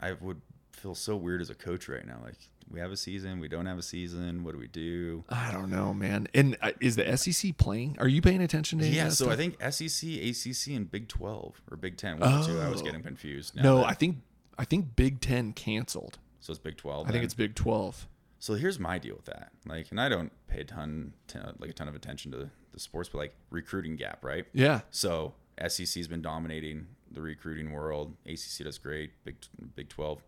I 0.00 0.12
would 0.12 0.40
feel 0.72 0.94
so 0.94 1.14
weird 1.16 1.40
as 1.40 1.50
a 1.50 1.54
coach 1.54 1.88
right 1.88 2.04
now. 2.06 2.18
Like 2.24 2.36
we 2.70 2.80
have 2.80 2.90
a 2.90 2.96
season, 2.96 3.38
we 3.38 3.48
don't 3.48 3.66
have 3.66 3.78
a 3.78 3.82
season. 3.82 4.42
What 4.44 4.52
do 4.52 4.58
we 4.58 4.66
do? 4.66 5.24
I 5.28 5.52
don't 5.52 5.70
know, 5.70 5.92
man. 5.94 6.26
And 6.34 6.56
uh, 6.62 6.72
is 6.80 6.96
the 6.96 7.16
SEC 7.16 7.56
playing? 7.58 7.96
Are 8.00 8.08
you 8.08 8.22
paying 8.22 8.40
attention 8.42 8.78
to 8.80 8.86
Yeah. 8.86 9.08
So 9.10 9.26
stuff? 9.26 9.28
I 9.28 9.36
think 9.36 9.56
SEC, 9.60 10.08
ACC, 10.08 10.74
and 10.76 10.90
Big 10.90 11.08
Twelve 11.08 11.60
or 11.70 11.76
Big 11.76 11.96
Ten. 11.98 12.18
One 12.18 12.32
or 12.42 12.44
two. 12.46 12.58
I 12.60 12.68
was 12.68 12.80
Oh. 12.80 12.84
getting 12.84 13.02
confused. 13.02 13.54
No, 13.56 13.78
that- 13.78 13.86
I 13.86 13.94
think 13.94 14.18
I 14.58 14.64
think 14.64 14.96
Big 14.96 15.20
Ten 15.20 15.52
canceled. 15.52 16.18
so 16.40 16.50
it's 16.52 16.58
Big 16.60 16.76
Twelve. 16.76 17.08
I 17.08 17.12
think 17.12 17.24
it's 17.24 17.34
Big 17.34 17.54
Twelve. 17.54 18.08
So 18.38 18.54
here's 18.54 18.80
my 18.80 18.98
deal 18.98 19.14
with 19.14 19.26
that. 19.26 19.52
Like, 19.66 19.90
and 19.92 20.00
I 20.00 20.08
don't 20.08 20.32
pay 20.48 20.62
a 20.62 20.64
ton, 20.64 21.12
ton 21.28 21.54
like 21.60 21.70
a 21.70 21.72
ton 21.72 21.86
of 21.86 21.94
attention 21.94 22.32
to 22.32 22.50
the 22.72 22.80
sports, 22.80 23.08
but 23.08 23.18
like 23.18 23.34
recruiting 23.50 23.94
gap, 23.94 24.24
right? 24.24 24.46
Yeah. 24.52 24.80
So 24.90 25.34
SEC's 25.68 26.08
been 26.08 26.22
dominating 26.22 26.86
the 27.10 27.20
recruiting 27.20 27.72
world. 27.72 28.14
ACC 28.26 28.64
does 28.64 28.78
great. 28.78 29.10
Big 29.24 29.36
Big 29.74 29.88
Twelve. 29.88 30.22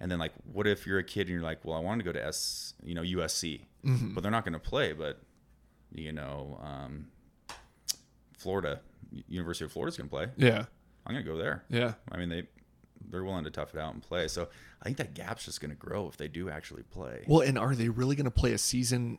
And 0.00 0.10
then 0.10 0.18
like, 0.20 0.32
what 0.52 0.66
if 0.66 0.86
you're 0.86 0.98
a 0.98 1.04
kid 1.04 1.22
and 1.22 1.30
you're 1.30 1.42
like, 1.42 1.64
well, 1.64 1.76
I 1.76 1.80
want 1.80 1.98
to 2.00 2.04
go 2.04 2.12
to 2.12 2.24
S, 2.24 2.74
you 2.82 2.94
know, 2.94 3.02
USC, 3.02 3.60
Mm-hmm. 3.84 4.14
but 4.14 4.22
they're 4.22 4.30
not 4.32 4.44
going 4.44 4.52
to 4.54 4.58
play. 4.58 4.92
But 4.92 5.20
you 5.92 6.12
know, 6.12 6.60
um, 6.62 7.06
Florida, 8.36 8.80
University 9.28 9.64
of 9.64 9.72
Florida's 9.72 9.96
going 9.96 10.08
to 10.08 10.14
play. 10.14 10.26
Yeah. 10.36 10.64
I'm 11.06 11.14
going 11.14 11.24
to 11.24 11.30
go 11.30 11.36
there. 11.38 11.64
Yeah. 11.70 11.94
I 12.12 12.16
mean, 12.18 12.28
they 12.28 12.44
they're 13.10 13.24
willing 13.24 13.44
to 13.44 13.50
tough 13.50 13.74
it 13.74 13.80
out 13.80 13.94
and 13.94 14.02
play. 14.02 14.28
So 14.28 14.48
I 14.82 14.84
think 14.84 14.98
that 14.98 15.14
gap's 15.14 15.44
just 15.46 15.60
going 15.60 15.70
to 15.70 15.76
grow 15.76 16.08
if 16.08 16.16
they 16.16 16.28
do 16.28 16.50
actually 16.50 16.82
play. 16.82 17.24
Well, 17.26 17.40
and 17.40 17.56
are 17.56 17.74
they 17.74 17.88
really 17.88 18.16
going 18.16 18.24
to 18.26 18.30
play 18.30 18.52
a 18.52 18.58
season 18.58 19.18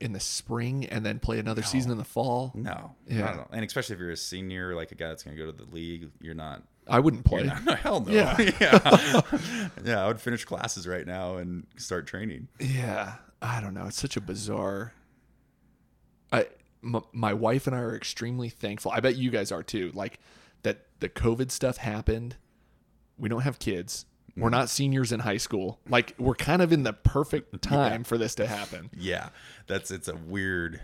in 0.00 0.12
the 0.12 0.20
spring 0.20 0.84
and 0.86 1.04
then 1.06 1.18
play 1.18 1.38
another 1.38 1.62
season 1.62 1.90
in 1.90 1.98
the 1.98 2.04
fall? 2.04 2.52
No, 2.54 2.94
Yeah. 3.06 3.20
not 3.20 3.32
at 3.32 3.38
all. 3.40 3.48
and 3.52 3.64
especially 3.64 3.94
if 3.94 4.00
you're 4.00 4.10
a 4.10 4.16
senior, 4.16 4.74
like 4.74 4.92
a 4.92 4.94
guy 4.94 5.08
that's 5.08 5.22
going 5.22 5.36
to 5.36 5.42
go 5.42 5.50
to 5.50 5.56
the 5.56 5.70
league, 5.74 6.10
you're 6.20 6.34
not. 6.34 6.62
I 6.88 7.00
wouldn't 7.00 7.24
play. 7.24 7.42
Not 7.44 7.78
hell 7.80 8.00
no. 8.00 8.12
Yeah. 8.12 8.36
yeah, 8.60 9.20
yeah. 9.84 10.04
I 10.04 10.06
would 10.06 10.20
finish 10.20 10.44
classes 10.44 10.86
right 10.86 11.06
now 11.06 11.36
and 11.36 11.66
start 11.76 12.06
training. 12.06 12.48
Yeah, 12.60 13.14
I 13.42 13.60
don't 13.60 13.74
know. 13.74 13.86
It's 13.86 14.00
such 14.00 14.16
a 14.16 14.20
bizarre. 14.20 14.92
I 16.32 16.46
m- 16.84 17.02
my 17.12 17.32
wife 17.34 17.66
and 17.66 17.74
I 17.74 17.80
are 17.80 17.96
extremely 17.96 18.48
thankful. 18.48 18.92
I 18.92 19.00
bet 19.00 19.16
you 19.16 19.30
guys 19.30 19.50
are 19.50 19.62
too. 19.62 19.90
Like 19.94 20.20
that 20.62 20.86
the 21.00 21.08
COVID 21.08 21.50
stuff 21.50 21.78
happened. 21.78 22.36
We 23.18 23.28
don't 23.28 23.42
have 23.42 23.58
kids. 23.58 24.04
We're 24.36 24.50
not 24.50 24.68
seniors 24.68 25.12
in 25.12 25.20
high 25.20 25.38
school. 25.38 25.78
Like 25.88 26.14
we're 26.18 26.34
kind 26.34 26.60
of 26.62 26.72
in 26.72 26.82
the 26.82 26.92
perfect 26.92 27.62
time 27.62 28.04
for 28.04 28.18
this 28.18 28.34
to 28.36 28.46
happen. 28.46 28.90
Yeah, 28.96 29.30
that's 29.66 29.90
it's 29.90 30.08
a 30.08 30.16
weird 30.16 30.80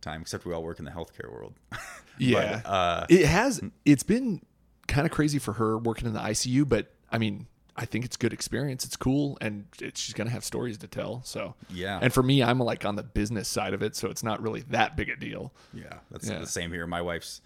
time. 0.00 0.20
Except 0.22 0.44
we 0.44 0.52
all 0.52 0.62
work 0.62 0.78
in 0.78 0.84
the 0.84 0.90
healthcare 0.92 1.30
world. 1.30 1.54
Yeah. 2.18 2.60
But, 2.62 2.68
uh, 2.70 3.06
it 3.08 3.24
has 3.24 3.60
it's 3.86 4.02
been 4.02 4.42
kind 4.86 5.06
of 5.06 5.10
crazy 5.12 5.38
for 5.38 5.54
her 5.54 5.78
working 5.78 6.06
in 6.06 6.12
the 6.12 6.20
ICU, 6.20 6.68
but 6.68 6.92
I 7.10 7.16
mean, 7.16 7.46
I 7.74 7.86
think 7.86 8.04
it's 8.04 8.18
good 8.18 8.34
experience. 8.34 8.84
It's 8.84 8.96
cool 8.96 9.38
and 9.40 9.64
it, 9.80 9.96
she's 9.96 10.12
going 10.12 10.26
to 10.26 10.32
have 10.32 10.44
stories 10.44 10.76
to 10.78 10.86
tell. 10.86 11.22
So, 11.24 11.54
Yeah. 11.70 11.98
And 12.02 12.12
for 12.12 12.22
me, 12.22 12.42
I'm 12.42 12.58
like 12.58 12.84
on 12.84 12.96
the 12.96 13.02
business 13.02 13.48
side 13.48 13.72
of 13.72 13.82
it, 13.82 13.96
so 13.96 14.08
it's 14.10 14.22
not 14.22 14.42
really 14.42 14.60
that 14.68 14.94
big 14.94 15.08
a 15.08 15.16
deal. 15.16 15.52
yeah, 15.72 15.84
that's 16.10 16.28
Yeah. 16.28 16.38
the 16.38 16.46
same 16.46 16.70
here. 16.70 16.86
My 16.86 17.00
wife's 17.00 17.40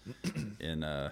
in. 0.59 0.83
uh 0.83 1.11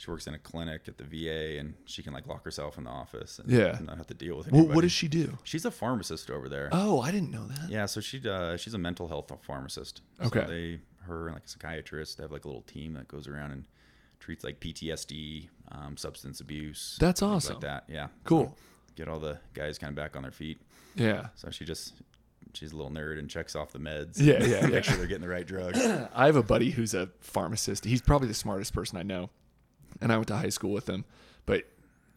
She 0.00 0.10
works 0.10 0.26
in 0.26 0.32
a 0.32 0.38
clinic 0.38 0.82
at 0.88 0.96
the 0.96 1.04
VA, 1.04 1.58
and 1.58 1.74
she 1.84 2.02
can 2.02 2.14
like 2.14 2.26
lock 2.26 2.42
herself 2.42 2.78
in 2.78 2.84
the 2.84 2.90
office 2.90 3.38
and 3.38 3.50
Yeah. 3.50 3.78
not 3.84 3.98
have 3.98 4.06
to 4.06 4.14
deal 4.14 4.34
with 4.38 4.46
Well, 4.50 4.60
anybody. 4.60 4.74
what 4.74 4.80
does 4.80 4.92
she 4.92 5.08
do? 5.08 5.36
She's 5.44 5.66
a 5.66 5.70
pharmacist 5.70 6.30
over 6.30 6.48
there. 6.48 6.70
Oh, 6.72 7.02
I 7.02 7.10
didn't 7.10 7.30
know 7.30 7.46
that. 7.46 7.68
Yeah, 7.68 7.84
so 7.84 8.00
she 8.00 8.26
uh, 8.26 8.56
she's 8.56 8.72
a 8.72 8.78
mental 8.78 9.08
health 9.08 9.30
pharmacist. 9.42 10.00
So 10.20 10.26
Okay. 10.28 10.46
they 10.46 10.80
her 11.06 11.26
and 11.26 11.34
like 11.34 11.44
a 11.44 11.48
psychiatrist 11.48 12.16
they 12.16 12.22
have 12.24 12.32
like 12.32 12.44
a 12.46 12.48
little 12.48 12.62
team 12.62 12.94
that 12.94 13.08
goes 13.08 13.28
around 13.28 13.50
and 13.50 13.64
treats 14.20 14.42
like 14.42 14.58
PTSD, 14.60 15.48
um, 15.70 15.96
substance 15.98 16.40
abuse. 16.40 16.96
That's 16.98 17.20
awesome. 17.20 17.56
Like 17.56 17.62
that, 17.62 17.84
yeah. 17.88 18.08
Cool. 18.24 18.46
So 18.46 18.54
get 18.96 19.08
all 19.08 19.20
the 19.20 19.38
guys 19.52 19.76
kind 19.78 19.90
of 19.90 19.96
back 19.96 20.16
on 20.16 20.22
their 20.22 20.32
feet. 20.32 20.62
Yeah. 20.94 21.28
So 21.34 21.50
she 21.50 21.66
just 21.66 21.92
she's 22.54 22.72
a 22.72 22.76
little 22.76 22.90
nerd 22.90 23.18
and 23.18 23.28
checks 23.28 23.54
off 23.54 23.70
the 23.72 23.78
meds. 23.78 24.18
Yeah, 24.18 24.42
yeah, 24.44 24.60
Make 24.62 24.72
yeah. 24.72 24.80
sure 24.80 24.96
they're 24.96 25.06
getting 25.06 25.20
the 25.22 25.28
right 25.28 25.46
drugs. 25.46 25.78
I 26.14 26.24
have 26.24 26.36
a 26.36 26.42
buddy 26.42 26.70
who's 26.70 26.94
a 26.94 27.10
pharmacist. 27.20 27.84
He's 27.84 28.00
probably 28.00 28.28
the 28.28 28.34
smartest 28.34 28.72
person 28.72 28.96
I 28.96 29.02
know. 29.02 29.28
And 30.00 30.12
I 30.12 30.16
went 30.16 30.28
to 30.28 30.36
high 30.36 30.48
school 30.48 30.72
with 30.72 30.88
him. 30.88 31.04
But 31.46 31.64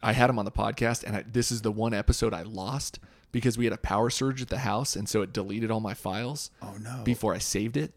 I 0.02 0.12
had 0.12 0.28
him 0.30 0.38
on 0.38 0.44
the 0.44 0.50
podcast, 0.50 1.04
and 1.04 1.16
I, 1.16 1.24
this 1.30 1.50
is 1.52 1.62
the 1.62 1.72
one 1.72 1.94
episode 1.94 2.32
I 2.34 2.42
lost 2.42 2.98
because 3.32 3.56
we 3.58 3.64
had 3.64 3.72
a 3.72 3.78
power 3.78 4.10
surge 4.10 4.40
at 4.42 4.48
the 4.48 4.58
house. 4.58 4.94
And 4.96 5.08
so 5.08 5.22
it 5.22 5.32
deleted 5.32 5.70
all 5.70 5.80
my 5.80 5.94
files. 5.94 6.50
Oh 6.62 6.74
no. 6.80 7.02
before 7.04 7.34
I 7.34 7.38
saved 7.38 7.76
it. 7.76 7.92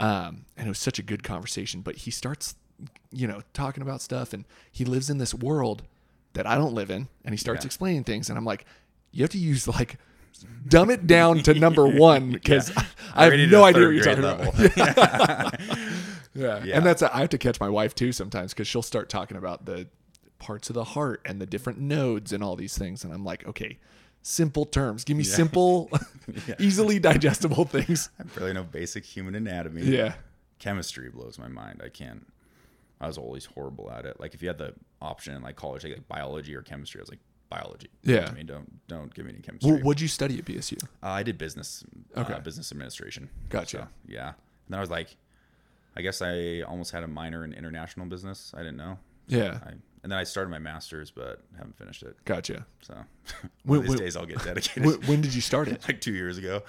Um, 0.00 0.44
and 0.56 0.66
it 0.66 0.68
was 0.68 0.78
such 0.78 0.98
a 0.98 1.02
good 1.02 1.22
conversation. 1.22 1.80
But 1.80 1.96
he 1.96 2.10
starts, 2.10 2.54
you 3.10 3.26
know, 3.26 3.42
talking 3.54 3.82
about 3.82 4.00
stuff, 4.00 4.32
and 4.32 4.44
he 4.70 4.84
lives 4.84 5.10
in 5.10 5.18
this 5.18 5.34
world 5.34 5.82
that 6.34 6.46
I 6.46 6.54
don't 6.56 6.74
live 6.74 6.90
in, 6.90 7.08
and 7.24 7.32
he 7.32 7.36
starts 7.36 7.64
Yeah. 7.64 7.68
explaining 7.68 8.04
things, 8.04 8.28
and 8.28 8.38
I'm 8.38 8.44
like, 8.44 8.64
you 9.10 9.22
have 9.24 9.30
to 9.30 9.38
use 9.38 9.66
like 9.66 9.96
dumb 10.68 10.88
it 10.90 11.06
down 11.08 11.38
to 11.40 11.54
number 11.54 11.84
one 11.88 12.30
because 12.30 12.70
I 13.14 13.24
have 13.24 13.50
no 13.50 13.64
idea 13.64 13.86
what 13.86 13.94
you're 13.94 14.04
talking 14.04 14.22
grade 14.22 14.78
about. 14.78 15.60
level. 16.38 16.58
Yeah. 16.58 16.64
Yeah. 16.64 16.76
and 16.76 16.86
that's 16.86 17.02
I 17.02 17.18
have 17.20 17.28
to 17.30 17.38
catch 17.38 17.60
my 17.60 17.68
wife 17.68 17.94
too 17.94 18.12
sometimes 18.12 18.52
because 18.52 18.66
she'll 18.68 18.82
start 18.82 19.08
talking 19.08 19.36
about 19.36 19.64
the 19.66 19.88
parts 20.38 20.70
of 20.70 20.74
the 20.74 20.84
heart 20.84 21.20
and 21.24 21.40
the 21.40 21.46
different 21.46 21.80
nodes 21.80 22.32
and 22.32 22.42
all 22.44 22.56
these 22.56 22.76
things, 22.78 23.04
and 23.04 23.12
I'm 23.12 23.24
like, 23.24 23.46
okay. 23.46 23.78
Simple 24.20 24.66
terms. 24.66 25.04
Give 25.04 25.16
me 25.16 25.22
simple, 25.22 25.90
easily 26.58 26.98
digestible 26.98 27.64
things. 27.64 28.10
I 28.18 28.24
barely 28.24 28.52
know 28.52 28.64
basic 28.64 29.04
human 29.04 29.36
anatomy. 29.36 29.82
Yeah. 29.82 30.14
Chemistry 30.58 31.08
blows 31.08 31.38
my 31.38 31.46
mind. 31.48 31.80
I 31.84 31.88
can't. 31.88 32.26
I 33.00 33.06
was 33.06 33.16
always 33.16 33.44
horrible 33.46 33.90
at 33.92 34.04
it. 34.04 34.18
Like 34.18 34.34
if 34.34 34.42
you 34.42 34.48
had 34.48 34.58
the 34.58 34.74
option 35.00 35.34
in 35.36 35.42
like 35.42 35.54
college, 35.54 35.84
like, 35.84 35.92
like 35.94 36.08
biology 36.08 36.54
or 36.56 36.62
chemistry, 36.62 37.00
I 37.00 37.02
was 37.02 37.10
like 37.10 37.20
biology. 37.48 37.88
Yeah. 38.02 38.26
I 38.28 38.32
mean, 38.34 38.46
don't 38.46 38.86
don't 38.88 39.14
give 39.14 39.24
me 39.24 39.32
any 39.32 39.40
chemistry. 39.40 39.70
Well, 39.70 39.80
what'd 39.82 40.00
you 40.00 40.08
study 40.08 40.36
at 40.38 40.44
BSU? 40.44 40.82
Uh, 41.00 41.06
I 41.06 41.22
did 41.22 41.38
business, 41.38 41.84
Okay. 42.16 42.34
uh, 42.34 42.40
business 42.40 42.72
administration. 42.72 43.30
Gotcha. 43.48 43.76
So, 43.78 43.86
yeah. 44.12 44.26
And 44.28 44.34
then 44.70 44.78
I 44.78 44.80
was 44.80 44.90
like, 44.90 45.16
I 45.98 46.02
guess 46.02 46.22
I 46.22 46.60
almost 46.62 46.92
had 46.92 47.02
a 47.02 47.08
minor 47.08 47.44
in 47.44 47.52
international 47.52 48.06
business. 48.06 48.52
I 48.54 48.58
didn't 48.58 48.76
know. 48.76 48.98
Yeah. 49.26 49.58
I, 49.66 49.70
and 50.02 50.12
then 50.12 50.18
I 50.18 50.24
started 50.24 50.48
my 50.50 50.60
master's, 50.60 51.10
but 51.10 51.42
haven't 51.56 51.76
finished 51.76 52.02
it. 52.04 52.16
Gotcha. 52.24 52.64
So 52.82 52.94
When- 52.94 53.00
one 53.64 53.78
of 53.78 53.82
these 53.82 53.88
when- 53.90 53.98
days 53.98 54.16
I'll 54.16 54.26
get 54.26 54.42
dedicated. 54.44 54.84
When, 54.86 54.94
when 55.08 55.20
did 55.20 55.34
you 55.34 55.40
start 55.40 55.68
it? 55.68 55.82
like 55.88 56.00
two 56.00 56.14
years 56.14 56.38
ago, 56.38 56.62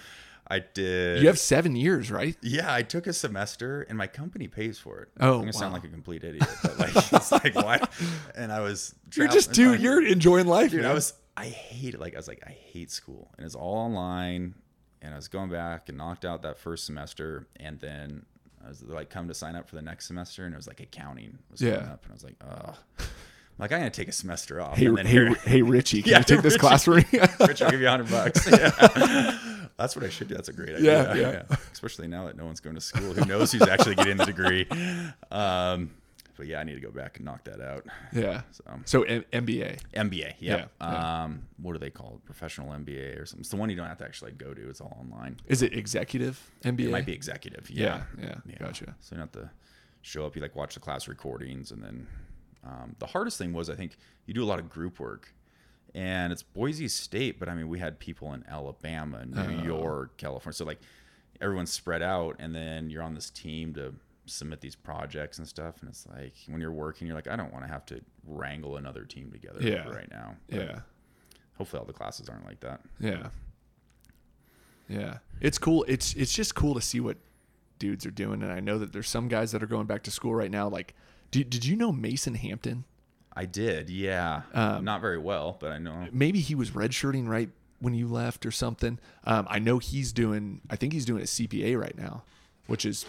I 0.47 0.60
did. 0.73 1.22
You 1.22 1.27
have 1.27 1.38
seven 1.38 1.76
years, 1.76 2.10
right? 2.11 2.35
Yeah, 2.41 2.73
I 2.73 2.81
took 2.81 3.06
a 3.06 3.14
semester, 3.14 3.84
and 3.84 3.95
my 3.97 4.07
company 4.07 4.47
pays 4.47 4.80
for 4.80 4.99
it. 5.01 5.10
Oh, 5.19 5.35
I'm 5.35 5.39
gonna 5.41 5.53
sound 5.53 5.73
like 5.73 5.84
a 5.84 5.89
complete 5.89 6.23
idiot, 6.23 6.49
but 6.64 6.80
like 6.80 6.95
it's 6.95 7.31
like 7.31 7.53
what? 7.53 7.88
And 8.35 8.51
I 8.51 8.61
was. 8.61 8.95
You're 9.15 9.27
just 9.27 9.53
dude. 9.53 9.80
You're 9.80 10.03
enjoying 10.03 10.47
life, 10.47 10.72
dude. 10.72 10.81
man. 10.81 10.89
I 10.89 10.93
was. 10.95 11.14
I 11.38 11.45
hate 11.49 11.93
it. 11.93 11.99
Like 11.99 12.15
I 12.15 12.18
was 12.18 12.27
like, 12.27 12.41
I 12.47 12.49
hate 12.49 12.89
school, 12.89 13.30
and 13.38 13.45
it's 13.45 13.53
all 13.53 13.76
online. 13.77 14.56
and 15.03 15.14
I 15.14 15.18
was 15.18 15.27
going 15.27 15.51
back 15.51 15.88
and 15.88 15.99
knocked 15.99 16.26
out 16.26 16.41
that 16.41 16.57
first 16.57 16.84
semester, 16.88 17.47
and 17.57 17.80
then 17.80 18.26
I 18.64 18.68
was 18.69 18.84
like, 18.84 19.10
come 19.10 19.27
to 19.27 19.34
sign 19.34 19.56
up 19.56 19.69
for 19.69 19.76
the 19.76 19.81
next 19.81 20.07
semester, 20.07 20.45
and 20.45 20.53
it 20.53 20.57
was 20.57 20.68
like 20.68 20.80
accounting 20.80 21.38
was 21.52 21.60
coming 21.61 21.76
up, 21.76 22.03
and 22.03 22.11
I 22.11 22.14
was 22.14 22.23
like, 22.23 22.36
oh, 22.44 22.76
like 23.57 23.72
I'm 23.72 23.80
gonna 23.80 23.90
take 23.90 24.07
a 24.07 24.11
semester 24.14 24.61
off. 24.61 24.77
Hey, 24.77 24.86
and 24.88 24.98
then 24.98 25.06
hey, 25.06 25.11
here- 25.11 25.34
hey, 25.45 25.61
Richie, 25.61 26.02
can 26.02 26.11
Yeah, 26.11 26.18
you 26.19 26.23
take 26.26 26.41
this 26.41 26.57
class 26.57 26.84
for 26.86 26.95
me? 26.95 27.06
Richie, 27.40 27.65
I'll 27.65 27.72
give 27.72 27.81
you 27.81 27.88
a 27.88 27.91
hundred 27.91 28.10
bucks. 28.10 28.49
Yeah. 28.49 29.38
That's 29.77 29.95
what 29.95 30.03
I 30.03 30.10
should 30.10 30.27
do. 30.27 30.36
That's 30.36 30.49
a 30.49 30.53
great 30.53 30.76
idea. 30.76 31.15
Yeah, 31.15 31.31
yeah. 31.49 31.56
Especially 31.72 32.07
now 32.10 32.26
that 32.26 32.36
no 32.36 32.45
one's 32.45 32.60
going 32.60 32.76
to 32.76 32.81
school. 32.81 33.14
Who 33.14 33.23
knows 33.23 33.53
who's 33.53 33.61
actually 33.61 33.95
getting 33.95 34.18
the 34.18 34.26
degree? 34.26 34.68
Um, 35.31 35.91
but 36.40 36.48
yeah, 36.48 36.60
I 36.60 36.64
need 36.64 36.74
to 36.74 36.80
go 36.80 36.90
back 36.90 37.18
and 37.18 37.26
knock 37.26 37.44
that 37.44 37.61
out. 37.61 37.86
yeah. 38.14 38.41
So 38.52 38.64
So 38.86 39.03
M- 39.03 39.24
MBA. 39.32 39.80
MBA, 39.94 40.34
yeah. 40.40 40.66
Yeah, 40.82 41.24
Um, 41.24 41.44
what 41.61 41.74
do 41.74 41.80
they 41.80 41.91
call 41.91 42.16
it? 42.16 42.26
Professional 42.26 42.70
MBA 42.72 43.20
or 43.22 43.26
something. 43.28 43.41
It's 43.41 43.49
the 43.49 43.57
one 43.57 43.70
you 43.70 43.76
don't 43.76 43.86
have 43.88 43.98
to 43.99 44.06
actually 44.06 44.32
go 44.32 44.53
to. 44.56 44.70
It's 44.70 44.82
all 44.82 44.98
online. 44.99 45.38
Is 45.48 45.61
it 45.61 45.74
executive 45.74 46.49
MBA? 46.64 46.86
It 46.88 46.91
might 46.91 47.06
be 47.06 47.14
executive. 47.14 47.70
Yeah, 47.70 48.03
Yeah, 48.20 48.36
yeah, 48.48 48.56
gotcha. 48.57 48.95
So 49.02 49.16
you 49.16 49.20
don't 49.22 49.32
have 49.34 49.44
to 49.44 49.52
show 50.02 50.26
up. 50.26 50.36
You 50.36 50.41
like 50.41 50.56
watch 50.56 50.74
the 50.74 50.80
class 50.80 51.07
recordings, 51.07 51.72
and 51.72 51.84
then 51.84 52.07
um, 52.64 52.95
the 52.99 53.06
hardest 53.06 53.38
thing 53.38 53.53
was 53.53 53.70
I 53.70 53.76
think 53.76 53.98
you 54.26 54.34
do 54.34 54.44
a 54.44 54.48
lot 54.48 54.60
of 54.60 54.70
group 54.70 54.99
work, 54.99 55.34
and 55.94 56.32
it's 56.34 56.41
Boise 56.44 56.88
State, 56.88 57.38
but 57.40 57.49
I 57.49 57.53
mean 57.53 57.68
we 57.68 57.80
had 57.80 57.99
people 57.99 58.34
in 58.34 58.44
Alabama, 58.48 59.26
New 59.26 59.60
Oh. 59.60 59.64
York, 59.64 60.18
California. 60.18 60.56
So 60.56 60.66
like 60.66 60.80
everyone's 61.41 61.72
spread 61.72 62.02
out, 62.02 62.36
and 62.40 62.56
then 62.56 62.90
you're 62.90 63.03
on 63.03 63.14
this 63.14 63.30
team 63.30 63.74
to 63.76 63.94
submit 64.30 64.61
these 64.61 64.76
projects 64.76 65.38
and 65.39 65.47
stuff, 65.47 65.76
and 65.81 65.89
it's 65.89 66.06
like 66.07 66.34
when 66.47 66.61
you're 66.61 66.72
working, 66.72 67.07
you're 67.07 67.15
like 67.15 67.27
I 67.27 67.35
don't 67.35 67.51
want 67.53 67.65
to 67.65 67.72
have 67.72 67.85
to 67.88 68.01
wrangle 68.26 68.77
another 68.77 69.03
team 69.06 69.31
together 69.31 69.60
Yeah. 69.61 69.88
right 69.89 70.10
now. 70.11 70.35
But 70.49 70.60
Yeah. 70.60 70.80
Hopefully 71.57 71.80
all 71.81 71.85
the 71.85 71.93
classes 71.93 72.30
aren't 72.30 72.45
like 72.45 72.60
that. 72.61 72.81
Yeah. 72.99 73.27
Yeah. 74.88 75.18
It's 75.41 75.57
cool. 75.57 75.85
It's 75.88 76.14
it's 76.15 76.34
just 76.34 76.56
cool 76.56 76.73
to 76.76 76.81
see 76.81 76.99
what 76.99 77.18
dudes 77.77 78.06
are 78.06 78.11
doing 78.11 78.43
and 78.43 78.51
I 78.51 78.60
know 78.60 78.77
that 78.80 78.91
there's 78.91 79.07
some 79.07 79.27
guys 79.30 79.51
that 79.53 79.64
are 79.64 79.68
going 79.68 79.85
back 79.85 80.03
to 80.03 80.11
school 80.11 80.35
right 80.35 80.51
now 80.51 80.68
like 80.68 80.93
did, 81.31 81.49
did 81.49 81.64
you 81.64 81.77
know 81.77 81.91
Mason 81.93 82.34
Hampton? 82.35 82.84
I 83.34 83.45
did, 83.45 83.89
yeah. 83.89 84.41
Um, 84.53 84.84
Not 84.84 84.99
very 84.99 85.19
well, 85.19 85.56
but 85.61 85.72
I 85.72 85.77
know. 85.77 86.07
Maybe 86.11 86.39
he 86.41 86.56
was 86.56 86.72
redshirting 86.72 87.27
right 87.27 87.49
when 87.80 87.93
you 87.93 88.07
left 88.07 88.45
or 88.45 88.51
something. 88.51 88.99
Um, 89.23 89.47
I 89.49 89.60
know 89.60 89.77
he's 89.77 90.11
doing 90.11 90.61
I 90.69 90.76
think 90.76 90.91
he's 90.93 91.06
doing 91.06 91.22
a 91.22 91.26
CPA 91.26 91.80
right 91.80 91.97
now, 91.97 92.23
which 92.68 92.85
is 92.85 93.06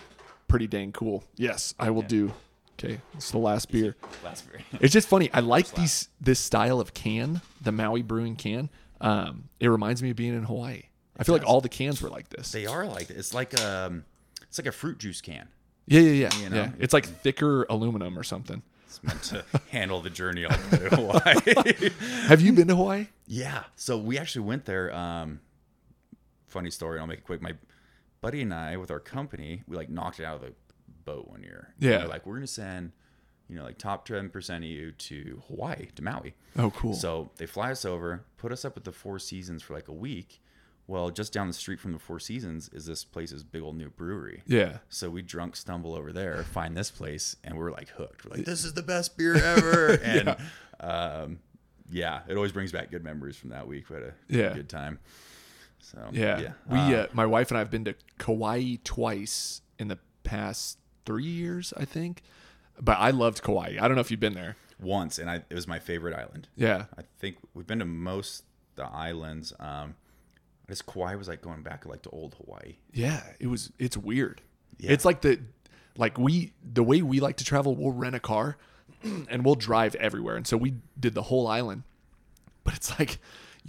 pretty 0.50 0.66
dang 0.66 0.92
cool. 0.92 1.24
Yes, 1.36 1.74
I 1.78 1.90
will 1.90 2.02
do. 2.02 2.32
Okay, 2.78 3.00
it's 3.14 3.30
the 3.30 3.38
last 3.38 3.70
beer. 3.70 3.94
Last 4.24 4.44
very. 4.46 4.64
It's 4.80 4.92
just 4.92 5.06
funny. 5.06 5.30
I 5.34 5.40
like 5.40 5.70
these 5.72 6.08
this 6.20 6.40
style 6.40 6.80
of 6.80 6.94
can, 6.94 7.42
the 7.60 7.72
Maui 7.72 8.02
Brewing 8.02 8.36
can. 8.36 8.70
Um, 9.02 9.50
it 9.60 9.68
reminds 9.68 10.02
me 10.02 10.10
of 10.10 10.16
being 10.16 10.34
in 10.34 10.44
Hawaii. 10.44 10.84
I 11.18 11.24
feel 11.24 11.34
like 11.34 11.46
all 11.46 11.60
the 11.60 11.68
cans 11.68 12.00
were 12.00 12.08
like 12.08 12.30
this. 12.30 12.52
They 12.52 12.64
are 12.64 12.86
like 12.86 13.10
it's 13.10 13.34
like 13.34 13.58
um 13.60 14.04
it's 14.42 14.58
like 14.58 14.66
a 14.66 14.72
fruit 14.72 14.98
juice 14.98 15.20
can. 15.20 15.48
Yeah, 15.86 16.00
yeah, 16.00 16.28
yeah. 16.28 16.38
You 16.42 16.48
know? 16.48 16.56
yeah. 16.56 16.70
It's 16.78 16.94
like 16.94 17.04
thicker 17.04 17.66
aluminum 17.68 18.18
or 18.18 18.22
something. 18.22 18.62
It's 18.86 19.02
meant 19.02 19.22
to 19.24 19.44
handle 19.70 20.00
the 20.00 20.10
journey 20.10 20.46
all 20.46 20.56
the 20.56 20.76
way 20.78 20.88
to 20.88 20.96
Hawaii. 20.96 21.90
Have 22.28 22.40
you 22.40 22.52
been 22.54 22.68
to 22.68 22.76
Hawaii? 22.76 23.08
yeah. 23.26 23.64
So 23.76 23.98
we 23.98 24.18
actually 24.18 24.46
went 24.46 24.64
there. 24.64 24.94
Um, 24.94 25.40
funny 26.46 26.70
story. 26.70 26.98
I'll 26.98 27.06
make 27.06 27.18
it 27.18 27.24
quick. 27.24 27.42
My 27.42 27.52
buddy 28.20 28.42
and 28.42 28.52
I, 28.54 28.76
with 28.76 28.90
our 28.90 29.00
company, 29.00 29.62
we 29.66 29.76
like 29.76 29.88
knocked 29.88 30.20
it 30.20 30.24
out 30.24 30.36
of 30.36 30.40
the 30.42 30.52
boat 31.04 31.28
one 31.28 31.42
year. 31.42 31.74
Yeah. 31.78 32.02
We're 32.04 32.08
like 32.08 32.26
we're 32.26 32.34
gonna 32.34 32.46
send, 32.46 32.92
you 33.48 33.56
know, 33.56 33.64
like 33.64 33.78
top 33.78 34.04
ten 34.04 34.28
percent 34.28 34.64
of 34.64 34.70
you 34.70 34.92
to 34.92 35.42
Hawaii 35.48 35.86
to 35.94 36.02
Maui. 36.02 36.34
Oh, 36.58 36.70
cool. 36.70 36.94
So 36.94 37.30
they 37.36 37.46
fly 37.46 37.70
us 37.70 37.84
over, 37.84 38.24
put 38.36 38.52
us 38.52 38.64
up 38.64 38.76
at 38.76 38.84
the 38.84 38.92
Four 38.92 39.18
Seasons 39.18 39.62
for 39.62 39.74
like 39.74 39.88
a 39.88 39.92
week. 39.92 40.40
Well, 40.86 41.10
just 41.10 41.32
down 41.32 41.46
the 41.46 41.52
street 41.52 41.78
from 41.78 41.92
the 41.92 42.00
Four 42.00 42.18
Seasons 42.18 42.68
is 42.72 42.84
this 42.84 43.04
place's 43.04 43.44
big 43.44 43.62
old 43.62 43.76
new 43.76 43.90
brewery. 43.90 44.42
yeah. 44.46 44.78
So 44.88 45.08
we 45.08 45.22
drunk 45.22 45.54
stumble 45.54 45.94
over 45.94 46.12
there, 46.12 46.42
find 46.42 46.76
this 46.76 46.90
place, 46.90 47.36
and 47.44 47.56
we're 47.56 47.70
like 47.70 47.90
hooked. 47.90 48.24
We're 48.24 48.36
like, 48.38 48.44
this 48.44 48.64
is 48.64 48.74
the 48.74 48.82
best 48.82 49.16
beer 49.16 49.36
ever. 49.36 49.90
and 50.02 50.36
um, 50.80 51.38
yeah, 51.92 52.22
it 52.28 52.34
always 52.34 52.50
brings 52.50 52.72
back 52.72 52.90
good 52.90 53.04
memories 53.04 53.36
from 53.36 53.50
that 53.50 53.68
week. 53.68 53.88
We 53.88 53.94
had 53.96 54.02
a 54.04 54.14
Yeah. 54.28 54.52
good 54.52 54.68
time. 54.68 54.98
So 55.80 55.98
Yeah. 56.12 56.52
We, 56.68 56.78
uh, 56.94 57.06
my 57.12 57.26
wife 57.26 57.50
and 57.50 57.58
I 57.58 57.60
have 57.60 57.70
been 57.70 57.84
to 57.84 57.94
Kauai 58.18 58.76
twice 58.84 59.62
in 59.78 59.88
the 59.88 59.98
past 60.22 60.78
three 61.06 61.24
years, 61.24 61.72
I 61.76 61.84
think. 61.84 62.22
But 62.80 62.98
I 62.98 63.10
loved 63.10 63.42
Kauai. 63.42 63.76
I 63.80 63.88
don't 63.88 63.94
know 63.94 64.00
if 64.00 64.10
you've 64.10 64.20
been 64.20 64.34
there. 64.34 64.56
once, 64.80 65.18
and 65.18 65.28
I, 65.28 65.36
it 65.50 65.54
was 65.54 65.66
my 65.66 65.78
favorite 65.78 66.14
island. 66.14 66.48
Yeah. 66.56 66.86
I 66.96 67.02
think 67.18 67.36
we've 67.54 67.66
been 67.66 67.80
to 67.80 67.84
most 67.84 68.44
the 68.76 68.84
islands. 68.86 69.52
Um, 69.60 69.96
I 70.66 70.68
guess 70.72 70.82
Kauai 70.82 71.16
was 71.16 71.28
like 71.28 71.42
going 71.42 71.62
back 71.62 71.84
like 71.84 72.02
to 72.02 72.10
old 72.10 72.36
Hawaii. 72.42 72.76
Yeah. 72.92 73.22
It 73.38 73.48
was, 73.48 73.72
it's 73.78 73.96
weird. 73.96 74.40
Yeah. 74.78 74.92
It's 74.92 75.04
like 75.04 75.20
the, 75.20 75.40
like 75.96 76.16
we, 76.16 76.52
the 76.62 76.82
way 76.82 77.02
we 77.02 77.20
like 77.20 77.36
to 77.36 77.44
travel, 77.44 77.74
we'll 77.74 77.92
rent 77.92 78.14
a 78.14 78.20
car 78.20 78.56
and 79.02 79.44
we'll 79.44 79.56
drive 79.56 79.94
everywhere. 79.96 80.36
And 80.36 80.46
so 80.46 80.56
we 80.56 80.76
did 80.98 81.14
the 81.14 81.22
whole 81.22 81.46
island. 81.46 81.82
But 82.64 82.74
it's 82.74 82.98
like, 82.98 83.18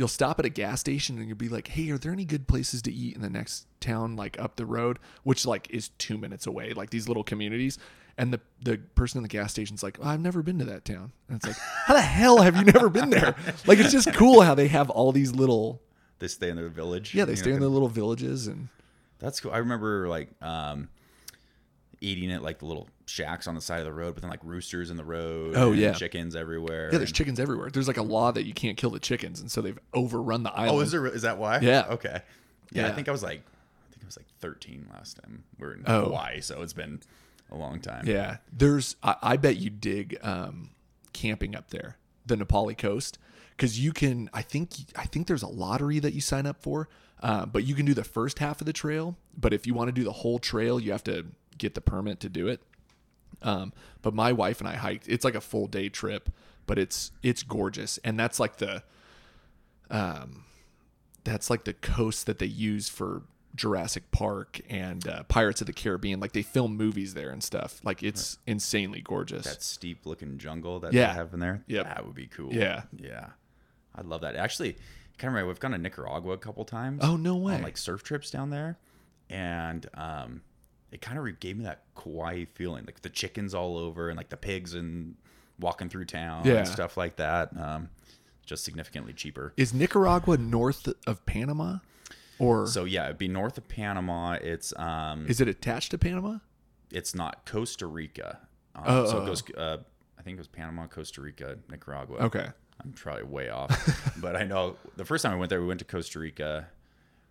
you'll 0.02 0.08
stop 0.08 0.40
at 0.40 0.46
a 0.46 0.50
gas 0.50 0.80
station 0.80 1.20
and 1.20 1.28
you'll 1.28 1.38
be 1.38 1.48
like, 1.48 1.68
hey, 1.68 1.92
are 1.92 1.98
there 2.00 2.12
any 2.12 2.26
good 2.26 2.48
places 2.48 2.82
to 2.82 2.92
eat 2.92 3.16
in 3.16 3.22
the 3.22 3.30
next 3.30 3.68
town, 3.80 4.16
like 4.16 4.40
up 4.40 4.56
the 4.56 4.66
road, 4.66 4.98
which 5.22 5.46
like 5.46 5.68
is 5.70 5.90
two 6.00 6.18
minutes 6.18 6.48
away, 6.48 6.74
like 6.74 6.90
these 6.90 7.08
little 7.08 7.24
communities. 7.24 7.78
And 8.18 8.34
the, 8.34 8.40
the 8.64 8.78
person 8.96 9.20
in 9.20 9.22
the 9.22 9.30
gas 9.30 9.52
station's 9.52 9.84
like, 9.84 10.00
oh, 10.02 10.08
I've 10.08 10.20
never 10.20 10.42
been 10.42 10.58
to 10.58 10.66
that 10.66 10.86
town. 10.86 11.12
And 11.28 11.38
it's 11.38 11.46
like, 11.46 11.56
how 11.86 11.94
the 11.94 12.02
hell 12.02 12.42
have 12.42 12.56
you 12.56 12.64
never 12.64 12.90
been 12.90 13.12
there? 13.12 13.36
Like, 13.68 13.78
it's 13.78 13.92
just 13.92 14.12
cool 14.16 14.42
how 14.42 14.56
they 14.56 14.70
have 14.70 14.90
all 14.90 15.12
these 15.12 15.36
little, 15.36 15.84
They 16.18 16.28
stay 16.28 16.50
in 16.50 16.56
their 16.56 16.70
village. 16.70 17.14
yeah, 17.14 17.26
they 17.26 17.34
you 17.34 17.36
know, 17.36 17.42
stay 17.44 17.52
in 17.52 17.60
their 17.60 17.70
little 17.70 17.88
villages. 17.90 18.48
And 18.48 18.70
That's 19.20 19.40
cool. 19.40 19.52
I 19.52 19.60
remember 19.60 20.08
like 20.08 20.30
um, 20.42 20.90
eating 22.02 22.30
it 22.32 22.42
like 22.42 22.60
the 22.60 22.66
little 22.66 22.90
shacks 23.06 23.48
on 23.48 23.56
the 23.56 23.62
side 23.62 23.80
of 23.80 23.86
the 23.86 23.94
road, 23.94 24.16
but 24.16 24.22
then 24.22 24.30
like 24.32 24.40
roosters 24.44 24.90
in 24.90 24.98
the 24.98 25.04
road. 25.04 25.54
Oh, 25.56 25.72
and 25.72 25.80
yeah. 25.80 25.94
chickens 25.94 26.36
everywhere. 26.36 26.90
yeah, 26.92 26.98
there's 26.98 27.12
chickens 27.12 27.40
everywhere. 27.40 27.70
There's 27.70 27.88
like 27.88 27.98
a 27.98 28.02
law 28.04 28.32
that 28.32 28.44
you 28.46 28.54
can't 28.54 28.76
kill 28.76 28.90
the 28.90 29.00
chickens. 29.00 29.40
And 29.40 29.50
so 29.52 29.62
they've 29.62 29.78
overrun 29.94 30.44
the 30.44 30.52
island. 30.52 30.78
Oh, 30.78 30.80
is 30.82 30.92
there? 30.92 31.06
Is 31.06 31.22
that 31.22 31.38
why? 31.38 31.60
Yeah. 31.60 31.86
Okay. 31.92 32.22
Yeah, 32.72 32.88
I 32.88 32.92
think 32.92 33.08
I 33.08 33.12
was 33.12 33.22
like, 33.22 33.42
I 33.42 33.92
think 33.92 34.04
I 34.04 34.06
was 34.06 34.18
like 34.18 34.26
13 34.40 34.88
last 34.94 35.18
time 35.22 35.44
we 35.60 35.68
were 35.68 35.74
in 35.74 35.84
Oh. 35.86 36.06
Hawaii, 36.06 36.42
so 36.42 36.62
it's 36.62 36.74
been 36.74 37.02
a 37.52 37.56
long 37.58 37.80
time. 37.80 38.08
Yeah, 38.08 38.38
there's. 38.52 38.96
I, 39.04 39.16
I 39.22 39.38
bet 39.38 39.58
you 39.58 39.70
dig 39.70 40.18
um, 40.24 40.70
camping 41.14 41.56
up 41.56 41.70
there, 41.70 41.98
the 42.26 42.36
Napali 42.38 42.76
coast, 42.76 43.20
because 43.52 43.80
you 43.80 43.92
can. 43.92 44.30
I 44.34 44.42
think. 44.42 44.72
I 44.96 45.04
think 45.06 45.28
there's 45.28 45.44
a 45.44 45.48
lottery 45.50 46.00
that 46.00 46.14
you 46.14 46.22
sign 46.22 46.46
up 46.46 46.62
for, 46.64 46.88
uh, 47.22 47.46
but 47.46 47.66
you 47.66 47.76
can 47.76 47.86
do 47.86 47.94
the 47.94 48.06
first 48.06 48.40
half 48.40 48.62
of 48.62 48.66
the 48.68 48.74
trail. 48.74 49.18
But 49.38 49.54
if 49.54 49.68
you 49.68 49.74
want 49.74 49.90
to 49.90 49.92
do 49.92 50.04
the 50.06 50.14
whole 50.14 50.40
trail, 50.40 50.80
you 50.80 50.94
have 50.94 51.04
to 51.04 51.26
get 51.62 51.76
the 51.76 51.82
permit 51.82 52.20
to 52.22 52.30
do 52.30 52.48
it. 52.48 52.62
Um, 53.42 53.72
but 54.02 54.14
my 54.14 54.34
wife 54.34 54.60
and 54.60 54.68
I 54.68 54.76
hiked. 54.76 55.08
It's 55.08 55.24
like 55.24 55.36
a 55.36 55.42
full 55.42 55.68
day 55.68 55.88
trip, 55.90 56.30
but 56.68 56.78
it's 56.78 57.12
it's 57.24 57.44
gorgeous, 57.44 57.98
and 58.04 58.20
that's 58.20 58.40
like 58.40 58.58
the, 58.58 58.84
um, 59.90 60.44
that's 61.24 61.50
like 61.50 61.64
the 61.64 61.74
coast 61.74 62.26
that 62.26 62.40
they 62.40 62.46
use 62.46 62.90
for 62.90 63.24
Jurassic 63.56 64.12
Park 64.12 64.60
and 64.70 65.08
uh, 65.08 65.24
Pirates 65.24 65.62
of 65.62 65.68
the 65.68 65.74
Caribbean. 65.74 66.20
Like 66.20 66.34
they 66.34 66.42
film 66.42 66.78
movies 66.78 67.14
there 67.14 67.30
and 67.30 67.44
stuff. 67.44 67.80
Like 67.84 68.04
it's 68.04 68.38
insanely 68.48 69.02
gorgeous. 69.02 69.46
That 69.46 69.62
steep 69.64 70.06
looking 70.06 70.38
jungle 70.38 70.80
that 70.82 70.94
Yeah. 70.94 71.08
they 71.08 71.14
have 71.16 71.34
in 71.34 71.40
there. 71.40 71.64
Yep. 71.68 71.86
That 71.86 72.06
would 72.06 72.16
be 72.16 72.28
cool. 72.28 72.54
Yeah. 72.54 72.84
Yeah. 72.98 73.28
I'd 73.96 74.06
love 74.06 74.22
that. 74.22 74.36
Actually, 74.36 74.78
kind 75.18 75.30
of 75.30 75.36
right. 75.36 75.46
We've 75.48 75.60
gone 75.60 75.72
to 75.72 75.78
Nicaragua 75.78 76.34
a 76.34 76.38
couple 76.38 76.64
times. 76.64 77.02
Oh, 77.04 77.18
no 77.18 77.36
way. 77.36 77.56
On 77.56 77.62
like 77.64 77.78
surf 77.78 78.04
trips 78.04 78.32
down 78.32 78.50
there. 78.50 78.78
And 79.30 79.86
um, 79.94 80.42
it 80.92 81.02
kind 81.02 81.18
of 81.18 81.40
gave 81.40 81.58
me 81.58 81.64
that 81.64 81.84
Kauai 81.96 82.46
feeling, 82.54 82.86
like 82.86 83.02
the 83.02 83.10
chickens 83.10 83.54
all 83.54 83.78
over 83.78 84.10
and 84.10 84.18
like 84.18 84.30
the 84.30 84.38
pigs 84.38 84.74
and 84.74 85.16
walking 85.60 85.90
through 85.90 86.06
town 86.06 86.46
Yeah. 86.46 86.56
and 86.56 86.68
stuff 86.68 86.98
like 86.98 87.16
that. 87.18 87.56
Um, 87.58 87.90
just 88.46 88.64
significantly 88.66 89.14
cheaper. 89.14 89.54
Is 89.56 89.74
Nicaragua 89.74 90.38
north 90.38 90.88
of 91.08 91.26
Panama, 91.26 91.78
or 92.40 92.68
So 92.68 92.84
yeah, 92.86 93.06
it'd 93.06 93.18
be 93.18 93.28
north 93.28 93.58
of 93.58 93.68
Panama. 93.68 94.34
It's 94.42 94.74
um, 94.78 95.28
is 95.28 95.40
it 95.40 95.48
attached 95.48 95.92
to 95.92 95.98
Panama? 95.98 96.40
it's 96.92 97.16
not 97.16 97.46
Costa 97.46 97.88
Rica. 97.88 98.40
Um, 98.76 98.84
Oh, 98.86 99.06
so 99.06 99.20
oh, 99.20 99.24
it 99.24 99.26
goes. 99.28 99.44
Uh, 99.56 99.78
I 100.20 100.22
think 100.24 100.36
it 100.36 100.40
was 100.42 100.48
Panama, 100.48 100.88
Costa 100.88 101.22
Rica, 101.22 101.58
Nicaragua. 101.70 102.18
Okay. 102.18 102.48
I'm 102.84 102.92
probably 102.94 103.24
way 103.24 103.50
off, 103.50 104.14
but 104.22 104.36
I 104.36 104.44
know 104.44 104.76
the 104.98 105.06
first 105.06 105.24
time 105.24 105.32
I 105.34 105.36
went 105.36 105.50
there, 105.52 105.62
we 105.62 105.68
went 105.68 105.80
to 105.80 105.86
Costa 105.86 106.20
Rica, 106.20 106.68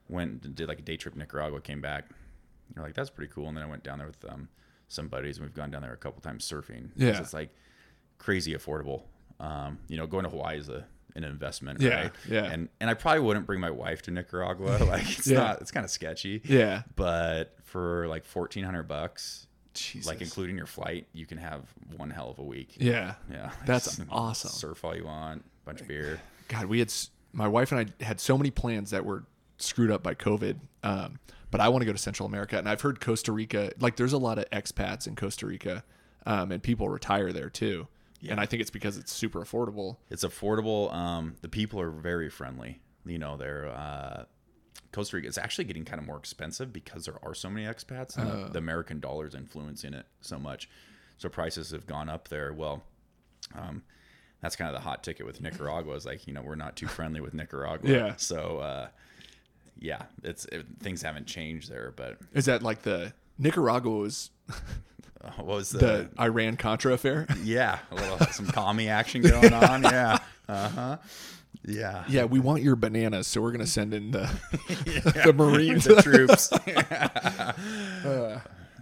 went 0.08 0.44
and 0.44 0.54
did 0.54 0.68
like 0.68 0.78
a 0.78 0.82
day 0.82 0.96
trip 0.96 1.14
Nicaragua, 1.16 1.60
came 1.60 1.80
back. 1.80 2.04
You're 2.74 2.84
like, 2.84 2.94
that's 2.94 3.10
pretty 3.10 3.32
cool. 3.32 3.48
And 3.48 3.56
then 3.56 3.64
I 3.64 3.66
went 3.68 3.82
down 3.84 3.98
there 3.98 4.06
with 4.06 4.24
um, 4.28 4.48
some 4.88 5.09
buddies, 5.09 5.36
and 5.38 5.47
we've 5.47 5.55
gone 5.55 5.70
down 5.70 5.82
there 5.82 5.92
a 5.92 5.97
couple 5.97 6.20
times 6.20 6.48
surfing. 6.48 6.90
Yeah. 6.97 7.18
it's 7.20 7.32
like 7.34 7.51
crazy 8.18 8.55
affordable. 8.55 9.02
Um, 9.38 9.78
you 9.88 9.97
know, 9.97 10.06
going 10.06 10.24
to 10.24 10.30
Hawaii 10.30 10.59
is 10.59 10.68
a 10.68 10.86
an 11.16 11.24
investment, 11.24 11.80
Yeah, 11.80 12.02
right? 12.02 12.12
yeah. 12.28 12.44
And 12.44 12.68
and 12.80 12.88
I 12.88 12.94
probably 12.94 13.22
wouldn't 13.22 13.44
bring 13.47 13.59
my 13.59 13.70
wife 13.70 14.02
to 14.02 14.10
Nicaragua. 14.12 14.78
Like 14.86 15.02
it's 15.18 15.26
Yeah. 15.26 15.38
not, 15.38 15.60
it's 15.60 15.72
kind 15.72 15.82
of 15.84 15.90
sketchy. 15.90 16.40
Yeah. 16.44 16.82
But 16.94 17.56
for 17.64 18.06
like 18.06 18.24
fourteen 18.24 18.62
hundred 18.64 18.84
bucks, 18.84 19.48
Jesus. 19.74 20.06
like 20.06 20.20
including 20.20 20.56
your 20.56 20.66
flight, 20.66 21.09
you 21.12 21.26
can 21.26 21.38
have 21.38 21.62
one 21.97 22.10
hell 22.10 22.30
of 22.30 22.38
a 22.38 22.44
week. 22.44 22.76
yeah. 22.78 23.14
Yeah, 23.30 23.51
That's 23.66 24.01
awesome. 24.10 24.51
Surf 24.51 24.84
all 24.84 24.94
you 24.94 25.05
want, 25.05 25.44
bunch 25.64 25.80
of 25.80 25.88
beer. 25.88 26.20
God, 26.48 26.66
we 26.66 26.78
had 26.78 26.92
my 27.32 27.48
wife 27.48 27.72
and 27.72 27.92
I 28.01 28.05
had 28.05 28.20
so 28.20 28.38
many 28.38 28.51
plans 28.52 28.90
that 28.90 29.05
were 29.05 29.24
screwed 29.59 29.90
up 29.90 30.02
by 30.05 30.14
COVID. 30.14 30.59
Um, 30.84 31.18
but 31.51 31.60
I 31.60 31.68
want 31.68 31.82
to 31.82 31.86
go 31.86 31.93
to 31.93 31.98
Central 31.98 32.27
America, 32.27 32.59
and 32.59 32.68
I've 32.68 32.81
heard 32.81 33.01
Costa 33.01 33.32
Rica. 33.32 33.72
Like, 33.78 33.97
there's 33.97 34.12
a 34.12 34.18
lot 34.18 34.39
of 34.39 34.48
expats 34.51 35.06
in 35.06 35.16
Costa 35.16 35.47
Rica, 35.47 35.85
um, 36.27 36.52
and 36.52 36.62
people 36.62 36.89
retire 36.89 37.32
there 37.32 37.51
too. 37.51 37.89
And 38.28 38.39
I 38.39 38.47
think 38.47 38.60
it's 38.60 38.70
because 38.70 38.98
it's 38.98 39.12
super 39.12 39.43
affordable. 39.43 39.97
It's 40.10 40.24
affordable. 40.24 40.93
Um, 40.93 41.36
the 41.40 41.48
people 41.48 41.81
are 41.81 41.90
very 41.90 42.28
friendly. 42.28 42.81
You 43.06 43.18
know, 43.18 43.39
they're 43.39 43.68
uh, 43.68 44.24
Costa 44.93 45.16
Rica. 45.16 45.28
is 45.28 45.39
actually 45.39 45.64
getting 45.64 45.85
kind 45.85 46.01
of 46.01 46.06
more 46.06 46.18
expensive 46.18 46.72
because 46.72 47.06
there 47.06 47.16
are 47.22 47.35
so 47.35 47.48
many 47.48 47.66
expats. 47.66 48.18
And 48.18 48.31
the, 48.31 48.51
the 48.51 48.59
American 48.59 49.01
dollar's 49.01 49.35
influencing 49.35 49.94
it 49.94 50.06
so 50.20 50.39
much, 50.39 50.68
so 51.16 51.28
prices 51.28 51.70
have 51.70 51.86
gone 51.86 52.10
up 52.10 52.28
there. 52.28 52.52
Well, 52.52 52.82
um, 53.55 53.82
that's 54.43 54.56
kind 54.56 54.68
of 54.68 54.74
the 54.74 54.86
hot 54.86 55.02
ticket 55.02 55.27
with 55.27 55.40
Nicaragua. 55.40 55.94
Is 55.94 56.06
like 56.06 56.27
you 56.27 56.32
know 56.32 56.43
we're 56.43 56.56
not 56.56 56.77
too 56.77 56.86
friendly 56.89 57.20
with 57.20 57.35
Nicaragua. 57.35 57.90
Yeah. 57.90 58.14
So 58.16 58.59
uh, 58.59 58.89
yeah, 59.81 60.02
it's 60.23 60.44
it, 60.47 60.65
things 60.81 61.02
haven't 61.02 61.27
changed 61.27 61.70
there. 61.70 61.93
But 61.97 62.19
Is 62.35 62.44
that 62.44 62.62
like 62.62 62.82
the 62.82 63.12
Nicaragua 63.39 63.90
was 63.97 64.31
uh, 64.51 65.31
what 65.36 65.47
was 65.47 65.70
the, 65.70 65.78
the 65.78 66.11
Iran 66.20 66.57
Contra 66.57 66.93
affair? 66.93 67.27
yeah 67.43 67.78
a 67.90 67.94
little 67.94 68.19
some 68.28 68.47
commie 68.47 68.89
action 68.89 69.23
going 69.23 69.52
on? 69.52 69.82
Yeah. 69.90 70.19
Uh 70.48 70.69
huh. 70.69 70.97
Yeah. 71.65 72.05
yeah, 72.09 72.24
we 72.24 72.40
want 72.40 72.62
your 72.62 72.74
bananas, 72.74 73.27
so 73.27 73.40
we're 73.43 73.52
gonna 73.52 73.66
send 73.66 73.93
in 73.93 74.12
the 74.12 74.31
the 75.24 75.32
Marines. 75.36 75.85
the 75.85 76.01
troops. 76.02 76.51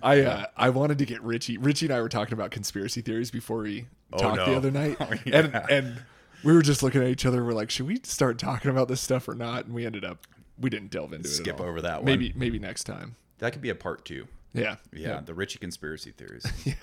I 0.03 0.21
uh, 0.23 0.47
I 0.57 0.71
wanted 0.71 0.99
to 0.99 1.05
get 1.07 1.23
Richie. 1.23 1.59
Richie 1.59 1.87
and 1.87 1.95
I 1.95 2.01
were 2.01 2.09
talking 2.09 2.35
about 2.35 2.51
conspiracy 2.51 3.01
theories 3.01 3.31
before 3.31 3.59
we 3.59 3.87
talked 4.17 4.37
the 4.37 4.55
other 4.57 4.71
night, 4.71 4.97
Oh, 5.01 5.11
and 5.27 5.55
and 5.71 6.03
we 6.45 6.53
were 6.53 6.63
just 6.63 6.83
looking 6.83 7.03
at 7.03 7.09
each 7.09 7.27
other. 7.27 7.45
We're 7.45 7.53
like, 7.53 7.71
should 7.71 7.87
we 7.87 8.01
start 8.05 8.39
talking 8.39 8.71
about 8.71 8.89
this 8.89 9.01
stuff 9.01 9.29
or 9.29 9.35
not? 9.35 9.65
And 9.67 9.75
we 9.75 9.85
ended 9.85 10.05
up 10.05 10.19
we 10.61 10.71
didn't 10.71 10.91
delve 10.91 11.13
into 11.13 11.29
it. 11.29 11.33
Skip 11.33 11.61
over 11.61 11.81
that 11.83 11.99
one. 11.99 12.05
Maybe 12.07 12.33
maybe 12.35 12.59
next 12.59 12.85
time. 12.85 13.17
That 13.39 13.53
could 13.53 13.63
be 13.63 13.71
a 13.71 13.75
part 13.75 14.05
two. 14.05 14.27
Yeah, 14.53 14.77
Yeah, 14.93 15.21
the 15.25 15.35
Richie 15.35 15.59
conspiracy 15.59 16.11
theories. 16.11 16.47
yeah. 16.65 16.75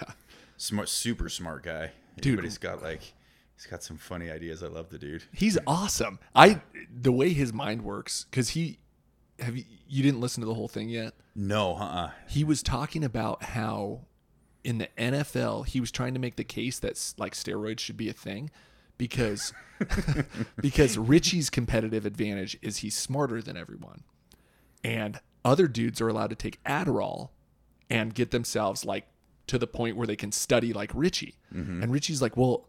Smart, 0.57 0.87
super 0.87 1.27
smart 1.29 1.63
guy, 1.63 1.91
Dude. 2.21 2.37
But 2.37 2.45
he's 2.45 2.57
got 2.57 2.81
like, 2.81 3.01
he's 3.55 3.65
got 3.65 3.83
some 3.83 3.97
funny 3.97 4.29
ideas. 4.29 4.63
I 4.63 4.67
love 4.67 4.89
the 4.89 4.97
dude. 4.97 5.23
He's 5.33 5.57
awesome. 5.67 6.19
I 6.33 6.61
the 6.93 7.11
way 7.11 7.33
his 7.33 7.51
mind 7.51 7.81
works 7.81 8.25
because 8.29 8.49
he 8.49 8.79
have 9.39 9.57
you, 9.57 9.65
you 9.87 10.03
didn't 10.03 10.21
listen 10.21 10.41
to 10.41 10.47
the 10.47 10.53
whole 10.53 10.67
thing 10.67 10.89
yet. 10.89 11.13
No, 11.35 11.75
uh 11.75 11.85
uh, 11.85 12.09
he 12.29 12.43
was 12.43 12.63
talking 12.63 13.03
about 13.03 13.43
how 13.43 14.01
in 14.63 14.77
the 14.77 14.87
NFL 14.97 15.67
he 15.67 15.79
was 15.79 15.91
trying 15.91 16.13
to 16.13 16.19
make 16.19 16.37
the 16.37 16.43
case 16.43 16.79
that 16.79 17.13
like 17.17 17.33
steroids 17.33 17.79
should 17.79 17.97
be 17.97 18.09
a 18.09 18.13
thing 18.13 18.49
because 18.97 19.53
because 20.61 20.97
Richie's 20.97 21.49
competitive 21.49 22.05
advantage 22.05 22.57
is 22.61 22.77
he's 22.77 22.95
smarter 22.95 23.41
than 23.41 23.57
everyone. 23.57 24.03
And 24.83 25.19
other 25.43 25.67
dudes 25.67 25.99
are 26.01 26.07
allowed 26.07 26.29
to 26.29 26.35
take 26.35 26.63
Adderall 26.63 27.29
and 27.89 28.13
get 28.13 28.31
themselves 28.31 28.85
like 28.85 29.07
to 29.47 29.57
the 29.57 29.67
point 29.67 29.95
where 29.95 30.07
they 30.07 30.15
can 30.15 30.31
study 30.31 30.73
like 30.73 30.91
Richie. 30.93 31.35
Mm-hmm. 31.53 31.83
And 31.83 31.91
Richie's 31.91 32.21
like, 32.21 32.37
"Well, 32.37 32.67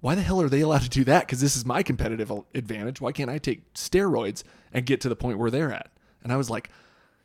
why 0.00 0.14
the 0.14 0.22
hell 0.22 0.40
are 0.40 0.48
they 0.48 0.60
allowed 0.60 0.82
to 0.82 0.88
do 0.88 1.04
that? 1.04 1.26
Because 1.26 1.40
this 1.40 1.56
is 1.56 1.64
my 1.64 1.82
competitive 1.82 2.30
advantage. 2.54 3.00
Why 3.00 3.12
can't 3.12 3.30
I 3.30 3.38
take 3.38 3.72
steroids 3.74 4.42
and 4.72 4.86
get 4.86 5.00
to 5.02 5.08
the 5.08 5.16
point 5.16 5.38
where 5.38 5.50
they're 5.50 5.72
at? 5.72 5.90
And 6.22 6.32
I 6.32 6.36
was 6.36 6.50
like, 6.50 6.70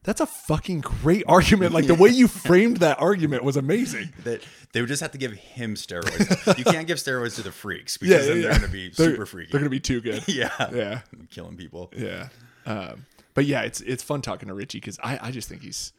that's 0.03 0.19
a 0.21 0.25
fucking 0.25 0.81
great 0.81 1.23
argument. 1.27 1.73
Like 1.73 1.85
the 1.87 1.95
way 1.95 2.09
you 2.09 2.27
framed 2.47 2.77
that 2.77 2.99
argument 2.99 3.43
was 3.43 3.55
amazing. 3.57 4.13
that 4.23 4.41
they 4.73 4.81
would 4.81 4.87
just 4.87 5.01
have 5.01 5.11
to 5.11 5.17
give 5.17 5.33
him 5.33 5.75
steroids. 5.75 6.57
you 6.57 6.63
can't 6.63 6.87
give 6.87 6.97
steroids 6.97 7.35
to 7.35 7.43
the 7.43 7.51
freaks 7.51 7.97
because 7.97 8.27
then 8.27 8.41
they're 8.41 8.49
going 8.51 8.61
to 8.63 8.67
be 8.67 8.89
They're- 8.89 9.11
super 9.11 9.25
freaky. 9.25 9.51
They're 9.51 9.59
gonna 9.61 9.69
be 9.69 9.79
too 9.79 10.01
good. 10.01 10.23
yeah, 10.27 10.49
yeah, 10.73 11.01
killing 11.29 11.55
people. 11.57 11.91
yeah. 11.95 12.29
Um, 12.65 13.05
but 13.33 13.45
yeah, 13.45 13.61
it's 13.61 13.81
it's 13.81 14.03
fun 14.03 14.21
talking 14.21 14.47
to 14.47 14.53
Richie 14.53 14.77
because 14.79 14.99
I 15.03 15.19
I 15.21 15.31
just 15.31 15.47
think 15.49 15.61
he's 15.61 15.93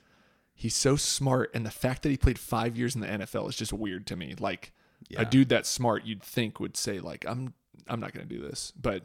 he's 0.54 0.74
so 0.76 0.96
smart, 0.96 1.50
and 1.54 1.64
the 1.66 1.70
fact 1.70 2.02
that 2.02 2.10
he 2.10 2.16
played 2.16 2.38
five 2.38 2.76
years 2.76 2.94
in 2.94 3.00
the 3.00 3.06
NFL 3.08 3.48
is 3.48 3.56
just 3.56 3.72
weird 3.72 4.06
to 4.08 4.16
me. 4.16 4.34
Like 4.38 4.72
Yeah. 5.08 5.22
a 5.22 5.24
dude 5.24 5.48
that 5.48 5.66
smart, 5.66 6.04
you'd 6.04 6.22
think 6.22 6.60
would 6.60 6.76
say 6.76 6.98
like 7.00 7.24
I'm 7.26 7.54
I'm 7.88 8.00
not 8.00 8.12
gonna 8.12 8.26
do 8.26 8.40
this, 8.40 8.72
but 8.80 9.04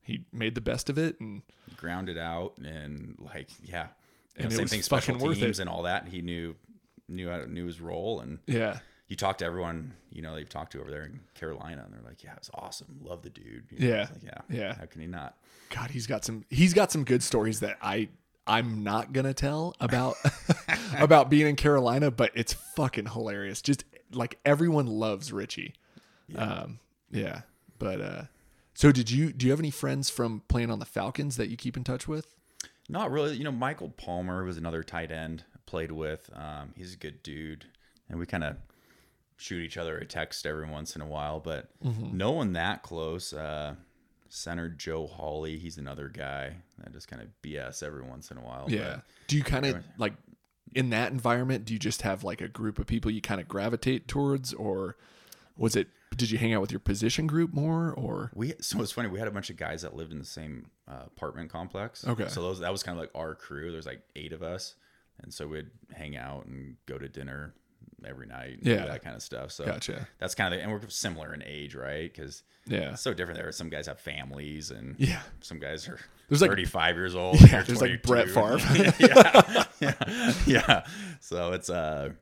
he 0.00 0.24
made 0.32 0.54
the 0.54 0.60
best 0.60 0.88
of 0.88 0.98
it, 0.98 1.18
and 1.20 1.42
Grounded 1.76 2.16
out 2.16 2.54
and 2.58 3.16
like 3.18 3.48
yeah, 3.62 3.88
And 4.38 4.50
know, 4.50 4.56
same 4.56 4.66
thing. 4.66 4.82
Special 4.82 5.16
teams 5.34 5.58
and 5.60 5.68
all 5.68 5.82
that. 5.84 6.08
He 6.08 6.22
knew 6.22 6.54
knew 7.08 7.28
how, 7.30 7.44
knew 7.44 7.66
his 7.66 7.80
role 7.80 8.20
and 8.20 8.38
yeah, 8.46 8.78
you 9.08 9.14
talk 9.16 9.38
to 9.38 9.44
everyone 9.44 9.94
you 10.10 10.22
know 10.22 10.34
they've 10.34 10.48
talked 10.48 10.72
to 10.72 10.80
over 10.80 10.90
there 10.90 11.04
in 11.04 11.20
Carolina, 11.34 11.82
and 11.84 11.94
they're 11.94 12.02
like, 12.02 12.24
"Yeah, 12.24 12.34
it's 12.36 12.50
awesome. 12.54 12.98
Love 13.02 13.22
the 13.22 13.30
dude." 13.30 13.64
You 13.70 13.78
know, 13.88 13.94
Yeah. 13.94 14.00
like, 14.12 14.22
yeah, 14.24 14.40
Yeah. 14.58 14.74
How 14.74 14.86
can 14.86 15.00
he 15.00 15.06
not? 15.06 15.36
God, 15.70 15.90
he's 15.90 16.06
got 16.06 16.24
some 16.24 16.44
he's 16.50 16.74
got 16.74 16.90
some 16.92 17.04
good 17.04 17.22
stories 17.22 17.60
that 17.60 17.76
I 17.82 18.08
I'm 18.46 18.82
not 18.84 19.12
gonna 19.12 19.34
tell 19.34 19.74
about 19.80 20.16
about 20.98 21.30
being 21.30 21.46
in 21.46 21.56
Carolina, 21.56 22.10
but 22.10 22.30
it's 22.34 22.52
fucking 22.52 23.06
hilarious. 23.06 23.60
Just 23.62 23.84
like 24.12 24.38
everyone 24.44 24.86
loves 24.86 25.32
Richie. 25.32 25.74
Um, 26.36 26.78
yeah. 27.10 27.42
But 27.78 28.00
uh 28.00 28.22
so 28.74 28.92
did 28.92 29.10
you 29.10 29.32
do 29.32 29.46
you 29.46 29.52
have 29.52 29.60
any 29.60 29.70
friends 29.70 30.10
from 30.10 30.42
playing 30.48 30.70
on 30.70 30.78
the 30.78 30.84
Falcons 30.84 31.36
that 31.36 31.48
you 31.48 31.56
keep 31.56 31.76
in 31.76 31.84
touch 31.84 32.06
with? 32.08 32.34
Not 32.88 33.10
really. 33.10 33.36
You 33.36 33.44
know, 33.44 33.52
Michael 33.52 33.90
Palmer 33.90 34.44
was 34.44 34.56
another 34.56 34.82
tight 34.82 35.10
end 35.10 35.44
I 35.54 35.58
played 35.66 35.92
with. 35.92 36.30
Um, 36.34 36.72
he's 36.76 36.94
a 36.94 36.96
good 36.96 37.22
dude, 37.22 37.66
and 38.08 38.18
we 38.18 38.26
kind 38.26 38.44
of 38.44 38.56
shoot 39.36 39.62
each 39.62 39.76
other 39.76 39.98
a 39.98 40.04
text 40.06 40.46
every 40.46 40.68
once 40.68 40.96
in 40.96 41.02
a 41.02 41.06
while, 41.06 41.40
but 41.40 41.68
Mm-hmm. 41.84 42.16
no 42.16 42.30
one 42.32 42.52
that 42.54 42.82
close. 42.82 43.32
Uh, 43.32 43.74
center 44.28 44.68
Joe 44.68 45.06
Hawley, 45.06 45.56
he's 45.58 45.78
another 45.78 46.08
guy 46.08 46.56
that 46.82 46.92
just 46.92 47.08
kind 47.08 47.22
of 47.22 47.28
BS 47.42 47.82
every 47.82 48.02
once 48.02 48.30
in 48.30 48.38
a 48.38 48.40
while. 48.40 48.66
Yeah. 48.68 49.00
Do 49.28 49.36
you 49.36 49.42
kind 49.44 49.64
of 49.66 49.84
like 49.98 50.14
in 50.74 50.90
that 50.90 51.12
environment, 51.12 51.64
do 51.64 51.72
you 51.72 51.78
just 51.78 52.02
have 52.02 52.22
like 52.24 52.40
a 52.40 52.48
group 52.48 52.78
of 52.78 52.86
people 52.86 53.10
you 53.10 53.20
kind 53.20 53.40
of 53.40 53.48
gravitate 53.48 54.08
towards 54.08 54.52
or 54.52 54.96
was 55.56 55.74
it 55.76 55.88
did 56.16 56.30
you 56.30 56.38
hang 56.38 56.54
out 56.54 56.60
with 56.60 56.70
your 56.72 56.80
position 56.80 57.26
group 57.26 57.52
more 57.52 57.92
or 57.92 58.30
We 58.34 58.54
so 58.60 58.80
it's 58.82 58.92
funny. 58.92 59.08
We 59.08 59.18
had 59.18 59.28
a 59.28 59.32
bunch 59.32 59.50
of 59.50 59.56
guys 59.56 59.82
that 59.82 59.94
lived 59.96 60.12
in 60.12 60.18
the 60.18 60.24
same 60.24 60.70
uh, 60.88 61.02
apartment 61.06 61.50
complex. 61.50 62.06
Okay. 62.06 62.28
So 62.28 62.42
those 62.42 62.60
that 62.60 62.72
was 62.72 62.82
kind 62.82 62.96
of 62.96 63.02
like 63.02 63.10
our 63.14 63.34
crew. 63.34 63.72
There's 63.72 63.86
like 63.86 64.02
eight 64.14 64.32
of 64.32 64.42
us, 64.42 64.74
and 65.22 65.32
so 65.32 65.46
we'd 65.46 65.70
hang 65.92 66.16
out 66.16 66.46
and 66.46 66.76
go 66.86 66.96
to 66.98 67.08
dinner 67.08 67.54
every 68.06 68.26
night. 68.26 68.58
Yeah. 68.62 68.86
that 68.86 69.02
kind 69.02 69.16
of 69.16 69.22
stuff. 69.22 69.50
So 69.50 69.64
Gotcha. 69.64 70.06
that's 70.18 70.34
kind 70.34 70.52
of 70.52 70.58
the, 70.58 70.62
and 70.62 70.72
we're 70.72 70.86
similar 70.88 71.32
in 71.34 71.42
age, 71.44 71.74
right? 71.74 72.12
Because 72.12 72.42
Yeah. 72.66 72.92
it's 72.92 73.02
so 73.02 73.12
different 73.14 73.40
there. 73.40 73.50
Some 73.52 73.68
guys 73.70 73.86
have 73.86 73.98
families, 73.98 74.70
and 74.70 74.94
Yeah. 74.98 75.20
some 75.40 75.58
guys 75.58 75.88
are 75.88 75.98
There's 76.28 76.40
like- 76.42 76.50
35 76.50 76.96
years 76.96 77.14
old. 77.16 77.40
Yeah, 77.50 77.62
there's 77.62 77.80
like 77.80 78.02
Brett 78.02 78.28
22. 78.28 78.58
Favre. 78.60 78.94
yeah, 79.00 79.64
yeah, 79.80 80.32
yeah. 80.46 80.86
So 81.20 81.52
it's 81.52 81.68
a, 81.70 82.14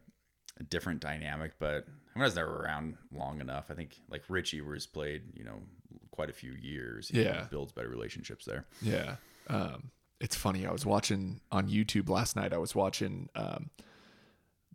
a 0.58 0.62
different 0.64 1.00
dynamic, 1.00 1.52
but 1.58 1.86
I, 2.14 2.18
mean, 2.18 2.22
I 2.22 2.26
was 2.26 2.36
never 2.36 2.62
around 2.62 2.96
long 3.12 3.40
enough. 3.40 3.66
I 3.70 3.74
think 3.74 3.96
like 4.08 4.22
Richie 4.28 4.60
was 4.60 4.86
played, 4.86 5.22
you 5.34 5.44
know, 5.44 5.62
quite 6.10 6.30
a 6.30 6.32
few 6.32 6.52
years. 6.52 7.08
He 7.08 7.22
Yeah. 7.22 7.46
builds 7.50 7.72
better 7.72 7.88
relationships 7.88 8.44
there. 8.44 8.66
Yeah. 8.80 9.16
Um, 9.48 9.90
it's 10.20 10.36
funny. 10.36 10.64
I 10.66 10.70
was 10.72 10.86
watching 10.86 11.40
on 11.50 11.68
YouTube 11.68 12.08
last 12.08 12.36
night. 12.36 12.52
I 12.52 12.58
was 12.58 12.74
watching 12.74 13.28
um, 13.34 13.70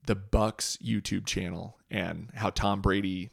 the 0.06 0.16
Bucs 0.16 0.78
YouTube 0.80 1.26
channel 1.26 1.78
and 1.90 2.30
how 2.36 2.50
Tom 2.50 2.82
Brady, 2.82 3.30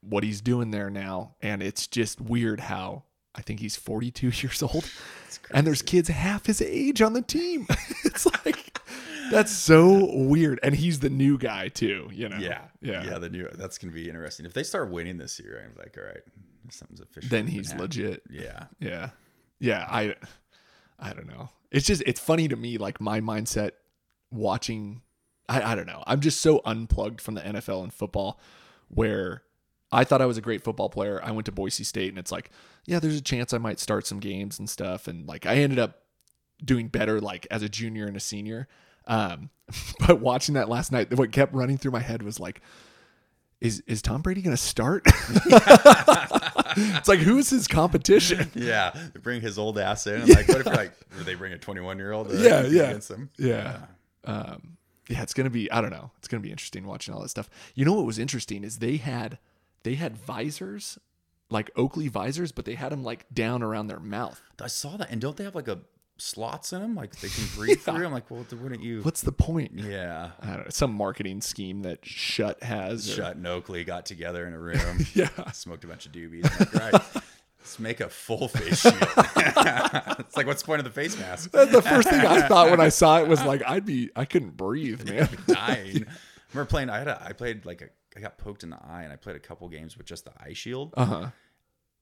what 0.00 0.22
he's 0.22 0.40
doing 0.40 0.70
there 0.70 0.88
now, 0.90 1.34
and 1.42 1.62
it's 1.62 1.86
just 1.86 2.20
weird 2.20 2.60
how 2.60 3.02
I 3.34 3.42
think 3.42 3.60
he's 3.60 3.76
42 3.76 4.26
years 4.46 4.62
old, 4.62 4.88
and 5.52 5.66
there's 5.66 5.82
kids 5.82 6.08
half 6.08 6.46
his 6.46 6.62
age 6.62 7.02
on 7.02 7.12
the 7.12 7.22
team. 7.22 7.66
it's 8.04 8.26
like 8.26 8.69
that's 9.30 9.52
so 9.52 10.08
weird, 10.12 10.60
and 10.62 10.74
he's 10.74 11.00
the 11.00 11.10
new 11.10 11.38
guy 11.38 11.68
too. 11.68 12.08
You 12.12 12.28
know? 12.28 12.38
Yeah, 12.38 12.62
yeah. 12.80 13.04
yeah. 13.04 13.18
The 13.18 13.30
new 13.30 13.48
that's 13.54 13.78
gonna 13.78 13.92
be 13.92 14.08
interesting. 14.08 14.46
If 14.46 14.52
they 14.52 14.62
start 14.62 14.90
winning 14.90 15.18
this 15.18 15.38
year, 15.38 15.64
I'm 15.64 15.76
like, 15.78 15.96
all 15.98 16.04
right, 16.04 16.22
something's 16.70 17.00
official. 17.00 17.30
Then 17.30 17.46
he's 17.46 17.74
legit. 17.74 18.22
Yeah, 18.30 18.64
Yeah. 18.78 19.10
Yeah, 19.58 19.86
I 19.88 20.14
I 20.98 21.12
don't 21.12 21.28
know. 21.28 21.50
It's 21.70 21.86
just 21.86 22.02
it's 22.06 22.20
funny 22.20 22.48
to 22.48 22.56
me 22.56 22.78
like 22.78 23.00
my 23.00 23.20
mindset 23.20 23.72
watching 24.30 25.02
I, 25.48 25.72
I 25.72 25.74
don't 25.74 25.86
know. 25.86 26.02
I'm 26.06 26.20
just 26.20 26.40
so 26.40 26.60
unplugged 26.64 27.20
from 27.20 27.34
the 27.34 27.40
NFL 27.40 27.82
and 27.82 27.92
football 27.92 28.40
where 28.88 29.42
I 29.90 30.04
thought 30.04 30.22
I 30.22 30.26
was 30.26 30.38
a 30.38 30.40
great 30.40 30.62
football 30.62 30.88
player. 30.88 31.20
I 31.22 31.32
went 31.32 31.46
to 31.46 31.52
Boise 31.52 31.82
State 31.82 32.10
and 32.10 32.18
it's 32.18 32.30
like, 32.30 32.50
yeah, 32.86 33.00
there's 33.00 33.16
a 33.16 33.22
chance 33.22 33.52
I 33.52 33.58
might 33.58 33.80
start 33.80 34.06
some 34.06 34.20
games 34.20 34.58
and 34.58 34.70
stuff 34.70 35.08
and 35.08 35.26
like 35.26 35.46
I 35.46 35.56
ended 35.56 35.78
up 35.78 36.02
doing 36.64 36.88
better 36.88 37.20
like 37.20 37.46
as 37.50 37.62
a 37.62 37.68
junior 37.68 38.06
and 38.06 38.16
a 38.16 38.20
senior. 38.20 38.68
Um 39.10 39.50
but 40.06 40.20
watching 40.20 40.54
that 40.54 40.70
last 40.70 40.90
night 40.90 41.14
what 41.14 41.32
kept 41.32 41.52
running 41.52 41.76
through 41.76 41.92
my 41.92 42.00
head 42.00 42.22
was 42.22 42.40
like 42.40 42.62
is 43.60 43.82
is 43.86 44.02
Tom 44.02 44.22
Brady 44.22 44.42
going 44.42 44.56
to 44.56 44.62
start? 44.62 45.02
it's 45.06 47.08
like 47.08 47.18
who's 47.18 47.50
his 47.50 47.68
competition? 47.68 48.50
yeah. 48.54 48.92
They 49.12 49.20
bring 49.20 49.40
his 49.40 49.58
old 49.58 49.78
ass 49.78 50.06
in. 50.06 50.22
And 50.22 50.28
like, 50.28 50.48
what 50.48 50.60
if 50.60 50.66
like 50.66 50.92
they 51.24 51.34
bring 51.34 51.52
a 51.52 51.58
21 51.58 51.98
year 51.98 52.12
old? 52.12 52.32
Yeah, 52.32 52.64
yeah. 52.64 52.84
Against 52.84 53.10
him? 53.10 53.30
Yeah. 53.38 53.78
Um, 54.24 54.76
yeah, 55.08 55.22
it's 55.22 55.34
gonna 55.34 55.50
be. 55.50 55.70
I 55.70 55.80
don't 55.80 55.90
know. 55.90 56.10
It's 56.18 56.28
gonna 56.28 56.42
be 56.42 56.50
interesting 56.50 56.86
watching 56.86 57.12
all 57.12 57.20
that 57.22 57.28
stuff. 57.28 57.50
You 57.74 57.84
know 57.84 57.94
what 57.94 58.06
was 58.06 58.18
interesting 58.18 58.64
is 58.64 58.78
they 58.78 58.96
had 58.96 59.38
they 59.82 59.94
had 59.94 60.16
visors, 60.16 60.98
like 61.50 61.70
Oakley 61.76 62.08
visors, 62.08 62.52
but 62.52 62.64
they 62.64 62.74
had 62.74 62.92
them 62.92 63.02
like 63.02 63.26
down 63.32 63.62
around 63.62 63.88
their 63.88 64.00
mouth. 64.00 64.40
I 64.62 64.68
saw 64.68 64.96
that. 64.96 65.10
And 65.10 65.20
don't 65.20 65.36
they 65.36 65.44
have 65.44 65.54
like 65.54 65.68
a 65.68 65.80
slots 66.20 66.72
in 66.72 66.80
them, 66.82 66.94
like 66.94 67.16
they 67.20 67.28
can 67.28 67.44
breathe 67.56 67.80
through. 67.80 68.04
I'm 68.06 68.12
like, 68.12 68.30
well, 68.30 68.44
wouldn't 68.52 68.82
you? 68.82 69.02
What's 69.02 69.22
the 69.22 69.32
point? 69.32 69.72
Yeah. 69.74 70.30
I 70.40 70.46
don't 70.46 70.56
know. 70.58 70.64
Some 70.70 70.92
marketing 70.94 71.40
scheme 71.40 71.82
that 71.82 72.02
Schutt 72.02 72.62
has. 72.62 73.10
or- 73.18 73.22
Schutt 73.22 73.32
and 73.32 73.46
Oakley 73.46 73.84
got 73.84 74.06
together 74.06 74.46
in 74.46 74.52
a 74.54 74.58
room. 74.60 75.06
Yeah. 75.14 75.28
Smoked 75.52 75.84
a 75.84 75.86
bunch 75.86 76.06
of 76.06 76.12
doobies. 76.12 76.44
Like, 76.74 76.74
right. 76.94 77.22
Let's 77.58 77.78
make 77.78 78.00
a 78.00 78.08
full 78.08 78.48
face 78.48 78.80
shield. 78.80 78.94
it's 80.18 80.36
like, 80.36 80.46
what's 80.46 80.62
the 80.62 80.66
point 80.66 80.78
of 80.80 80.84
the 80.84 80.90
face 80.90 81.18
mask? 81.18 81.50
the 81.50 81.82
first 81.82 82.08
thing 82.08 82.20
I 82.20 82.42
thought 82.48 82.70
when 82.70 82.80
I 82.80 82.88
saw 82.88 83.18
it 83.20 83.28
was 83.28 83.42
like, 83.44 83.62
I'd 83.66 83.84
be, 83.84 84.10
I 84.16 84.24
couldn't 84.24 84.56
breathe, 84.56 85.08
man. 85.08 85.28
dying. 85.46 86.06
I 86.06 86.52
remember 86.52 86.68
playing. 86.70 86.90
I 86.90 86.98
had 86.98 87.08
a. 87.08 87.22
I 87.22 87.32
played 87.32 87.64
like 87.66 87.82
a. 87.82 87.86
I 88.16 88.20
got 88.20 88.38
poked 88.38 88.64
in 88.64 88.70
the 88.70 88.78
eye, 88.82 89.02
and 89.04 89.12
I 89.12 89.16
played 89.16 89.36
a 89.36 89.40
couple 89.40 89.68
games 89.68 89.96
with 89.96 90.06
just 90.06 90.24
the 90.24 90.32
eye 90.40 90.52
shield. 90.52 90.94
Uh 90.96 91.04
huh. 91.04 91.26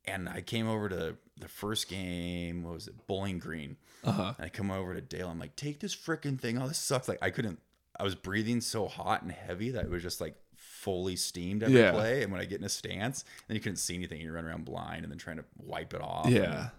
And 0.09 0.29
I 0.29 0.41
came 0.41 0.69
over 0.69 0.89
to 0.89 1.17
the 1.39 1.49
first 1.49 1.89
game. 1.89 2.63
What 2.65 2.75
was 2.75 2.89
it? 2.89 3.07
Bowling 3.07 3.39
Green. 3.39 3.77
Uh 4.05 4.13
huh. 4.13 4.35
And 4.39 4.47
I 4.47 4.49
come 4.49 4.71
over 4.71 4.95
to 4.95 5.01
Dale. 5.01 5.29
I'm 5.29 5.39
like, 5.39 5.57
take 5.57 5.81
this 5.81 5.95
freaking 5.95 6.41
thing. 6.41 6.61
Oh, 6.61 6.69
this 6.69 6.79
sucks. 6.79 7.09
Like 7.09 7.19
I 7.23 7.31
couldn't. 7.31 7.61
I 7.99 8.05
was 8.05 8.15
breathing 8.15 8.61
so 8.61 8.87
hot 8.87 9.23
and 9.23 9.33
heavy 9.33 9.71
that 9.71 9.85
it 9.85 9.91
was 9.91 10.03
just 10.03 10.21
like 10.21 10.37
fully 10.57 11.17
steamed 11.17 11.63
every 11.63 11.79
Yeah. 11.81 11.93
play. 11.93 12.23
And 12.23 12.31
when 12.33 12.41
I 12.41 12.45
get 12.45 12.61
in 12.61 12.65
a 12.65 12.69
stance, 12.69 13.25
then 13.47 13.55
you 13.57 13.61
couldn't 13.61 13.77
see 13.77 13.95
anything. 13.95 14.21
You 14.21 14.33
run 14.33 14.45
around 14.45 14.65
blind 14.65 15.03
and 15.05 15.11
then 15.13 15.19
trying 15.19 15.39
to 15.39 15.45
wipe 15.57 15.93
it 15.95 16.01
off. 16.01 16.29
Yeah. 16.29 16.43
And- 16.43 16.71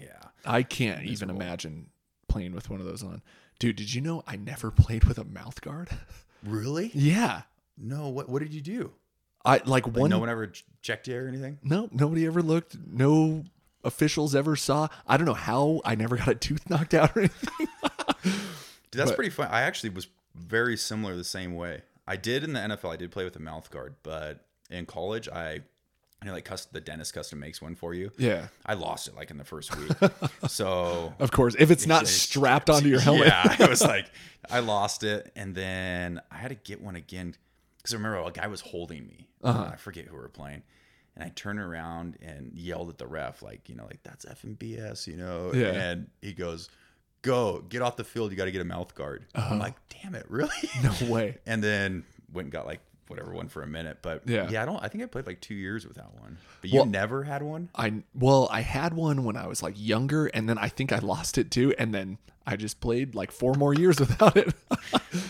yeah. 0.00 0.28
I 0.46 0.62
can't 0.62 1.02
even 1.04 1.28
imagine 1.30 1.90
playing 2.28 2.52
with 2.54 2.70
one 2.70 2.80
of 2.80 2.86
those 2.86 3.02
on. 3.02 3.22
Dude, 3.58 3.76
did 3.76 3.92
you 3.92 4.00
know 4.00 4.22
I 4.26 4.36
never 4.36 4.70
played 4.70 5.04
with 5.04 5.18
a 5.18 5.24
mouth 5.24 5.60
guard? 5.60 5.88
Really? 6.44 6.90
yeah. 6.92 7.42
No. 7.78 8.08
What 8.08 8.28
What 8.28 8.42
did 8.42 8.52
you 8.52 8.60
do? 8.60 8.92
I 9.44 9.54
like 9.64 9.66
Like, 9.66 9.86
one. 9.88 10.10
no 10.10 10.18
one 10.18 10.28
ever 10.28 10.52
checked 10.82 11.08
you 11.08 11.18
or 11.18 11.26
anything. 11.28 11.58
no, 11.62 11.88
nobody 11.92 12.26
ever 12.26 12.42
looked. 12.42 12.76
No 12.86 13.44
officials 13.84 14.34
ever 14.34 14.54
saw. 14.56 14.88
I 15.06 15.16
don't 15.16 15.26
know 15.26 15.34
how 15.34 15.80
I 15.84 15.94
never 15.96 16.16
got 16.16 16.28
a 16.28 16.34
tooth 16.34 16.68
knocked 16.70 16.94
out 16.94 17.16
or 17.16 17.20
anything. 17.20 17.66
Dude, 18.22 18.32
that's 18.92 19.10
But- 19.10 19.16
pretty 19.16 19.30
fun. 19.30 19.48
I 19.50 19.62
actually 19.62 19.90
was 19.90 20.06
very 20.34 20.76
similar 20.76 21.16
the 21.16 21.24
same 21.24 21.54
way. 21.54 21.82
I 22.06 22.16
did 22.16 22.44
in 22.44 22.52
the 22.52 22.60
NFL. 22.60 22.92
I 22.92 22.96
did 22.96 23.10
play 23.10 23.24
with 23.24 23.36
a 23.36 23.40
mouth 23.40 23.70
guard, 23.70 23.94
but 24.02 24.44
in 24.70 24.86
college, 24.86 25.28
I, 25.28 25.52
you 25.54 25.62
know, 26.24 26.32
like 26.32 26.44
custom, 26.44 26.70
the 26.72 26.80
dentist 26.80 27.14
custom 27.14 27.38
makes 27.40 27.60
one 27.62 27.74
for 27.74 27.94
you. 27.94 28.10
yeah. 28.18 28.48
I 28.66 28.74
lost 28.74 29.08
it 29.08 29.14
like 29.16 29.30
in 29.30 29.38
the 29.38 29.44
first 29.44 29.76
week. 29.76 29.90
so 30.48 31.14
Of 31.18 31.30
course, 31.30 31.54
if 31.58 31.70
it's 31.70 31.86
not 31.86 32.06
strapped 32.06 32.70
onto 32.70 32.88
your 32.88 33.00
helmet. 33.08 33.26
Yeah, 33.28 33.56
I 33.58 33.66
was 33.68 33.82
like, 33.82 34.06
I 34.50 34.60
lost 34.60 35.04
it, 35.04 35.30
and 35.36 35.54
then 35.54 36.20
I 36.30 36.36
had 36.38 36.48
to 36.48 36.54
get 36.54 36.80
one 36.80 36.96
again 36.96 37.34
because 37.82 37.94
I 37.94 37.96
remember 37.96 38.18
a 38.26 38.30
guy 38.30 38.46
was 38.46 38.60
holding 38.60 39.06
me. 39.06 39.28
Uh-huh. 39.42 39.70
I 39.72 39.76
forget 39.76 40.06
who 40.06 40.14
we 40.14 40.22
were 40.22 40.28
playing, 40.28 40.62
and 41.16 41.24
I 41.24 41.30
turned 41.30 41.58
around 41.58 42.16
and 42.22 42.52
yelled 42.54 42.90
at 42.90 42.98
the 42.98 43.06
ref, 43.06 43.42
like, 43.42 43.68
you 43.68 43.74
know, 43.74 43.84
like 43.84 44.02
that's 44.02 44.24
effing 44.24 44.56
BS, 44.56 45.06
you 45.06 45.16
know. 45.16 45.52
Yeah. 45.52 45.72
And 45.72 46.08
he 46.20 46.32
goes, 46.32 46.68
"Go, 47.22 47.60
get 47.68 47.82
off 47.82 47.96
the 47.96 48.04
field. 48.04 48.30
You 48.30 48.36
got 48.36 48.44
to 48.44 48.52
get 48.52 48.62
a 48.62 48.66
mouth 48.66 48.94
guard." 48.94 49.26
I'm 49.34 49.58
like, 49.58 49.74
"Damn 49.88 50.14
it, 50.14 50.26
really?" 50.28 50.50
no 50.82 51.12
way. 51.12 51.38
and 51.46 51.62
then 51.62 52.04
went 52.32 52.46
and 52.46 52.52
got 52.52 52.66
like 52.66 52.80
whatever 53.08 53.32
one 53.32 53.48
for 53.48 53.62
a 53.62 53.66
minute, 53.66 53.98
but 54.02 54.22
Yeah. 54.26 54.48
yeah, 54.50 54.62
I 54.62 54.64
don't. 54.64 54.82
I 54.82 54.88
think 54.88 55.04
I 55.04 55.06
played 55.06 55.26
like 55.26 55.40
two 55.40 55.54
years 55.54 55.86
without 55.86 56.14
one. 56.20 56.38
But 56.60 56.70
you 56.70 56.78
Well- 56.78 56.86
never 56.86 57.24
had 57.24 57.42
one. 57.42 57.68
I 57.74 58.02
well, 58.14 58.48
I 58.50 58.60
had 58.62 58.94
one 58.94 59.24
when 59.24 59.36
I 59.36 59.46
was 59.46 59.62
like 59.62 59.74
younger, 59.76 60.26
and 60.26 60.48
then 60.48 60.58
I 60.58 60.68
think 60.68 60.92
I 60.92 60.98
lost 60.98 61.38
it 61.38 61.50
too, 61.50 61.74
and 61.78 61.92
then 61.94 62.18
I 62.46 62.56
just 62.56 62.80
played 62.80 63.14
like 63.14 63.30
four 63.30 63.54
more 63.54 63.74
years 63.74 63.98
without 64.00 64.36
it. 64.36 64.54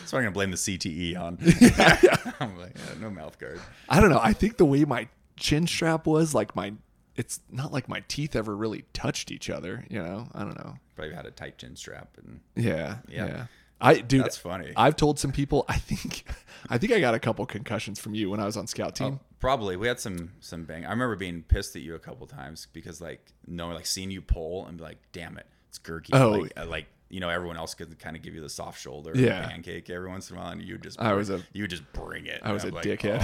So 0.07 0.17
I'm 0.17 0.25
gonna 0.25 0.31
blame 0.33 0.51
the 0.51 0.57
CTE 0.57 1.17
on. 1.19 1.39
I'm 2.41 2.57
like, 2.59 2.77
yeah, 2.77 3.01
no 3.01 3.11
mouth 3.11 3.39
guard. 3.39 3.61
I 3.89 4.01
don't 4.01 4.11
know. 4.11 4.21
I 4.23 4.33
think 4.33 4.57
the 4.59 4.65
way 4.65 4.85
my 4.85 5.09
chin 5.37 5.67
strap 5.67 6.07
was, 6.07 6.35
like 6.35 6.55
my, 6.55 6.75
it's 7.17 7.41
not 7.51 7.73
like 7.73 7.89
my 7.89 8.03
teeth 8.09 8.37
ever 8.37 8.55
really 8.57 8.85
touched 8.93 9.31
each 9.33 9.49
other. 9.51 9.85
You 9.89 10.01
know, 10.03 10.29
I 10.35 10.41
don't 10.41 10.57
know. 10.59 10.77
Probably 10.97 11.15
had 11.15 11.27
a 11.27 11.31
tight 11.31 11.59
chin 11.59 11.75
strap, 11.77 12.17
and 12.19 12.41
Yeah, 12.55 12.99
Yeah. 13.09 13.27
yeah. 13.27 13.47
I 13.83 14.01
dude, 14.01 14.25
That's 14.25 14.37
funny. 14.37 14.73
I've 14.77 14.97
told 14.97 15.19
some 15.19 15.33
people. 15.33 15.65
I 15.69 15.77
think, 15.77 16.25
I 16.71 16.79
think 16.79 16.93
I 16.93 17.01
got 17.01 17.15
a 17.15 17.19
couple 17.19 17.45
concussions 17.47 17.99
from 17.99 18.15
you 18.15 18.31
when 18.31 18.41
I 18.41 18.47
was 18.47 18.57
on 18.57 18.67
scout 18.67 18.95
team. 18.95 19.21
probably 19.41 19.77
we 19.77 19.89
had 19.89 20.01
some 20.01 20.33
some 20.41 20.65
bang. 20.65 20.87
I 20.87 20.91
remember 20.91 21.17
being 21.17 21.43
pissed 21.43 21.75
at 21.77 21.83
you 21.83 21.95
a 21.95 21.99
couple 21.99 22.27
times 22.27 22.69
because 22.73 23.01
like 23.01 23.33
no, 23.47 23.69
like 23.69 23.87
seeing 23.87 24.11
you 24.11 24.23
pull 24.23 24.67
and 24.67 24.79
be 24.79 24.85
like, 24.85 24.99
damn 25.13 25.37
it, 25.37 25.47
it's 25.69 25.79
Gurky. 25.79 26.11
Oh. 26.13 26.31
like, 26.31 26.53
uh, 26.57 26.67
like 26.67 26.87
you 27.13 27.21
know, 27.21 27.29
everyone 27.29 27.57
else 27.59 27.75
could 27.75 27.97
kind 27.99 28.17
of 28.17 28.23
give 28.23 28.35
you 28.35 28.41
the 28.41 28.49
soft 28.49 28.81
shoulder, 28.81 29.13
Yeah. 29.15 29.47
pancake 29.47 29.89
every 29.91 30.09
once 30.09 30.31
in 30.31 30.37
a 30.37 30.41
while, 30.41 30.51
and 30.51 30.61
you 30.63 30.79
just 30.79 30.99
I 31.01 31.13
was 31.13 31.31
a- 31.31 31.43
you 31.53 31.63
would 31.65 31.71
just 31.71 31.85
bring 31.93 32.27
it. 32.27 32.41
I 32.43 32.53
was 32.53 32.65
a 32.65 32.71
like, 32.71 32.85
dickhead. 32.85 33.21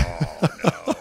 Oh 0.87 0.95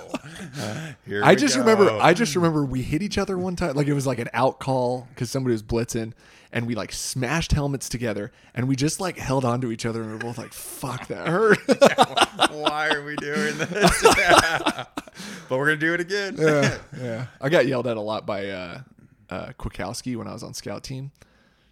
no. 1.07 1.21
I 1.23 1.35
just 1.35 1.55
go. 1.55 1.61
remember 1.61 1.89
I 2.01 2.13
just 2.13 2.35
remember 2.35 2.63
we 2.65 2.81
hit 2.81 3.01
each 3.01 3.17
other 3.17 3.37
one 3.37 3.55
time 3.55 3.75
like 3.75 3.87
it 3.87 3.93
was 3.93 4.05
like 4.07 4.19
an 4.19 4.29
out 4.33 4.59
call 4.59 5.07
because 5.13 5.29
somebody 5.31 5.51
was 5.53 5.63
blitzing 5.63 6.13
and 6.51 6.65
we 6.67 6.75
like 6.75 6.91
smashed 6.91 7.51
helmets 7.53 7.89
together 7.89 8.31
and 8.53 8.67
we 8.67 8.75
just 8.75 8.99
like 8.99 9.17
held 9.17 9.43
on 9.45 9.61
to 9.61 9.71
each 9.71 9.85
other 9.85 10.01
and 10.01 10.11
we 10.11 10.15
are 10.15 10.19
both 10.19 10.37
like 10.37 10.53
fuck 10.53 11.07
that 11.07 11.27
hurt 11.27 11.57
Why 12.51 12.89
are 12.89 13.03
we 13.03 13.15
doing 13.17 13.57
this? 13.57 14.01
but 14.03 14.87
we're 15.49 15.65
gonna 15.65 15.77
do 15.77 15.93
it 15.93 15.99
again. 16.01 16.35
yeah 16.37 16.77
yeah 16.99 17.25
I 17.41 17.49
got 17.49 17.67
yelled 17.67 17.87
at 17.87 17.97
a 17.97 18.01
lot 18.01 18.25
by 18.25 18.47
uh 18.49 18.81
uh 19.29 19.47
Kwiatkowski 19.59 20.15
when 20.15 20.27
I 20.27 20.33
was 20.33 20.43
on 20.43 20.53
scout 20.53 20.83
team 20.83 21.11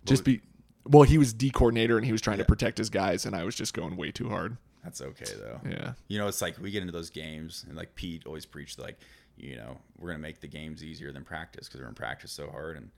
just 0.05 0.23
be 0.23 0.41
well 0.87 1.03
he 1.03 1.17
was 1.17 1.33
D 1.33 1.49
coordinator 1.49 1.97
and 1.97 2.05
he 2.05 2.11
was 2.11 2.21
trying 2.21 2.37
to 2.37 2.45
protect 2.45 2.77
his 2.77 2.89
guys 2.89 3.25
and 3.25 3.35
I 3.35 3.43
was 3.43 3.55
just 3.55 3.73
going 3.73 3.95
way 3.97 4.11
too 4.11 4.29
hard 4.29 4.57
That's 4.83 5.01
okay 5.01 5.25
though. 5.39 5.59
yeah 5.69 5.93
You 6.07 6.19
know, 6.19 6.27
it's 6.27 6.41
like 6.41 6.57
we 6.59 6.71
get 6.71 6.81
into 6.81 6.93
those 6.93 7.09
games, 7.09 7.65
and 7.67 7.75
like 7.75 7.95
Pete 7.95 8.23
always 8.25 8.45
preached, 8.45 8.77
like, 8.79 8.99
you 9.37 9.55
know, 9.55 9.77
we're 9.97 10.09
gonna 10.09 10.19
make 10.19 10.39
the 10.41 10.47
games 10.47 10.83
easier 10.83 11.11
than 11.11 11.23
practice 11.23 11.67
because 11.67 11.81
we're 11.81 11.87
in 11.89 11.95
practice 11.95 12.31
so 12.31 12.49
hard. 12.49 12.77
And 12.77 12.89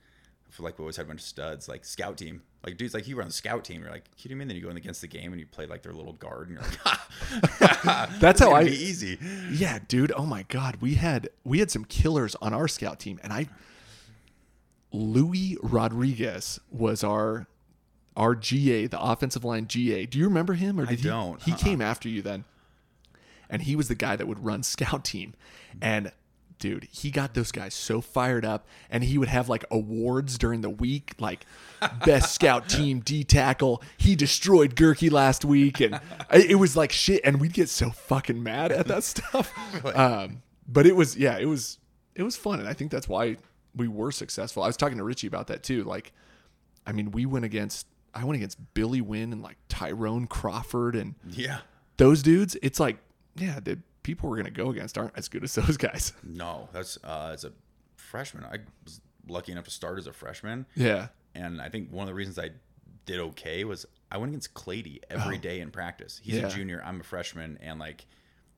I 0.48 0.52
feel 0.52 0.64
like 0.66 0.78
we 0.80 0.84
always 0.84 0.96
had 0.98 1.06
a 1.06 1.08
bunch 1.10 1.22
of 1.22 1.26
studs, 1.26 1.68
like 1.68 1.84
scout 1.86 2.18
team, 2.18 2.42
like 2.66 2.78
dudes 2.78 2.94
like 2.94 3.08
you 3.08 3.16
were 3.16 3.22
on 3.22 3.28
the 3.30 3.34
scout 3.34 3.64
team. 3.66 3.82
You're 3.82 3.92
like, 3.92 4.04
kidding 4.18 4.38
me? 4.38 4.44
And 4.44 4.50
then 4.52 4.56
you 4.58 4.64
go 4.64 4.70
in 4.70 4.78
against 4.78 5.02
the 5.02 5.08
game 5.08 5.32
and 5.34 5.40
you 5.40 5.46
play 5.48 5.66
like 5.66 5.82
their 5.84 5.94
little 5.94 6.14
guard, 6.14 6.50
and 6.50 6.58
you're 6.58 6.64
like, 6.64 6.78
ha, 6.84 8.10
That's 8.20 8.40
how 8.42 8.52
I- 8.54 8.66
be 8.66 8.72
easy. 8.72 9.18
Yeah, 9.52 9.80
dude. 9.88 10.12
Oh 10.16 10.26
my 10.26 10.44
god, 10.44 10.78
we 10.82 10.96
had 10.96 11.30
we 11.46 11.60
had 11.60 11.72
some 11.72 11.86
killers 11.86 12.36
on 12.42 12.54
our 12.54 12.68
scout 12.68 13.00
team, 13.00 13.20
and 13.24 13.32
I 13.34 13.48
Louis 14.92 15.58
Rodriguez 15.62 16.60
was 16.72 17.04
our 17.04 17.48
our 18.18 18.36
GA, 18.36 18.88
the 18.88 19.00
offensive 19.02 19.46
line 19.46 19.68
GA. 19.68 20.06
Do 20.06 20.18
you 20.18 20.26
remember 20.26 20.56
him? 20.56 20.78
Or 20.80 20.86
did 20.86 21.00
he, 21.00 21.08
don't. 21.08 21.42
He 21.44 21.52
Uh-uh. 21.54 21.58
came 21.58 21.82
after 21.82 22.10
you 22.10 22.22
then, 22.22 22.44
and 23.50 23.62
he 23.62 23.76
was 23.78 23.88
the 23.88 23.96
guy 23.96 24.16
that 24.18 24.28
would 24.28 24.44
run 24.44 24.64
scout 24.64 25.06
team, 25.06 25.34
and. 25.82 26.12
Dude, 26.60 26.88
he 26.92 27.12
got 27.12 27.36
those 27.36 27.52
guys 27.52 27.76
so 27.76 28.02
fired 28.02 28.44
up, 28.44 28.66
and 28.90 29.04
he 29.04 29.20
would 29.20 29.28
have 29.28 29.48
like 29.48 29.64
awards 29.70 30.40
during 30.40 30.62
the 30.62 30.72
week, 30.72 31.14
like 31.20 31.46
best 32.04 32.34
scout 32.34 32.68
team 32.78 33.00
D 33.00 33.24
tackle. 33.24 33.84
He 33.98 34.16
destroyed 34.16 34.76
Gurkey 34.76 35.12
last 35.12 35.46
week, 35.46 35.80
and 35.82 36.00
it 36.34 36.58
was 36.58 36.76
like 36.76 36.92
shit. 36.92 37.22
And 37.24 37.40
we'd 37.40 37.54
get 37.54 37.70
so 37.70 37.92
fucking 37.92 38.42
mad 38.42 38.72
at 38.72 38.88
that 38.88 39.04
stuff. 39.04 39.54
Um, 39.96 40.42
but 40.68 40.88
it 40.88 40.96
was, 40.96 41.16
yeah, 41.16 41.38
it 41.38 41.46
was, 41.46 41.78
it 42.16 42.24
was 42.24 42.36
fun, 42.36 42.60
and 42.60 42.68
I 42.68 42.74
think 42.74 42.90
that's 42.90 43.08
why 43.08 43.38
we 43.76 43.88
were 43.88 44.12
successful. 44.12 44.64
I 44.64 44.66
was 44.66 44.78
talking 44.78 44.98
to 44.98 45.04
Richie 45.04 45.28
about 45.28 45.46
that 45.50 45.62
too. 45.62 45.84
Like, 45.84 46.12
I 46.88 46.92
mean, 46.92 47.12
we 47.12 47.28
went 47.28 47.46
against, 47.46 47.86
I 48.18 48.24
went 48.26 48.36
against 48.38 48.58
Billy 48.74 49.02
Winn 49.02 49.32
and 49.34 49.42
like 49.42 49.58
Tyrone 49.70 50.28
Crawford 50.28 50.96
and 50.96 51.16
Yeah. 51.30 51.60
those 51.98 52.22
dudes. 52.24 52.58
It's 52.62 52.80
like, 52.80 52.98
yeah, 53.36 53.60
the 53.60 53.80
people 54.04 54.30
we're 54.30 54.38
gonna 54.38 54.50
go 54.52 54.70
against 54.72 54.98
aren't 54.98 55.18
as 55.18 55.28
good 55.28 55.44
as 55.44 55.54
those 55.56 55.78
guys. 55.78 56.14
No, 56.24 56.70
that's 56.74 56.98
uh, 57.04 57.32
as 57.34 57.44
a 57.44 57.52
freshman. 57.96 58.44
I 58.46 58.58
was 58.84 59.02
lucky 59.28 59.52
enough 59.52 59.66
to 59.66 59.72
start 59.72 59.98
as 60.00 60.08
a 60.08 60.14
freshman, 60.14 60.66
Yeah, 60.76 61.08
and 61.36 61.62
I 61.62 61.70
think 61.70 61.92
one 61.92 62.04
of 62.04 62.08
the 62.08 62.14
reasons 62.14 62.40
I 62.40 62.52
did 63.06 63.20
okay 63.20 63.64
was 63.66 63.86
I 64.12 64.18
went 64.18 64.30
against 64.32 64.54
Clady 64.54 65.02
every 65.10 65.38
day 65.38 65.60
in 65.60 65.70
practice. 65.72 66.20
He's 66.24 66.36
Yeah. 66.36 66.48
a 66.48 66.50
junior, 66.50 66.82
I'm 66.86 67.00
a 67.02 67.04
freshman, 67.04 67.58
and 67.62 67.80
like 67.80 68.06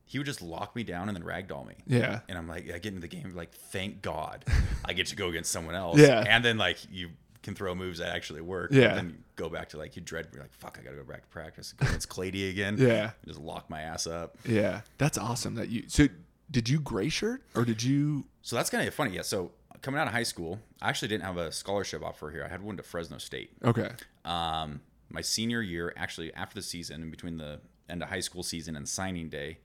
he 0.06 0.18
would 0.18 0.26
just 0.26 0.41
lock 0.41 0.76
me 0.76 0.84
down 0.84 1.07
and 1.07 1.15
then 1.15 1.23
ragdoll 1.23 1.68
me. 1.68 1.76
yeah, 1.86 2.22
And 2.27 2.36
I'm 2.36 2.48
like, 2.48 2.64
I 2.72 2.80
get 2.80 2.86
into 2.88 3.02
the 3.02 3.07
game, 3.07 3.31
like, 3.36 3.52
thank 3.53 4.02
God 4.02 4.44
I 4.84 4.94
get 4.94 5.06
to 5.07 5.15
go 5.15 5.27
against 5.30 5.52
someone 5.52 5.76
else. 5.76 5.98
Yeah. 5.99 6.23
And 6.27 6.44
then 6.44 6.57
like 6.57 6.77
you 6.91 7.10
can 7.44 7.53
throw 7.56 7.73
moves 7.76 7.99
that 7.99 8.15
actually 8.15 8.41
work. 8.41 8.72
Yeah. 8.72 8.90
And 8.90 8.98
then 8.98 9.23
go 9.39 9.49
back 9.49 9.69
to 9.69 9.77
like 9.77 9.95
you 9.95 10.01
dread 10.01 10.27
you're 10.33 10.41
like, 10.43 10.53
fuck, 10.53 10.77
I 10.79 10.83
gotta 10.83 10.97
go 10.97 11.03
back 11.03 11.21
to 11.23 11.27
practice. 11.29 11.73
Against 11.79 12.09
Clady 12.09 12.49
again. 12.49 12.77
Yeah. 12.79 13.11
Just 13.25 13.39
lock 13.39 13.69
my 13.69 13.81
ass 13.81 14.05
up. 14.07 14.37
yeah. 14.45 14.81
That's 14.97 15.17
awesome 15.17 15.55
that 15.55 15.69
you. 15.69 15.83
So, 15.87 16.07
did 16.51 16.67
you 16.69 16.79
gray 16.79 17.09
shirt 17.09 17.41
or 17.55 17.63
did 17.65 17.81
you? 17.83 18.25
So 18.41 18.55
that's 18.55 18.69
kind 18.69 18.87
of 18.87 18.93
funny. 18.93 19.15
Yeah. 19.15 19.21
So 19.23 19.51
coming 19.81 19.99
out 20.01 20.07
of 20.07 20.13
high 20.13 20.23
school, 20.23 20.59
I 20.81 20.89
actually 20.89 21.07
didn't 21.09 21.23
have 21.23 21.37
a 21.37 21.51
scholarship 21.51 22.03
offer 22.03 22.29
here. 22.31 22.43
I 22.43 22.49
had 22.49 22.61
one 22.61 22.75
to 22.77 22.83
Fresno 22.83 23.17
State. 23.17 23.51
Okay. 23.63 23.89
Um, 24.25 24.81
my 25.09 25.21
senior 25.21 25.61
year, 25.61 25.93
actually 25.95 26.33
after 26.33 26.55
the 26.55 26.61
season, 26.61 27.01
in 27.03 27.09
between 27.11 27.37
the 27.37 27.59
end 27.89 28.03
of 28.03 28.09
high 28.09 28.19
school 28.19 28.43
season 28.43 28.75
and 28.75 28.87
signing 28.87 29.29
day, 29.29 29.59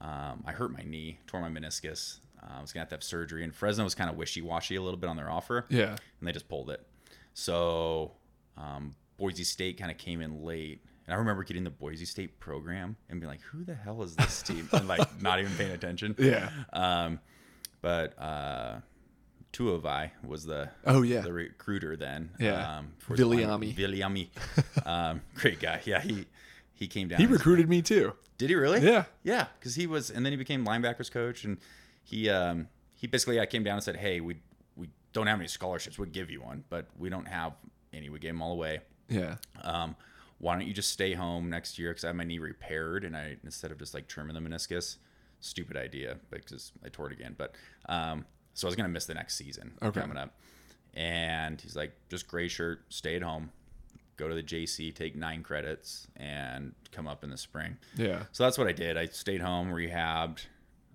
um, 0.00 0.42
I 0.46 0.52
hurt 0.52 0.72
my 0.72 0.82
knee, 0.82 1.18
tore 1.26 1.40
my 1.40 1.48
meniscus. 1.50 2.18
Uh, 2.42 2.58
I 2.58 2.60
was 2.62 2.72
gonna 2.72 2.82
have 2.82 2.88
to 2.88 2.94
have 2.94 3.02
surgery, 3.04 3.44
and 3.44 3.54
Fresno 3.54 3.84
was 3.84 3.94
kind 3.94 4.08
of 4.08 4.16
wishy-washy 4.16 4.76
a 4.76 4.82
little 4.82 4.98
bit 4.98 5.10
on 5.10 5.16
their 5.16 5.30
offer, 5.30 5.66
Yeah. 5.68 5.90
and 6.18 6.26
they 6.28 6.32
just 6.32 6.48
pulled 6.48 6.70
it. 6.70 6.84
So 7.34 8.12
um, 8.56 8.94
Boise 9.20 9.44
State 9.44 9.78
kind 9.78 9.90
of 9.90 9.98
came 9.98 10.20
in 10.22 10.42
late, 10.42 10.82
and 11.06 11.14
I 11.14 11.18
remember 11.18 11.44
getting 11.44 11.62
the 11.62 11.70
Boise 11.70 12.06
State 12.06 12.40
program 12.40 12.96
and 13.10 13.20
being 13.20 13.30
like, 13.30 13.42
"Who 13.42 13.62
the 13.64 13.74
hell 13.74 14.02
is 14.02 14.16
this 14.16 14.40
team?" 14.42 14.68
and 14.72 14.88
like 14.88 15.06
not 15.22 15.38
even 15.38 15.52
paying 15.52 15.70
attention. 15.72 16.14
Yeah. 16.18 16.48
Um, 16.72 17.20
but 17.82 18.18
uh, 18.18 18.80
Tuivai 19.52 20.10
was 20.26 20.44
the 20.46 20.70
Oh, 20.86 21.02
yeah. 21.02 21.20
the 21.20 21.32
recruiter 21.32 21.96
then. 21.96 22.30
Yeah. 22.40 22.78
um, 22.78 22.92
for 22.98 23.14
Viliami. 23.14 23.74
Viliami, 23.76 24.28
um, 24.86 25.20
great 25.34 25.60
guy. 25.60 25.80
Yeah, 25.84 26.00
he 26.00 26.26
he 26.72 26.88
came 26.88 27.08
down. 27.08 27.20
He 27.20 27.26
recruited 27.26 27.68
me 27.68 27.82
too. 27.82 28.14
Did 28.38 28.48
he 28.48 28.56
really? 28.56 28.80
Yeah. 28.80 29.04
Yeah, 29.22 29.46
because 29.58 29.74
he 29.74 29.86
was, 29.86 30.10
and 30.10 30.24
then 30.24 30.32
he 30.32 30.36
became 30.38 30.64
linebackers 30.64 31.10
coach, 31.10 31.44
and 31.44 31.58
he 32.02 32.30
um 32.30 32.68
he 32.96 33.06
basically 33.06 33.38
I 33.38 33.44
came 33.46 33.64
down 33.64 33.74
and 33.74 33.84
said, 33.84 33.96
hey, 33.96 34.20
we 34.20 34.36
we 34.76 34.88
don't 35.12 35.26
have 35.26 35.38
any 35.38 35.48
scholarships. 35.48 35.98
We'd 35.98 36.12
give 36.12 36.30
you 36.30 36.40
one, 36.40 36.64
but 36.70 36.86
we 36.98 37.10
don't 37.10 37.28
have 37.28 37.52
any. 37.92 38.08
We 38.08 38.18
gave 38.18 38.30
them 38.32 38.40
all 38.40 38.52
away. 38.52 38.80
Yeah. 39.10 39.36
Um, 39.62 39.96
why 40.38 40.56
don't 40.56 40.66
you 40.66 40.72
just 40.72 40.90
stay 40.90 41.12
home 41.12 41.50
next 41.50 41.78
year? 41.78 41.90
Because 41.90 42.04
I 42.04 42.06
had 42.08 42.16
my 42.16 42.24
knee 42.24 42.38
repaired, 42.38 43.04
and 43.04 43.14
I 43.16 43.36
instead 43.44 43.70
of 43.72 43.78
just 43.78 43.92
like 43.92 44.08
trimming 44.08 44.34
the 44.34 44.40
meniscus, 44.40 44.96
stupid 45.40 45.76
idea 45.76 46.16
because 46.30 46.72
I 46.84 46.88
tore 46.88 47.08
it 47.08 47.12
again. 47.12 47.34
But 47.36 47.54
um, 47.88 48.24
so 48.54 48.66
I 48.66 48.68
was 48.70 48.76
gonna 48.76 48.88
miss 48.88 49.04
the 49.06 49.14
next 49.14 49.36
season 49.36 49.72
Okay. 49.82 50.00
coming 50.00 50.16
up, 50.16 50.34
and 50.94 51.60
he's 51.60 51.76
like, 51.76 51.92
just 52.08 52.26
gray 52.26 52.48
shirt, 52.48 52.84
stay 52.88 53.16
at 53.16 53.22
home, 53.22 53.50
go 54.16 54.28
to 54.28 54.34
the 54.34 54.42
JC, 54.42 54.94
take 54.94 55.14
nine 55.14 55.42
credits, 55.42 56.06
and 56.16 56.72
come 56.92 57.06
up 57.06 57.22
in 57.24 57.30
the 57.30 57.36
spring. 57.38 57.76
Yeah. 57.96 58.24
So 58.32 58.44
that's 58.44 58.56
what 58.58 58.66
I 58.66 58.72
did. 58.72 58.96
I 58.96 59.06
stayed 59.06 59.40
home, 59.40 59.70
rehabbed, 59.70 60.46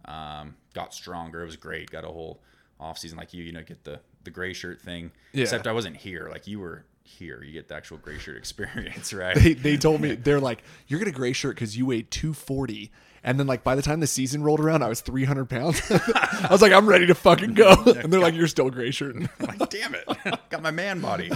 um, 0.06 0.56
got 0.74 0.94
stronger. 0.94 1.42
It 1.44 1.46
was 1.46 1.56
great. 1.56 1.90
Got 1.92 2.04
a 2.04 2.08
whole 2.08 2.42
off 2.80 2.98
season 2.98 3.18
like 3.18 3.34
you, 3.34 3.44
you 3.44 3.52
know, 3.52 3.64
get 3.64 3.84
the 3.84 4.00
the 4.24 4.32
gray 4.32 4.54
shirt 4.54 4.82
thing. 4.82 5.12
Yeah. 5.34 5.44
Except 5.44 5.68
I 5.68 5.72
wasn't 5.72 5.98
here. 5.98 6.30
Like 6.32 6.48
you 6.48 6.60
were 6.60 6.86
here. 7.06 7.44
You 7.44 7.54
get 7.54 7.68
the 7.68 7.76
actual 7.76 7.98
gray 7.98 8.18
shirt 8.18 8.38
experience, 8.38 9.14
right? 9.14 9.36
They, 9.36 9.54
they 9.54 9.78
told 9.78 10.02
me 10.02 10.16
they're 10.16 10.40
like 10.40 10.64
you're 10.88 11.00
gonna 11.00 11.12
gray 11.12 11.34
shirt 11.34 11.56
because 11.56 11.78
you 11.78 11.86
weighed 11.86 12.12
240 12.12 12.92
and 13.24 13.40
then 13.40 13.48
like 13.48 13.64
by 13.64 13.76
the 13.76 13.82
time 13.82 14.00
the 14.00 14.08
season 14.08 14.44
rolled 14.44 14.60
around 14.60 14.84
I 14.84 14.90
was 14.90 15.02
300 15.02 15.46
pounds 15.46 15.82
I 15.92 16.48
was 16.52 16.62
like 16.62 16.72
I'm 16.72 16.88
ready 16.88 17.08
to 17.08 17.16
fucking 17.16 17.54
go 17.54 17.74
and 17.86 18.12
they're 18.12 18.20
like 18.20 18.34
you're 18.34 18.48
still 18.48 18.70
gray 18.70 18.92
shirting 18.92 19.30
I'm 19.40 19.58
like, 19.58 19.70
damn 19.70 19.96
it, 19.96 20.08
got 20.50 20.62
my 20.62 20.72
man 20.72 21.00
body. 21.00 21.32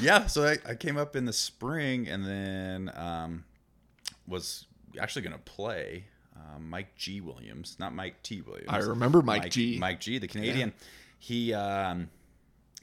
yeah, 0.00 0.26
so 0.26 0.44
I, 0.46 0.58
I 0.68 0.74
came 0.74 0.96
up 0.96 1.14
in 1.14 1.26
the 1.26 1.32
spring 1.32 2.08
and 2.08 2.26
then 2.26 2.90
um, 2.96 3.44
was 4.26 4.66
actually 5.00 5.22
to 5.28 5.38
play 5.38 6.04
um, 6.36 6.68
Mike 6.68 6.96
G. 6.96 7.20
Williams, 7.20 7.76
not 7.78 7.94
Mike 7.94 8.22
T. 8.22 8.40
Williams. 8.40 8.68
I 8.68 8.78
remember 8.78 9.22
Mike 9.22 9.50
G. 9.50 9.78
Mike 9.78 10.00
G. 10.00 10.18
The 10.18 10.28
Canadian. 10.28 10.72
He 11.18 11.54
um, 11.54 12.08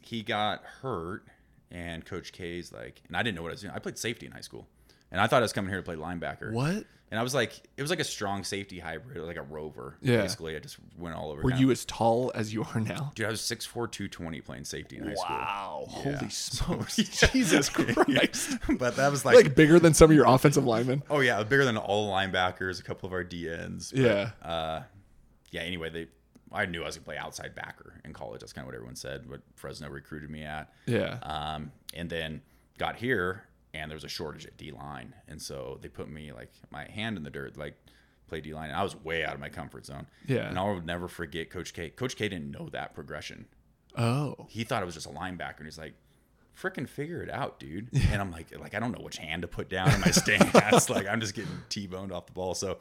he 0.10 0.24
got 0.24 0.64
hurt, 0.82 1.24
and 1.70 2.04
Coach 2.04 2.32
K's 2.32 2.72
like, 2.74 3.00
and 3.08 3.16
I 3.16 3.22
didn't 3.22 3.36
know 3.36 3.44
what 3.44 3.50
I 3.50 3.54
was 3.54 3.62
doing. 3.62 3.74
I 3.76 3.80
played 3.80 4.00
safety 4.00 4.26
in 4.26 4.32
high 4.32 4.42
school, 4.42 4.68
and 5.12 5.22
I 5.22 5.28
thought 5.28 5.38
I 5.38 5.42
was 5.44 5.54
coming 5.54 5.70
here 5.70 5.78
to 5.80 5.84
play 5.86 5.96
linebacker. 5.96 6.52
what 6.52 6.86
And 7.12 7.20
I 7.20 7.22
was 7.22 7.36
like, 7.36 7.62
it 7.78 7.82
was 7.84 7.92
like 7.92 8.00
a 8.00 8.04
strong 8.04 8.44
safety 8.44 8.80
hybrid, 8.80 9.24
like 9.24 9.38
a 9.38 9.44
rover. 9.44 9.98
Yeah. 10.02 10.22
Basically, 10.22 10.56
I 10.56 10.60
just 10.60 10.78
went 10.98 11.16
all 11.16 11.30
over. 11.30 11.44
were 11.44 11.54
you 11.54 11.70
as 11.70 11.86
tall 11.86 12.32
as 12.34 12.52
you 12.52 12.64
are 12.64 12.80
now 12.80 13.12
Dude, 13.14 13.28
I 13.28 13.30
was 13.30 13.42
6'4", 13.42 13.92
220 13.92 14.42
playing 14.42 14.66
safety 14.66 14.98
in 14.98 15.06
high 15.06 15.14
school. 15.14 15.36
wow 15.36 15.86
Yeah. 15.90 16.18
holy 16.18 16.30
smokes 16.30 16.96
Jesus 17.32 17.70
Christ 17.70 18.58
but 18.80 18.96
that 18.96 19.12
was 19.12 19.26
like, 19.26 19.36
like 19.36 19.56
bigger 19.56 19.80
than 19.80 19.94
some 19.94 20.10
of 20.10 20.16
your 20.16 20.26
offensive 20.28 20.66
linemen 20.66 21.04
oh 21.10 21.20
yeah, 21.20 21.44
bigger 21.44 21.66
than 21.66 21.78
all 21.78 22.08
the 22.08 22.14
linebackers, 22.14 22.80
a 22.80 22.84
couple 22.84 23.06
of 23.06 23.14
our 23.14 23.24
DNs. 23.24 23.92
But, 23.92 24.00
yeah 24.00 24.32
Uh, 24.44 24.82
yeah. 25.52 25.62
Anyway, 25.62 25.90
they, 25.90 26.08
I 26.52 26.66
knew 26.66 26.82
I 26.84 26.86
was 26.88 26.96
gonna 26.98 27.06
play 27.06 27.18
outside 27.18 27.54
backer 27.56 28.02
in 28.04 28.14
college. 28.14 28.40
That's 28.42 28.54
kind 28.54 28.64
of 28.64 28.68
what 28.68 28.76
everyone 28.76 28.96
said. 28.96 29.30
What 29.30 29.42
Fresno 29.56 29.90
recruited 29.90 30.30
me 30.30 30.44
at. 30.44 30.74
yeah 30.86 31.20
Um, 31.24 31.72
and 31.94 32.10
then 32.10 32.42
got 32.78 32.96
here, 32.96 33.44
and 33.74 33.90
there 33.92 33.96
was 33.96 34.04
a 34.04 34.10
shortage 34.10 34.46
at 34.46 34.58
D 34.58 34.72
line, 34.72 35.14
and 35.28 35.42
so 35.42 35.78
they 35.82 35.90
put 35.90 36.10
me 36.10 36.32
like 36.34 36.52
my 36.72 36.86
hand 36.90 37.18
in 37.18 37.24
the 37.24 37.30
dirt, 37.30 37.58
like 37.58 37.76
play 38.28 38.42
D 38.42 38.54
line. 38.54 38.70
And 38.70 38.78
I 38.78 38.84
was 38.84 38.96
way 38.96 39.24
out 39.26 39.34
of 39.34 39.40
my 39.40 39.50
comfort 39.50 39.86
zone. 39.86 40.08
Yeah. 40.28 40.48
And 40.50 40.58
I'll 40.58 40.82
never 40.82 41.08
forget 41.08 41.50
Coach 41.50 41.74
K. 41.74 41.90
Coach 41.90 42.16
K 42.16 42.28
didn't 42.30 42.52
know 42.52 42.70
that 42.72 42.94
progression. 42.96 43.46
oh 43.98 44.46
he 44.50 44.64
thought 44.64 44.82
it 44.82 44.86
was 44.86 44.96
just 44.96 45.08
a 45.08 45.10
linebacker, 45.12 45.58
and 45.58 45.66
he's 45.66 45.78
like, 45.78 45.94
"Freaking 46.60 46.88
figure 46.88 47.22
it 47.22 47.30
out, 47.30 47.60
dude." 47.60 47.90
And 48.12 48.22
I'm 48.22 48.32
like, 48.32 48.58
like 48.60 48.74
I 48.76 48.80
don't 48.80 48.92
know 48.92 49.04
which 49.04 49.18
hand 49.18 49.42
to 49.44 49.48
put 49.48 49.70
down 49.70 49.92
in 49.94 50.00
my 50.02 50.12
stance. 50.12 50.90
like 50.90 51.08
I'm 51.08 51.20
just 51.22 51.34
getting 51.36 51.52
t-boned 51.70 52.12
off 52.12 52.26
the 52.28 52.34
ball. 52.34 52.54
So, 52.56 52.80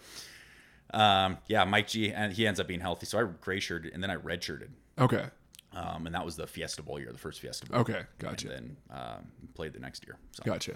um, 0.94 1.38
yeah, 1.46 1.64
Mike 1.64 1.88
G, 1.88 2.12
and 2.12 2.32
he 2.32 2.46
ends 2.46 2.60
up 2.60 2.66
being 2.66 2.80
healthy. 2.80 3.06
So 3.06 3.18
I 3.18 3.24
gray 3.40 3.60
shirted, 3.60 3.92
and 3.92 4.02
then 4.02 4.10
I 4.10 4.16
redshirted, 4.16 4.68
okay 4.98 5.26
um, 5.74 6.06
and 6.06 6.14
that 6.14 6.24
was 6.24 6.36
the 6.36 6.46
Fiesta 6.46 6.82
Bowl 6.82 6.98
year, 6.98 7.12
the 7.12 7.18
first 7.18 7.40
Fiesta 7.40 7.66
Bowl. 7.66 7.80
okay 7.80 8.02
gotcha 8.18 8.48
And 8.52 8.76
then 8.90 8.98
um, 8.98 9.28
played 9.54 9.72
the 9.72 9.80
next 9.80 10.06
year. 10.06 10.16
So, 10.32 10.42
gotcha 10.44 10.72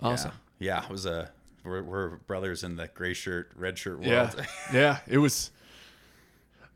yeah. 0.00 0.08
awesome 0.08 0.32
Yeah, 0.58 0.84
it 0.84 0.90
was 0.90 1.06
a. 1.06 1.30
We're, 1.64 1.82
we're 1.82 2.08
brothers 2.08 2.64
in 2.64 2.74
the 2.74 2.88
gray 2.88 3.14
shirt, 3.14 3.52
red 3.54 3.78
shirt 3.78 4.00
world. 4.00 4.34
Yeah, 4.36 4.44
yeah. 4.72 4.98
It 5.06 5.18
was. 5.18 5.52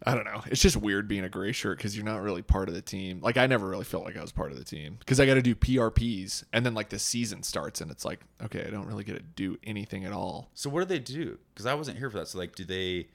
I 0.05 0.15
don't 0.15 0.25
know. 0.25 0.43
It's 0.47 0.61
just 0.61 0.77
weird 0.77 1.09
being 1.09 1.25
a 1.25 1.29
gray 1.29 1.53
shirt 1.53 1.79
because 1.79 1.97
you're 1.97 2.05
not 2.05 2.21
really 2.23 2.43
part 2.43 2.69
of 2.69 2.75
the 2.75 2.83
team. 2.83 3.21
Like 3.23 3.37
I 3.37 3.47
never 3.47 3.67
really 3.67 3.85
felt 3.85 4.05
like 4.05 4.17
I 4.17 4.21
was 4.21 4.31
part 4.31 4.53
of 4.53 4.59
the 4.59 4.65
team 4.65 4.97
because 4.99 5.19
I 5.19 5.27
got 5.27 5.35
to 5.35 5.43
do 5.43 5.55
PRPs 5.55 6.45
and 6.53 6.65
then 6.67 6.75
like 6.75 6.91
the 6.91 6.99
season 6.99 7.43
starts 7.43 7.81
and 7.81 7.91
it's 7.91 8.05
like 8.05 8.21
okay, 8.45 8.65
I 8.67 8.71
don't 8.71 8.87
really 8.87 9.05
get 9.05 9.15
to 9.17 9.23
do 9.23 9.57
anything 9.65 10.05
at 10.05 10.13
all. 10.13 10.51
So 10.55 10.69
what 10.71 10.81
do 10.81 10.87
they 10.87 10.99
do? 10.99 11.39
Because 11.55 11.67
I 11.67 11.75
wasn't 11.75 11.99
here 11.99 12.11
for 12.11 12.19
that. 12.19 12.29
So 12.29 12.39
like, 12.39 12.55
do 12.55 12.65
they 12.65 13.09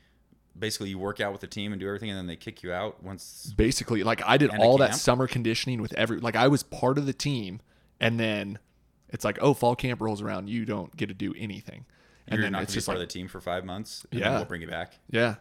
basically 0.57 0.89
you 0.89 0.97
work 0.99 1.19
out 1.21 1.31
with 1.31 1.41
the 1.41 1.47
team 1.47 1.71
and 1.71 1.79
do 1.79 1.87
everything, 1.87 2.09
and 2.09 2.17
then 2.17 2.27
they 2.27 2.35
kick 2.35 2.63
you 2.63 2.73
out 2.73 3.01
once? 3.03 3.53
Basically, 3.55 4.03
like 4.03 4.21
I 4.25 4.37
did 4.37 4.49
all 4.57 4.77
that 4.79 4.95
summer 4.95 5.27
conditioning 5.27 5.81
with 5.81 5.93
every 5.93 6.19
like 6.19 6.35
I 6.35 6.47
was 6.47 6.63
part 6.63 6.97
of 6.97 7.05
the 7.05 7.13
team 7.13 7.61
and 7.99 8.19
then 8.19 8.57
it's 9.09 9.23
like 9.23 9.37
oh 9.41 9.53
fall 9.53 9.75
camp 9.75 10.01
rolls 10.01 10.21
around, 10.21 10.49
you 10.49 10.65
don't 10.65 10.95
get 10.97 11.07
to 11.07 11.13
do 11.13 11.33
anything. 11.37 11.85
And 12.27 12.37
You're 12.37 12.43
then 12.45 12.53
not 12.53 12.63
it's 12.63 12.73
just 12.73 12.87
part 12.87 12.97
like 12.97 13.03
of 13.03 13.09
the 13.09 13.13
team 13.13 13.27
for 13.27 13.39
five 13.39 13.65
months. 13.65 14.05
And 14.11 14.19
Yeah. 14.19 14.35
we'll 14.35 14.45
bring 14.45 14.61
you 14.61 14.67
back. 14.67 14.97
yeah, 15.09 15.35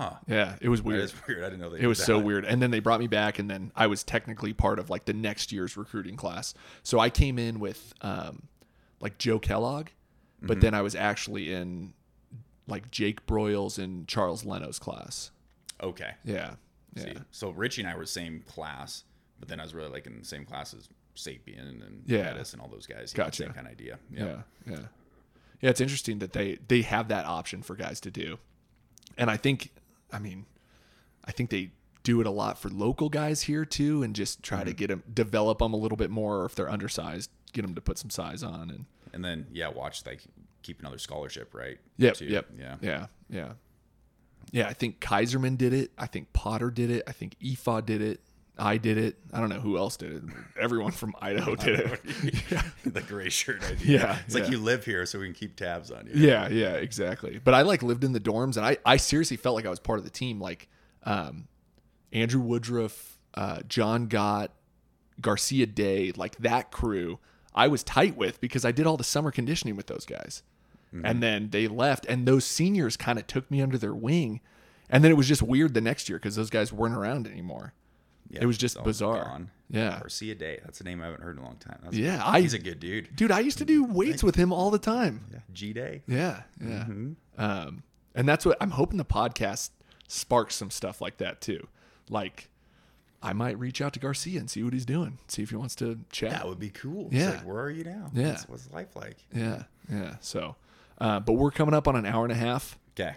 Huh. 0.00 0.14
yeah. 0.26 0.56
It 0.60 0.68
was 0.70 0.80
That 0.80 0.86
weird. 0.88 1.12
weird. 1.28 1.40
I 1.44 1.50
didn't 1.50 1.60
know 1.60 1.70
they 1.70 1.80
it 1.80 1.86
was 1.86 1.98
did 1.98 2.04
so 2.04 2.18
weird 2.18 2.44
and 2.44 2.62
then 2.62 2.70
they 2.70 2.80
brought 2.80 3.00
me 3.00 3.06
back 3.06 3.38
and 3.38 3.50
then 3.50 3.70
i 3.76 3.86
was 3.86 4.02
technically 4.02 4.52
part 4.54 4.78
of 4.78 4.88
like 4.88 5.04
the 5.04 5.12
next 5.12 5.52
year's 5.52 5.76
recruiting 5.76 6.16
class 6.16 6.54
so 6.82 6.98
i 6.98 7.10
came 7.10 7.38
in 7.38 7.60
with 7.60 7.92
um 8.00 8.48
like 9.00 9.18
joe 9.18 9.38
kellogg 9.38 9.88
but 10.40 10.52
Mm-hmm. 10.54 10.60
then 10.60 10.74
i 10.74 10.80
was 10.80 10.94
actually 10.94 11.52
in 11.52 11.92
like 12.66 12.90
jake 12.90 13.26
broyles 13.26 13.78
and 13.78 14.08
charles 14.08 14.44
leno's 14.44 14.78
class 14.78 15.30
Okay. 15.82 16.12
yeah 16.24 16.54
yeah 16.94 17.02
See, 17.04 17.14
so 17.30 17.50
Richie 17.50 17.82
and 17.82 17.90
I 17.90 17.94
were 17.94 18.02
the 18.02 18.06
same 18.08 18.40
class, 18.48 19.04
but 19.38 19.48
then 19.48 19.60
I 19.60 19.62
was 19.62 19.74
really 19.74 19.90
like 19.90 20.06
in 20.06 20.18
the 20.18 20.24
same 20.24 20.44
class 20.44 20.74
as 20.74 20.88
Sapien 21.16 21.68
and 21.86 22.02
Yeah. 22.06 22.24
Pettis 22.24 22.52
and 22.52 22.60
all 22.60 22.66
those 22.68 22.86
guys. 22.86 23.12
Gotcha. 23.12 23.44
Same 23.44 23.52
kind 23.52 23.66
of 23.68 23.72
idea. 23.72 23.98
yeah 24.10 24.24
Yeah. 24.24 24.36
yeah 24.66 24.78
yeah 25.60 25.70
it's 25.70 25.80
interesting 25.80 26.18
that 26.20 26.32
they 26.32 26.58
they 26.68 26.82
have 26.82 27.08
that 27.08 27.26
option 27.26 27.62
for 27.62 27.76
guys 27.76 28.00
to 28.00 28.10
do 28.10 28.38
and 29.18 29.30
i 29.30 29.36
think 29.36 29.72
i 30.12 30.18
mean 30.18 30.46
i 31.24 31.30
think 31.30 31.50
they 31.50 31.70
do 32.02 32.20
it 32.20 32.26
a 32.26 32.30
lot 32.30 32.58
for 32.58 32.68
local 32.70 33.08
guys 33.08 33.42
here 33.42 33.64
too 33.64 34.02
and 34.02 34.14
just 34.16 34.42
try 34.42 34.58
Mm-hmm. 34.60 34.68
to 34.68 34.74
get 34.74 34.88
them 34.88 35.02
develop 35.12 35.58
them 35.58 35.72
a 35.74 35.76
little 35.76 35.96
bit 35.96 36.10
more 36.10 36.38
or 36.42 36.46
if 36.46 36.54
they're 36.54 36.70
undersized 36.70 37.30
get 37.52 37.62
them 37.62 37.74
to 37.74 37.80
put 37.80 37.98
some 37.98 38.10
size 38.10 38.42
on 38.42 38.70
and 38.70 38.86
And 39.12 39.24
then 39.24 39.46
yeah, 39.52 39.68
watch 39.68 40.06
like 40.06 40.22
keep 40.62 40.78
another 40.80 40.98
scholarship, 40.98 41.52
right? 41.54 41.78
Yep. 41.98 42.14
Too. 42.14 42.26
Yep. 42.26 42.46
Yeah. 42.58 42.76
Yeah. 42.80 43.06
Yeah. 43.28 43.52
Yeah. 44.52 44.68
I 44.68 44.72
think 44.72 45.00
Kaiserman 45.00 45.56
did 45.58 45.72
it. 45.72 45.90
I 45.98 46.06
think 46.06 46.32
Potter 46.32 46.70
did 46.70 46.90
it. 46.90 47.02
I 47.08 47.12
think 47.12 47.34
Ephod 47.40 47.86
did 47.86 48.00
it. 48.02 48.20
I 48.60 48.76
did 48.76 48.98
it. 48.98 49.16
I 49.32 49.40
don't 49.40 49.48
know 49.48 49.60
who 49.60 49.78
else 49.78 49.96
did 49.96 50.12
it. 50.12 50.22
Everyone 50.60 50.92
from 50.92 51.14
Idaho 51.20 51.56
did 51.56 51.80
it. 51.80 52.00
the 52.84 53.00
gray 53.00 53.30
shirt 53.30 53.62
idea. 53.64 53.98
Yeah, 53.98 54.18
It's 54.26 54.34
like 54.34 54.50
you 54.50 54.58
live 54.58 54.84
here, 54.84 55.06
so 55.06 55.18
we 55.18 55.26
can 55.26 55.34
keep 55.34 55.56
tabs 55.56 55.90
on 55.90 56.06
you. 56.06 56.12
Yeah. 56.14 56.48
Yeah. 56.48 56.74
Exactly. 56.74 57.40
But 57.42 57.54
I 57.54 57.62
like 57.62 57.82
lived 57.82 58.04
in 58.04 58.12
the 58.12 58.20
dorms, 58.20 58.56
and 58.56 58.66
I 58.66 58.76
I 58.84 58.98
seriously 58.98 59.36
felt 59.36 59.56
like 59.56 59.66
I 59.66 59.70
was 59.70 59.80
part 59.80 59.98
of 59.98 60.04
the 60.04 60.10
team. 60.10 60.40
Like, 60.40 60.68
um, 61.04 61.48
Andrew 62.12 62.40
Woodruff, 62.40 63.18
uh, 63.34 63.60
Jon 63.66 64.06
Gott, 64.06 64.52
Garcia 65.20 65.66
Day, 65.66 66.12
like 66.14 66.36
that 66.36 66.70
crew. 66.70 67.18
I 67.54 67.66
was 67.68 67.82
tight 67.82 68.16
with 68.16 68.40
because 68.40 68.64
I 68.64 68.72
did 68.72 68.86
all 68.86 68.96
the 68.96 69.04
summer 69.04 69.30
conditioning 69.30 69.74
with 69.76 69.86
those 69.86 70.04
guys. 70.06 70.42
And 71.04 71.22
then 71.22 71.50
they 71.50 71.68
left, 71.68 72.04
and 72.06 72.26
those 72.26 72.44
seniors 72.44 72.96
kind 72.96 73.16
of 73.16 73.26
took 73.28 73.48
me 73.48 73.62
under 73.62 73.78
their 73.78 73.94
wing. 73.94 74.40
And 74.88 75.04
then 75.04 75.12
it 75.12 75.16
was 75.16 75.28
just 75.28 75.40
weird 75.40 75.72
the 75.72 75.80
next 75.80 76.08
year 76.08 76.18
because 76.18 76.34
those 76.34 76.50
guys 76.50 76.72
weren't 76.72 76.96
around 76.96 77.28
anymore. 77.28 77.74
Yeah, 78.30 78.42
It 78.42 78.46
was 78.46 78.56
just 78.58 78.82
bizarre. 78.84 79.24
gone. 79.24 79.50
Yeah. 79.68 79.98
Garcia 80.00 80.34
Day. 80.34 80.60
That's 80.64 80.80
a 80.80 80.84
name 80.84 81.00
I 81.02 81.06
haven't 81.06 81.22
heard 81.22 81.36
in 81.36 81.42
a 81.42 81.46
long 81.46 81.56
time. 81.56 81.78
That's 81.82 81.96
Yeah, 81.96 82.22
I- 82.24 82.40
he's 82.40 82.54
a 82.54 82.58
good 82.58 82.78
dude. 82.80 83.14
Dude, 83.16 83.30
I 83.32 83.40
used 83.40 83.58
to 83.58 83.64
do 83.64 83.84
weights 83.84 84.22
with 84.22 84.34
him 84.36 84.52
all 84.52 84.70
the 84.70 84.78
time. 84.78 85.26
Yeah. 85.32 85.38
G 85.52 85.72
Day. 85.72 86.02
Yeah, 86.06 86.42
yeah. 86.60 86.84
Mm-hmm. 86.88 87.12
Um, 87.38 87.82
and 88.14 88.28
that's 88.28 88.44
what 88.46 88.56
I'm 88.60 88.70
hoping 88.70 88.98
the 88.98 89.04
podcast 89.04 89.70
sparks 90.08 90.54
some 90.56 90.70
stuff 90.70 91.00
like 91.00 91.18
that 91.18 91.40
too. 91.40 91.66
Like, 92.08 92.48
I 93.22 93.32
might 93.32 93.58
reach 93.58 93.80
out 93.80 93.92
to 93.94 94.00
Garcia 94.00 94.40
and 94.40 94.50
see 94.50 94.62
what 94.62 94.72
he's 94.72 94.86
doing, 94.86 95.18
see 95.28 95.42
if 95.42 95.50
he 95.50 95.56
wants 95.56 95.74
to 95.76 95.98
chat. 96.10 96.30
That 96.30 96.48
would 96.48 96.58
be 96.58 96.70
cool. 96.70 97.06
It's 97.06 97.14
Yeah. 97.16 97.30
like, 97.30 97.46
where 97.46 97.60
are 97.60 97.70
you 97.70 97.84
now? 97.84 98.10
Yeah. 98.14 98.30
What's, 98.30 98.48
what's 98.48 98.70
life 98.72 98.96
like? 98.96 99.16
yeah, 99.34 99.64
yeah. 99.92 100.16
So, 100.20 100.56
uh, 100.98 101.20
but 101.20 101.34
we're 101.34 101.50
coming 101.50 101.74
up 101.74 101.86
on 101.86 101.96
an 101.96 102.06
hour 102.06 102.24
and 102.24 102.32
a 102.32 102.36
half. 102.36 102.78
Okay. 102.98 103.16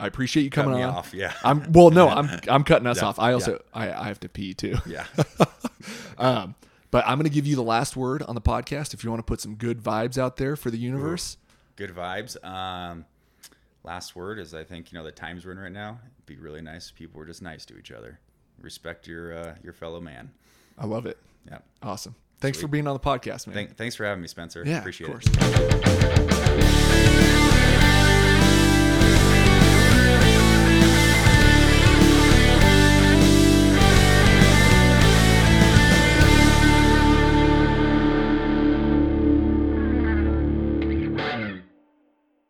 I 0.00 0.06
appreciate 0.06 0.44
you 0.44 0.50
Cut 0.50 0.64
coming 0.64 0.78
me 0.78 0.84
on. 0.84 0.94
off. 0.94 1.12
Yeah. 1.12 1.32
I'm 1.42 1.72
well, 1.72 1.90
no, 1.90 2.08
I'm 2.08 2.28
I'm 2.48 2.64
cutting 2.64 2.86
us 2.86 2.98
Yeah, 3.02 3.08
off. 3.08 3.18
I 3.18 3.32
also 3.32 3.62
I, 3.74 3.90
I 3.92 4.04
have 4.04 4.20
to 4.20 4.28
pee 4.28 4.54
too. 4.54 4.76
yeah. 4.86 5.06
Um, 6.18 6.54
but 6.90 7.04
I'm 7.06 7.16
gonna 7.18 7.28
give 7.28 7.46
you 7.46 7.54
the 7.56 7.62
last 7.62 7.96
word 7.96 8.22
on 8.24 8.34
the 8.34 8.40
podcast 8.40 8.92
if 8.94 9.04
you 9.04 9.10
want 9.10 9.20
to 9.20 9.24
put 9.24 9.40
some 9.40 9.54
good 9.54 9.80
vibes 9.82 10.18
out 10.18 10.36
there 10.36 10.56
for 10.56 10.70
the 10.70 10.76
universe. 10.78 11.36
Good 11.76 11.94
vibes. 11.94 12.42
Um, 12.44 13.04
last 13.84 14.16
word 14.16 14.38
is 14.40 14.52
I 14.54 14.64
think, 14.64 14.90
you 14.92 14.98
know, 14.98 15.04
the 15.04 15.12
times 15.12 15.46
we're 15.46 15.52
in 15.52 15.58
right 15.60 15.70
now, 15.72 16.00
it'd 16.16 16.26
be 16.26 16.36
really 16.36 16.60
nice 16.60 16.88
if 16.90 16.96
people 16.96 17.18
were 17.20 17.26
just 17.26 17.40
nice 17.42 17.64
to 17.66 17.78
each 17.78 17.92
other. 17.92 18.18
respect 18.60 19.06
your 19.06 19.32
uh, 19.32 19.54
your 19.62 19.72
fellow 19.72 20.00
man. 20.00 20.32
I 20.76 20.86
love 20.86 21.06
it. 21.06 21.18
Yeah. 21.48 21.58
Awesome. 21.82 22.16
Thanks 22.40 22.60
for 22.60 22.66
being 22.68 22.86
on 22.88 22.94
the 22.94 23.00
podcast, 23.00 23.46
man. 23.46 23.54
Thank, 23.54 23.76
thanks 23.76 23.94
for 23.96 24.04
having 24.04 24.22
me, 24.22 24.28
Spencer. 24.28 24.62
yeah, 24.66 24.78
Appreciate 24.78 25.10
of 25.10 25.20
it. 25.22 25.32
course. 27.28 27.37